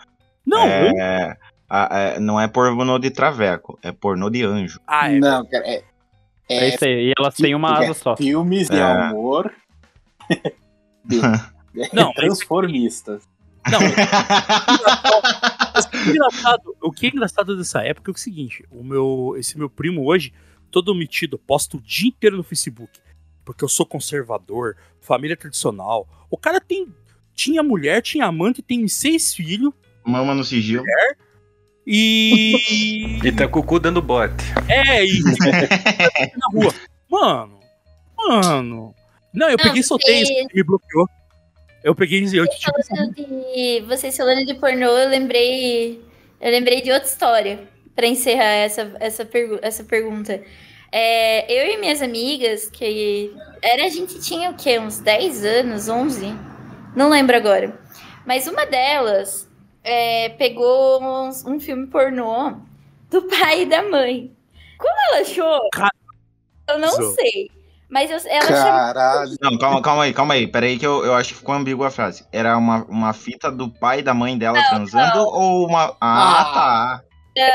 Não, 0.45 0.67
eu- 0.67 0.99
É, 0.99 1.37
a- 1.69 1.89
é, 1.99 2.21
não 2.21 2.39
é 2.41 2.47
pornô 2.49 2.99
de 2.99 3.11
traveco, 3.11 3.79
é 3.83 3.91
pornô 3.93 4.29
de 4.29 4.43
anjo. 4.45 4.81
Ah, 4.87 5.11
é. 5.11 5.19
Não, 5.19 5.47
cara, 5.47 5.67
é. 5.67 5.83
É 6.49 6.69
isso 6.69 6.85
aí. 6.85 7.09
E 7.09 7.13
elas 7.19 7.35
têm 7.35 7.55
uma 7.55 7.69
é 7.71 7.85
asa 7.85 7.95
só. 7.95 8.17
Filmes 8.17 8.69
de 8.69 8.77
É. 8.77 8.83
amor. 8.83 9.53
Não, 11.93 12.13
transformistas. 12.15 13.23
Não, 13.71 13.79
que 15.91 15.97
é 15.97 16.11
engraçado, 16.11 16.77
o 16.81 16.91
que 16.93 17.07
é 17.07 17.09
engraçado 17.11 17.57
dessa 17.57 17.83
época 17.83 18.11
é 18.11 18.15
o 18.15 18.19
seguinte: 18.19 18.65
o 18.71 18.83
meu, 18.83 19.35
esse 19.39 19.57
meu 19.57 19.71
primo 19.71 20.05
hoje, 20.05 20.33
todo 20.71 20.95
metido, 20.95 21.39
posta 21.39 21.77
o 21.77 21.81
dia 21.81 22.09
inteiro 22.09 22.37
no 22.37 22.43
Facebook. 22.43 23.01
Porque 23.45 23.65
eu 23.65 23.69
sou 23.69 23.87
conservador, 23.87 24.77
família 25.01 25.37
tradicional. 25.37 26.09
O 26.31 26.37
cara 26.37 26.61
tem. 26.61 26.89
Tinha 27.35 27.63
mulher, 27.63 28.03
tinha 28.03 28.27
amante, 28.27 28.63
tem 28.63 28.87
seis 28.89 29.35
filhos. 29.35 29.73
Mama 30.05 30.35
no 30.35 30.45
sigilo. 30.45 30.85
E. 31.87 33.19
E 33.25 33.33
tá 33.33 33.49
com 33.49 33.61
o 33.61 33.63
cu 33.63 33.79
dando 33.81 34.01
bote. 34.01 34.45
É, 34.69 35.05
e. 35.05 35.21
na 36.37 36.47
rua. 36.53 36.75
Mano. 37.11 37.61
Mano. 38.17 38.95
Não, 39.35 39.49
eu 39.49 39.57
Não, 39.57 39.65
peguei 39.65 39.81
e 39.81 39.85
você- 39.85 40.11
ele 40.11 40.47
me 40.55 40.63
bloqueou. 40.63 41.07
Eu 41.83 41.95
peguei 41.95 42.21
e 42.23 42.37
eu, 42.37 42.47
tipo, 42.47 42.71
Falando 42.89 43.15
de 43.15 43.81
vocês 43.89 44.17
falando 44.17 44.47
de 44.47 44.55
pornô, 44.55 44.87
eu 44.87 45.09
lembrei, 45.09 46.01
eu 46.41 46.51
lembrei 46.53 46.81
de 46.81 46.93
outra 46.93 47.09
história 47.09 47.59
pra 47.97 48.07
encerrar 48.07 48.45
essa, 48.45 48.93
essa, 49.01 49.25
pergu 49.25 49.59
essa 49.63 49.83
pergunta. 49.83 50.41
É, 50.93 51.51
eu 51.53 51.73
e 51.75 51.79
minhas 51.79 52.01
amigas, 52.01 52.69
que 52.71 53.35
era 53.61 53.87
a 53.87 53.89
gente 53.89 54.21
tinha 54.21 54.51
o 54.51 54.55
quê? 54.55 54.79
Uns 54.79 55.01
10 55.01 55.45
anos, 55.45 55.89
11? 55.89 56.33
Não 56.95 57.09
lembro 57.11 57.37
agora. 57.37 57.77
Mas 58.25 58.47
uma 58.47 58.65
delas 58.65 59.49
é, 59.85 60.29
pegou 60.31 61.03
uns- 61.03 61.45
um 61.45 61.59
filme 61.61 61.87
pornô 61.87 62.55
do 63.11 63.23
pai 63.23 63.63
e 63.63 63.67
da 63.67 63.83
mãe. 63.83 64.33
Como 64.79 64.93
ela 65.11 65.21
achou? 65.23 65.69
Cara- 65.73 65.91
Eu 66.69 66.79
não 66.79 66.91
sei. 67.15 67.51
Mas 67.91 68.11
eu- 68.11 68.31
ela 68.31 68.47
chamou 68.47 68.63
Caralho. 68.73 69.37
Não, 69.43 69.59
calma, 69.59 69.83
calma 69.83 70.05
aí, 70.05 70.15
calma 70.15 70.35
aí. 70.35 70.47
Peraí 70.47 70.79
que 70.79 70.87
eu, 70.87 71.05
eu 71.05 71.15
acho 71.15 71.31
que 71.31 71.35
ficou 71.41 71.55
ambígua 71.55 71.89
a 71.89 71.91
frase. 71.91 72.25
Era 72.33 72.57
uma, 72.57 72.85
uma 72.85 73.13
fita 73.13 73.51
do 73.53 73.69
pai 73.69 73.99
e 73.99 74.03
da 74.03 74.15
mãe 74.15 74.39
dela 74.39 74.59
transando 74.71 75.19
ou 75.27 75.67
uma. 75.69 75.95
Ah, 76.01 76.51
tá. 76.55 77.03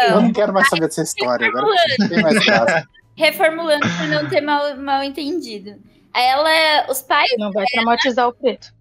Eu 0.09 0.21
não 0.21 0.31
quero 0.31 0.53
mais 0.53 0.69
saber 0.69 0.85
dessa 0.87 1.01
história. 1.01 1.47
Agora 1.47 1.65
não 1.99 2.07
tem 2.09 2.21
mais 2.21 2.45
graça. 2.45 2.87
reformulando 3.15 3.87
para 3.97 4.05
não 4.07 4.29
ter 4.29 4.41
mal, 4.41 4.75
mal 4.77 5.01
entendido. 5.03 5.75
Ela, 6.13 6.85
os 6.89 7.01
pais, 7.01 7.31
Não 7.39 7.51
vai 7.51 7.65
traumatizar 7.65 8.27
o 8.27 8.33
preto. 8.33 8.71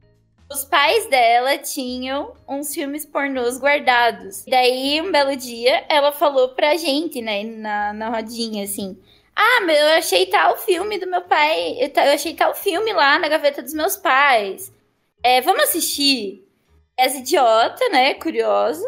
Os 0.50 0.64
pais 0.64 1.06
dela 1.08 1.58
tinham 1.58 2.34
uns 2.48 2.72
filmes 2.74 3.04
pornôs 3.04 3.58
guardados. 3.58 4.44
Daí, 4.46 5.00
um 5.00 5.10
belo 5.10 5.36
dia, 5.36 5.84
ela 5.88 6.12
falou 6.12 6.50
pra 6.50 6.76
gente, 6.76 7.20
né, 7.20 7.42
na, 7.44 7.92
na 7.92 8.08
rodinha, 8.10 8.64
assim, 8.64 8.96
Ah, 9.34 9.60
meu, 9.62 9.76
eu 9.76 9.98
achei 9.98 10.26
tal 10.26 10.56
filme 10.56 10.98
do 10.98 11.06
meu 11.06 11.22
pai. 11.22 11.76
Eu 11.80 12.12
achei 12.14 12.34
tal 12.34 12.54
filme 12.54 12.92
lá 12.92 13.18
na 13.18 13.28
gaveta 13.28 13.62
dos 13.62 13.74
meus 13.74 13.96
pais. 13.96 14.72
É, 15.22 15.40
vamos 15.42 15.64
assistir? 15.64 16.42
Essa 16.96 17.18
idiota, 17.18 17.88
né? 17.90 18.14
Curiosa. 18.14 18.86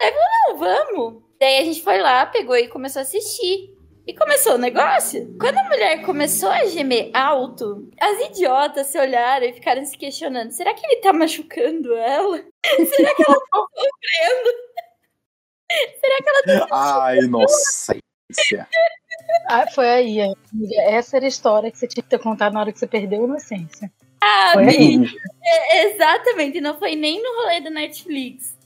Aí 0.00 0.12
falou, 0.12 0.28
não, 0.48 0.56
vamos. 0.58 1.22
Daí 1.40 1.58
a 1.60 1.64
gente 1.64 1.82
foi 1.82 1.98
lá, 2.00 2.26
pegou 2.26 2.56
e 2.56 2.68
começou 2.68 3.00
a 3.00 3.02
assistir. 3.02 3.74
E 4.10 4.14
começou 4.14 4.54
o 4.54 4.58
negócio. 4.58 5.36
Quando 5.38 5.56
a 5.56 5.68
mulher 5.68 6.02
começou 6.02 6.50
a 6.50 6.64
gemer 6.64 7.12
alto, 7.14 7.88
as 8.00 8.20
idiotas 8.26 8.88
se 8.88 8.98
olharam 8.98 9.46
e 9.46 9.52
ficaram 9.52 9.84
se 9.84 9.96
questionando: 9.96 10.50
será 10.50 10.74
que 10.74 10.84
ele 10.84 10.96
tá 11.00 11.12
machucando 11.12 11.94
ela? 11.94 12.38
será 12.66 13.14
que 13.14 13.22
ela 13.22 13.36
tá 13.38 13.66
sofrendo? 13.76 14.50
será 16.00 16.16
que 16.16 16.28
ela 16.28 16.58
tá 16.58 16.68
Ai, 16.72 17.20
nossa. 17.20 17.96
Ah, 19.48 19.70
foi 19.70 19.88
aí, 19.88 20.20
amiga. 20.20 20.82
Essa 20.88 21.18
era 21.18 21.26
a 21.26 21.28
história 21.28 21.70
que 21.70 21.78
você 21.78 21.86
tinha 21.86 22.02
que 22.02 22.10
ter 22.10 22.18
contado 22.18 22.54
na 22.54 22.62
hora 22.62 22.72
que 22.72 22.80
você 22.80 22.88
perdeu 22.88 23.22
a 23.22 23.26
inocência. 23.26 23.92
Ah, 24.20 24.50
Foi 24.54 24.68
aí. 24.70 24.94
amiga, 24.96 25.16
é- 25.44 25.86
exatamente, 25.86 26.60
não 26.60 26.76
foi 26.76 26.96
nem 26.96 27.22
no 27.22 27.42
rolê 27.42 27.60
da 27.60 27.70
Netflix. 27.70 28.58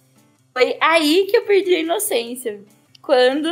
Foi 0.55 0.79
aí 0.81 1.27
que 1.31 1.37
eu 1.37 1.45
perdi 1.45 1.75
a 1.75 1.81
inocência. 1.81 2.65
Quando 3.05 3.51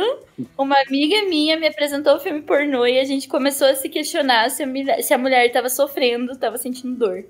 uma 0.57 0.75
amiga 0.81 1.27
minha 1.29 1.59
me 1.59 1.67
apresentou 1.67 2.15
o 2.15 2.19
filme 2.19 2.41
pornô 2.41 2.87
e 2.87 2.99
a 2.99 3.03
gente 3.03 3.27
começou 3.27 3.67
a 3.67 3.75
se 3.75 3.87
questionar 3.87 4.49
se 4.49 4.63
a, 4.63 4.67
mulher- 4.67 5.03
se 5.03 5.13
a 5.13 5.17
mulher 5.17 5.51
tava 5.51 5.69
sofrendo, 5.69 6.35
tava 6.35 6.57
sentindo 6.57 6.95
dor. 6.97 7.23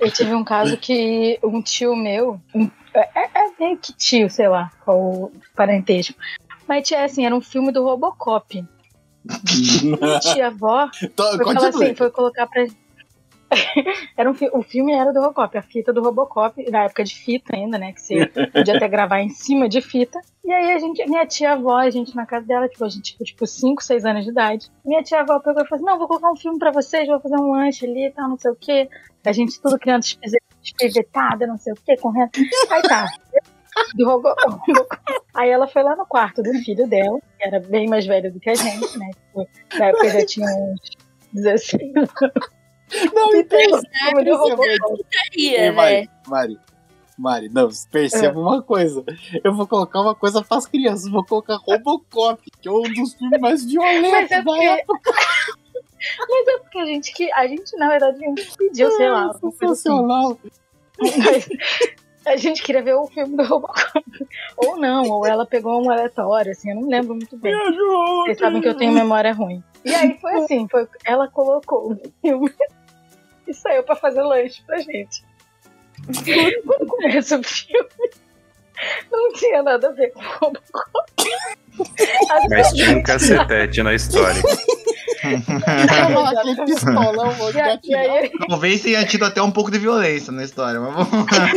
Eu 0.00 0.10
tive 0.10 0.34
um 0.34 0.42
caso 0.42 0.76
que 0.76 1.38
um 1.44 1.62
tio 1.62 1.94
meu, 1.94 2.40
um- 2.54 2.68
é, 2.94 3.08
é 3.24 3.50
meio 3.60 3.78
que 3.78 3.92
tio, 3.92 4.28
sei 4.28 4.48
lá, 4.48 4.70
qual 4.84 4.98
o 4.98 5.32
parentesco. 5.54 6.14
Mas 6.66 6.88
tinha 6.88 7.04
assim, 7.04 7.24
era 7.24 7.34
um 7.36 7.40
filme 7.40 7.70
do 7.70 7.84
Robocop. 7.84 8.64
Minha 9.84 10.18
tia 10.18 10.48
avó 10.48 10.90
Tô- 11.14 11.36
foi 11.44 11.54
assim, 11.68 11.94
foi 11.94 12.10
colocar 12.10 12.46
pra. 12.48 12.66
era 14.16 14.30
um 14.30 14.34
o 14.52 14.62
filme 14.62 14.92
era 14.92 15.12
do 15.12 15.20
Robocop, 15.20 15.56
a 15.58 15.62
fita 15.62 15.92
do 15.92 16.02
Robocop, 16.02 16.70
na 16.70 16.84
época 16.84 17.04
de 17.04 17.14
fita 17.14 17.54
ainda, 17.56 17.78
né? 17.78 17.92
Que 17.92 18.00
você 18.00 18.26
podia 18.26 18.76
até 18.76 18.88
gravar 18.88 19.20
em 19.20 19.28
cima 19.28 19.68
de 19.68 19.80
fita. 19.80 20.20
E 20.44 20.52
aí 20.52 20.72
a 20.72 20.78
gente, 20.78 21.04
minha 21.08 21.26
tia 21.26 21.52
avó, 21.52 21.76
a 21.78 21.90
gente 21.90 22.14
na 22.16 22.26
casa 22.26 22.46
dela, 22.46 22.68
tipo, 22.68 22.84
a 22.84 22.88
gente 22.88 23.16
tinha 23.16 23.24
tipo 23.24 23.46
5, 23.46 23.82
6 23.82 24.04
anos 24.04 24.24
de 24.24 24.30
idade. 24.30 24.70
Minha 24.84 25.02
tia 25.02 25.20
avó 25.20 25.38
pegou 25.38 25.62
e 25.62 25.66
falou 25.68 25.76
assim: 25.76 25.84
não, 25.90 25.98
vou 25.98 26.08
colocar 26.08 26.30
um 26.32 26.36
filme 26.36 26.58
pra 26.58 26.70
vocês, 26.72 27.06
vou 27.06 27.20
fazer 27.20 27.36
um 27.36 27.52
lanche 27.52 27.86
ali 27.86 28.06
e 28.08 28.10
tal, 28.12 28.28
não 28.28 28.38
sei 28.38 28.50
o 28.50 28.56
quê. 28.56 28.88
A 29.24 29.32
gente 29.32 29.60
tudo 29.60 29.78
criando 29.78 30.04
espevetada, 30.62 31.46
não 31.46 31.58
sei 31.58 31.72
o 31.72 31.76
quê, 31.84 31.96
correndo. 31.96 32.30
Aí 32.70 32.82
tá. 32.82 33.06
Do 33.94 34.04
Robo- 34.06 34.34
Robocop. 34.68 35.00
Aí 35.34 35.48
ela 35.48 35.66
foi 35.66 35.82
lá 35.82 35.96
no 35.96 36.04
quarto 36.06 36.42
do 36.42 36.52
filho 36.64 36.86
dela, 36.88 37.18
que 37.38 37.46
era 37.46 37.60
bem 37.60 37.88
mais 37.88 38.04
velho 38.06 38.32
do 38.32 38.38
que 38.40 38.50
a 38.50 38.54
gente, 38.54 38.98
né? 38.98 39.10
Tipo, 39.10 39.48
na 39.78 39.86
época 39.86 40.10
já 40.10 40.26
tinha 40.26 40.46
uns 40.46 40.80
16 41.32 41.96
anos. 41.96 42.10
Não, 43.14 43.34
E 43.34 43.44
pegou 43.44 43.78
o 43.78 43.82
percebe, 43.82 43.98
filme 43.98 44.24
do 44.24 44.30
percebe. 44.38 44.50
Robocop. 44.78 44.96
Putaria, 45.02 45.58
Ei, 45.58 45.58
né? 45.60 45.70
Mari, 45.72 46.10
Mari, 46.26 46.58
Mari, 47.18 47.48
não, 47.50 47.68
perceba 47.90 48.38
É. 48.38 48.42
uma 48.42 48.62
coisa. 48.62 49.04
Eu 49.44 49.54
vou 49.54 49.66
colocar 49.66 50.00
uma 50.00 50.14
coisa 50.14 50.42
pras 50.42 50.66
crianças, 50.66 51.10
vou 51.10 51.24
colocar 51.24 51.56
Robocop, 51.56 52.42
que 52.60 52.68
é 52.68 52.72
um 52.72 52.82
dos 52.82 53.14
filmes 53.14 53.40
mais 53.40 53.64
violentos 53.64 54.30
é 54.30 54.36
da 54.38 54.42
porque- 54.42 54.64
época. 54.64 55.10
Mas 56.28 56.48
é 56.48 56.58
porque 56.58 56.78
a 56.78 56.84
gente 56.84 57.12
que. 57.14 57.32
A 57.32 57.46
gente, 57.46 57.76
na 57.76 57.88
verdade, 57.88 58.18
pediu, 58.58 58.90
sei 58.96 59.08
lá. 59.08 59.28
coisa 59.34 59.46
assim. 59.48 59.58
Sensacional. 59.58 60.36
Mas 61.00 61.46
a 62.26 62.36
gente 62.36 62.62
queria 62.62 62.82
ver 62.82 62.94
o 62.94 63.06
filme 63.06 63.36
do 63.36 63.44
Robocop. 63.44 64.04
Ou 64.56 64.76
não, 64.78 65.08
ou 65.08 65.24
ela 65.26 65.46
pegou 65.46 65.80
um 65.84 65.90
aleatório, 65.90 66.50
assim, 66.52 66.70
eu 66.70 66.76
não 66.80 66.88
lembro 66.88 67.14
muito 67.14 67.36
bem. 67.36 67.54
Vocês 68.24 68.38
sabem 68.38 68.60
que 68.60 68.68
eu 68.68 68.76
tenho 68.76 68.92
memória 68.92 69.32
ruim. 69.32 69.62
E 69.84 69.94
aí 69.94 70.18
foi 70.20 70.32
assim, 70.34 70.66
foi, 70.68 70.86
ela 71.04 71.28
colocou 71.28 71.92
o 71.92 71.96
filme 72.20 72.52
e 73.52 73.54
saiu 73.54 73.82
pra 73.82 73.94
fazer 73.94 74.22
lanche 74.22 74.62
pra 74.66 74.78
gente. 74.78 75.22
Quando 76.66 76.86
começa 76.86 77.38
o 77.38 77.42
filme, 77.42 78.10
não 79.10 79.32
tinha 79.34 79.62
nada 79.62 79.88
a 79.88 79.92
ver 79.92 80.10
com 80.12 80.20
o 80.20 80.22
Robocop. 80.22 81.12
As 82.30 82.48
Mas 82.48 82.72
tinha 82.72 82.98
um 82.98 83.02
cacetete 83.02 83.82
na 83.82 83.94
história. 83.94 84.42
Aquele 85.22 86.64
pistolão, 86.64 87.32
e 87.84 87.94
aí 87.94 88.30
Talvez 88.48 88.82
tenha 88.82 89.06
tido 89.06 89.24
até 89.24 89.40
um 89.40 89.50
pouco 89.50 89.70
de 89.70 89.78
violência 89.78 90.32
na 90.32 90.42
história, 90.44 90.80
mas 90.80 90.94
vamos 90.94 91.26
lá. 91.30 91.50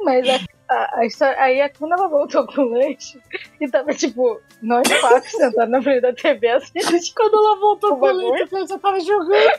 Mas 0.00 0.28
a, 0.28 0.40
a, 0.74 0.98
a 1.00 1.06
história. 1.06 1.40
Aí 1.40 1.60
a- 1.60 1.68
quando 1.68 1.92
ela 1.92 2.08
voltou 2.08 2.46
com 2.46 2.62
o 2.62 2.68
lanche, 2.70 3.20
e 3.60 3.68
tava 3.68 3.92
tipo, 3.94 4.40
nós 4.62 4.86
quatro 5.00 5.30
sentados 5.30 5.70
na 5.70 5.82
frente 5.82 6.00
da 6.00 6.12
TV 6.12 6.48
assim. 6.48 6.72
Quando 7.14 7.36
ela 7.36 7.56
voltou 7.56 7.96
com 7.96 8.06
o 8.06 8.12
lanche, 8.12 8.46
você 8.50 8.78
tava 8.78 9.00
jogando. 9.00 9.50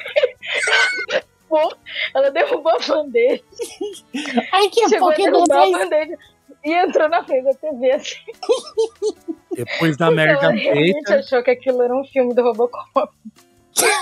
Ela 2.13 2.31
derrubou 2.31 2.71
a 2.73 2.79
bandeja. 2.79 3.41
Ai, 4.51 4.67
que 4.69 4.89
Chegou 4.89 5.09
a 5.11 5.15
derrubar 5.15 5.61
a 5.61 5.67
é 5.67 5.71
bandeja. 5.71 6.17
E 6.65 6.73
entrou 6.73 7.07
na 7.07 7.23
frente 7.23 7.43
da 7.45 7.53
TV 7.53 7.91
assim. 7.91 8.15
Depois 9.55 9.95
da 9.95 10.11
merda 10.11 10.47
ela 10.47 10.51
realmente 10.51 10.93
feita, 10.93 11.15
achou 11.15 11.43
que 11.43 11.51
aquilo 11.51 11.81
era 11.81 11.95
um 11.95 12.03
filme 12.03 12.33
do 12.33 12.41
Robocop. 12.41 13.13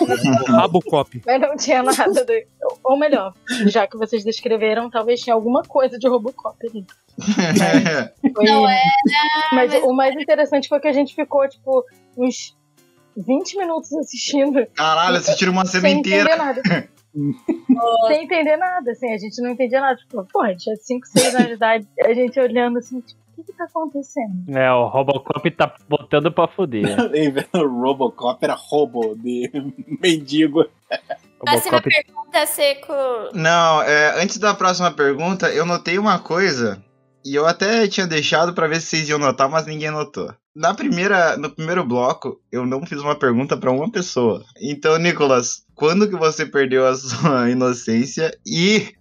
O 0.01 0.51
Rabocop. 0.51 1.21
Mas 1.25 1.41
não 1.41 1.55
tinha 1.55 1.81
nada 1.83 2.23
de... 2.25 2.47
Ou 2.83 2.97
melhor, 2.97 3.33
já 3.67 3.87
que 3.87 3.97
vocês 3.97 4.23
descreveram, 4.23 4.89
talvez 4.89 5.21
tinha 5.21 5.33
alguma 5.33 5.63
coisa 5.63 5.97
de 5.97 6.07
Robocop 6.07 6.57
ali. 6.67 6.85
Foi- 8.35 8.45
Não 8.45 8.67
é. 8.69 8.81
Mas 9.51 9.73
o 9.83 9.93
mais 9.93 10.15
interessante 10.15 10.67
foi 10.67 10.79
que 10.79 10.87
a 10.87 10.93
gente 10.93 11.13
ficou, 11.15 11.47
tipo, 11.47 11.83
uns 12.17 12.55
20 13.15 13.57
minutos 13.57 13.93
assistindo. 13.93 14.65
Caralho, 14.73 15.17
assistiram 15.17 15.51
uma 15.51 15.65
cena 15.65 15.89
sem 15.89 15.99
inteira. 15.99 16.29
entender 16.33 16.37
nada. 16.43 16.61
sem 18.07 18.23
entender 18.23 18.57
nada, 18.57 18.91
assim, 18.91 19.13
a 19.13 19.17
gente 19.17 19.39
não 19.41 19.51
entendia 19.51 19.79
nada. 19.79 19.95
Tipo, 19.97 20.25
porra, 20.31 20.47
a 20.47 20.51
gente 20.51 20.63
tinha 20.63 20.75
5, 20.75 21.07
6 21.07 21.35
anos 21.35 21.47
de 21.47 21.53
idade, 21.53 21.87
a 22.03 22.13
gente 22.13 22.39
olhando 22.39 22.79
assim, 22.79 22.99
tipo, 23.01 23.21
que 23.35 23.43
que 23.43 23.53
tá 23.53 23.65
acontecendo? 23.65 24.49
É, 24.49 24.71
o 24.71 24.87
Robocop 24.87 25.49
tá 25.51 25.73
botando 25.87 26.31
pra 26.31 26.47
fuder. 26.47 26.83
Robocop 27.53 28.43
era 28.43 28.55
roubo 28.55 29.15
de 29.15 29.49
mendigo. 30.01 30.65
Próxima 31.39 31.77
Robocop 31.77 31.89
pergunta, 31.89 32.45
Seco. 32.45 32.93
Não, 33.33 33.81
é, 33.81 34.21
antes 34.21 34.37
da 34.37 34.53
próxima 34.53 34.91
pergunta, 34.91 35.49
eu 35.49 35.65
notei 35.65 35.97
uma 35.97 36.19
coisa 36.19 36.83
e 37.25 37.35
eu 37.35 37.45
até 37.45 37.87
tinha 37.87 38.05
deixado 38.05 38.53
pra 38.53 38.67
ver 38.67 38.81
se 38.81 38.87
vocês 38.87 39.09
iam 39.09 39.19
notar, 39.19 39.49
mas 39.49 39.65
ninguém 39.65 39.89
notou. 39.89 40.33
Na 40.55 40.73
primeira, 40.73 41.35
no 41.37 41.49
primeiro 41.49 41.83
bloco, 41.83 42.39
eu 42.51 42.65
não 42.65 42.85
fiz 42.85 42.99
uma 42.99 43.15
pergunta 43.15 43.57
pra 43.57 43.71
uma 43.71 43.89
pessoa. 43.89 44.43
Então, 44.61 44.97
Nicolas, 44.97 45.63
quando 45.73 46.07
que 46.07 46.15
você 46.15 46.45
perdeu 46.45 46.85
a 46.85 46.95
sua 46.95 47.49
inocência 47.51 48.31
e 48.45 48.93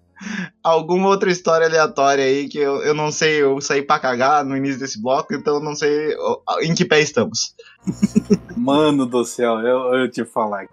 alguma 0.63 1.09
outra 1.09 1.31
história 1.31 1.67
aleatória 1.67 2.25
aí 2.25 2.49
que 2.49 2.59
eu, 2.59 2.83
eu 2.83 2.95
não 2.95 3.11
sei, 3.11 3.43
eu 3.43 3.61
saí 3.61 3.83
pra 3.83 3.99
cagar 3.99 4.45
no 4.45 4.57
início 4.57 4.79
desse 4.79 5.01
bloco, 5.01 5.35
então 5.35 5.57
eu 5.57 5.61
não 5.61 5.75
sei 5.75 6.17
em 6.63 6.75
que 6.75 6.85
pé 6.85 7.01
estamos. 7.01 7.55
Mano 8.57 9.07
do 9.07 9.25
céu, 9.25 9.59
eu, 9.61 9.95
eu 9.95 10.11
te 10.11 10.25
falar. 10.25 10.69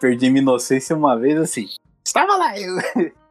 Perdi 0.00 0.28
minha 0.28 0.42
inocência 0.42 0.94
uma 0.94 1.18
vez 1.18 1.38
assim. 1.38 1.66
Estava 2.04 2.36
lá, 2.36 2.58
eu. 2.58 2.76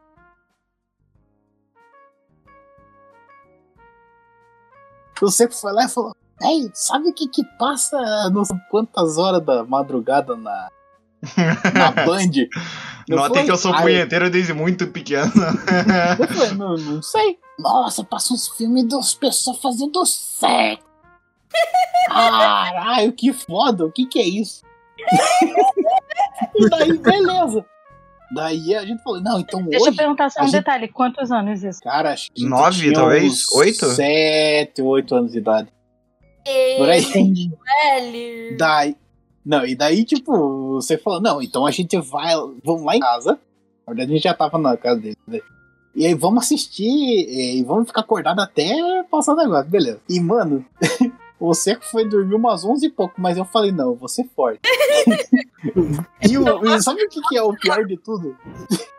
Você 5.21 5.49
foi 5.49 5.71
lá 5.71 5.85
e 5.85 5.89
falou: 5.89 6.15
Ei, 6.41 6.69
sabe 6.73 7.09
o 7.09 7.13
que 7.13 7.27
que 7.27 7.43
passa 7.57 7.97
não 8.31 8.43
sei 8.43 8.57
quantas 8.69 9.17
horas 9.17 9.43
da 9.43 9.63
madrugada 9.63 10.35
na, 10.35 10.69
na 11.73 11.91
Band? 12.05 12.31
Eu 13.07 13.17
Notem 13.17 13.29
falei, 13.29 13.45
que 13.45 13.51
eu 13.51 13.57
sou 13.57 13.73
"Ai, 13.73 13.81
punheteiro 13.83 14.29
desde 14.29 14.53
muito 14.53 14.87
pequeno. 14.87 15.31
Eu 16.19 16.27
falei, 16.27 16.51
não, 16.53 16.75
não 16.75 17.01
sei. 17.01 17.37
Nossa, 17.59 18.03
passa 18.03 18.33
uns 18.33 18.47
filmes 18.49 18.83
das 18.85 19.13
pessoas 19.13 19.57
fazendo 19.59 20.03
sexo. 20.05 20.83
Caralho, 22.07 23.13
que 23.13 23.31
foda, 23.33 23.85
o 23.85 23.91
que 23.91 24.05
que 24.07 24.19
é 24.19 24.23
isso? 24.27 24.63
e 26.55 26.69
daí, 26.69 26.97
beleza. 26.97 27.65
Daí 28.33 28.75
a 28.75 28.83
gente 28.85 29.01
falou, 29.03 29.21
não, 29.21 29.39
então 29.39 29.63
Deixa 29.63 29.85
eu 29.85 29.89
hoje. 29.89 29.97
perguntar 29.97 30.29
só 30.29 30.41
um 30.41 30.45
gente- 30.45 30.53
detalhe: 30.53 30.87
quantos 30.87 31.31
anos 31.31 31.63
isso? 31.63 31.79
Cara, 31.81 32.11
acho 32.13 32.31
que 32.31 32.43
Nove, 32.45 32.91
talvez? 32.91 33.45
Oito? 33.53 33.85
Sete, 33.85 34.81
oito 34.81 35.15
anos 35.15 35.31
de 35.31 35.37
idade. 35.37 35.69
Por 36.77 36.89
aí. 36.89 37.01
Velho. 37.01 38.57
Daí. 38.57 38.95
Não, 39.45 39.65
e 39.65 39.75
daí, 39.75 40.03
tipo, 40.03 40.73
você 40.75 40.97
falou, 40.97 41.21
não, 41.21 41.41
então 41.41 41.65
a 41.65 41.71
gente 41.71 41.95
vai. 41.99 42.33
Vamos 42.63 42.83
lá 42.83 42.95
em 42.95 42.99
casa. 42.99 43.39
Na 43.85 43.93
verdade, 43.93 44.11
a 44.11 44.15
gente 44.15 44.23
já 44.23 44.33
tava 44.33 44.57
na 44.57 44.75
casa 44.75 44.99
dele. 44.99 45.17
né? 45.27 45.39
E 45.93 46.05
aí 46.05 46.13
vamos 46.13 46.43
assistir 46.43 46.83
e 46.89 47.63
vamos 47.63 47.87
ficar 47.87 48.01
acordado 48.01 48.39
até 48.41 49.03
passar 49.09 49.33
o 49.33 49.37
negócio, 49.37 49.69
beleza. 49.69 50.01
E, 50.09 50.19
mano, 50.19 50.65
o 51.39 51.53
Seco 51.53 51.85
foi 51.85 52.03
dormir 52.09 52.35
umas 52.35 52.65
11 52.65 52.87
e 52.87 52.89
pouco, 52.89 53.13
mas 53.17 53.37
eu 53.37 53.45
falei, 53.45 53.71
não, 53.71 53.91
eu 53.91 53.95
vou 53.95 54.09
ser 54.09 54.27
forte. 54.35 54.59
e, 56.27 56.37
o, 56.37 56.65
e 56.75 56.81
sabe 56.81 57.03
o 57.03 57.07
que, 57.09 57.21
que 57.21 57.37
é 57.37 57.41
o 57.41 57.53
pior 57.53 57.85
de 57.85 57.95
tudo? 57.97 58.35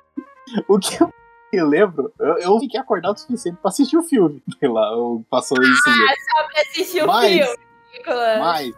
o 0.68 0.78
que 0.78 1.02
eu 1.02 1.12
me 1.52 1.62
lembro, 1.64 2.10
eu, 2.18 2.38
eu 2.38 2.58
fiquei 2.60 2.80
acordado 2.80 3.16
o 3.16 3.18
suficiente 3.20 3.58
pra 3.60 3.68
assistir 3.68 3.98
o 3.98 4.02
filme. 4.02 4.42
Sei 4.58 4.68
lá, 4.68 4.90
eu 4.92 5.22
passou 5.28 5.60
isso. 5.62 5.82
Ah, 5.88 6.14
só 6.38 6.46
pra 6.48 6.62
assistir 6.62 7.02
o 7.02 7.06
Mas- 7.08 7.28
filme, 7.28 7.56
Nicolas. 7.92 8.38
Mas 8.38 8.74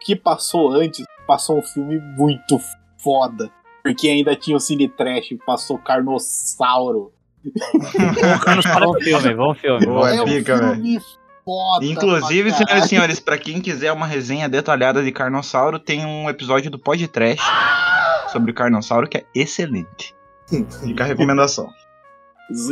que 0.00 0.16
passou 0.16 0.72
antes, 0.72 1.04
passou 1.26 1.58
um 1.58 1.62
filme 1.62 1.98
muito 2.16 2.58
foda. 2.98 3.50
Porque 3.82 4.08
ainda 4.08 4.36
tinha 4.36 4.56
o 4.56 4.60
Cine 4.60 4.88
Trash, 4.88 5.34
passou 5.46 5.78
Carnossauro. 5.78 7.12
Bom 8.80 8.94
filme, 9.00 9.34
bom 9.34 9.54
filme. 9.54 9.86
Boa, 9.86 10.10
é 10.10 10.22
um 10.22 10.26
filme. 10.26 10.38
pica, 10.40 10.56
velho. 10.58 10.74
filme 10.74 11.00
foda. 11.44 11.84
Inclusive, 11.84 12.52
senhoras 12.52 12.84
e 12.84 12.88
senhores, 12.88 13.20
pra 13.20 13.38
quem 13.38 13.60
quiser 13.60 13.92
uma 13.92 14.06
resenha 14.06 14.48
detalhada 14.48 15.02
de 15.02 15.10
Carnossauro, 15.10 15.78
tem 15.78 16.04
um 16.04 16.28
episódio 16.28 16.70
do 16.70 16.78
Pod 16.78 17.06
Trash 17.08 17.40
sobre 18.30 18.52
o 18.52 18.54
Carnossauro 18.54 19.08
que 19.08 19.18
é 19.18 19.24
excelente. 19.34 20.14
Fica 20.82 21.04
a 21.04 21.06
recomendação. 21.06 21.68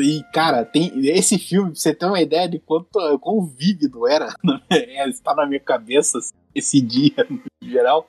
E, 0.00 0.22
cara, 0.32 0.64
tem 0.64 0.90
esse 1.08 1.38
filme, 1.38 1.70
pra 1.70 1.78
você 1.78 1.94
ter 1.94 2.06
uma 2.06 2.20
ideia 2.20 2.48
de 2.48 2.58
quanto, 2.58 3.18
quão 3.20 3.46
vívido 3.46 4.08
era, 4.08 4.34
é, 4.70 5.08
está 5.08 5.34
na 5.34 5.46
minha 5.46 5.60
cabeça 5.60 6.18
esse 6.58 6.80
dia, 6.80 7.26
no 7.28 7.40
geral. 7.62 8.08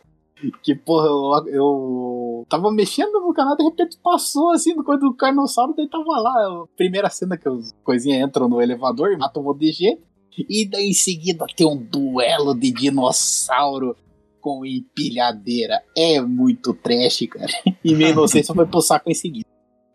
Que, 0.63 0.73
porra, 0.73 1.07
eu, 1.07 1.47
eu 1.47 2.45
tava 2.47 2.71
mexendo 2.71 3.19
no 3.19 3.33
canal, 3.33 3.57
de 3.57 3.63
repente 3.63 3.97
passou 4.01 4.51
assim, 4.51 4.73
no 4.73 4.85
coisa 4.85 5.01
do 5.01 5.13
Carnossauro, 5.13 5.73
daí 5.75 5.89
tava 5.89 6.05
lá. 6.05 6.63
A 6.63 6.77
primeira 6.77 7.09
cena 7.09 7.37
que 7.37 7.49
os 7.49 7.73
coisinhas 7.83 8.25
entram 8.25 8.47
no 8.47 8.61
elevador, 8.61 9.17
matam 9.17 9.41
um 9.41 9.45
monte 9.47 9.59
de 9.59 9.71
gente. 9.73 10.01
E 10.47 10.65
daí 10.65 10.89
em 10.89 10.93
seguida 10.93 11.45
tem 11.55 11.67
um 11.67 11.75
duelo 11.75 12.53
de 12.53 12.71
dinossauro 12.71 13.97
com 14.39 14.65
empilhadeira. 14.65 15.81
É 15.97 16.21
muito 16.21 16.73
trash, 16.73 17.27
cara. 17.29 17.51
E 17.83 17.93
minha 17.93 18.09
inocência 18.11 18.55
foi 18.55 18.65
pro 18.65 18.81
saco 18.81 19.09
em 19.09 19.15
seguida. 19.15 19.47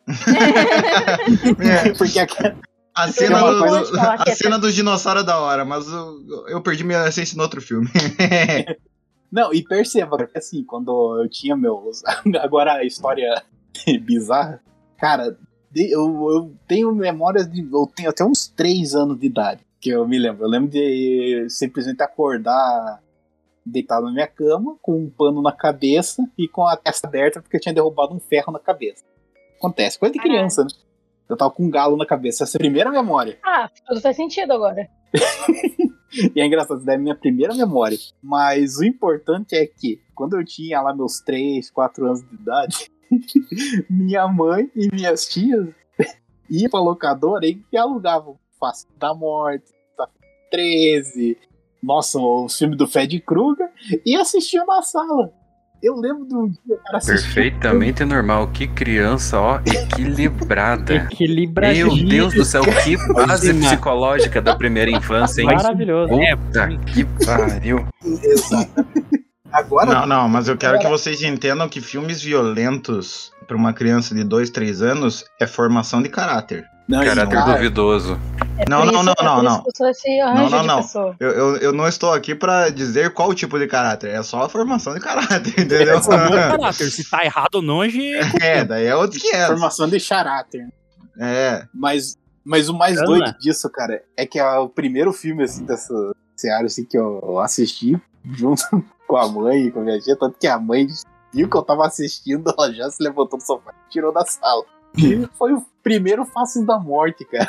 É, 1.61 1.92
Porque 1.94 2.18
a, 2.18 2.26
a 2.95 3.09
cena, 3.11 3.40
do, 3.40 3.59
falar 3.86 4.24
que 4.24 4.30
a 4.30 4.32
é- 4.32 4.36
cena 4.36 4.59
do 4.59 4.72
dinossauro 4.72 5.20
é 5.20 5.24
da 5.24 5.40
hora, 5.40 5.64
mas 5.64 5.86
eu, 5.88 6.49
eu 6.49 6.62
perdi 6.62 6.84
minha 6.84 7.09
essência 7.09 7.36
no 7.36 7.42
outro 7.42 7.61
filme. 7.61 7.88
Não, 9.30 9.53
e 9.53 9.64
perceba, 9.64 10.16
porque 10.16 10.38
assim, 10.38 10.62
quando 10.62 11.20
eu 11.20 11.28
tinha 11.28 11.57
meus. 11.57 12.03
Agora 12.40 12.74
a 12.74 12.84
história 12.84 13.42
bizarra. 14.03 14.62
Cara, 14.97 15.36
eu, 15.74 16.30
eu 16.30 16.55
tenho 16.68 16.95
memórias 16.95 17.51
de. 17.51 17.61
Eu 17.61 17.90
tenho 17.92 18.11
até 18.11 18.24
uns 18.24 18.47
3 18.47 18.95
anos 18.95 19.18
de 19.18 19.26
idade, 19.26 19.66
que 19.80 19.90
eu 19.90 20.07
me 20.07 20.20
lembro. 20.20 20.45
Eu 20.45 20.49
lembro 20.49 20.70
de 20.70 21.47
simplesmente 21.51 22.01
acordar 22.01 23.03
deitado 23.66 24.07
na 24.07 24.12
minha 24.12 24.28
cama, 24.28 24.76
com 24.80 25.01
um 25.01 25.11
pano 25.11 25.42
na 25.42 25.51
cabeça 25.51 26.22
e 26.38 26.47
com 26.47 26.64
a 26.66 26.76
testa 26.76 27.09
aberta, 27.09 27.42
porque 27.42 27.57
eu 27.57 27.61
tinha 27.61 27.74
derrubado 27.74 28.14
um 28.14 28.20
ferro 28.20 28.53
na 28.53 28.61
cabeça. 28.61 29.03
Acontece, 29.59 29.99
coisa 29.99 30.12
de 30.12 30.20
criança, 30.20 30.62
né? 30.62 30.68
Eu 31.29 31.37
tava 31.37 31.51
com 31.51 31.64
um 31.64 31.70
galo 31.70 31.97
na 31.97 32.07
cabeça. 32.07 32.45
Essa 32.45 32.57
é 32.57 32.59
a 32.59 32.61
primeira 32.61 32.91
memória. 32.91 33.39
Ah, 33.45 33.70
tudo 33.87 34.01
faz 34.01 34.16
sentido 34.16 34.53
agora. 34.53 34.89
E 36.35 36.41
é 36.41 36.47
engraçado, 36.47 36.77
isso 36.77 36.87
daí 36.87 36.95
é 36.95 36.99
a 36.99 37.03
minha 37.03 37.14
primeira 37.16 37.55
memória. 37.55 37.99
Mas 38.22 38.79
o 38.79 38.85
importante 38.85 39.57
é 39.57 39.66
que, 39.66 40.01
quando 40.14 40.39
eu 40.39 40.45
tinha 40.45 40.81
lá 40.81 40.95
meus 40.95 41.20
3, 41.20 41.68
4 41.70 42.07
anos 42.07 42.22
de 42.22 42.35
idade, 42.37 42.91
minha 43.91 44.29
mãe 44.29 44.70
e 44.77 44.89
minhas 44.95 45.27
tias 45.27 45.68
iam 46.49 46.70
pra 46.70 46.81
locadora 46.81 47.47
e 47.47 47.77
alugavam 47.77 48.39
Face 48.61 48.87
da 48.97 49.12
Morte, 49.12 49.66
Sexta-feira 49.66 50.25
13, 50.51 51.37
nossa, 51.83 52.18
o 52.18 52.49
filme 52.49 52.77
do 52.77 52.87
Fred 52.87 53.20
Krueger, 53.20 53.68
e 54.07 54.16
assistiam 54.16 54.64
na 54.64 54.83
sala. 54.83 55.33
Eu 55.85 55.97
lembro 55.97 56.26
de 56.26 56.35
um 56.35 56.49
dia, 56.49 56.78
cara, 56.87 56.97
assistindo. 56.97 57.35
Perfeitamente 57.35 58.05
normal. 58.07 58.49
Que 58.49 58.66
criança, 58.66 59.39
ó, 59.39 59.61
equilibrada. 59.66 60.95
Equilibradinho. 60.95 61.95
Meu 61.95 62.09
Deus 62.09 62.32
do 62.32 62.43
céu, 62.43 62.62
que 62.62 62.97
base 63.12 63.53
psicológica 63.53 64.41
da 64.41 64.57
primeira 64.57 64.91
infância, 64.91 65.43
hein? 65.43 65.49
Maravilhoso. 65.49 66.09
Puta 66.09 66.68
que 66.87 67.05
pariu. 67.26 67.87
Exato. 68.03 68.87
Agora, 69.53 69.93
Não, 69.95 70.07
não, 70.07 70.28
mas 70.28 70.49
eu 70.49 70.57
quero 70.57 70.78
que 70.78 70.89
vocês 70.89 71.22
entendam 71.22 71.68
que 71.68 71.82
filmes 71.82 72.22
violentos 72.22 73.30
pra 73.47 73.55
uma 73.55 73.74
criança 73.74 74.14
de 74.14 74.24
2, 74.24 74.49
3 74.49 74.80
anos 74.80 75.26
é 75.39 75.47
formação 75.47 76.03
de 76.03 76.09
caráter. 76.09 76.64
Não, 76.87 77.03
Caráter 77.03 77.45
duvidoso. 77.45 78.20
Não, 78.68 78.82
Por 78.82 78.93
não, 78.93 78.95
isso- 78.95 79.05
não, 79.05 79.12
é 79.12 79.24
não, 79.24 79.43
não. 79.43 80.51
não, 80.51 80.62
não. 80.64 80.82
pessoa. 80.82 81.16
Eu, 81.18 81.30
eu, 81.30 81.57
eu 81.57 81.72
não 81.72 81.89
estou 81.89 82.12
aqui 82.12 82.35
pra 82.35 82.68
dizer 82.68 83.12
qual 83.14 83.32
tipo 83.35 83.59
de 83.59 83.66
caráter, 83.66 84.11
é 84.11 84.22
só 84.22 84.43
a 84.43 84.49
formação 84.49 84.95
de 84.95 85.01
caráter, 85.01 85.49
entendeu? 85.59 85.97
É 85.99 86.01
caráter. 86.05 86.91
Se 86.91 87.09
tá 87.09 87.24
errado 87.24 87.57
ou 87.57 87.62
não, 87.62 87.80
a 87.80 87.89
gente. 87.89 88.14
É, 88.43 88.64
daí 88.64 88.87
é 88.87 88.95
outro 88.95 89.18
que 89.18 89.35
é. 89.35 89.47
formação 89.47 89.89
de 89.89 89.99
caráter. 89.99 90.68
É. 91.18 91.66
Mas, 91.72 92.16
mas 92.45 92.68
o 92.68 92.74
mais 92.74 92.99
Ana. 92.99 93.07
doido 93.07 93.39
disso, 93.39 93.68
cara, 93.70 94.03
é 94.16 94.26
que 94.26 94.39
é 94.39 94.59
o 94.59 94.68
primeiro 94.68 95.12
filme 95.12 95.45
assim, 95.45 95.64
dessa 95.64 95.95
seara 96.37 96.66
assim, 96.66 96.85
que 96.85 96.99
eu 96.99 97.39
assisti 97.41 98.01
junto 98.32 98.62
com 99.09 99.16
a 99.16 99.26
mãe 99.28 99.66
e 99.66 99.70
com 99.70 99.80
a 99.80 99.82
minha 99.85 99.99
tia, 100.01 100.16
tanto 100.18 100.39
que 100.39 100.47
a 100.47 100.59
mãe 100.59 100.87
viu 101.32 101.49
que 101.49 101.57
eu 101.57 101.62
tava 101.62 101.87
assistindo, 101.87 102.53
ela 102.57 102.72
já 102.72 102.91
se 102.91 103.03
levantou 103.03 103.39
do 103.39 103.45
sofá 103.45 103.72
e 103.89 103.91
tirou 103.91 104.12
da 104.12 104.24
sala. 104.24 104.64
Foi 105.38 105.53
o 105.53 105.64
primeiro 105.82 106.24
Faces 106.24 106.64
da 106.64 106.78
Morte, 106.78 107.24
cara. 107.24 107.49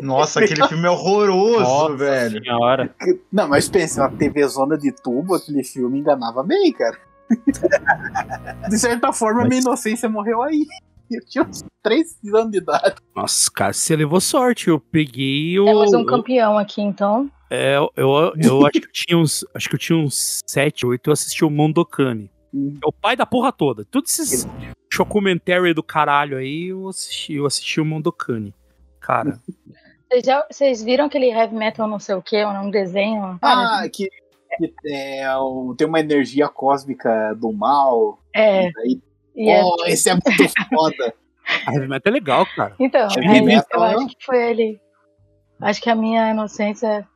Nossa, 0.00 0.40
aquele 0.40 0.66
filme 0.68 0.86
é 0.86 0.90
horroroso, 0.90 1.60
Nossa 1.60 1.96
velho. 1.96 2.42
senhora. 2.42 2.94
Não, 3.32 3.48
mas 3.48 3.68
pensa, 3.68 4.02
uma 4.02 4.16
TV 4.16 4.46
zona 4.46 4.78
de 4.78 4.92
tubo, 4.92 5.34
aquele 5.34 5.64
filme 5.64 5.98
enganava 5.98 6.42
bem, 6.42 6.72
cara. 6.72 6.98
De 8.68 8.78
certa 8.78 9.12
forma, 9.12 9.44
minha 9.44 9.60
inocência 9.60 10.08
morreu 10.08 10.42
aí. 10.42 10.64
Eu 11.10 11.24
tinha 11.26 11.44
uns 11.44 11.64
3 11.82 12.18
anos 12.34 12.50
de 12.50 12.58
idade. 12.58 12.96
Nossa, 13.16 13.50
cara, 13.50 13.72
você 13.72 13.96
levou 13.96 14.20
sorte. 14.20 14.68
Eu 14.68 14.78
peguei 14.78 15.58
o. 15.58 15.64
Temos 15.64 15.94
um 15.94 16.04
campeão 16.04 16.58
aqui, 16.58 16.82
então. 16.82 17.30
É, 17.50 17.76
eu, 17.76 17.90
eu, 17.96 18.32
eu 18.36 18.66
acho 18.66 18.80
que 18.80 18.86
eu 18.86 18.92
tinha 18.92 19.18
uns. 19.18 19.44
Acho 19.54 19.68
que 19.70 19.74
eu 19.74 19.78
tinha 19.78 19.98
uns 19.98 20.40
7, 20.46 20.86
8, 20.86 21.08
eu 21.08 21.12
assisti 21.12 21.44
o 21.44 21.50
Mondokane. 21.50 22.30
Hum. 22.52 22.78
É 22.82 22.86
o 22.86 22.92
pai 22.92 23.14
da 23.16 23.26
porra 23.26 23.52
toda. 23.52 23.84
Todos 23.84 24.18
esses 24.18 24.46
documentary 24.96 25.72
do 25.74 25.82
caralho 25.82 26.38
aí, 26.38 26.68
eu 26.68 26.88
assisti, 26.88 27.34
eu 27.34 27.46
assisti 27.46 27.80
o 27.80 27.84
Mondokane. 27.84 28.54
Cara, 29.00 29.40
Vocês, 30.10 30.24
já, 30.24 30.46
vocês 30.50 30.82
viram 30.82 31.04
aquele 31.04 31.26
heavy 31.30 31.54
metal 31.54 31.86
não 31.86 31.98
sei 31.98 32.14
o 32.14 32.22
que, 32.22 32.44
um 32.44 32.70
desenho? 32.70 33.38
Cara, 33.40 33.82
Ah, 33.84 33.88
que, 33.88 34.08
que 34.58 34.74
é, 34.86 35.24
tem 35.76 35.86
uma 35.86 36.00
energia 36.00 36.48
cósmica 36.48 37.34
do 37.34 37.52
mal. 37.52 38.18
é, 38.34 38.70
Aí, 38.78 39.00
e 39.36 39.50
é- 39.50 39.62
oh, 39.62 39.76
esse 39.86 40.10
é 40.10 40.14
muito 40.14 40.48
foda. 40.68 41.14
a 41.66 41.72
Heavy 41.74 41.86
Metal 41.88 42.10
é 42.10 42.14
legal, 42.14 42.46
cara. 42.56 42.74
Então, 42.80 43.08
Heavy 43.16 43.28
aí, 43.28 43.42
metal, 43.42 43.92
eu 43.92 43.98
acho 43.98 44.08
que 44.08 44.24
foi 44.24 44.50
ele. 44.50 44.80
Acho 45.60 45.80
que 45.82 45.90
a 45.90 45.94
minha 45.94 46.30
inocência, 46.30 47.06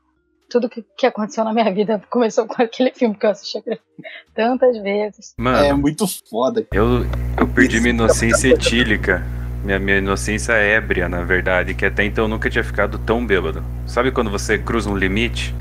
tudo 0.53 0.69
que, 0.69 0.85
que 0.97 1.07
aconteceu 1.07 1.45
na 1.45 1.53
minha 1.53 1.73
vida 1.73 2.01
começou 2.11 2.47
com 2.47 2.63
aquele 2.63 2.93
filme 2.93 3.15
que 3.15 3.27
eu 3.27 3.31
assisti 3.31 3.63
tantas 4.35 4.77
vezes. 4.83 5.35
Mano, 5.39 5.65
É 5.65 5.73
muito 5.73 6.07
foda. 6.29 6.67
eu, 6.73 7.05
eu 7.39 7.49
perdi 7.49 7.81
minha 7.81 7.91
inocência 7.95 8.49
etílica. 8.49 9.25
Minha, 9.65 9.79
minha 9.79 9.99
inocência 9.99 10.55
ébria, 10.55 11.09
na 11.09 11.23
verdade, 11.23 11.73
que 11.73 11.87
até 11.87 12.05
então 12.05 12.25
eu 12.25 12.29
nunca 12.29 12.51
tinha 12.51 12.65
ficado 12.65 12.99
tão 12.99 13.25
bêbado. 13.25 13.63
Sabe 13.87 14.11
quando 14.11 14.29
você 14.29 14.59
cruza 14.59 14.91
um 14.91 14.97
limite? 14.97 15.55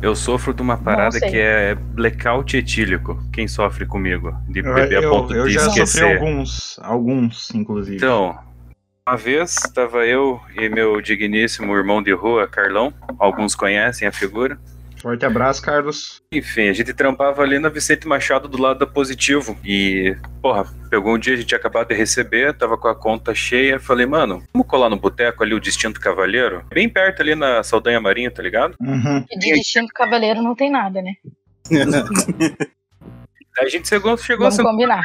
Eu 0.00 0.16
sofro 0.16 0.54
de 0.54 0.62
uma 0.62 0.78
parada 0.78 1.20
que 1.20 1.36
é 1.36 1.74
blackout 1.74 2.56
etílico. 2.56 3.22
Quem 3.30 3.46
sofre 3.46 3.84
comigo? 3.84 4.34
De 4.48 4.60
Eu, 4.60 4.72
beber 4.74 5.00
a 5.00 5.02
eu, 5.02 5.10
ponto 5.10 5.34
eu 5.34 5.46
de 5.46 5.52
já 5.52 5.60
sofri 5.66 5.82
esquecer. 5.82 6.14
alguns, 6.16 6.80
alguns, 6.82 7.54
inclusive. 7.54 7.96
Então, 7.96 8.38
uma 9.10 9.16
vez 9.16 9.56
estava 9.56 10.06
eu 10.06 10.40
e 10.56 10.68
meu 10.68 11.00
digníssimo 11.00 11.74
irmão 11.74 12.00
de 12.00 12.12
rua, 12.12 12.46
Carlão. 12.46 12.94
Alguns 13.18 13.56
conhecem 13.56 14.06
a 14.06 14.12
figura. 14.12 14.56
Forte 15.02 15.26
abraço, 15.26 15.60
Carlos. 15.60 16.22
Enfim, 16.30 16.68
a 16.68 16.72
gente 16.72 16.94
trampava 16.94 17.42
ali 17.42 17.58
na 17.58 17.68
Vicente 17.68 18.06
Machado 18.06 18.46
do 18.46 18.60
lado 18.62 18.78
da 18.78 18.86
Positivo. 18.86 19.58
E, 19.64 20.16
porra, 20.40 20.64
pegou 20.88 21.12
um 21.12 21.18
dia, 21.18 21.34
a 21.34 21.36
gente 21.36 21.48
tinha 21.48 21.58
acabado 21.58 21.88
de 21.88 21.94
receber, 21.94 22.56
tava 22.56 22.78
com 22.78 22.86
a 22.86 22.94
conta 22.94 23.34
cheia. 23.34 23.80
Falei, 23.80 24.06
mano, 24.06 24.44
vamos 24.52 24.68
colar 24.68 24.88
no 24.88 24.96
boteco 24.96 25.42
ali, 25.42 25.54
o 25.54 25.60
Distinto 25.60 25.98
Cavaleiro? 25.98 26.64
Bem 26.72 26.88
perto 26.88 27.20
ali 27.20 27.34
na 27.34 27.64
Saldanha 27.64 28.00
Marinha, 28.00 28.30
tá 28.30 28.40
ligado? 28.40 28.76
Uhum. 28.80 29.24
E 29.28 29.38
de 29.38 29.54
distinto 29.54 29.92
cavaleiro 29.92 30.40
não 30.40 30.54
tem 30.54 30.70
nada, 30.70 31.02
né? 31.02 31.14
Aí 33.58 33.66
a 33.66 33.68
gente 33.68 33.88
chegou, 33.88 34.16
chegou 34.16 34.48
Vamos 34.48 34.62
combinar. 34.62 35.02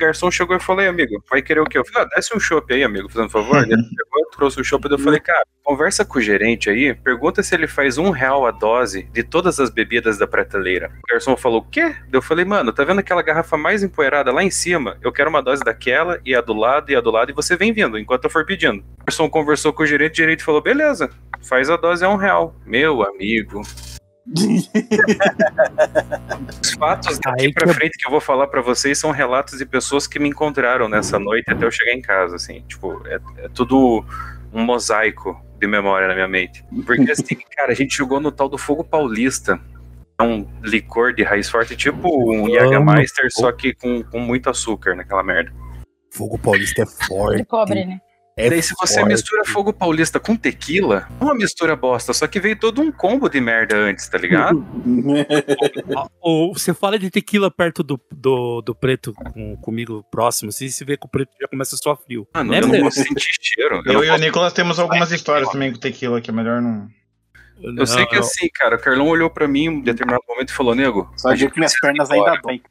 O 0.00 0.06
garçom 0.06 0.30
chegou 0.30 0.56
e 0.56 0.60
falou, 0.60 0.82
"Ei, 0.82 0.88
amigo, 0.88 1.22
vai 1.28 1.42
querer 1.42 1.60
o 1.60 1.64
quê? 1.64 1.78
Eu 1.78 1.84
falei, 1.84 2.08
ah, 2.08 2.14
desce 2.16 2.34
um 2.34 2.40
chopp 2.40 2.72
aí, 2.72 2.82
amigo, 2.82 3.08
fazendo 3.08 3.30
favor. 3.30 3.62
Ele 3.62 3.76
pegou, 3.76 4.26
trouxe 4.30 4.60
o 4.60 4.64
chopp, 4.64 4.88
eu 4.90 4.98
falei, 4.98 5.20
cara, 5.20 5.44
conversa 5.62 6.04
com 6.04 6.18
o 6.18 6.22
gerente 6.22 6.70
aí, 6.70 6.94
pergunta 6.94 7.42
se 7.42 7.54
ele 7.54 7.66
faz 7.66 7.98
um 7.98 8.10
real 8.10 8.46
a 8.46 8.50
dose 8.50 9.02
de 9.12 9.22
todas 9.22 9.60
as 9.60 9.70
bebidas 9.70 10.18
da 10.18 10.26
prateleira. 10.26 10.90
O 11.04 11.12
garçom 11.12 11.36
falou, 11.36 11.60
o 11.60 11.64
quê? 11.64 11.94
Eu 12.12 12.22
falei, 12.22 12.44
mano, 12.44 12.72
tá 12.72 12.82
vendo 12.84 13.00
aquela 13.00 13.22
garrafa 13.22 13.56
mais 13.56 13.82
empoeirada 13.82 14.32
lá 14.32 14.42
em 14.42 14.50
cima? 14.50 14.96
Eu 15.02 15.12
quero 15.12 15.28
uma 15.28 15.42
dose 15.42 15.62
daquela, 15.62 16.20
e 16.24 16.34
a 16.34 16.40
do 16.40 16.54
lado, 16.54 16.90
e 16.90 16.96
a 16.96 17.00
do 17.00 17.10
lado, 17.10 17.30
e 17.30 17.34
você 17.34 17.56
vem 17.56 17.72
vindo, 17.72 17.98
enquanto 17.98 18.24
eu 18.24 18.30
for 18.30 18.46
pedindo. 18.46 18.78
O 18.78 19.04
garçom 19.04 19.28
conversou 19.28 19.72
com 19.72 19.82
o 19.82 19.86
gerente, 19.86 20.14
o 20.14 20.16
gerente 20.24 20.42
falou, 20.42 20.62
beleza, 20.62 21.10
faz 21.42 21.68
a 21.68 21.76
dose 21.76 22.04
a 22.04 22.08
um 22.08 22.16
real. 22.16 22.54
Meu 22.64 23.02
amigo... 23.02 23.62
Os 26.62 26.72
fatos 26.72 27.18
daqui 27.18 27.52
pra 27.52 27.66
que- 27.66 27.74
frente 27.74 27.98
que 27.98 28.06
eu 28.06 28.10
vou 28.10 28.20
falar 28.20 28.46
pra 28.46 28.60
vocês 28.60 28.98
são 28.98 29.10
relatos 29.10 29.58
de 29.58 29.66
pessoas 29.66 30.06
que 30.06 30.18
me 30.18 30.28
encontraram 30.28 30.88
nessa 30.88 31.18
noite 31.18 31.50
até 31.50 31.64
eu 31.64 31.70
chegar 31.70 31.92
em 31.92 32.00
casa, 32.02 32.36
assim. 32.36 32.62
Tipo, 32.68 33.00
é, 33.06 33.18
é 33.38 33.48
tudo 33.48 34.04
um 34.52 34.62
mosaico 34.64 35.40
de 35.58 35.66
memória 35.66 36.08
na 36.08 36.14
minha 36.14 36.28
mente. 36.28 36.64
Porque, 36.86 37.10
assim, 37.12 37.36
cara, 37.56 37.72
a 37.72 37.74
gente 37.74 37.96
jogou 37.96 38.20
no 38.20 38.30
tal 38.32 38.48
do 38.48 38.58
Fogo 38.58 38.84
Paulista. 38.84 39.60
É 40.18 40.22
um 40.22 40.46
licor 40.62 41.14
de 41.14 41.22
raiz 41.22 41.48
forte, 41.48 41.74
tipo 41.74 42.08
um 42.30 42.46
Jägermeister, 42.50 43.28
só 43.30 43.50
que 43.52 43.72
com, 43.74 44.02
com 44.02 44.20
muito 44.20 44.50
açúcar 44.50 44.94
naquela 44.94 45.22
merda. 45.22 45.50
Fogo 46.12 46.36
paulista 46.38 46.82
é 46.82 46.86
forte. 46.86 47.38
De 47.38 47.44
cobre, 47.46 47.86
né? 47.86 48.00
É 48.40 48.50
Daí 48.50 48.62
se 48.62 48.74
você 48.78 49.00
forte. 49.00 49.12
mistura 49.12 49.44
fogo 49.44 49.72
paulista 49.72 50.18
com 50.20 50.36
tequila, 50.36 51.06
é 51.20 51.24
uma 51.24 51.34
mistura 51.34 51.74
bosta, 51.76 52.12
só 52.12 52.26
que 52.26 52.40
veio 52.40 52.56
todo 52.58 52.80
um 52.80 52.90
combo 52.90 53.28
de 53.28 53.40
merda 53.40 53.76
antes, 53.76 54.08
tá 54.08 54.18
ligado? 54.18 54.64
Ah, 55.96 56.06
Ou 56.20 56.54
você 56.54 56.72
fala 56.74 56.98
de 56.98 57.10
tequila 57.10 57.50
perto 57.50 57.82
do, 57.82 58.00
do, 58.10 58.60
do 58.62 58.74
preto 58.74 59.12
com- 59.14 59.56
comigo 59.56 60.04
próximo, 60.10 60.48
assim, 60.48 60.68
se 60.68 60.84
vê 60.84 60.96
que 60.96 61.06
o 61.06 61.10
preto 61.10 61.30
já 61.40 61.46
começa 61.48 61.74
a 61.74 61.78
suar 61.78 61.96
frio. 61.96 62.26
Mano, 62.34 62.50
Né, 62.52 62.58
eu 62.60 62.66
não 62.68 62.80
posso 62.80 63.02
sentir 63.02 63.30
cheiro. 63.40 63.82
Eu 63.86 63.92
não 63.92 64.04
e 64.04 64.10
o 64.10 64.16
Nicolas 64.16 64.52
temos 64.52 64.78
algumas 64.78 65.10
histórias 65.12 65.48
também 65.50 65.72
com 65.72 65.78
tequila, 65.78 66.20
que 66.20 66.30
é 66.30 66.32
melhor 66.32 66.60
não. 66.62 66.88
Eu 67.62 67.86
sei 67.86 68.06
que 68.06 68.16
assim, 68.16 68.48
cara, 68.54 68.76
o 68.76 68.78
Carlão 68.80 69.06
olhou 69.08 69.28
pra 69.28 69.46
mim 69.46 69.64
em 69.64 69.68
um 69.68 69.80
determinado 69.82 70.22
momento 70.26 70.48
e 70.48 70.52
falou, 70.54 70.74
nego, 70.74 71.12
Só 71.16 71.28
a 71.28 71.34
digo 71.34 71.42
gente 71.42 71.52
que 71.52 71.60
minhas 71.60 71.78
pernas 71.78 72.10
ainda 72.10 72.40
doem. 72.42 72.62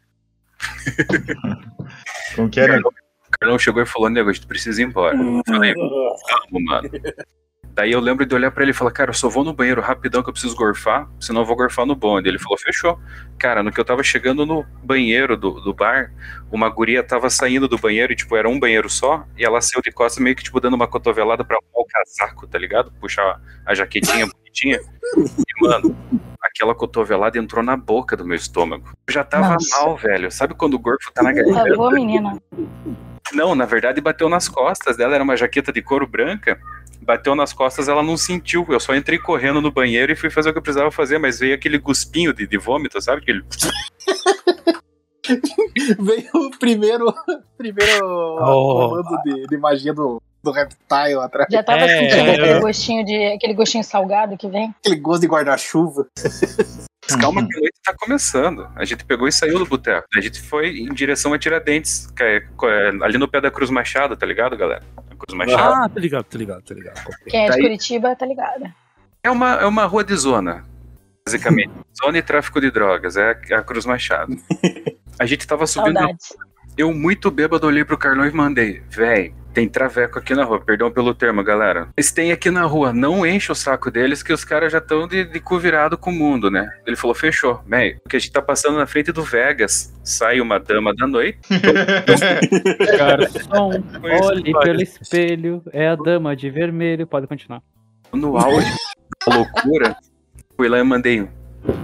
Como 2.36 2.50
que 2.50 2.60
é, 2.60 2.68
né? 2.70 2.80
O 2.80 2.92
Carlão 3.40 3.58
chegou 3.58 3.82
e 3.82 3.86
falou, 3.86 4.10
nego, 4.10 4.30
a 4.30 4.34
gente 4.34 4.46
precisa 4.46 4.82
ir 4.82 4.86
embora. 4.86 5.16
Eu 5.16 5.42
falei, 5.48 5.74
vamos, 5.74 6.64
mano. 6.66 6.90
Daí 7.72 7.94
eu 7.94 8.02
lembro 8.02 8.26
de 8.26 8.36
olhar 8.36 8.52
pra 8.52 8.64
ele 8.64 8.72
e 8.72 8.74
falar, 8.74 8.92
cara, 8.92 9.12
eu 9.12 9.14
só 9.14 9.30
vou 9.30 9.42
no 9.46 9.54
banheiro 9.54 9.80
rapidão 9.80 10.22
que 10.22 10.28
eu 10.28 10.34
preciso 10.34 10.54
gorfar, 10.54 11.10
senão 11.18 11.42
eu 11.42 11.46
vou 11.46 11.56
gorfar 11.56 11.86
no 11.86 11.96
bonde. 11.96 12.28
Ele 12.28 12.38
falou, 12.38 12.58
fechou. 12.58 13.00
Cara, 13.38 13.64
no 13.64 13.72
que 13.72 13.80
eu 13.80 13.86
tava 13.86 14.04
chegando 14.04 14.46
no 14.46 14.66
banheiro 14.84 15.38
do, 15.38 15.62
do 15.62 15.74
bar, 15.74 16.12
uma 16.52 16.68
guria 16.68 17.02
tava 17.02 17.30
saindo 17.30 17.70
do 17.70 17.78
banheiro 17.78 18.12
e, 18.12 18.16
tipo, 18.18 18.36
era 18.36 18.50
um 18.50 18.60
banheiro 18.60 18.90
só, 18.90 19.24
e 19.38 19.46
ela 19.46 19.62
saiu 19.62 19.82
de 19.82 19.92
costas 19.92 20.22
meio 20.22 20.36
que, 20.36 20.44
tipo, 20.44 20.60
dando 20.60 20.74
uma 20.74 20.88
cotovelada 20.88 21.46
pra 21.46 21.56
arrumar 21.56 21.72
o 21.82 21.86
casaco, 21.86 22.46
tá 22.46 22.60
ligado? 22.60 22.92
Puxar 23.00 23.40
a 23.66 23.74
jaquetinha 23.74 24.28
bonitinha. 24.28 24.82
E, 25.18 25.66
mano, 25.66 25.96
aquela 26.42 26.76
cotovelada 26.76 27.38
entrou 27.38 27.64
na 27.64 27.78
boca 27.78 28.18
do 28.18 28.26
meu 28.26 28.36
estômago. 28.36 28.90
Eu 29.08 29.14
já 29.14 29.24
tava 29.24 29.54
Nossa. 29.54 29.80
mal, 29.80 29.96
velho. 29.96 30.30
Sabe 30.30 30.54
quando 30.54 30.74
o 30.74 30.80
gorfo 30.80 31.14
tá 31.14 31.24
na 31.24 31.30
Por 31.32 31.38
garganta? 31.38 31.70
favor, 31.70 31.94
menina. 31.94 32.38
Não, 33.34 33.54
na 33.56 33.66
verdade 33.66 34.02
bateu 34.02 34.28
nas 34.30 34.48
costas 34.48 34.98
dela, 34.98 35.16
era 35.16 35.24
uma 35.24 35.38
jaqueta 35.38 35.72
de 35.72 35.82
couro 35.82 36.08
branca. 36.08 36.60
Bateu 37.02 37.34
nas 37.36 37.54
costas, 37.54 37.88
ela 37.88 38.04
não 38.04 38.18
sentiu. 38.18 38.66
Eu 38.70 38.80
só 38.80 38.94
entrei 38.96 39.18
correndo 39.18 39.62
no 39.62 39.72
banheiro 39.72 40.12
e 40.12 40.16
fui 40.16 40.30
fazer 40.30 40.50
o 40.50 40.52
que 40.54 40.60
eu 40.60 40.64
precisava 40.64 40.92
fazer, 40.92 41.18
mas 41.18 41.40
veio 41.40 41.56
aquele 41.56 41.78
guspinho 41.78 42.34
de, 42.34 42.46
de 42.46 42.58
vômito, 42.58 43.02
sabe? 43.02 43.22
Aquele... 43.22 43.44
Veio 46.00 46.30
o 46.34 46.52
primeiro, 46.58 47.14
primeiro 47.58 48.06
Oh. 48.42 48.90
comando 48.90 49.22
de, 49.24 49.46
de 49.48 49.58
magia 49.58 49.94
do, 49.94 50.20
do 50.44 50.52
reptile 50.52 51.20
atrás. 51.22 51.48
Já 51.52 51.62
tava 51.64 51.82
É, 51.84 51.88
sentindo 52.00 52.30
é, 52.30 52.34
aquele 52.34 52.50
é. 52.50 52.60
gostinho 52.60 53.06
de 53.06 53.26
aquele 53.34 53.54
gostinho 53.54 53.84
salgado 53.84 54.36
que 54.38 54.48
vem. 54.48 54.74
Aquele 54.80 54.96
gosto 55.00 55.22
de 55.22 55.28
guarda-chuva. 55.28 56.08
Mas 57.12 57.22
calma 57.22 57.48
que 57.48 57.56
a 57.56 57.60
noite 57.60 57.80
tá 57.84 57.94
começando. 57.98 58.70
A 58.76 58.86
gente 58.86 59.06
pegou 59.06 59.28
e 59.28 59.32
saiu 59.32 59.60
do 59.60 59.66
boteco. 59.66 60.08
A 60.16 60.22
gente 60.22 60.42
foi 60.42 60.80
em 60.80 60.94
direção 60.94 61.34
a 61.34 61.40
Tiradentes, 61.40 62.08
que 62.08 62.24
é, 62.24 62.38
é 62.38 62.90
ali 63.02 63.18
no 63.18 63.28
pé 63.28 63.42
da 63.42 63.52
Cruz 63.52 63.70
Machado, 63.70 64.16
tá 64.16 64.26
ligado, 64.26 64.56
galera? 64.58 64.84
A 64.98 65.16
Cruz 65.16 65.38
Machado. 65.38 65.84
Ah, 65.84 65.90
tá 65.90 66.00
ligado, 66.00 66.24
tá 66.26 66.38
ligado, 66.38 66.62
tá 66.64 66.74
ligado. 66.74 67.00
Quem 67.28 67.42
é 67.42 67.46
de 67.46 67.52
Daí- 67.52 67.62
Curitiba 67.62 68.16
tá 68.16 68.26
ligado. 68.26 68.64
É 69.24 69.30
uma, 69.30 69.56
é 69.56 69.66
uma 69.66 69.86
rua 69.86 70.04
de 70.04 70.16
zona, 70.16 70.64
basicamente. 71.26 71.72
zona 72.04 72.18
e 72.18 72.22
tráfico 72.22 72.62
de 72.62 72.72
drogas, 72.72 73.18
é 73.18 73.32
a, 73.52 73.58
a 73.58 73.64
Cruz 73.64 73.86
Machado. 73.86 74.36
A 75.20 75.26
gente 75.26 75.46
tava 75.46 75.68
subindo 75.68 75.96
Saudades. 75.98 76.30
Eu, 76.78 76.94
muito 76.94 77.30
bêbado, 77.30 77.68
olhei 77.68 77.84
pro 77.84 77.98
Carlão 77.98 78.26
e 78.26 78.32
mandei: 78.32 78.82
Véi, 78.90 79.34
tem 79.54 79.68
traveco 79.68 80.20
aqui 80.20 80.34
na 80.34 80.44
rua, 80.44 80.62
perdão 80.62 80.92
pelo 80.92 81.14
termo, 81.14 81.44
galera. 81.44 81.90
Eles 81.98 82.12
têm 82.12 82.32
aqui 82.32 82.50
na 82.50 82.64
rua, 82.64 82.94
não 82.94 83.26
enche 83.26 83.52
o 83.52 83.56
saco 83.56 83.92
deles 83.92 84.24
que 84.24 84.32
os 84.32 84.46
caras 84.46 84.72
já 84.72 84.78
estão 84.78 85.08
de, 85.08 85.26
de 85.26 85.40
cu 85.40 85.58
virado 85.60 85.98
com 85.98 86.12
o 86.12 86.14
mundo, 86.14 86.50
né? 86.52 86.70
Ele 86.86 86.96
falou: 86.96 87.16
fechou, 87.16 87.62
véi, 87.68 87.96
porque 87.96 88.16
a 88.16 88.20
gente 88.20 88.32
tá 88.32 88.42
passando 88.42 88.78
na 88.78 88.88
frente 88.88 89.12
do 89.12 89.24
Vegas. 89.24 89.94
Sai 90.04 90.40
uma 90.40 90.60
dama 90.60 90.96
da 90.96 91.06
noite. 91.08 91.40
Isso, 93.20 93.50
olhe 94.24 94.54
pelo 94.54 94.82
espelho, 94.82 95.62
é 95.74 95.90
a 95.90 95.96
dama 95.96 96.36
de 96.36 96.50
vermelho. 96.50 97.06
Pode 97.06 97.28
continuar. 97.28 97.62
No 98.14 98.38
auge 98.38 98.74
da 99.28 99.36
loucura, 99.36 99.96
fui 100.56 100.70
lá 100.70 100.80
e 100.80 100.84
mandei: 100.84 101.28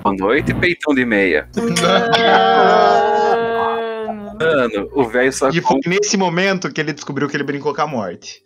Boa 0.04 0.16
noite, 0.16 0.54
peitão 0.54 0.94
de 0.96 1.04
meia. 1.04 1.50
Mano, 4.40 4.90
o 4.94 5.04
velho 5.06 5.32
só 5.32 5.50
E 5.50 5.62
foi 5.62 5.80
nesse 5.86 6.18
momento 6.18 6.72
que 6.72 6.82
ele 6.82 6.94
descobriu 6.94 7.28
que 7.28 7.36
ele 7.36 7.44
brincou 7.44 7.74
com 7.74 7.82
a 7.82 7.88
morte. 7.88 8.42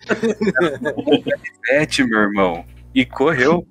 Pet, 1.64 2.04
meu 2.04 2.20
irmão. 2.20 2.66
E 2.94 3.06
correu. 3.06 3.66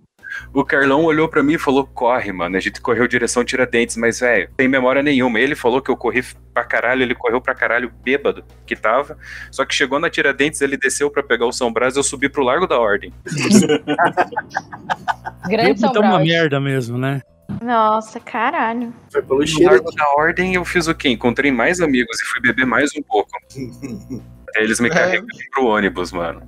O 0.53 0.65
Carlão 0.65 1.05
olhou 1.05 1.29
pra 1.29 1.43
mim 1.43 1.55
e 1.55 1.59
falou: 1.59 1.87
corre, 1.87 2.33
mano. 2.33 2.57
A 2.57 2.61
gente 2.61 2.81
correu 2.81 3.07
direção 3.09 3.45
Tiradentes, 3.45 3.97
mas, 3.97 4.21
velho, 4.21 4.51
sem 4.61 4.69
memória 4.69 5.03
nenhuma. 5.03 5.41
Ele 5.41 5.55
falou 5.55 5.81
que 5.81 5.91
eu 5.91 5.97
corri 5.97 6.23
pra 6.53 6.65
caralho, 6.65 7.03
ele 7.03 7.15
correu 7.15 7.41
pra 7.41 7.55
caralho 7.55 7.91
bêbado 8.03 8.45
que 8.67 8.77
tava. 8.77 9.17
Só 9.51 9.65
que 9.65 9.75
chegou 9.75 9.99
na 9.99 10.11
Tiradentes, 10.11 10.61
ele 10.61 10.77
desceu 10.77 11.11
pra 11.11 11.23
pegar 11.23 11.47
o 11.47 11.53
São 11.53 11.73
Brás 11.73 11.97
eu 11.97 12.03
subi 12.03 12.29
pro 12.29 12.43
Largo 12.45 12.67
da 12.67 12.79
Ordem. 12.79 13.13
Grande 15.49 15.81
São 15.81 15.91
Então 15.91 16.03
uma 16.03 16.17
Brás. 16.19 16.29
merda 16.29 16.61
mesmo, 16.61 16.99
né? 16.99 17.23
Nossa, 17.63 18.21
caralho. 18.21 18.93
Foi 19.11 19.23
pelo 19.23 19.41
No 19.41 19.47
cheiro. 19.47 19.73
Largo 19.73 19.91
da 19.93 20.05
Ordem 20.17 20.55
eu 20.55 20.65
fiz 20.65 20.87
o 20.87 20.95
quê? 20.95 21.09
Encontrei 21.09 21.51
mais 21.51 21.81
amigos 21.81 22.21
e 22.21 22.25
fui 22.25 22.41
beber 22.41 22.67
mais 22.67 22.91
um 22.97 23.03
pouco. 23.03 23.31
Aí 24.57 24.65
eles 24.65 24.81
me 24.81 24.89
carregaram 24.89 25.27
pro 25.53 25.67
ônibus, 25.67 26.13
mano. 26.13 26.43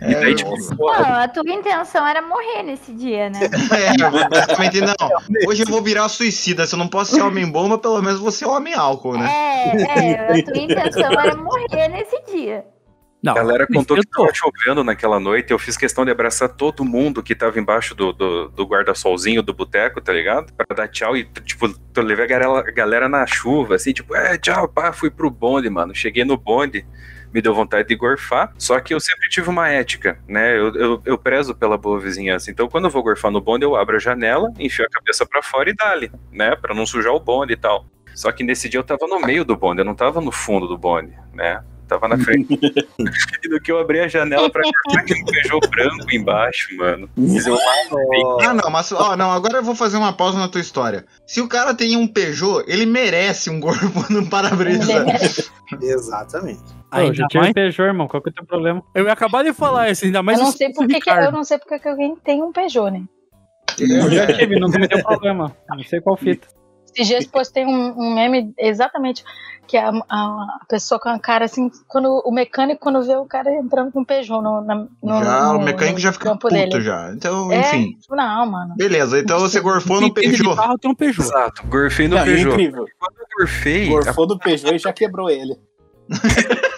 E 0.00 0.14
daí, 0.14 0.34
tipo, 0.34 0.50
Não, 0.50 1.14
a 1.14 1.28
tua 1.28 1.50
intenção 1.50 2.06
era 2.06 2.20
morrer 2.20 2.62
nesse 2.62 2.92
dia, 2.92 3.30
né? 3.30 3.40
É, 3.72 4.28
basicamente 4.28 4.80
não. 4.80 4.94
Hoje 5.48 5.62
eu 5.62 5.66
vou 5.66 5.82
virar 5.82 6.08
suicida. 6.08 6.66
Se 6.66 6.74
eu 6.74 6.78
não 6.78 6.88
posso 6.88 7.14
ser 7.14 7.22
homem-bomba, 7.22 7.78
pelo 7.78 8.02
menos 8.02 8.20
vou 8.20 8.30
ser 8.30 8.46
homem-álcool, 8.46 9.16
né? 9.16 9.26
É, 9.26 10.00
é, 10.00 10.40
a 10.40 10.44
tua 10.44 10.58
intenção 10.58 11.12
era 11.12 11.36
morrer 11.36 11.88
nesse 11.88 12.22
dia. 12.30 12.64
Não, 13.26 13.32
A 13.32 13.36
galera 13.36 13.66
contou 13.66 13.96
que 13.96 14.02
tentou. 14.04 14.26
tava 14.26 14.34
chovendo 14.34 14.84
naquela 14.84 15.18
noite. 15.18 15.50
Eu 15.52 15.58
fiz 15.58 15.76
questão 15.76 16.04
de 16.04 16.10
abraçar 16.10 16.48
todo 16.48 16.84
mundo 16.84 17.22
que 17.22 17.34
tava 17.34 17.58
embaixo 17.58 17.94
do, 17.94 18.12
do, 18.12 18.48
do 18.48 18.64
guarda-solzinho 18.64 19.42
do 19.42 19.52
boteco, 19.52 20.00
tá 20.00 20.12
ligado? 20.12 20.52
Pra 20.54 20.76
dar 20.76 20.88
tchau 20.88 21.16
e, 21.16 21.24
tipo, 21.24 21.66
eu 21.66 22.02
levei 22.02 22.24
a 22.24 22.28
galera, 22.28 22.60
a 22.60 22.72
galera 22.72 23.08
na 23.08 23.26
chuva, 23.26 23.74
assim, 23.74 23.92
tipo, 23.92 24.14
é, 24.14 24.38
tchau, 24.38 24.68
pá, 24.68 24.92
fui 24.92 25.10
pro 25.10 25.30
bonde, 25.30 25.68
mano. 25.68 25.94
Cheguei 25.94 26.24
no 26.24 26.36
bonde, 26.36 26.86
me 27.34 27.42
deu 27.42 27.52
vontade 27.54 27.88
de 27.88 27.96
gorfar. 27.96 28.52
Só 28.58 28.78
que 28.80 28.94
eu 28.94 29.00
sempre 29.00 29.28
tive 29.28 29.48
uma 29.50 29.68
ética, 29.68 30.18
né? 30.28 30.56
Eu, 30.56 30.74
eu, 30.74 31.02
eu 31.04 31.18
prezo 31.18 31.54
pela 31.54 31.76
boa 31.76 31.98
vizinhança. 31.98 32.50
Então, 32.50 32.68
quando 32.68 32.84
eu 32.84 32.90
vou 32.90 33.02
gorfar 33.02 33.30
no 33.30 33.40
bonde, 33.40 33.64
eu 33.64 33.74
abro 33.74 33.96
a 33.96 33.98
janela, 33.98 34.52
enfio 34.58 34.84
a 34.84 34.88
cabeça 34.88 35.26
pra 35.26 35.42
fora 35.42 35.68
e 35.68 35.74
dali, 35.74 36.10
né? 36.30 36.54
Pra 36.54 36.74
não 36.74 36.86
sujar 36.86 37.12
o 37.12 37.20
bonde 37.20 37.52
e 37.54 37.56
tal. 37.56 37.86
Só 38.14 38.30
que 38.32 38.42
nesse 38.44 38.68
dia 38.68 38.80
eu 38.80 38.84
tava 38.84 39.06
no 39.06 39.20
meio 39.20 39.44
do 39.44 39.54
bonde, 39.56 39.80
eu 39.82 39.84
não 39.84 39.94
tava 39.94 40.20
no 40.22 40.32
fundo 40.32 40.66
do 40.66 40.78
bonde, 40.78 41.12
né? 41.34 41.62
Tava 41.88 42.08
na 42.08 42.18
frente. 42.18 42.48
e 43.44 43.48
no 43.48 43.60
que 43.60 43.70
eu 43.70 43.78
abri 43.78 44.00
a 44.00 44.08
janela 44.08 44.50
pra 44.50 44.62
cortar 44.62 45.00
aquele 45.00 45.22
beijou 45.24 45.60
branco 45.60 46.12
embaixo, 46.12 46.76
mano. 46.76 47.08
Mas 47.16 47.46
eu 47.46 47.56
Ah, 48.42 48.54
não, 48.54 48.70
mas 48.70 48.90
ó, 48.92 49.16
não, 49.16 49.30
agora 49.30 49.58
eu 49.58 49.62
vou 49.62 49.74
fazer 49.74 49.96
uma 49.96 50.12
pausa 50.12 50.38
na 50.38 50.48
tua 50.48 50.60
história. 50.60 51.04
Se 51.26 51.40
o 51.40 51.48
cara 51.48 51.74
tem 51.74 51.96
um 51.96 52.08
Peugeot, 52.08 52.64
ele 52.66 52.86
merece 52.86 53.50
um 53.50 53.60
corpo 53.60 53.86
no 54.12 54.28
para-brisa. 54.28 55.04
Exatamente. 55.80 56.60
Pô, 56.90 56.98
eu 56.98 57.14
já 57.14 57.26
tive 57.28 57.42
mais, 57.42 57.52
Peugeot, 57.52 57.82
irmão. 57.82 58.08
Qual 58.08 58.22
que 58.22 58.30
é 58.30 58.32
o 58.32 58.34
teu 58.34 58.46
problema? 58.46 58.82
eu 58.94 59.04
ia 59.04 59.12
acabar 59.12 59.44
de 59.44 59.52
falar 59.52 59.90
isso, 59.90 60.04
ainda 60.04 60.22
mais 60.22 60.38
eu 60.38 60.44
não 60.44 60.52
sei 60.52 60.72
por 60.72 60.86
que 60.86 60.94
Ricardo. 60.94 61.24
eu 61.24 61.32
não 61.32 61.44
sei 61.44 61.58
porque 61.58 61.78
que 61.78 61.88
alguém 61.88 62.16
tem 62.16 62.42
um 62.42 62.52
Peugeot, 62.52 62.90
né? 62.90 63.04
Eu 63.78 64.10
já 64.10 64.26
tive, 64.26 64.58
me 64.58 64.88
deu 64.88 65.02
problema. 65.04 65.54
Não 65.68 65.84
sei 65.84 66.00
qual 66.00 66.16
fita. 66.16 66.48
Esses 66.94 67.08
dias 67.08 67.26
postei 67.26 67.66
um, 67.66 67.92
um 67.96 68.14
meme 68.14 68.54
exatamente 68.58 69.22
que 69.66 69.76
a, 69.76 69.88
a, 69.90 69.92
a 70.16 70.58
pessoa 70.68 70.98
com 71.00 71.08
a 71.08 71.18
cara 71.18 71.44
assim, 71.44 71.70
quando 71.88 72.22
o 72.24 72.30
mecânico 72.32 72.80
quando 72.80 73.02
vê 73.02 73.14
o 73.16 73.24
cara 73.26 73.50
entrando 73.52 73.90
com 73.92 74.00
um 74.00 74.04
Peugeot 74.04 74.40
no, 74.42 74.60
na, 74.62 74.74
no, 75.02 75.24
Já, 75.24 75.52
no- 75.52 75.58
o 75.58 75.62
mecânico 75.62 75.94
no 75.94 76.00
já 76.00 76.12
fica 76.12 76.24
campo 76.26 76.42
puto 76.42 76.54
dele. 76.54 76.80
já. 76.80 77.12
Então, 77.12 77.50
É, 77.52 77.60
enfim. 77.60 77.98
Não, 78.10 78.46
mano. 78.46 78.74
Beleza, 78.76 79.18
então 79.18 79.38
você 79.40 79.60
gorfou 79.60 80.00
no 80.00 80.06
entende 80.06 80.28
de 80.30 80.36
Peugeot. 80.42 80.56
carro 80.56 80.78
tem 80.78 80.90
um 80.90 80.94
Peugeot. 80.94 81.22
Exato, 81.22 81.62
gorfei 81.66 82.08
no 82.08 82.16
Não, 82.16 82.22
e 82.22 82.26
Peugeot. 82.26 82.50
incrível. 82.52 82.86
Quando 82.98 83.14
eu 83.18 83.26
gorfei, 83.38 83.88
Gorfou 83.88 84.26
do 84.26 84.38
Peugeot 84.38 84.74
e 84.74 84.78
já 84.78 84.92
quebrou 84.92 85.28
ele. 85.28 85.56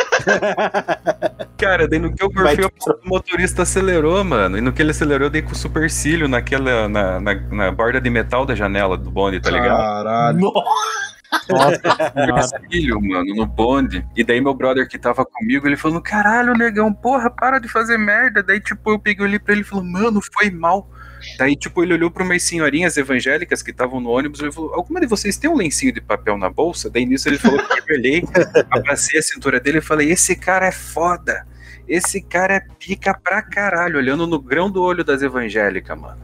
cara, 1.59 1.87
daí 1.89 1.99
no 1.99 2.13
que 2.15 2.23
eu 2.23 2.31
gorfei, 2.31 2.65
o 2.65 2.71
motorista 3.09 3.63
acelerou, 3.63 4.23
mano. 4.25 4.59
E 4.59 4.61
no 4.61 4.73
que 4.73 4.83
ele 4.83 4.91
acelerou, 4.91 5.27
eu 5.27 5.31
dei 5.31 5.43
com 5.43 5.53
o 5.53 5.57
supercílio 5.57 6.29
naquela, 6.29 6.89
na, 6.89 7.21
na, 7.21 7.35
na 7.35 7.71
borda 7.73 8.01
de 8.01 8.11
metal 8.11 8.45
da 8.47 8.55
janela 8.55 8.97
do 8.97 9.11
bonde, 9.11 9.41
tá 9.41 9.51
ligado? 9.51 9.77
Caralho. 9.79 10.39
Nossa 10.41 11.18
senhora. 11.47 12.47
Supercílio, 12.47 13.01
mano, 13.01 13.35
no 13.35 13.47
bonde. 13.47 14.07
E 14.17 14.25
daí 14.25 14.41
meu 14.41 14.55
brother 14.55 14.89
que 14.89 14.99
tava 14.99 15.25
comigo, 15.25 15.67
ele 15.67 15.77
falou, 15.77 16.01
caralho, 16.01 16.55
negão, 16.55 16.93
porra, 16.93 17.31
para 17.31 17.59
de 17.59 17.69
fazer 17.69 17.99
merda. 17.99 18.43
Daí, 18.43 18.61
tipo, 18.61 18.91
eu 18.91 18.99
peguei 18.99 19.27
ali 19.27 19.39
pra 19.39 19.53
ele 19.53 19.63
e 19.63 19.65
falou, 19.65 19.85
mano, 19.85 20.21
foi 20.35 20.51
mal. 20.51 20.89
Daí, 21.37 21.57
tipo, 21.57 21.83
ele 21.83 21.95
olhou 21.95 22.11
pra 22.11 22.23
umas 22.23 22.43
senhorinhas 22.43 22.97
evangélicas 22.97 23.63
que 23.63 23.71
estavam 23.71 24.01
no 24.01 24.11
ônibus 24.11 24.41
e 24.41 24.45
ele 24.45 24.53
falou: 24.53 24.73
Alguma 24.75 25.01
de 25.01 25.07
vocês 25.07 25.37
tem 25.37 25.51
um 25.51 25.57
lencinho 25.57 25.93
de 25.93 26.01
papel 26.01 26.39
na 26.39 26.49
bolsa? 26.49 26.89
Daí 26.89 27.05
nisso 27.05 27.29
ele 27.29 27.39
falou 27.39 27.59
que 27.59 27.93
eu 27.93 27.97
olhei, 27.97 28.23
abracei 28.71 29.19
a 29.19 29.23
cintura 29.23 29.59
dele 29.59 29.79
e 29.79 29.83
falei: 29.83 30.11
Esse 30.11 30.37
cara 30.37 30.67
é 30.67 30.73
foda. 30.73 31.47
Esse 31.89 32.21
cara 32.21 32.55
é 32.55 32.61
pica 32.79 33.19
pra 33.19 33.41
caralho, 33.41 33.97
olhando 33.97 34.27
no 34.27 34.39
grão 34.39 34.71
do 34.71 34.83
olho 34.83 35.03
das 35.03 35.23
evangélicas, 35.23 35.99
mano. 35.99 36.21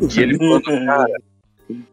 E 0.00 0.20
ele 0.20 0.38
falando, 0.38 0.86
cara, 0.86 1.12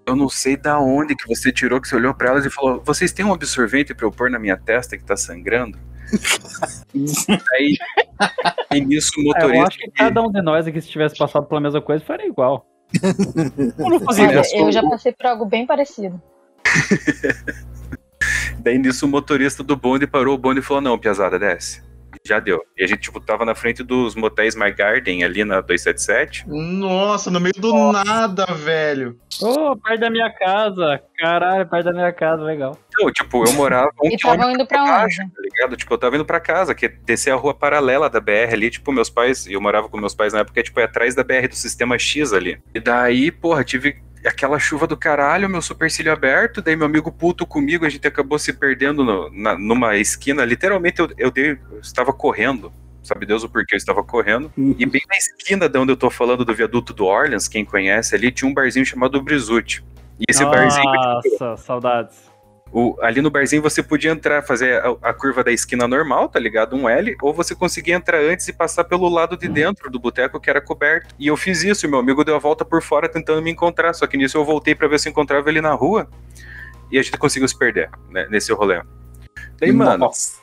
Eu 0.06 0.16
não 0.16 0.30
sei 0.30 0.58
da 0.58 0.80
onde 0.80 1.16
que 1.16 1.28
você 1.28 1.52
tirou, 1.52 1.80
que 1.82 1.88
você 1.88 1.96
olhou 1.96 2.14
pra 2.14 2.30
elas 2.30 2.46
e 2.46 2.50
falou: 2.50 2.82
Vocês 2.84 3.12
têm 3.12 3.26
um 3.26 3.34
absorvente 3.34 3.94
pra 3.94 4.06
eu 4.06 4.12
pôr 4.12 4.30
na 4.30 4.40
minha 4.40 4.58
testa 4.58 4.98
que 4.98 5.04
tá 5.04 5.16
sangrando? 5.18 5.78
Aí, 7.54 7.78
e 8.74 8.82
nisso 8.82 9.12
o 9.18 9.20
É, 9.20 9.24
eu 9.24 9.26
motorista. 9.28 9.68
acho 9.68 9.78
que 9.78 9.92
cada 9.92 10.22
um 10.22 10.32
de 10.32 10.42
nós 10.42 10.66
aqui, 10.68 10.82
se 10.82 10.90
tivesse 10.90 11.16
passado 11.18 11.46
pela 11.46 11.62
mesma 11.62 11.82
coisa, 11.82 12.04
faria 12.04 12.28
igual. 12.28 12.66
Eu 13.78 13.90
não 13.90 14.00
fazia 14.00 14.28
Olha, 14.28 14.42
eu 14.56 14.72
já 14.72 14.82
passei 14.82 15.12
por 15.12 15.28
algo 15.28 15.46
bem 15.46 15.68
parecido. 15.68 16.20
Daí 18.60 18.78
nisso 18.80 19.06
o 19.06 19.10
motorista 19.10 19.64
do 19.64 19.76
bonde 19.76 20.08
parou 20.08 20.34
o 20.34 20.38
bonde 20.38 20.60
e 20.60 20.64
falou: 20.64 20.82
Não, 20.82 20.98
Piazada, 20.98 21.38
desce. 21.38 21.84
Já 22.26 22.40
deu. 22.40 22.62
E 22.78 22.84
a 22.84 22.88
gente, 22.88 23.02
tipo, 23.02 23.20
tava 23.20 23.46
na 23.46 23.56
frente 23.56 23.82
dos 23.84 24.16
motéis 24.16 24.56
My 24.56 24.72
Garden 24.72 25.24
ali 25.24 25.44
na 25.44 25.62
277. 25.62 26.44
Nossa, 26.48 27.32
no 27.32 27.40
meio 27.40 27.54
do 27.58 27.92
nada, 27.92 28.46
velho. 28.46 29.18
Ô, 29.42 29.76
perto 29.78 30.00
da 30.02 30.10
minha 30.10 30.30
casa. 30.32 31.02
Caralho, 31.18 31.68
perto 31.68 31.86
da 31.86 31.92
minha 31.94 32.12
casa, 32.12 32.44
legal. 32.44 32.78
Então, 32.90 33.12
tipo, 33.12 33.46
eu 33.48 33.54
morava 33.54 33.90
um 34.04 34.10
E 34.10 34.18
quilômetro 34.18 34.52
indo 34.52 34.66
pra 34.68 34.84
baixo, 34.84 35.22
onde? 35.22 35.32
tá 35.32 35.42
ligado? 35.42 35.78
Tipo, 35.78 35.94
eu 35.94 35.98
tava 35.98 36.16
indo 36.16 36.26
pra 36.26 36.40
casa, 36.40 36.76
que 36.76 36.86
é 36.86 36.90
descer 36.90 37.32
a 37.32 37.36
rua 37.36 37.54
paralela 37.54 38.10
da 38.10 38.20
BR 38.20 38.54
ali, 38.54 38.70
tipo, 38.70 38.92
meus 38.92 39.10
pais, 39.10 39.48
eu 39.48 39.62
morava 39.62 39.88
com 39.88 39.98
meus 39.98 40.14
pais 40.14 40.34
na 40.34 40.40
época, 40.40 40.62
tipo, 40.62 40.80
é 40.80 40.84
atrás 40.84 41.16
da 41.16 41.24
BR 41.24 41.48
do 41.48 41.56
Sistema 41.56 41.98
X 41.98 42.34
ali. 42.34 42.62
E 42.74 42.80
daí, 42.80 43.32
porra, 43.32 43.64
tive 43.64 44.02
aquela 44.26 44.60
chuva 44.60 44.86
do 44.86 44.98
caralho, 44.98 45.50
meu 45.50 45.62
supercílio 45.62 46.12
aberto, 46.12 46.62
daí 46.62 46.76
meu 46.76 46.86
amigo 46.86 47.12
puto 47.12 47.46
comigo, 47.46 47.86
a 47.86 47.90
gente 47.90 48.08
acabou 48.08 48.38
se 48.38 48.54
perdendo 48.54 49.04
no- 49.04 49.30
na- 49.32 49.58
numa 49.58 49.96
esquina, 49.98 50.44
literalmente 50.46 51.00
eu, 51.00 51.10
eu, 51.18 51.32
dei, 51.32 51.52
eu 51.72 51.80
estava 51.82 52.12
correndo. 52.12 52.72
Sabe 53.02 53.26
Deus 53.26 53.44
o 53.44 53.50
porquê 53.50 53.76
eu 53.76 53.78
estava 53.78 54.04
correndo. 54.04 54.52
E 54.58 54.86
bem 54.86 55.02
na 55.10 55.18
esquina 55.18 55.70
de 55.70 55.80
onde 55.80 55.94
eu 55.94 55.98
tô 55.98 56.10
falando 56.10 56.44
do 56.44 56.54
viaduto 56.54 56.94
do 56.94 57.06
Orleans, 57.06 57.48
quem 57.48 57.64
conhece 57.66 58.14
ali, 58.14 58.30
tinha 58.32 58.50
um 58.50 58.54
barzinho 58.54 58.86
chamado 58.86 59.22
Brizuti. 59.22 59.84
E 60.20 60.26
esse 60.30 60.44
barzinho, 60.44 60.84
tipo, 61.22 61.38
Nossa, 61.40 61.64
saudades. 61.64 62.29
O- 62.72 62.96
ali 63.02 63.22
no 63.22 63.30
barzinho 63.30 63.62
você 63.62 63.82
podia 63.82 64.12
entrar, 64.12 64.44
fazer 64.44 64.84
a, 64.84 65.10
a 65.10 65.14
curva 65.14 65.44
da 65.44 65.52
esquina 65.52 65.88
normal, 65.88 66.30
tá 66.30 66.40
ligado? 66.40 66.76
Um 66.76 66.88
L, 66.88 67.16
ou 67.22 67.34
você 67.34 67.56
conseguia 67.56 67.96
entrar 67.96 68.20
antes 68.20 68.48
e 68.48 68.54
passar 68.54 68.84
pelo 68.84 69.10
lado 69.10 69.36
de 69.36 69.48
dentro 69.48 69.90
do 69.90 70.00
boteco 70.00 70.40
que 70.40 70.50
era 70.50 70.62
coberto. 70.62 71.14
E 71.18 71.28
eu 71.28 71.36
fiz 71.38 71.64
isso, 71.64 71.88
meu 71.90 72.00
amigo 72.00 72.24
deu 72.24 72.36
a 72.36 72.40
volta 72.40 72.64
por 72.64 72.82
fora 72.82 73.10
tentando 73.10 73.42
me 73.42 73.52
encontrar, 73.52 73.94
só 73.94 74.06
que 74.06 74.18
nisso 74.18 74.38
eu 74.38 74.46
voltei 74.46 74.76
pra 74.76 74.88
ver 74.88 75.00
se 75.00 75.08
eu 75.08 75.12
encontrava 75.12 75.50
ele 75.50 75.62
na 75.62 75.74
rua, 75.74 76.08
e 76.92 76.98
a 76.98 77.02
gente 77.02 77.18
conseguiu 77.18 77.48
se 77.48 77.58
perder, 77.58 77.90
né, 78.10 78.28
nesse 78.30 78.52
rolê. 78.54 78.82
Daí, 79.60 79.72
mano, 79.72 80.06
Nossa. 80.06 80.40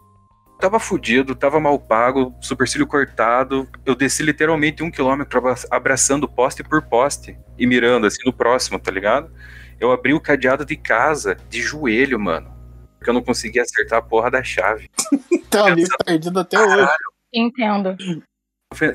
tava 0.61 0.79
fudido, 0.79 1.35
tava 1.35 1.59
mal 1.61 1.79
pago, 1.79 2.35
supercílio 2.41 2.87
cortado, 2.87 3.69
eu 3.85 3.95
desci 3.95 4.23
literalmente 4.23 4.83
um 4.83 4.91
quilômetro 4.91 5.39
abra- 5.39 5.55
abraçando 5.71 6.29
poste 6.29 6.63
por 6.63 6.83
poste 6.83 7.37
e 7.59 7.67
mirando 7.67 8.07
assim 8.07 8.23
no 8.25 8.33
próximo, 8.33 8.79
tá 8.79 8.91
ligado? 8.91 9.31
Eu 9.79 9.93
abri 9.93 10.15
o 10.15 10.21
cadeado 10.21 10.65
de 10.65 10.77
casa 10.77 11.37
de 11.49 11.61
joelho, 11.61 12.19
mano. 12.19 12.55
Porque 12.99 13.11
eu 13.11 13.15
não 13.15 13.23
conseguia 13.23 13.63
acertar 13.63 13.99
a 13.99 14.03
porra 14.03 14.31
da 14.31 14.43
chave. 14.43 14.91
Teu 15.51 15.67
amigo 15.67 15.89
tá 15.89 16.05
perdido 16.05 16.41
até 16.41 16.59
hoje. 16.59 16.89
Entendo. 17.33 17.97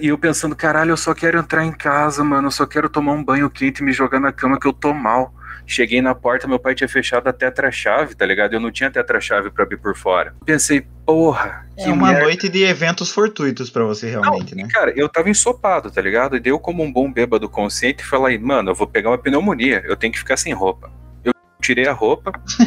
E 0.01 0.07
eu 0.07 0.17
pensando, 0.17 0.55
caralho, 0.55 0.91
eu 0.91 0.97
só 0.97 1.13
quero 1.13 1.39
entrar 1.39 1.63
em 1.63 1.71
casa, 1.71 2.23
mano. 2.23 2.47
Eu 2.47 2.51
só 2.51 2.65
quero 2.65 2.89
tomar 2.89 3.13
um 3.13 3.23
banho 3.23 3.49
quente 3.49 3.79
e 3.79 3.83
me 3.83 3.93
jogar 3.93 4.19
na 4.19 4.31
cama 4.31 4.59
que 4.59 4.67
eu 4.67 4.73
tô 4.73 4.93
mal. 4.93 5.33
Cheguei 5.65 6.01
na 6.01 6.13
porta, 6.15 6.47
meu 6.47 6.59
pai 6.59 6.75
tinha 6.75 6.87
fechado 6.89 7.27
a 7.27 7.33
tetra-chave, 7.33 8.15
tá 8.15 8.25
ligado? 8.25 8.53
Eu 8.53 8.59
não 8.59 8.71
tinha 8.71 8.91
tetra-chave 8.91 9.49
pra 9.51 9.63
abrir 9.63 9.77
por 9.77 9.95
fora. 9.95 10.33
Pensei, 10.45 10.85
porra, 11.05 11.65
que 11.77 11.83
É 11.83 11.93
uma 11.93 12.07
merda. 12.09 12.23
noite 12.23 12.49
de 12.49 12.63
eventos 12.63 13.11
fortuitos 13.11 13.69
pra 13.69 13.83
você, 13.83 14.09
realmente, 14.09 14.53
né? 14.55 14.67
Cara, 14.71 14.91
eu 14.95 15.07
tava 15.07 15.29
ensopado, 15.29 15.89
tá 15.91 16.01
ligado? 16.01 16.35
E 16.35 16.39
deu 16.39 16.59
como 16.59 16.83
um 16.83 16.91
bom 16.91 17.11
bêbado 17.11 17.47
consciente 17.49 18.03
e 18.03 18.05
falei, 18.05 18.37
mano, 18.37 18.71
eu 18.71 18.75
vou 18.75 18.87
pegar 18.87 19.09
uma 19.09 19.17
pneumonia, 19.17 19.83
eu 19.85 19.95
tenho 19.95 20.11
que 20.13 20.19
ficar 20.19 20.37
sem 20.37 20.53
roupa. 20.53 20.91
Eu 21.23 21.33
tirei 21.61 21.87
a 21.87 21.93
roupa, 21.93 22.31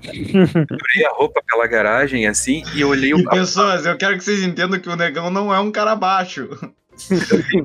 tirei 0.00 1.06
a 1.06 1.10
roupa 1.14 1.42
pela 1.48 1.66
garagem, 1.66 2.26
assim, 2.26 2.62
e 2.74 2.84
olhei 2.84 3.12
o. 3.14 3.24
Pessoas, 3.28 3.84
eu 3.86 3.96
quero 3.96 4.16
que 4.16 4.24
vocês 4.24 4.42
entendam 4.42 4.78
que 4.78 4.88
o 4.88 4.96
negão 4.96 5.30
não 5.30 5.52
é 5.54 5.60
um 5.60 5.70
cara 5.70 5.94
baixo. 5.94 6.48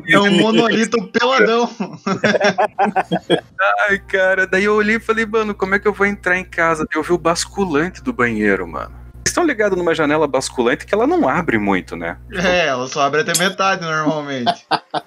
É 0.08 0.20
um 0.20 0.38
monolito 0.38 1.02
peladão. 1.08 1.70
Ai, 3.90 4.00
cara, 4.00 4.48
daí 4.48 4.66
eu 4.66 4.76
olhei 4.76 4.98
e 4.98 5.00
falei, 5.00 5.26
mano, 5.26 5.54
como 5.54 5.76
é 5.76 5.80
que 5.80 5.88
eu 5.88 5.94
vou 5.94 6.06
entrar 6.06 6.38
em 6.38 6.46
casa? 6.46 6.86
Daí 6.90 7.00
eu 7.00 7.04
vi 7.04 7.14
o 7.14 7.18
basculante 7.18 8.04
do 8.04 8.14
banheiro, 8.14 8.68
mano. 8.68 8.90
Vocês 8.90 9.32
estão 9.32 9.46
ligados 9.46 9.78
numa 9.78 9.96
janela 9.96 10.28
basculante 10.28 10.86
que 10.86 10.94
ela 10.94 11.08
não 11.08 11.28
abre 11.28 11.58
muito, 11.58 11.96
né? 11.96 12.18
É, 12.34 12.68
ela 12.68 12.88
só 12.88 13.02
abre 13.02 13.22
até 13.22 13.38
metade 13.38 13.82
normalmente. 13.82 14.66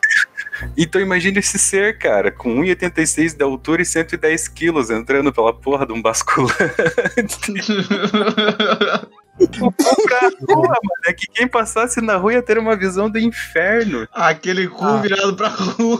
Então 0.74 1.00
imagine 1.00 1.38
esse 1.38 1.58
ser, 1.58 1.98
cara, 1.98 2.32
com 2.32 2.62
1,86 2.62 3.36
de 3.36 3.44
altura 3.44 3.82
e 3.82 3.84
110 3.84 4.48
quilos 4.48 4.88
entrando 4.88 5.30
pela 5.30 5.52
porra 5.52 5.86
de 5.86 5.92
um 5.92 6.00
basculante. 6.00 6.54
pra 9.38 10.20
rua, 10.48 10.68
mano. 10.68 11.02
É 11.06 11.12
que 11.12 11.26
quem 11.28 11.46
passasse 11.48 12.00
na 12.00 12.16
rua 12.16 12.32
ia 12.34 12.42
ter 12.42 12.58
uma 12.58 12.76
visão 12.76 13.08
do 13.10 13.18
inferno. 13.18 14.06
Aquele 14.12 14.68
cu 14.68 14.98
virado 14.98 15.36
pra 15.36 15.48
rua. 15.48 15.98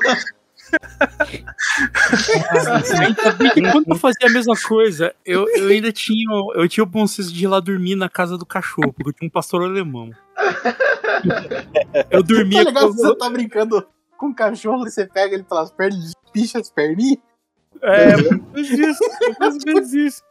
Quando 3.73 3.89
eu 3.89 3.97
fazia 3.97 4.29
a 4.29 4.33
mesma 4.33 4.55
coisa, 4.57 5.15
eu, 5.25 5.47
eu 5.57 5.69
ainda 5.69 5.93
tinha, 5.93 6.29
eu 6.55 6.69
tinha 6.69 6.85
o 6.85 6.87
bom 6.87 7.07
senso 7.07 7.33
de 7.33 7.45
ir 7.45 7.47
lá 7.49 7.61
dormir 7.61 7.95
na 7.97 8.09
casa 8.09 8.37
do 8.37 8.47
cachorro, 8.47 8.93
porque 8.93 9.11
eu 9.11 9.13
tinha 9.13 9.29
um 9.29 9.31
pastor 9.31 9.63
alemão. 9.63 10.11
Eu 12.11 12.23
dormia 12.23 12.65
Tá 12.65 12.73
com- 12.81 12.91
que 12.91 12.97
você 12.97 13.17
tá 13.17 13.31
brincando 13.31 13.87
com 14.17 14.27
um 14.27 14.35
cachorro 14.35 14.87
e 14.87 14.91
você 14.91 15.07
pega 15.07 15.35
ele 15.35 15.45
pelas 15.45 15.71
pernas 15.71 16.11
e 16.13 16.33
picha 16.33 16.59
as 16.59 16.71
perninhas? 16.71 17.19
É, 17.83 18.15
eu 18.15 18.45
fiz 18.55 18.71
isso, 18.71 19.05
eu 19.41 19.53
fiz 19.53 19.65
vezes 19.65 19.93
isso. 19.95 20.23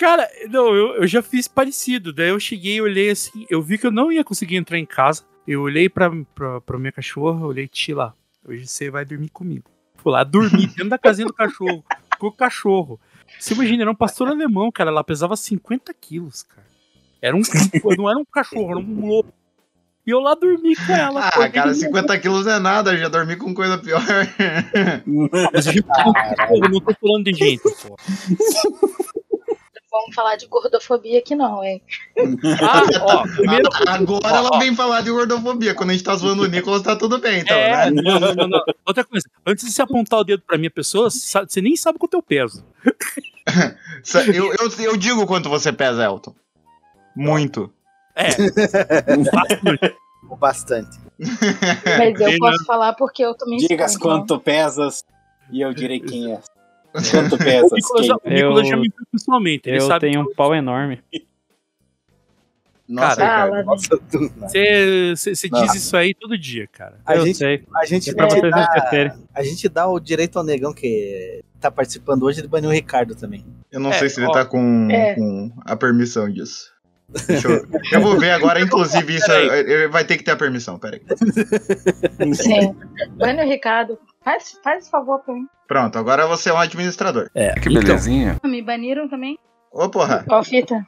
Cara, 0.00 0.26
não, 0.48 0.74
eu, 0.74 0.94
eu 0.94 1.06
já 1.06 1.20
fiz 1.20 1.46
parecido. 1.46 2.10
Daí 2.10 2.30
eu 2.30 2.40
cheguei 2.40 2.76
e 2.76 2.80
olhei 2.80 3.10
assim, 3.10 3.46
eu 3.50 3.60
vi 3.60 3.76
que 3.76 3.86
eu 3.86 3.90
não 3.90 4.10
ia 4.10 4.24
conseguir 4.24 4.56
entrar 4.56 4.78
em 4.78 4.86
casa. 4.86 5.24
Eu 5.46 5.60
olhei 5.60 5.90
pra, 5.90 6.10
pra, 6.34 6.58
pra 6.62 6.78
minha 6.78 6.90
cachorra, 6.90 7.44
olhei, 7.44 7.68
Tila, 7.68 8.14
hoje 8.48 8.66
você 8.66 8.90
vai 8.90 9.04
dormir 9.04 9.28
comigo. 9.28 9.70
Fui 9.96 10.10
lá 10.10 10.24
dormir 10.24 10.68
dentro 10.68 10.88
da 10.88 10.96
casinha 10.96 11.26
do 11.26 11.34
cachorro, 11.34 11.84
com 12.18 12.28
o 12.28 12.32
cachorro. 12.32 12.98
Você 13.38 13.52
imagina, 13.52 13.82
era 13.82 13.90
um 13.90 13.94
pastor 13.94 14.28
alemão, 14.28 14.72
cara, 14.72 14.88
ela 14.88 15.04
pesava 15.04 15.36
50 15.36 15.92
quilos, 15.92 16.44
cara. 16.44 16.66
Era 17.20 17.36
um, 17.36 17.42
não 17.98 18.08
era 18.08 18.18
um 18.18 18.24
cachorro, 18.24 18.70
era 18.70 18.78
um 18.78 19.06
lobo. 19.06 19.34
E 20.06 20.10
eu 20.10 20.20
lá 20.20 20.34
dormi 20.34 20.76
com 20.76 20.92
ela. 20.92 21.28
Ah, 21.28 21.50
cara, 21.50 21.66
manhã. 21.66 21.74
50 21.74 22.18
quilos 22.20 22.46
não 22.46 22.52
é 22.52 22.58
nada, 22.58 22.94
eu 22.94 22.98
já 22.98 23.08
dormi 23.08 23.36
com 23.36 23.52
coisa 23.52 23.76
pior. 23.76 24.00
Mas 25.52 25.66
eu 25.66 26.70
não 26.70 26.80
tô 26.80 26.94
falando 26.94 27.24
de 27.24 27.34
gente, 27.34 27.62
pô. 27.82 27.98
Vamos 29.90 30.14
falar 30.14 30.36
de 30.36 30.46
gordofobia 30.46 31.18
aqui 31.18 31.34
não, 31.34 31.64
hein? 31.64 31.82
Ah, 32.62 32.82
ó, 33.02 33.22
primeiro. 33.22 33.68
Agora 33.88 34.36
ela 34.36 34.58
vem 34.58 34.74
falar 34.74 35.00
de 35.00 35.10
gordofobia. 35.10 35.74
Quando 35.74 35.90
a 35.90 35.92
gente 35.92 36.04
tá 36.04 36.14
zoando 36.14 36.42
o 36.42 36.46
Nicolas, 36.46 36.82
tá 36.82 36.94
tudo 36.94 37.18
bem, 37.18 37.40
então, 37.40 37.56
É, 37.56 37.90
né? 37.90 38.02
não, 38.02 38.20
não, 38.20 38.34
não, 38.34 38.48
não. 38.48 38.60
Outra 38.86 39.04
coisa, 39.04 39.26
antes 39.46 39.64
de 39.66 39.72
você 39.72 39.82
apontar 39.82 40.20
o 40.20 40.24
dedo 40.24 40.42
pra 40.46 40.58
minha 40.58 40.70
pessoa, 40.70 41.10
você 41.10 41.60
nem 41.60 41.76
sabe 41.76 41.98
quanto 41.98 42.14
eu 42.14 42.22
peso. 42.22 42.64
Eu, 44.32 44.52
eu, 44.54 44.70
eu 44.84 44.96
digo 44.96 45.26
quanto 45.26 45.48
você 45.48 45.72
pesa, 45.72 46.04
Elton. 46.04 46.32
Muito. 47.16 47.72
É. 48.14 48.28
Bastante. 50.38 50.98
Mas 51.18 52.20
eu 52.20 52.38
posso 52.38 52.64
falar 52.64 52.92
porque 52.94 53.22
eu 53.24 53.34
também 53.34 53.58
Digas 53.58 53.92
sou, 53.92 53.98
então. 53.98 54.18
quanto 54.20 54.38
pesas 54.40 55.02
e 55.50 55.60
eu 55.60 55.74
direi 55.74 55.98
quem 56.00 56.32
é. 56.32 56.40
Quanto 56.92 57.38
pesas? 57.38 57.70
O 57.72 57.74
Nicolas, 57.76 58.06
já- 58.06 58.16
o? 58.16 58.20
Nicolas 58.30 58.64
Eu- 58.64 58.70
já 58.70 58.76
me 58.76 58.82
viu 58.88 59.06
pessoalmente, 59.12 59.68
ele 59.68 59.78
Eu 59.78 59.86
sabe. 59.86 60.00
tenho 60.10 60.20
um 60.22 60.34
pau 60.34 60.54
enorme. 60.54 61.00
Nossa, 62.88 63.16
Cara. 63.16 63.62
Nossa, 63.62 63.88
Você 64.40 65.14
você- 65.14 65.34
você 65.36 65.48
diz 65.48 65.74
isso 65.76 65.96
aí 65.96 66.12
todo 66.12 66.36
dia, 66.36 66.66
cara. 66.66 66.98
A 67.06 67.14
eu 67.14 67.24
gente- 67.24 67.38
sei. 67.38 67.62
A 67.76 67.86
gente, 67.86 68.10
É 68.10 68.14
pra 68.14 68.28
vocês 68.28 68.42
dá, 68.50 69.16
a 69.32 69.42
gente 69.44 69.68
dá 69.68 69.86
o 69.88 70.00
direito 70.00 70.36
ao 70.38 70.44
negão 70.44 70.72
que 70.74 71.40
tá 71.60 71.70
participando 71.70 72.24
hoje 72.24 72.42
de 72.42 72.48
banir 72.48 72.68
o 72.68 72.72
Ricardo 72.72 73.14
também. 73.14 73.46
Eu 73.70 73.78
não 73.78 73.90
É, 73.90 73.98
sei 73.98 74.08
se 74.08 74.18
ele 74.18 74.26
ó. 74.26 74.32
tá 74.32 74.44
com, 74.44 74.88
É. 74.90 75.14
com 75.14 75.52
a 75.64 75.76
permissão 75.76 76.28
disso. 76.28 76.72
Deixa 77.28 77.46
eu... 77.46 77.64
eu 77.92 78.00
vou 78.00 78.18
ver 78.18 78.30
agora, 78.32 78.60
inclusive, 78.60 79.14
isso. 79.14 79.30
Ele 79.30 79.86
vai 79.86 80.04
ter 80.04 80.16
que 80.16 80.24
ter 80.24 80.32
a 80.32 80.36
permissão, 80.36 80.76
peraí. 80.76 81.00
Sim. 82.34 82.74
Bane 83.16 83.44
o 83.44 83.48
Ricardo. 83.48 83.96
Faz, 84.22 84.58
faz 84.62 84.82
esse 84.82 84.90
favor 84.90 85.20
pra 85.20 85.34
mim. 85.34 85.46
Pronto, 85.66 85.98
agora 85.98 86.26
você 86.26 86.50
é 86.50 86.52
um 86.52 86.58
administrador. 86.58 87.30
É, 87.34 87.54
Que 87.54 87.68
belezinha. 87.68 88.38
Me 88.44 88.60
baniram 88.60 89.08
também? 89.08 89.38
Ô, 89.72 89.88
porra, 89.88 90.24
Ó, 90.28 90.42
fita. 90.42 90.86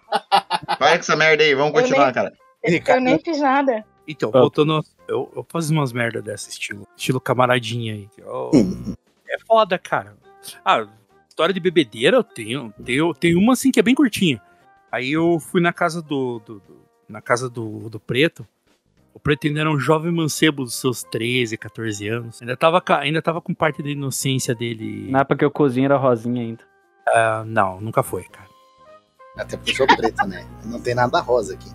para 0.66 0.76
com 0.76 0.84
essa 0.98 1.16
merda 1.16 1.42
aí, 1.42 1.54
vamos 1.54 1.72
Eu 1.74 1.80
continuar, 1.80 2.06
nem- 2.06 2.14
cara. 2.14 2.32
Eu 2.62 3.00
nem 3.00 3.18
fiz 3.18 3.40
nada. 3.40 3.84
Então, 4.06 4.30
Ah. 4.34 4.40
voltando. 4.40 4.80
Eu, 5.08 5.30
eu 5.34 5.46
faço 5.48 5.72
umas 5.72 5.92
merda 5.92 6.20
dessa 6.20 6.48
estilo. 6.50 6.86
Estilo 6.96 7.20
camaradinha 7.20 7.94
aí. 7.94 8.08
Ó, 8.24 8.50
é 9.28 9.38
foda, 9.46 9.78
cara. 9.78 10.16
Ah, 10.64 10.86
história 11.28 11.54
de 11.54 11.60
bebedeira 11.60 12.16
eu 12.16 12.24
tenho. 12.24 12.72
Tenho, 12.84 13.14
tenho 13.14 13.38
uma 13.38 13.52
assim 13.54 13.70
que 13.70 13.78
é 13.80 13.82
bem 13.82 13.94
curtinha. 13.94 14.42
Aí 14.90 15.12
eu 15.12 15.38
fui 15.40 15.60
na 15.60 15.72
casa 15.72 16.02
do. 16.02 16.40
do- 16.40 16.60
do- 16.60 16.82
na 17.08 17.20
casa 17.20 17.48
do, 17.48 17.88
do 17.90 18.00
preto. 18.00 18.46
O 19.22 19.22
Preto 19.22 19.46
ainda 19.46 19.60
era 19.60 19.70
um 19.70 19.78
jovem 19.78 20.10
mancebo 20.10 20.64
dos 20.64 20.74
seus 20.74 21.04
13, 21.04 21.56
14 21.56 22.08
anos. 22.08 22.42
Ainda 22.42 22.56
tava, 22.56 22.82
ainda 22.98 23.22
tava 23.22 23.40
com 23.40 23.54
parte 23.54 23.80
da 23.80 23.88
inocência 23.88 24.52
dele. 24.52 25.08
Na 25.12 25.20
época 25.20 25.36
que 25.36 25.44
eu 25.44 25.50
cozinho 25.50 25.84
era 25.84 25.96
rosinha 25.96 26.42
ainda. 26.42 26.64
Ah, 27.08 27.44
não, 27.46 27.80
nunca 27.80 28.02
foi, 28.02 28.24
cara. 28.24 28.48
Até 29.38 29.56
sou 29.72 29.86
preto, 29.86 30.26
né? 30.26 30.44
Não 30.64 30.80
tem 30.80 30.96
nada 30.96 31.20
rosa 31.20 31.54
aqui. 31.54 31.70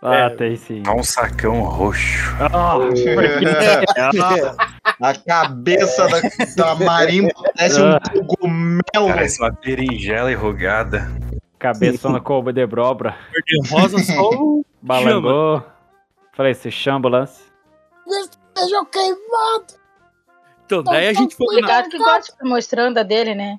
Ah, 0.00 0.14
É. 0.14 0.30
tem 0.30 0.54
sim. 0.54 0.80
Só 0.86 0.94
um 0.94 1.02
sacão 1.02 1.60
roxo. 1.62 2.32
Ah, 2.40 2.76
A 5.02 5.14
cabeça 5.14 6.06
da, 6.08 6.20
da 6.56 6.74
marimba 6.84 7.32
parece 7.56 7.82
um 7.82 7.84
Ah. 7.84 8.00
cogumelo. 8.12 9.08
Parece 9.08 9.42
uma 9.42 9.50
berinjela 9.50 10.30
enrugada. 10.30 11.10
Cabeçona 11.58 12.20
com 12.20 12.40
de 12.52 12.64
brobra. 12.66 13.16
Verde 13.32 13.68
rosa 13.68 13.98
só 13.98 14.30
o 14.30 14.64
Balangou. 14.80 15.64
Falei, 16.32 16.52
esse 16.52 16.70
chambulance. 16.70 17.42
Seja 18.56 18.84
queimado. 18.86 19.80
Então, 20.64 20.82
daí 20.82 21.08
a 21.08 21.12
gente 21.12 21.34
foi. 21.36 21.56
Ligado 21.56 21.88
que 21.88 21.98
gosta 21.98 22.34
mostrando 22.42 22.98
a 22.98 23.02
dele, 23.02 23.34
né? 23.34 23.58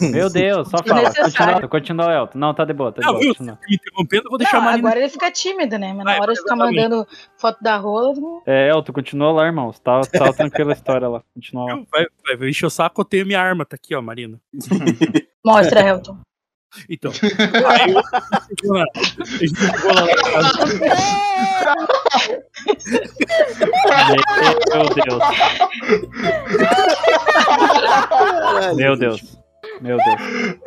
Meu 0.00 0.28
Deus, 0.30 0.68
só 0.68 0.78
fala. 0.82 1.08
Desnecessário. 1.08 1.68
Continua, 1.68 1.68
continua, 1.68 2.12
Elton. 2.14 2.38
Não, 2.38 2.52
tá 2.54 2.64
de 2.64 2.72
boa, 2.72 2.92
tá 2.92 3.00
de 3.00 3.06
Não, 3.06 3.12
boa. 3.14 3.22
viu? 3.24 3.34
Continua. 3.34 3.58
Me 3.68 3.76
interrompendo, 3.76 4.22
eu 4.26 4.30
vou 4.30 4.38
deixar 4.38 4.56
Não, 4.56 4.62
a 4.62 4.64
Marina. 4.66 4.88
agora 4.88 5.00
ele 5.00 5.08
fica 5.08 5.30
tímido, 5.30 5.78
né? 5.78 5.88
Mas 5.94 6.04
na 6.04 6.10
Vai, 6.12 6.20
hora 6.20 6.32
de 6.34 6.40
ficar 6.40 6.56
mandando 6.56 7.06
foto 7.38 7.62
da 7.62 7.76
rola, 7.76 8.14
não- 8.14 8.42
É, 8.46 8.68
Elton, 8.70 8.92
continua 8.92 9.32
lá, 9.32 9.46
irmão. 9.46 9.72
Tá, 9.72 10.00
tá 10.02 10.32
tranquila 10.34 10.72
a 10.72 10.74
história 10.74 11.08
lá. 11.08 11.22
Continua 11.34 11.64
lá. 11.64 11.82
Vai, 11.90 12.06
vai, 12.26 12.36
vai 12.36 12.48
encher 12.50 12.66
o 12.66 12.70
saco, 12.70 13.00
eu 13.00 13.04
tenho 13.04 13.24
minha 13.26 13.40
arma, 13.40 13.64
tá 13.64 13.76
aqui, 13.76 13.94
ó, 13.94 14.02
Marina. 14.02 14.40
mostra, 15.44 15.80
Helton. 15.80 16.18
Então. 16.88 17.12
Aí, 17.66 17.94
a 17.94 18.40
gente 18.40 18.60
chegou 18.60 18.76
lá- 18.76 18.84
a 18.94 19.02
gente 19.38 19.58
chegou 19.58 19.92
lá 19.94 20.02
na 20.06 20.14
casa. 20.14 20.60
Meu 24.74 24.86
Deus. 24.94 25.22
Meu 28.76 28.96
Deus. 28.96 29.39
Meu 29.80 29.96
Deus. 29.96 30.58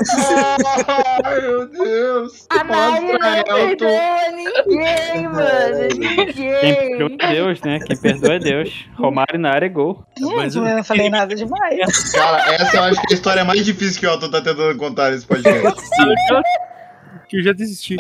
Ai, 1.24 1.42
meu 1.42 1.68
Deus. 1.70 2.48
A 2.50 2.64
Mari 2.64 3.06
não 3.06 3.12
Mostra, 3.14 3.38
Elton. 3.38 3.78
perdoa 3.78 4.32
ninguém, 4.32 5.28
mano. 5.28 6.34
Quem 6.34 6.76
perdoa 6.76 7.10
Ninguém. 7.10 7.28
é 7.30 7.34
Deus, 7.34 7.62
né? 7.62 7.80
Quem 7.80 7.98
perdoa 7.98 8.34
é 8.34 8.40
Deus. 8.40 8.86
Romário 8.96 9.40
na 9.40 9.50
área 9.52 9.68
é 9.68 9.70
gol. 9.70 10.04
Mas 10.20 10.56
eu 10.56 10.64
não 10.64 10.84
falei 10.84 11.10
nada 11.10 11.36
demais. 11.36 12.12
Cara, 12.12 12.54
essa 12.56 12.78
eu 12.78 12.84
acho 12.84 13.02
que 13.02 13.08
é 13.14 13.14
a 13.14 13.16
história 13.16 13.46
mais 13.46 13.64
difícil 13.64 14.00
que 14.00 14.08
o 14.08 14.10
Elton 14.10 14.30
tá 14.32 14.42
tentando 14.42 14.78
contar 14.80 15.12
nesse 15.12 15.26
podcast. 15.28 15.64
que 17.30 17.38
eu 17.38 17.44
já 17.44 17.54
desisti. 17.54 17.96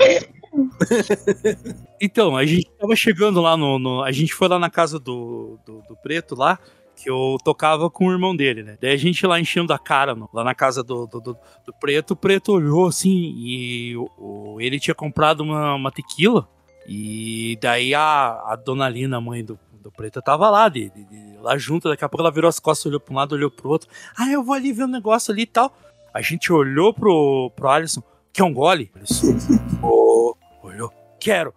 Então, 2.01 2.35
a 2.35 2.45
gente 2.45 2.69
tava 2.79 2.95
chegando 2.95 3.39
lá 3.41 3.55
no. 3.55 3.77
no- 3.79 4.03
a 4.03 4.11
gente 4.11 4.33
foi 4.33 4.47
lá 4.47 4.57
na 4.59 4.69
casa 4.69 4.99
do, 4.99 5.57
do, 5.65 5.81
do 5.87 5.95
preto 5.95 6.35
lá, 6.35 6.59
que 6.95 7.09
eu 7.09 7.37
tocava 7.43 7.89
com 7.89 8.07
o 8.07 8.11
irmão 8.11 8.35
dele, 8.35 8.63
né? 8.63 8.77
Daí 8.81 8.91
a 8.93 8.97
gente 8.97 9.25
lá 9.25 9.39
enchendo 9.39 9.73
a 9.73 9.79
cara 9.79 10.13
no- 10.15 10.29
lá 10.33 10.43
na 10.43 10.53
casa 10.55 10.83
do, 10.83 11.05
do, 11.07 11.19
do- 11.19 11.37
do 11.65 11.73
preto, 11.79 12.11
o 12.11 12.15
preto 12.15 12.53
olhou 12.53 12.87
assim 12.87 13.33
e 13.37 13.95
o- 14.17 14.57
ele 14.59 14.79
tinha 14.79 14.93
comprado 14.95 15.41
uma, 15.41 15.75
uma 15.75 15.91
tequila. 15.91 16.47
E 16.87 17.57
daí 17.61 17.93
a, 17.95 18.41
a 18.47 18.55
dona 18.55 18.87
Lina, 18.89 19.19
mãe 19.21 19.43
do, 19.43 19.57
do 19.81 19.91
preto, 19.91 20.21
tava 20.21 20.49
lá, 20.49 20.69
de, 20.69 20.89
de- 20.89 21.03
de- 21.05 21.37
lá 21.39 21.57
junto. 21.57 21.89
Daqui 21.89 22.03
a 22.05 22.09
pouco 22.09 22.21
ela 22.21 22.31
virou 22.31 22.47
as 22.49 22.59
costas, 22.59 22.85
olhou 22.85 22.99
pra 22.99 23.13
um 23.13 23.17
lado, 23.17 23.33
olhou 23.35 23.49
pro 23.51 23.69
outro. 23.69 23.89
Ah, 24.17 24.29
eu 24.29 24.43
vou 24.43 24.53
ali 24.53 24.71
ver 24.71 24.83
um 24.83 24.87
negócio 24.87 25.31
ali 25.33 25.41
e 25.43 25.47
tal. 25.47 25.75
A 26.13 26.21
gente 26.21 26.53
olhou 26.53 26.93
pro, 26.93 27.51
pro 27.55 27.69
Alisson. 27.69 28.03
Quer 28.31 28.43
um 28.43 28.53
gole? 28.53 28.91
Alisson. 28.95 29.37
Ô, 29.81 30.35
olhou. 30.61 30.91
Quero. 31.19 31.53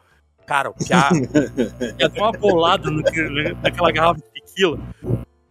Cara, 0.46 0.70
o 0.70 0.74
Piá 0.74 1.10
ia 1.98 2.08
dar 2.08 2.22
uma 2.22 2.30
bolada 2.32 2.88
naquela 3.62 3.90
garrafa 3.90 4.20
de 4.20 4.40
tequila. 4.40 4.78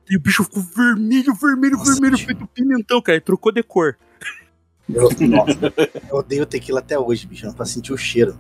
E 0.09 0.17
o 0.17 0.19
bicho 0.19 0.43
ficou 0.43 0.61
vermelho, 0.61 1.33
vermelho, 1.33 1.77
vermelho, 1.83 2.17
feito 2.17 2.47
pimentão, 2.47 3.01
cara. 3.01 3.17
Ele 3.17 3.25
trocou 3.25 3.51
de 3.51 3.63
cor. 3.63 3.97
Eu, 4.87 5.09
nossa, 5.27 5.73
eu 6.09 6.17
odeio 6.17 6.45
tequila 6.45 6.79
até 6.79 6.97
hoje, 6.97 7.25
bicho. 7.25 7.45
Não 7.45 7.53
pra 7.53 7.65
sentir 7.65 7.91
o 7.91 7.97
cheiro. 7.97 8.37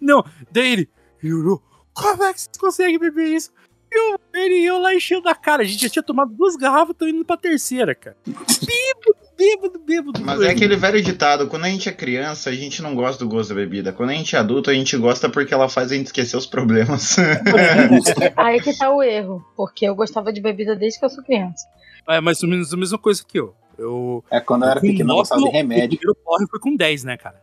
Não, 0.00 0.24
daí 0.50 0.72
ele, 0.72 0.90
olhou, 1.24 1.62
como 1.92 2.24
é 2.24 2.32
que 2.32 2.40
você 2.40 2.48
consegue 2.58 2.98
beber 2.98 3.26
isso? 3.26 3.52
E 3.90 3.98
eu, 3.98 4.18
ele 4.32 4.54
e 4.54 4.64
eu 4.64 4.78
lá 4.78 4.94
enchendo 4.94 5.28
a 5.28 5.34
cara. 5.34 5.62
A 5.62 5.66
gente 5.66 5.82
já 5.82 5.88
tinha 5.90 6.02
tomado 6.02 6.32
duas 6.32 6.56
garrafas, 6.56 6.96
tô 6.96 7.06
indo 7.06 7.24
pra 7.24 7.36
terceira, 7.36 7.94
cara. 7.94 8.16
Bêbado, 8.26 9.16
bêbado, 9.42 9.78
bêbado. 9.84 10.20
Mas 10.24 10.40
é 10.42 10.50
aquele 10.50 10.76
velho 10.76 11.02
ditado, 11.02 11.48
quando 11.48 11.64
a 11.64 11.68
gente 11.68 11.88
é 11.88 11.92
criança, 11.92 12.50
a 12.50 12.52
gente 12.52 12.80
não 12.82 12.94
gosta 12.94 13.24
do 13.24 13.28
gosto 13.28 13.50
da 13.50 13.54
bebida. 13.56 13.92
Quando 13.92 14.10
a 14.10 14.14
gente 14.14 14.36
é 14.36 14.38
adulto, 14.38 14.70
a 14.70 14.74
gente 14.74 14.96
gosta 14.96 15.28
porque 15.28 15.52
ela 15.52 15.68
faz 15.68 15.90
a 15.90 15.94
gente 15.94 16.06
esquecer 16.06 16.36
os 16.36 16.46
problemas. 16.46 17.16
Aí 18.36 18.60
que 18.60 18.76
tá 18.76 18.90
o 18.90 19.02
erro. 19.02 19.44
Porque 19.56 19.86
eu 19.86 19.94
gostava 19.94 20.32
de 20.32 20.40
bebida 20.40 20.76
desde 20.76 20.98
que 20.98 21.04
eu 21.04 21.10
sou 21.10 21.24
criança. 21.24 21.66
É 22.08 22.20
mais 22.20 22.42
ou 22.42 22.48
menos 22.48 22.72
a 22.72 22.76
mesma 22.76 22.98
coisa 22.98 23.24
que 23.26 23.38
eu. 23.38 23.54
Eu. 23.78 24.24
É 24.30 24.40
quando 24.40 24.64
eu 24.64 24.70
era 24.70 24.80
pequeno, 24.80 25.12
eu 25.12 25.16
gostava 25.16 25.40
de 25.40 25.48
O 25.48 25.50
remédio. 25.50 25.98
primeiro 25.98 26.14
porre 26.24 26.46
foi 26.48 26.60
com 26.60 26.76
10, 26.76 27.04
né, 27.04 27.16
cara? 27.16 27.40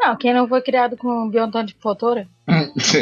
Não, 0.00 0.16
quem 0.16 0.32
não 0.32 0.48
foi 0.48 0.62
criado 0.62 0.96
com 0.96 1.28
biontônio 1.28 1.66
de 1.66 1.76
fotora? 1.80 2.26
Isso 2.72 2.98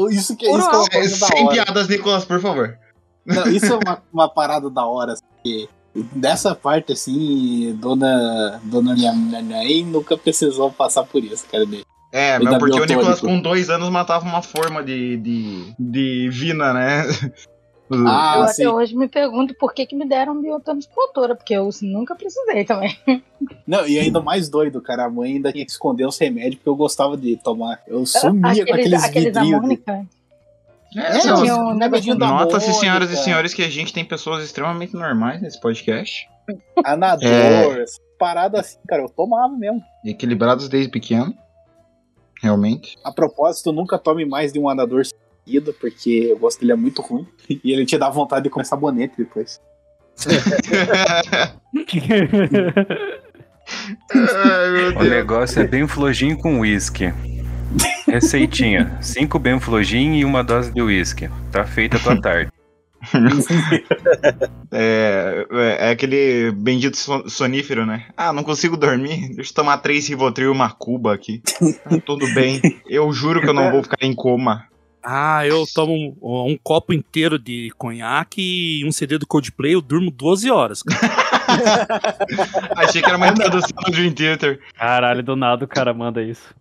que, 0.00 0.10
isso 0.10 0.36
que 0.38 0.46
é 0.46 0.50
uma 0.50 0.88
coisa 0.88 1.26
Sem 1.26 1.48
piadas, 1.48 1.86
Nicolas, 1.86 2.24
por 2.24 2.40
favor. 2.40 2.78
Não, 3.26 3.46
isso 3.48 3.66
é 3.66 3.76
uma, 3.76 4.02
uma 4.10 4.28
parada 4.28 4.70
da 4.70 4.86
hora. 4.86 5.12
Assim, 5.12 5.24
que 5.44 5.68
dessa 5.94 6.54
parte, 6.54 6.92
assim, 6.92 7.76
dona, 7.80 8.60
dona 8.64 8.94
mãe 8.94 9.84
nunca 9.84 10.16
precisou 10.16 10.70
passar 10.70 11.04
por 11.04 11.22
isso, 11.22 11.46
cara. 11.50 11.66
dele. 11.66 11.84
É, 12.12 12.38
meu, 12.38 12.50
dá 12.50 12.58
porque 12.58 12.72
o 12.74 12.76
biotônico. 12.78 13.00
Nicolas 13.00 13.20
com 13.20 13.40
dois 13.40 13.70
anos 13.70 13.88
matava 13.88 14.24
uma 14.24 14.42
forma 14.42 14.82
de, 14.82 15.16
de, 15.16 15.74
de 15.78 16.28
vina, 16.32 16.72
né? 16.74 17.04
eu 17.90 18.06
Ah, 18.06 18.44
até 18.44 18.68
hoje 18.68 18.96
me 18.96 19.08
pergunto 19.08 19.54
por 19.54 19.72
que, 19.74 19.86
que 19.86 19.96
me 19.96 20.08
deram 20.08 20.40
biontônio 20.40 20.80
de 20.80 20.88
fotora, 20.92 21.34
porque 21.36 21.54
eu 21.54 21.68
nunca 21.82 22.14
precisei 22.14 22.64
também. 22.64 22.96
Não, 23.66 23.86
e 23.86 23.98
ainda 23.98 24.20
mais 24.20 24.48
doido, 24.48 24.80
cara. 24.80 25.04
A 25.06 25.10
mãe 25.10 25.34
ainda 25.34 25.52
tinha 25.52 25.64
que 25.64 25.70
esconder 25.70 26.06
os 26.06 26.18
remédios 26.18 26.56
porque 26.56 26.68
eu 26.68 26.76
gostava 26.76 27.16
de 27.16 27.36
tomar. 27.36 27.80
Eu 27.86 28.04
sumia 28.06 28.64
com 28.66 28.74
aqueles, 28.74 29.04
aqueles 29.04 29.32
da 29.32 29.42
vidrinhos. 29.42 29.68
de- 29.68 30.19
É, 30.96 31.24
não, 31.24 31.42
tinha 31.42 31.56
um 31.56 31.78
da 32.18 32.28
Nota-se, 32.28 32.72
senhoras 32.74 33.10
e 33.10 33.16
senhores, 33.16 33.54
que 33.54 33.62
a 33.62 33.68
gente 33.68 33.92
tem 33.92 34.04
pessoas 34.04 34.44
extremamente 34.44 34.94
normais 34.94 35.40
nesse 35.40 35.60
podcast. 35.60 36.28
Anador, 36.84 37.28
É. 37.28 37.84
parada 38.18 38.60
assim, 38.60 38.78
cara. 38.88 39.02
Eu 39.02 39.08
tomava 39.08 39.56
mesmo. 39.56 39.80
Equilibrados 40.04 40.68
desde 40.68 40.90
pequeno. 40.90 41.34
Realmente. 42.42 42.96
A 43.04 43.12
propósito, 43.12 43.70
nunca 43.70 43.98
tome 43.98 44.24
mais 44.24 44.52
de 44.52 44.58
um 44.58 44.68
anador 44.68 45.04
seguido, 45.04 45.72
porque 45.74 46.28
eu 46.30 46.38
gosto 46.38 46.60
dele 46.60 46.72
é 46.72 46.76
muito 46.76 47.02
ruim. 47.02 47.26
E 47.48 47.72
ele 47.72 47.86
te 47.86 47.96
dá 47.96 48.10
vontade 48.10 48.44
de 48.44 48.50
comer 48.50 48.64
sabonete 48.64 49.14
depois. 49.16 49.60
Ai, 54.12 54.70
meu 54.70 54.98
O 54.98 55.04
negócio 55.04 55.62
é 55.62 55.66
bem 55.66 55.86
flojinho 55.86 56.36
com 56.38 56.60
uísque. 56.60 57.12
Receitinha: 58.06 58.98
5 59.00 59.38
Benflogin 59.38 60.14
e 60.16 60.24
uma 60.24 60.42
dose 60.42 60.72
de 60.72 60.80
uísque. 60.82 61.28
Tá 61.52 61.64
feita 61.64 61.96
a 61.96 62.00
tua 62.00 62.18
tarde. 62.20 62.50
É, 64.72 65.46
é, 65.50 65.88
é 65.88 65.90
aquele 65.90 66.52
bendito 66.52 66.96
son- 66.96 67.26
sonífero, 67.28 67.84
né? 67.84 68.06
Ah, 68.16 68.32
não 68.32 68.44
consigo 68.44 68.76
dormir. 68.76 69.34
Deixa 69.34 69.50
eu 69.50 69.54
tomar 69.54 69.78
três 69.78 70.06
Rivotril 70.08 70.48
e 70.48 70.52
uma 70.52 70.70
cuba 70.70 71.12
aqui. 71.12 71.42
Ah, 71.84 71.98
tudo 72.06 72.24
bem. 72.34 72.60
Eu 72.88 73.12
juro 73.12 73.40
que 73.40 73.48
eu 73.48 73.52
não 73.54 73.70
vou 73.72 73.82
ficar 73.82 73.96
em 74.00 74.14
coma. 74.14 74.64
Ah, 75.02 75.44
eu 75.46 75.64
tomo 75.74 75.92
um, 76.22 76.52
um 76.52 76.58
copo 76.62 76.92
inteiro 76.92 77.36
de 77.38 77.70
conhaque 77.76 78.80
e 78.80 78.84
um 78.86 78.92
CD 78.92 79.18
do 79.18 79.26
Coldplay, 79.26 79.74
eu 79.74 79.80
durmo 79.80 80.10
12 80.10 80.48
horas. 80.50 80.82
Achei 82.76 83.00
que 83.02 83.08
era 83.08 83.16
uma 83.16 83.28
introdução 83.28 83.70
do 83.84 83.90
Dream 83.90 84.12
Theater. 84.12 84.60
Caralho, 84.74 85.22
do 85.22 85.34
nada 85.34 85.64
o 85.64 85.68
cara 85.68 85.92
manda 85.92 86.22
isso. 86.22 86.54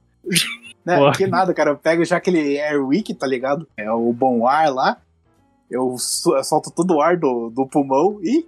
Né? 0.90 0.98
Porra. 0.98 1.12
Que 1.14 1.28
nada, 1.28 1.54
cara. 1.54 1.70
Eu 1.72 1.78
pego 1.78 2.04
já 2.06 2.18
aquele 2.18 2.60
Airwick, 2.60 3.14
tá 3.14 3.28
ligado? 3.28 3.68
É 3.78 3.92
o 3.92 4.12
bom 4.14 4.48
ar 4.48 4.70
lá. 4.74 4.98
Eu 5.70 5.96
so- 5.98 6.36
eu 6.36 6.44
solto 6.44 6.72
todo 6.72 6.96
o 6.96 7.02
ar 7.02 7.16
do, 7.18 7.50
do 7.50 7.68
pulmão 7.68 8.20
e. 8.24 8.48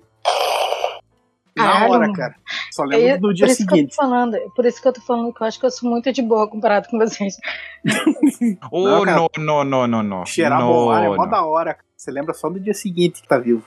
Na 1.55 1.85
hora, 1.87 2.11
cara. 2.13 2.33
Só 2.71 2.83
É, 2.85 2.87
lembro 2.87 3.21
do 3.21 3.27
por 3.27 3.33
dia 3.33 3.45
eu 3.45 3.49
seguinte. 3.53 3.89
tô 3.95 4.01
falando, 4.01 4.37
por 4.55 4.65
isso 4.65 4.81
que 4.81 4.87
eu 4.87 4.93
tô 4.93 5.01
falando 5.01 5.33
que 5.33 5.43
eu 5.43 5.47
acho 5.47 5.59
que 5.59 5.65
eu 5.65 5.69
sou 5.71 5.89
muito 5.89 6.11
de 6.11 6.21
boa 6.21 6.47
comparado 6.49 6.87
com 6.89 6.97
vocês. 6.97 7.35
Oh, 8.71 9.05
Não, 9.05 9.27
não, 9.37 9.63
não, 9.63 9.87
não, 9.87 10.03
não. 10.03 10.25
Cheirar 10.25 10.59
não, 10.59 10.67
bom 10.67 10.89
ar 10.89 11.03
é 11.03 11.09
mó 11.09 11.25
da 11.25 11.43
hora. 11.45 11.73
cara. 11.73 11.85
Você 11.95 12.09
lembra 12.09 12.33
só 12.33 12.49
do 12.49 12.59
dia 12.59 12.73
seguinte 12.73 13.21
que 13.21 13.27
tá 13.27 13.37
vivo. 13.37 13.63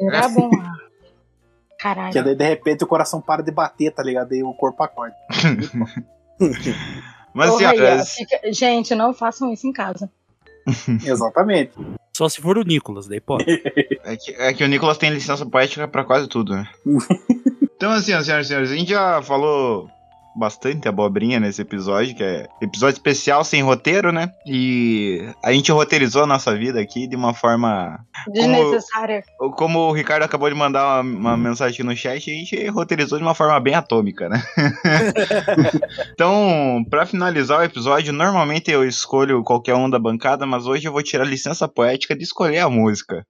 Era 0.00 0.28
bom. 0.28 0.50
ah. 0.60 0.74
Caralho. 1.78 2.12
Que 2.12 2.22
daí, 2.22 2.34
de 2.34 2.44
repente, 2.48 2.82
o 2.84 2.86
coração 2.86 3.20
para 3.20 3.42
de 3.42 3.52
bater, 3.52 3.92
tá 3.92 4.02
ligado? 4.02 4.32
Aí 4.32 4.42
o 4.42 4.52
corpo 4.54 4.82
acorda. 4.82 5.14
Mas, 7.34 7.54
senhoras, 7.54 8.14
fica- 8.14 8.52
Gente, 8.52 8.94
não 8.94 9.12
façam 9.14 9.52
isso 9.52 9.66
em 9.66 9.72
casa. 9.72 10.10
Exatamente. 11.04 11.72
Só 12.12 12.28
se 12.28 12.40
for 12.40 12.58
o 12.58 12.62
Nicolas, 12.62 13.06
daí 13.06 13.20
pode. 13.20 13.44
é 14.04 14.16
que, 14.16 14.32
é 14.32 14.52
que 14.52 14.64
o 14.64 14.68
Nicolas 14.68 14.98
tem 14.98 15.10
licença 15.10 15.46
poética 15.46 15.88
pra 15.88 16.04
quase 16.04 16.28
tudo, 16.28 16.52
né? 16.54 16.68
então, 17.76 17.90
assim, 17.92 18.12
ó, 18.12 18.20
senhoras 18.20 18.46
e 18.46 18.48
senhores, 18.48 18.70
a 18.70 18.76
gente 18.76 18.90
já 18.90 19.22
falou 19.22 19.88
bastante 20.36 20.88
abobrinha 20.88 21.40
nesse 21.40 21.62
episódio, 21.62 22.14
que 22.14 22.22
é 22.22 22.48
episódio 22.60 22.94
especial 22.94 23.44
sem 23.44 23.62
roteiro, 23.62 24.12
né? 24.12 24.30
E 24.46 25.28
a 25.44 25.52
gente 25.52 25.72
roteirizou 25.72 26.22
a 26.22 26.26
nossa 26.26 26.56
vida 26.56 26.80
aqui 26.80 27.06
de 27.06 27.16
uma 27.16 27.34
forma. 27.34 27.98
Desnecessária. 28.32 29.22
Como 29.56 29.78
o 29.80 29.92
Ricardo 29.92 30.22
acabou 30.22 30.48
de 30.48 30.54
mandar 30.54 31.02
uma, 31.02 31.18
uma 31.18 31.36
mensagem 31.36 31.84
no 31.84 31.96
chat, 31.96 32.30
a 32.30 32.34
gente 32.34 32.66
roteirizou 32.68 33.18
de 33.18 33.24
uma 33.24 33.34
forma 33.34 33.58
bem 33.60 33.74
atômica, 33.74 34.28
né? 34.28 34.42
então, 36.12 36.84
pra 36.88 37.06
finalizar 37.06 37.60
o 37.60 37.64
episódio, 37.64 38.12
normalmente 38.12 38.70
eu 38.70 38.84
escolho 38.84 39.42
qualquer 39.42 39.74
um 39.74 39.90
da 39.90 39.98
bancada, 39.98 40.46
mas 40.46 40.66
hoje 40.66 40.86
eu 40.86 40.92
vou 40.92 41.02
tirar 41.02 41.24
licença 41.24 41.68
poética 41.68 42.16
de 42.16 42.22
escolher 42.22 42.58
a 42.58 42.70
música 42.70 43.24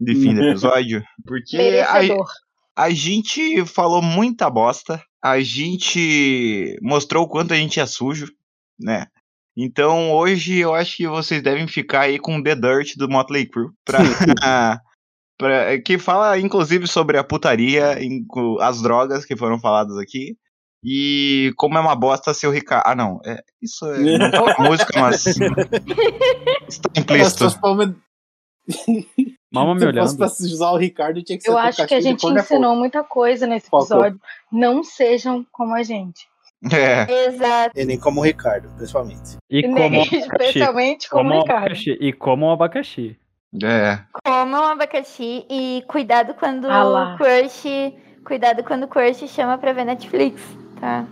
de 0.00 0.14
fim 0.14 0.34
do 0.34 0.44
episódio, 0.44 1.02
porque 1.24 1.56
Merecedor. 1.56 2.26
a 2.26 2.45
gente 2.90 3.64
falou 3.66 4.02
muita 4.02 4.50
bosta, 4.50 5.02
a 5.22 5.40
gente 5.40 6.78
mostrou 6.82 7.24
o 7.24 7.28
quanto 7.28 7.52
a 7.54 7.56
gente 7.56 7.80
é 7.80 7.86
sujo, 7.86 8.28
né? 8.78 9.06
Então 9.56 10.12
hoje 10.12 10.58
eu 10.58 10.74
acho 10.74 10.96
que 10.98 11.08
vocês 11.08 11.42
devem 11.42 11.66
ficar 11.66 12.02
aí 12.02 12.18
com 12.18 12.42
The 12.42 12.54
Dirt 12.54 12.96
do 12.96 13.08
Motley 13.08 13.46
Crue, 13.48 13.70
pra, 13.84 13.98
pra- 15.38 15.80
que 15.80 15.98
fala 15.98 16.38
inclusive 16.38 16.86
sobre 16.86 17.16
a 17.18 17.24
putaria, 17.24 17.96
as 18.60 18.82
drogas 18.82 19.24
que 19.24 19.36
foram 19.36 19.58
faladas 19.58 19.96
aqui. 19.96 20.36
E 20.84 21.52
como 21.56 21.76
é 21.78 21.80
uma 21.80 21.96
bosta 21.96 22.32
ser 22.34 22.46
o 22.46 22.50
Ricardo. 22.52 22.84
Ah, 22.86 22.94
não. 22.94 23.18
É, 23.24 23.42
isso 23.60 23.84
é 23.86 23.96
fala 24.30 24.54
música, 24.68 25.00
mas. 25.00 25.24
Está 26.68 26.90
implícito. 26.94 27.48
Mama 29.60 29.74
me 29.74 29.80
Se 29.80 29.86
olhando. 29.86 30.04
fosse 30.04 30.16
pra 30.16 30.26
usar 30.26 30.70
o 30.70 30.76
Ricardo, 30.76 31.22
tinha 31.22 31.36
que 31.38 31.44
ser 31.44 31.50
Eu 31.50 31.58
acho 31.58 31.86
que 31.86 31.94
a 31.94 32.00
gente 32.00 32.20
Corner 32.22 32.42
ensinou 32.42 32.74
muita 32.76 33.02
coisa 33.04 33.46
nesse 33.46 33.68
Foco. 33.68 33.84
episódio. 33.84 34.20
Não 34.52 34.82
sejam 34.84 35.44
como 35.52 35.74
a 35.74 35.82
gente. 35.82 36.26
É. 36.72 37.26
Exato. 37.26 37.78
E 37.78 37.84
nem 37.84 37.98
como 37.98 38.20
o 38.20 38.24
Ricardo, 38.24 38.68
principalmente. 38.76 39.36
E 39.50 39.62
como 39.62 39.78
um 39.78 39.86
abacaxi. 40.02 40.16
Especialmente 40.16 41.10
como 41.10 41.22
Como 41.22 41.34
o 41.34 41.36
um 41.38 41.40
Ricardo. 41.42 41.58
abacaxi. 41.64 41.98
E 42.00 42.12
como 42.12 42.46
um 42.46 42.50
abacaxi. 42.50 43.16
É. 43.62 43.98
Comam 44.24 44.64
abacaxi 44.64 45.46
e 45.48 45.82
cuidado 45.88 46.34
quando 46.34 46.66
Ah 46.68 47.14
o 47.14 47.16
crush. 47.16 47.64
Cuidado 48.24 48.64
quando 48.64 48.84
o 48.84 48.88
crush 48.88 49.26
chama 49.28 49.56
pra 49.56 49.72
ver 49.72 49.84
Netflix, 49.84 50.42
tá? 50.80 51.06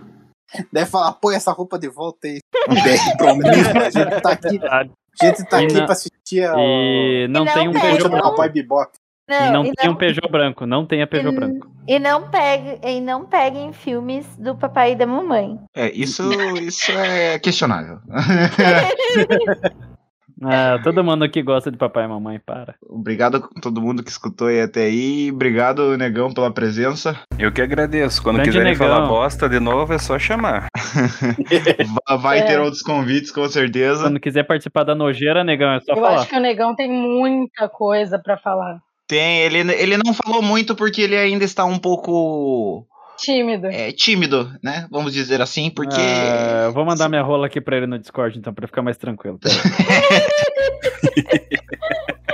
Deve 0.71 0.89
falar, 0.89 1.13
põe 1.13 1.35
essa 1.35 1.51
roupa 1.51 1.79
de 1.79 1.87
volta 1.89 2.27
aí. 2.27 2.39
Comunismo, 3.17 3.79
a 3.79 3.89
gente 3.89 4.21
tá 4.21 4.31
aqui, 4.31 4.59
a 4.67 4.83
gente 5.25 5.45
tá 5.45 5.61
E 5.61 5.65
aqui 5.65 5.73
não- 5.75 5.85
pra 5.85 5.93
assistir 5.93 6.14
a. 6.33 6.53
E 6.57 7.27
não 7.29 7.45
não 7.45 7.53
tem 7.53 7.67
um 7.67 7.71
pega, 7.73 7.85
Peugeot 7.85 8.03
não. 8.03 8.09
branco. 8.09 8.27
Cowboy 8.29 8.49
Bebop. 8.49 8.91
E 9.27 9.49
não 9.49 9.65
e 9.65 9.73
tem 9.73 9.89
um 9.89 9.95
Peugeot 9.95 10.31
branco. 10.31 10.65
Não 10.65 10.85
tem 10.85 11.01
a 11.01 11.07
Peugeot 11.07 11.33
E- 11.33 11.35
branco. 11.35 11.71
E 11.87 11.99
não 11.99 12.29
pegue, 12.29 12.79
e 12.87 13.01
não 13.01 13.25
peguem 13.25 13.73
filmes 13.73 14.25
do 14.37 14.55
papai 14.55 14.91
e 14.91 14.95
da 14.95 15.05
mamãe. 15.07 15.59
É, 15.75 15.89
isso, 15.91 16.23
isso 16.61 16.91
é 16.91 17.39
questionável. 17.39 17.99
Ah, 20.43 20.77
todo 20.83 21.03
mundo 21.03 21.29
que 21.29 21.41
gosta 21.41 21.71
de 21.71 21.77
papai 21.77 22.03
e 22.05 22.07
mamãe, 22.07 22.39
para. 22.45 22.75
Obrigado 22.87 23.37
a 23.37 23.61
todo 23.61 23.81
mundo 23.81 24.03
que 24.03 24.09
escutou 24.09 24.47
aí 24.47 24.61
até 24.61 24.81
aí. 24.83 25.31
Obrigado, 25.31 25.97
Negão, 25.97 26.33
pela 26.33 26.51
presença. 26.51 27.17
Eu 27.39 27.51
que 27.51 27.61
agradeço. 27.61 28.21
Quando 28.21 28.35
Grande 28.37 28.49
quiserem 28.51 28.73
negão. 28.73 28.87
falar 28.87 29.07
bosta 29.07 29.47
de 29.47 29.59
novo, 29.59 29.93
é 29.93 29.97
só 29.97 30.19
chamar. 30.19 30.67
Va- 32.09 32.15
Vai 32.17 32.39
É. 32.39 32.43
ter 32.43 32.59
outros 32.59 32.81
convites, 32.81 33.31
com 33.31 33.47
certeza. 33.47 34.03
Quando 34.03 34.19
quiser 34.19 34.43
participar 34.43 34.83
da 34.83 34.93
nojeira, 34.95 35.43
negão, 35.43 35.71
é 35.71 35.79
só 35.81 35.93
Eu 35.93 36.01
falar. 36.01 36.15
acho 36.15 36.27
que 36.29 36.35
o 36.35 36.39
Negão 36.39 36.75
tem 36.75 36.89
muita 36.91 37.69
coisa 37.69 38.19
pra 38.19 38.37
falar. 38.37 38.79
Tem, 39.07 39.39
ele, 39.41 39.59
ele 39.73 39.97
não 40.03 40.13
falou 40.13 40.41
muito 40.41 40.75
porque 40.75 41.01
ele 41.01 41.15
ainda 41.15 41.45
está 41.45 41.63
um 41.63 41.77
pouco 41.77 42.85
Tímido. 43.17 43.67
é, 43.67 43.91
tímido, 43.91 44.51
né? 44.61 44.87
Vamos 44.91 45.13
dizer 45.13 45.41
assim, 45.41 45.69
porque. 45.69 45.95
Ah, 45.99 46.63
eu 46.65 46.73
vou 46.73 46.85
mandar 46.85 47.07
minha 47.09 47.21
rola 47.21 47.47
aqui 47.47 47.61
pra 47.61 47.77
ele 47.77 47.87
no 47.87 47.97
Discord, 47.99 48.37
então, 48.37 48.53
pra 48.53 48.67
ficar 48.67 48.81
mais 48.81 48.97
tranquilo. 48.97 49.39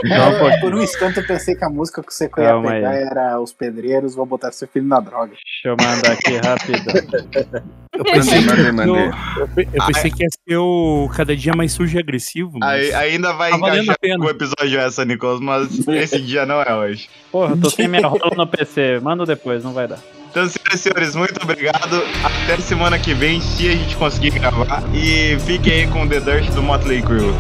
Um 0.04 0.08
Eu, 0.16 0.40
pouquinho. 0.40 0.62
por 0.62 0.74
um 0.74 0.82
instante 0.82 1.18
eu 1.20 1.28
pensei 1.28 1.54
que 1.56 1.64
a 1.64 1.70
música 1.70 2.02
que 2.02 2.12
você 2.12 2.24
ia 2.24 2.30
pegar 2.60 2.90
aí. 2.90 3.04
era 3.04 3.40
Os 3.40 3.54
Pedreiros, 3.54 4.16
vou 4.16 4.26
botar 4.26 4.52
seu 4.52 4.68
filho 4.68 4.88
na 4.88 5.00
droga. 5.00 5.34
Deixa 5.34 5.66
eu 5.66 5.76
mandar 5.80 6.14
aqui 6.14 6.38
rápido. 6.38 7.62
Eu 7.94 8.04
pensei, 8.06 8.42
Mandei, 8.42 8.66
que, 8.66 8.72
mandei. 8.72 8.96
eu, 9.06 9.12
eu 9.42 9.48
pe- 9.50 9.68
eu 9.72 9.86
pensei 9.86 10.10
que 10.10 10.24
ia 10.24 10.30
ser 10.50 10.58
o 10.58 11.08
cada 11.16 11.36
dia 11.36 11.54
mais 11.56 11.72
sujo 11.74 11.96
e 11.96 12.00
agressivo. 12.00 12.54
Mas... 12.60 12.92
Aí- 12.96 13.12
ainda 13.12 13.32
vai 13.34 13.52
Tá 13.52 13.58
valendo 13.58 13.84
encaixar 13.84 13.96
a 13.96 14.00
pena. 14.00 14.18
com 14.18 14.26
o 14.26 14.30
episódio 14.30 14.80
essa, 14.80 15.06
Nicolas, 15.06 15.40
mas 15.40 15.88
esse 15.88 16.20
dia 16.20 16.48
não 16.48 16.60
é 16.64 16.74
hoje. 16.76 17.08
Porra, 17.32 17.52
eu 17.54 17.62
tô 17.62 17.70
sem 17.70 17.88
minha 17.88 18.08
rola 18.08 18.32
no 18.36 18.48
PC. 18.48 19.00
Manda 19.04 19.24
depois, 19.24 19.64
não 19.64 19.72
vai 19.74 19.88
dar. 19.88 20.00
Então, 20.32 20.48
senhoras 20.48 20.76
e 20.76 20.78
senhores, 20.78 21.14
muito 21.14 21.44
obrigado. 21.44 22.02
Até 22.24 22.56
semana 22.62 22.98
que 22.98 23.14
vem, 23.14 23.42
se 23.42 23.68
a 23.68 23.72
gente 23.74 23.98
conseguir 23.98 24.30
gravar. 24.30 24.82
E 24.94 25.38
fiquem 25.42 25.74
aí 25.74 25.88
com 25.88 26.04
o 26.04 26.08
The 26.08 26.22
Dirt 26.22 26.52
do 26.52 26.64
Motley 26.64 27.02
Crue. 27.02 27.34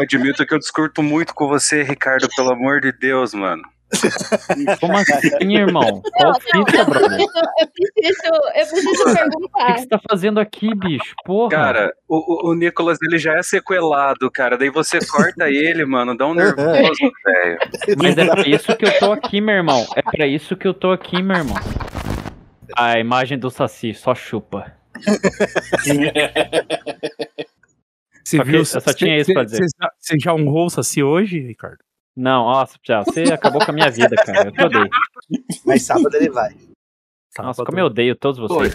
Eu 0.00 0.04
admito 0.04 0.46
que 0.46 0.54
eu 0.54 0.58
discuto 0.58 1.02
muito 1.02 1.34
com 1.34 1.46
você, 1.48 1.82
Ricardo, 1.82 2.28
pelo 2.34 2.52
amor 2.52 2.80
de 2.80 2.92
Deus, 2.92 3.34
mano. 3.34 3.62
Como 4.78 4.96
assim, 4.96 5.52
irmão? 5.56 5.82
Não, 5.82 6.00
Qual 6.12 6.32
não, 6.32 6.40
fita, 6.40 6.76
eu 6.78 6.86
preciso, 6.86 7.32
eu 7.58 7.66
preciso, 7.66 8.22
eu 8.54 8.66
preciso 8.66 9.02
O 9.02 9.06
que, 9.06 9.14
perguntar. 9.18 9.78
você 9.78 9.86
tá 9.88 10.00
fazendo 10.08 10.38
aqui, 10.38 10.72
bicho? 10.76 11.12
Porra. 11.24 11.50
Cara, 11.50 11.92
o, 12.08 12.48
o- 12.48 12.50
o 12.50 12.54
Nicolas 12.54 12.98
ele 13.02 13.18
já 13.18 13.34
é 13.34 13.42
sequelado, 13.42 14.30
cara. 14.30 14.56
Daí 14.56 14.70
você 14.70 15.00
corta 15.04 15.46
ele, 15.50 15.84
mano, 15.84 16.16
dá 16.16 16.24
um 16.26 16.34
nervoso, 16.34 17.10
velho. 17.24 17.58
Mas 18.00 18.16
é 18.16 18.24
pra 18.26 18.42
isso 18.46 18.76
que 18.76 18.84
eu 18.84 18.96
tô 19.00 19.10
aqui, 19.12 19.40
meu 19.40 19.56
irmão. 19.56 19.84
É 19.96 20.02
pra 20.02 20.24
isso 20.24 20.56
que 20.56 20.68
eu 20.68 20.74
tô 20.74 20.92
aqui, 20.92 21.20
meu 21.20 21.38
irmão. 21.38 21.56
A 22.76 22.96
imagem 23.00 23.36
do 23.36 23.50
Saci 23.50 23.92
só 23.92 24.14
chupa. 24.14 24.72
Você 28.30 28.36
Só 28.36 28.44
que 28.44 28.50
viu? 28.50 28.60
eu 28.60 28.64
só 28.64 28.92
tinha 28.92 29.18
isso 29.18 29.32
pra 29.32 29.42
dizer. 29.42 29.66
Você 29.98 30.16
já, 30.20 30.32
honrou 30.32 30.66
o 30.66 30.70
Saci 30.70 31.02
hoje, 31.02 31.40
Ricardo? 31.40 31.78
Não, 32.16 32.44
nossa, 32.44 32.78
já, 32.86 33.02
você 33.02 33.24
acabou 33.24 33.64
com 33.64 33.72
a 33.72 33.74
minha 33.74 33.90
vida, 33.90 34.14
cara. 34.14 34.48
Eu 34.48 34.52
te 34.52 34.64
odeio. 34.64 34.88
Mas 35.66 35.82
sábado 35.82 36.14
ele 36.14 36.30
vai. 36.30 36.54
Nossa, 37.38 37.64
como 37.64 37.80
eu 37.80 37.86
odeio 37.86 38.14
todos 38.14 38.38
vocês. 38.38 38.74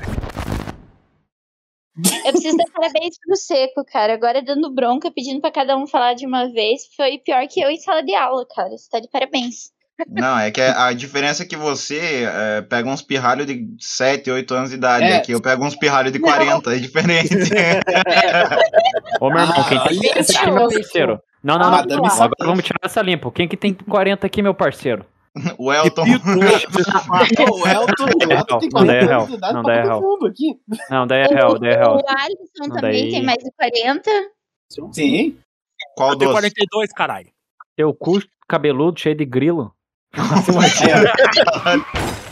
Eu 2.25 2.31
preciso 2.33 2.57
dar 2.57 2.65
parabéns 2.73 3.17
pro 3.17 3.35
Seco, 3.37 3.85
cara. 3.85 4.13
Agora 4.13 4.41
dando 4.41 4.73
bronca, 4.73 5.09
pedindo 5.09 5.39
pra 5.39 5.51
cada 5.51 5.77
um 5.77 5.87
falar 5.87 6.15
de 6.15 6.25
uma 6.25 6.51
vez. 6.51 6.93
Foi 6.93 7.17
pior 7.19 7.47
que 7.47 7.61
eu 7.61 7.69
em 7.69 7.77
sala 7.77 8.03
de 8.03 8.13
aula, 8.13 8.45
cara. 8.53 8.71
Você 8.71 8.89
tá 8.89 8.99
de 8.99 9.09
parabéns. 9.09 9.71
Não, 10.09 10.37
é 10.37 10.51
que 10.51 10.59
a 10.61 10.91
diferença 10.93 11.43
é 11.43 11.45
que 11.45 11.55
você 11.55 12.25
é, 12.29 12.61
pega 12.61 12.89
uns 12.89 13.01
pirralhos 13.01 13.45
de 13.47 13.65
7, 13.79 14.29
8 14.29 14.53
anos 14.53 14.69
de 14.71 14.75
idade. 14.75 15.05
É. 15.05 15.15
Aqui 15.17 15.31
eu 15.31 15.41
pego 15.41 15.63
uns 15.65 15.75
pirralhos 15.75 16.11
de 16.11 16.19
40, 16.19 16.75
é 16.75 16.79
diferente. 16.79 17.29
Ô, 19.21 19.29
meu 19.29 19.39
irmão, 19.39 19.63
quem 19.63 19.79
tem 19.79 19.99
olha 19.99 20.11
40 20.13 20.19
aqui, 20.19 20.51
meu 20.51 20.69
parceiro? 20.69 21.19
Não, 21.43 21.55
não, 21.57 21.65
não. 21.65 21.71
Madame 21.71 21.93
Agora 21.99 22.13
Satã. 22.13 22.45
vamos 22.45 22.63
tirar 22.65 22.79
essa 22.83 23.01
limpa. 23.01 23.31
Quem 23.31 23.47
que 23.47 23.55
tem 23.55 23.73
40 23.73 24.25
aqui, 24.27 24.41
meu 24.41 24.53
parceiro? 24.53 25.05
o 25.57 25.71
Elton. 25.71 26.03
o 26.03 27.67
Elton, 27.67 28.05
o 28.25 28.31
Elton 28.31 28.59
tem 28.59 28.69
Não, 28.73 28.85
daí 28.85 28.97
é 28.97 29.05
40 29.05 29.05
real. 29.05 29.19
anos 29.21 29.27
de 29.29 29.35
idade 29.35 29.53
Não, 29.53 29.63
pra 29.63 29.73
daí 29.73 29.79
é 29.79 29.83
todo 29.83 29.89
real. 29.91 30.01
mundo 30.01 30.27
aqui. 30.27 30.59
Não, 30.89 31.07
daí 31.07 31.21
é 31.21 31.25
real, 31.27 31.59
daí 31.59 31.69
é 31.71 31.75
real. 31.77 31.95
O 31.97 32.03
Alisson 32.09 32.67
Não, 32.67 32.75
também 32.75 33.01
daí- 33.03 33.11
tem 33.11 33.23
mais 33.23 33.37
de 33.37 33.51
40. 33.51 34.11
Sim. 34.91 35.37
Qual 35.95 36.11
Eu 36.11 36.17
tenho 36.17 36.31
doce? 36.31 36.41
42, 36.41 36.93
caralho. 36.93 37.27
Teu 37.75 37.93
cu 37.93 38.19
cabeludo 38.47 38.99
cheio 38.99 39.15
de 39.15 39.25
grilo. 39.25 39.73
Oh 40.17 40.45
my 40.49 40.69
god. 41.63 42.21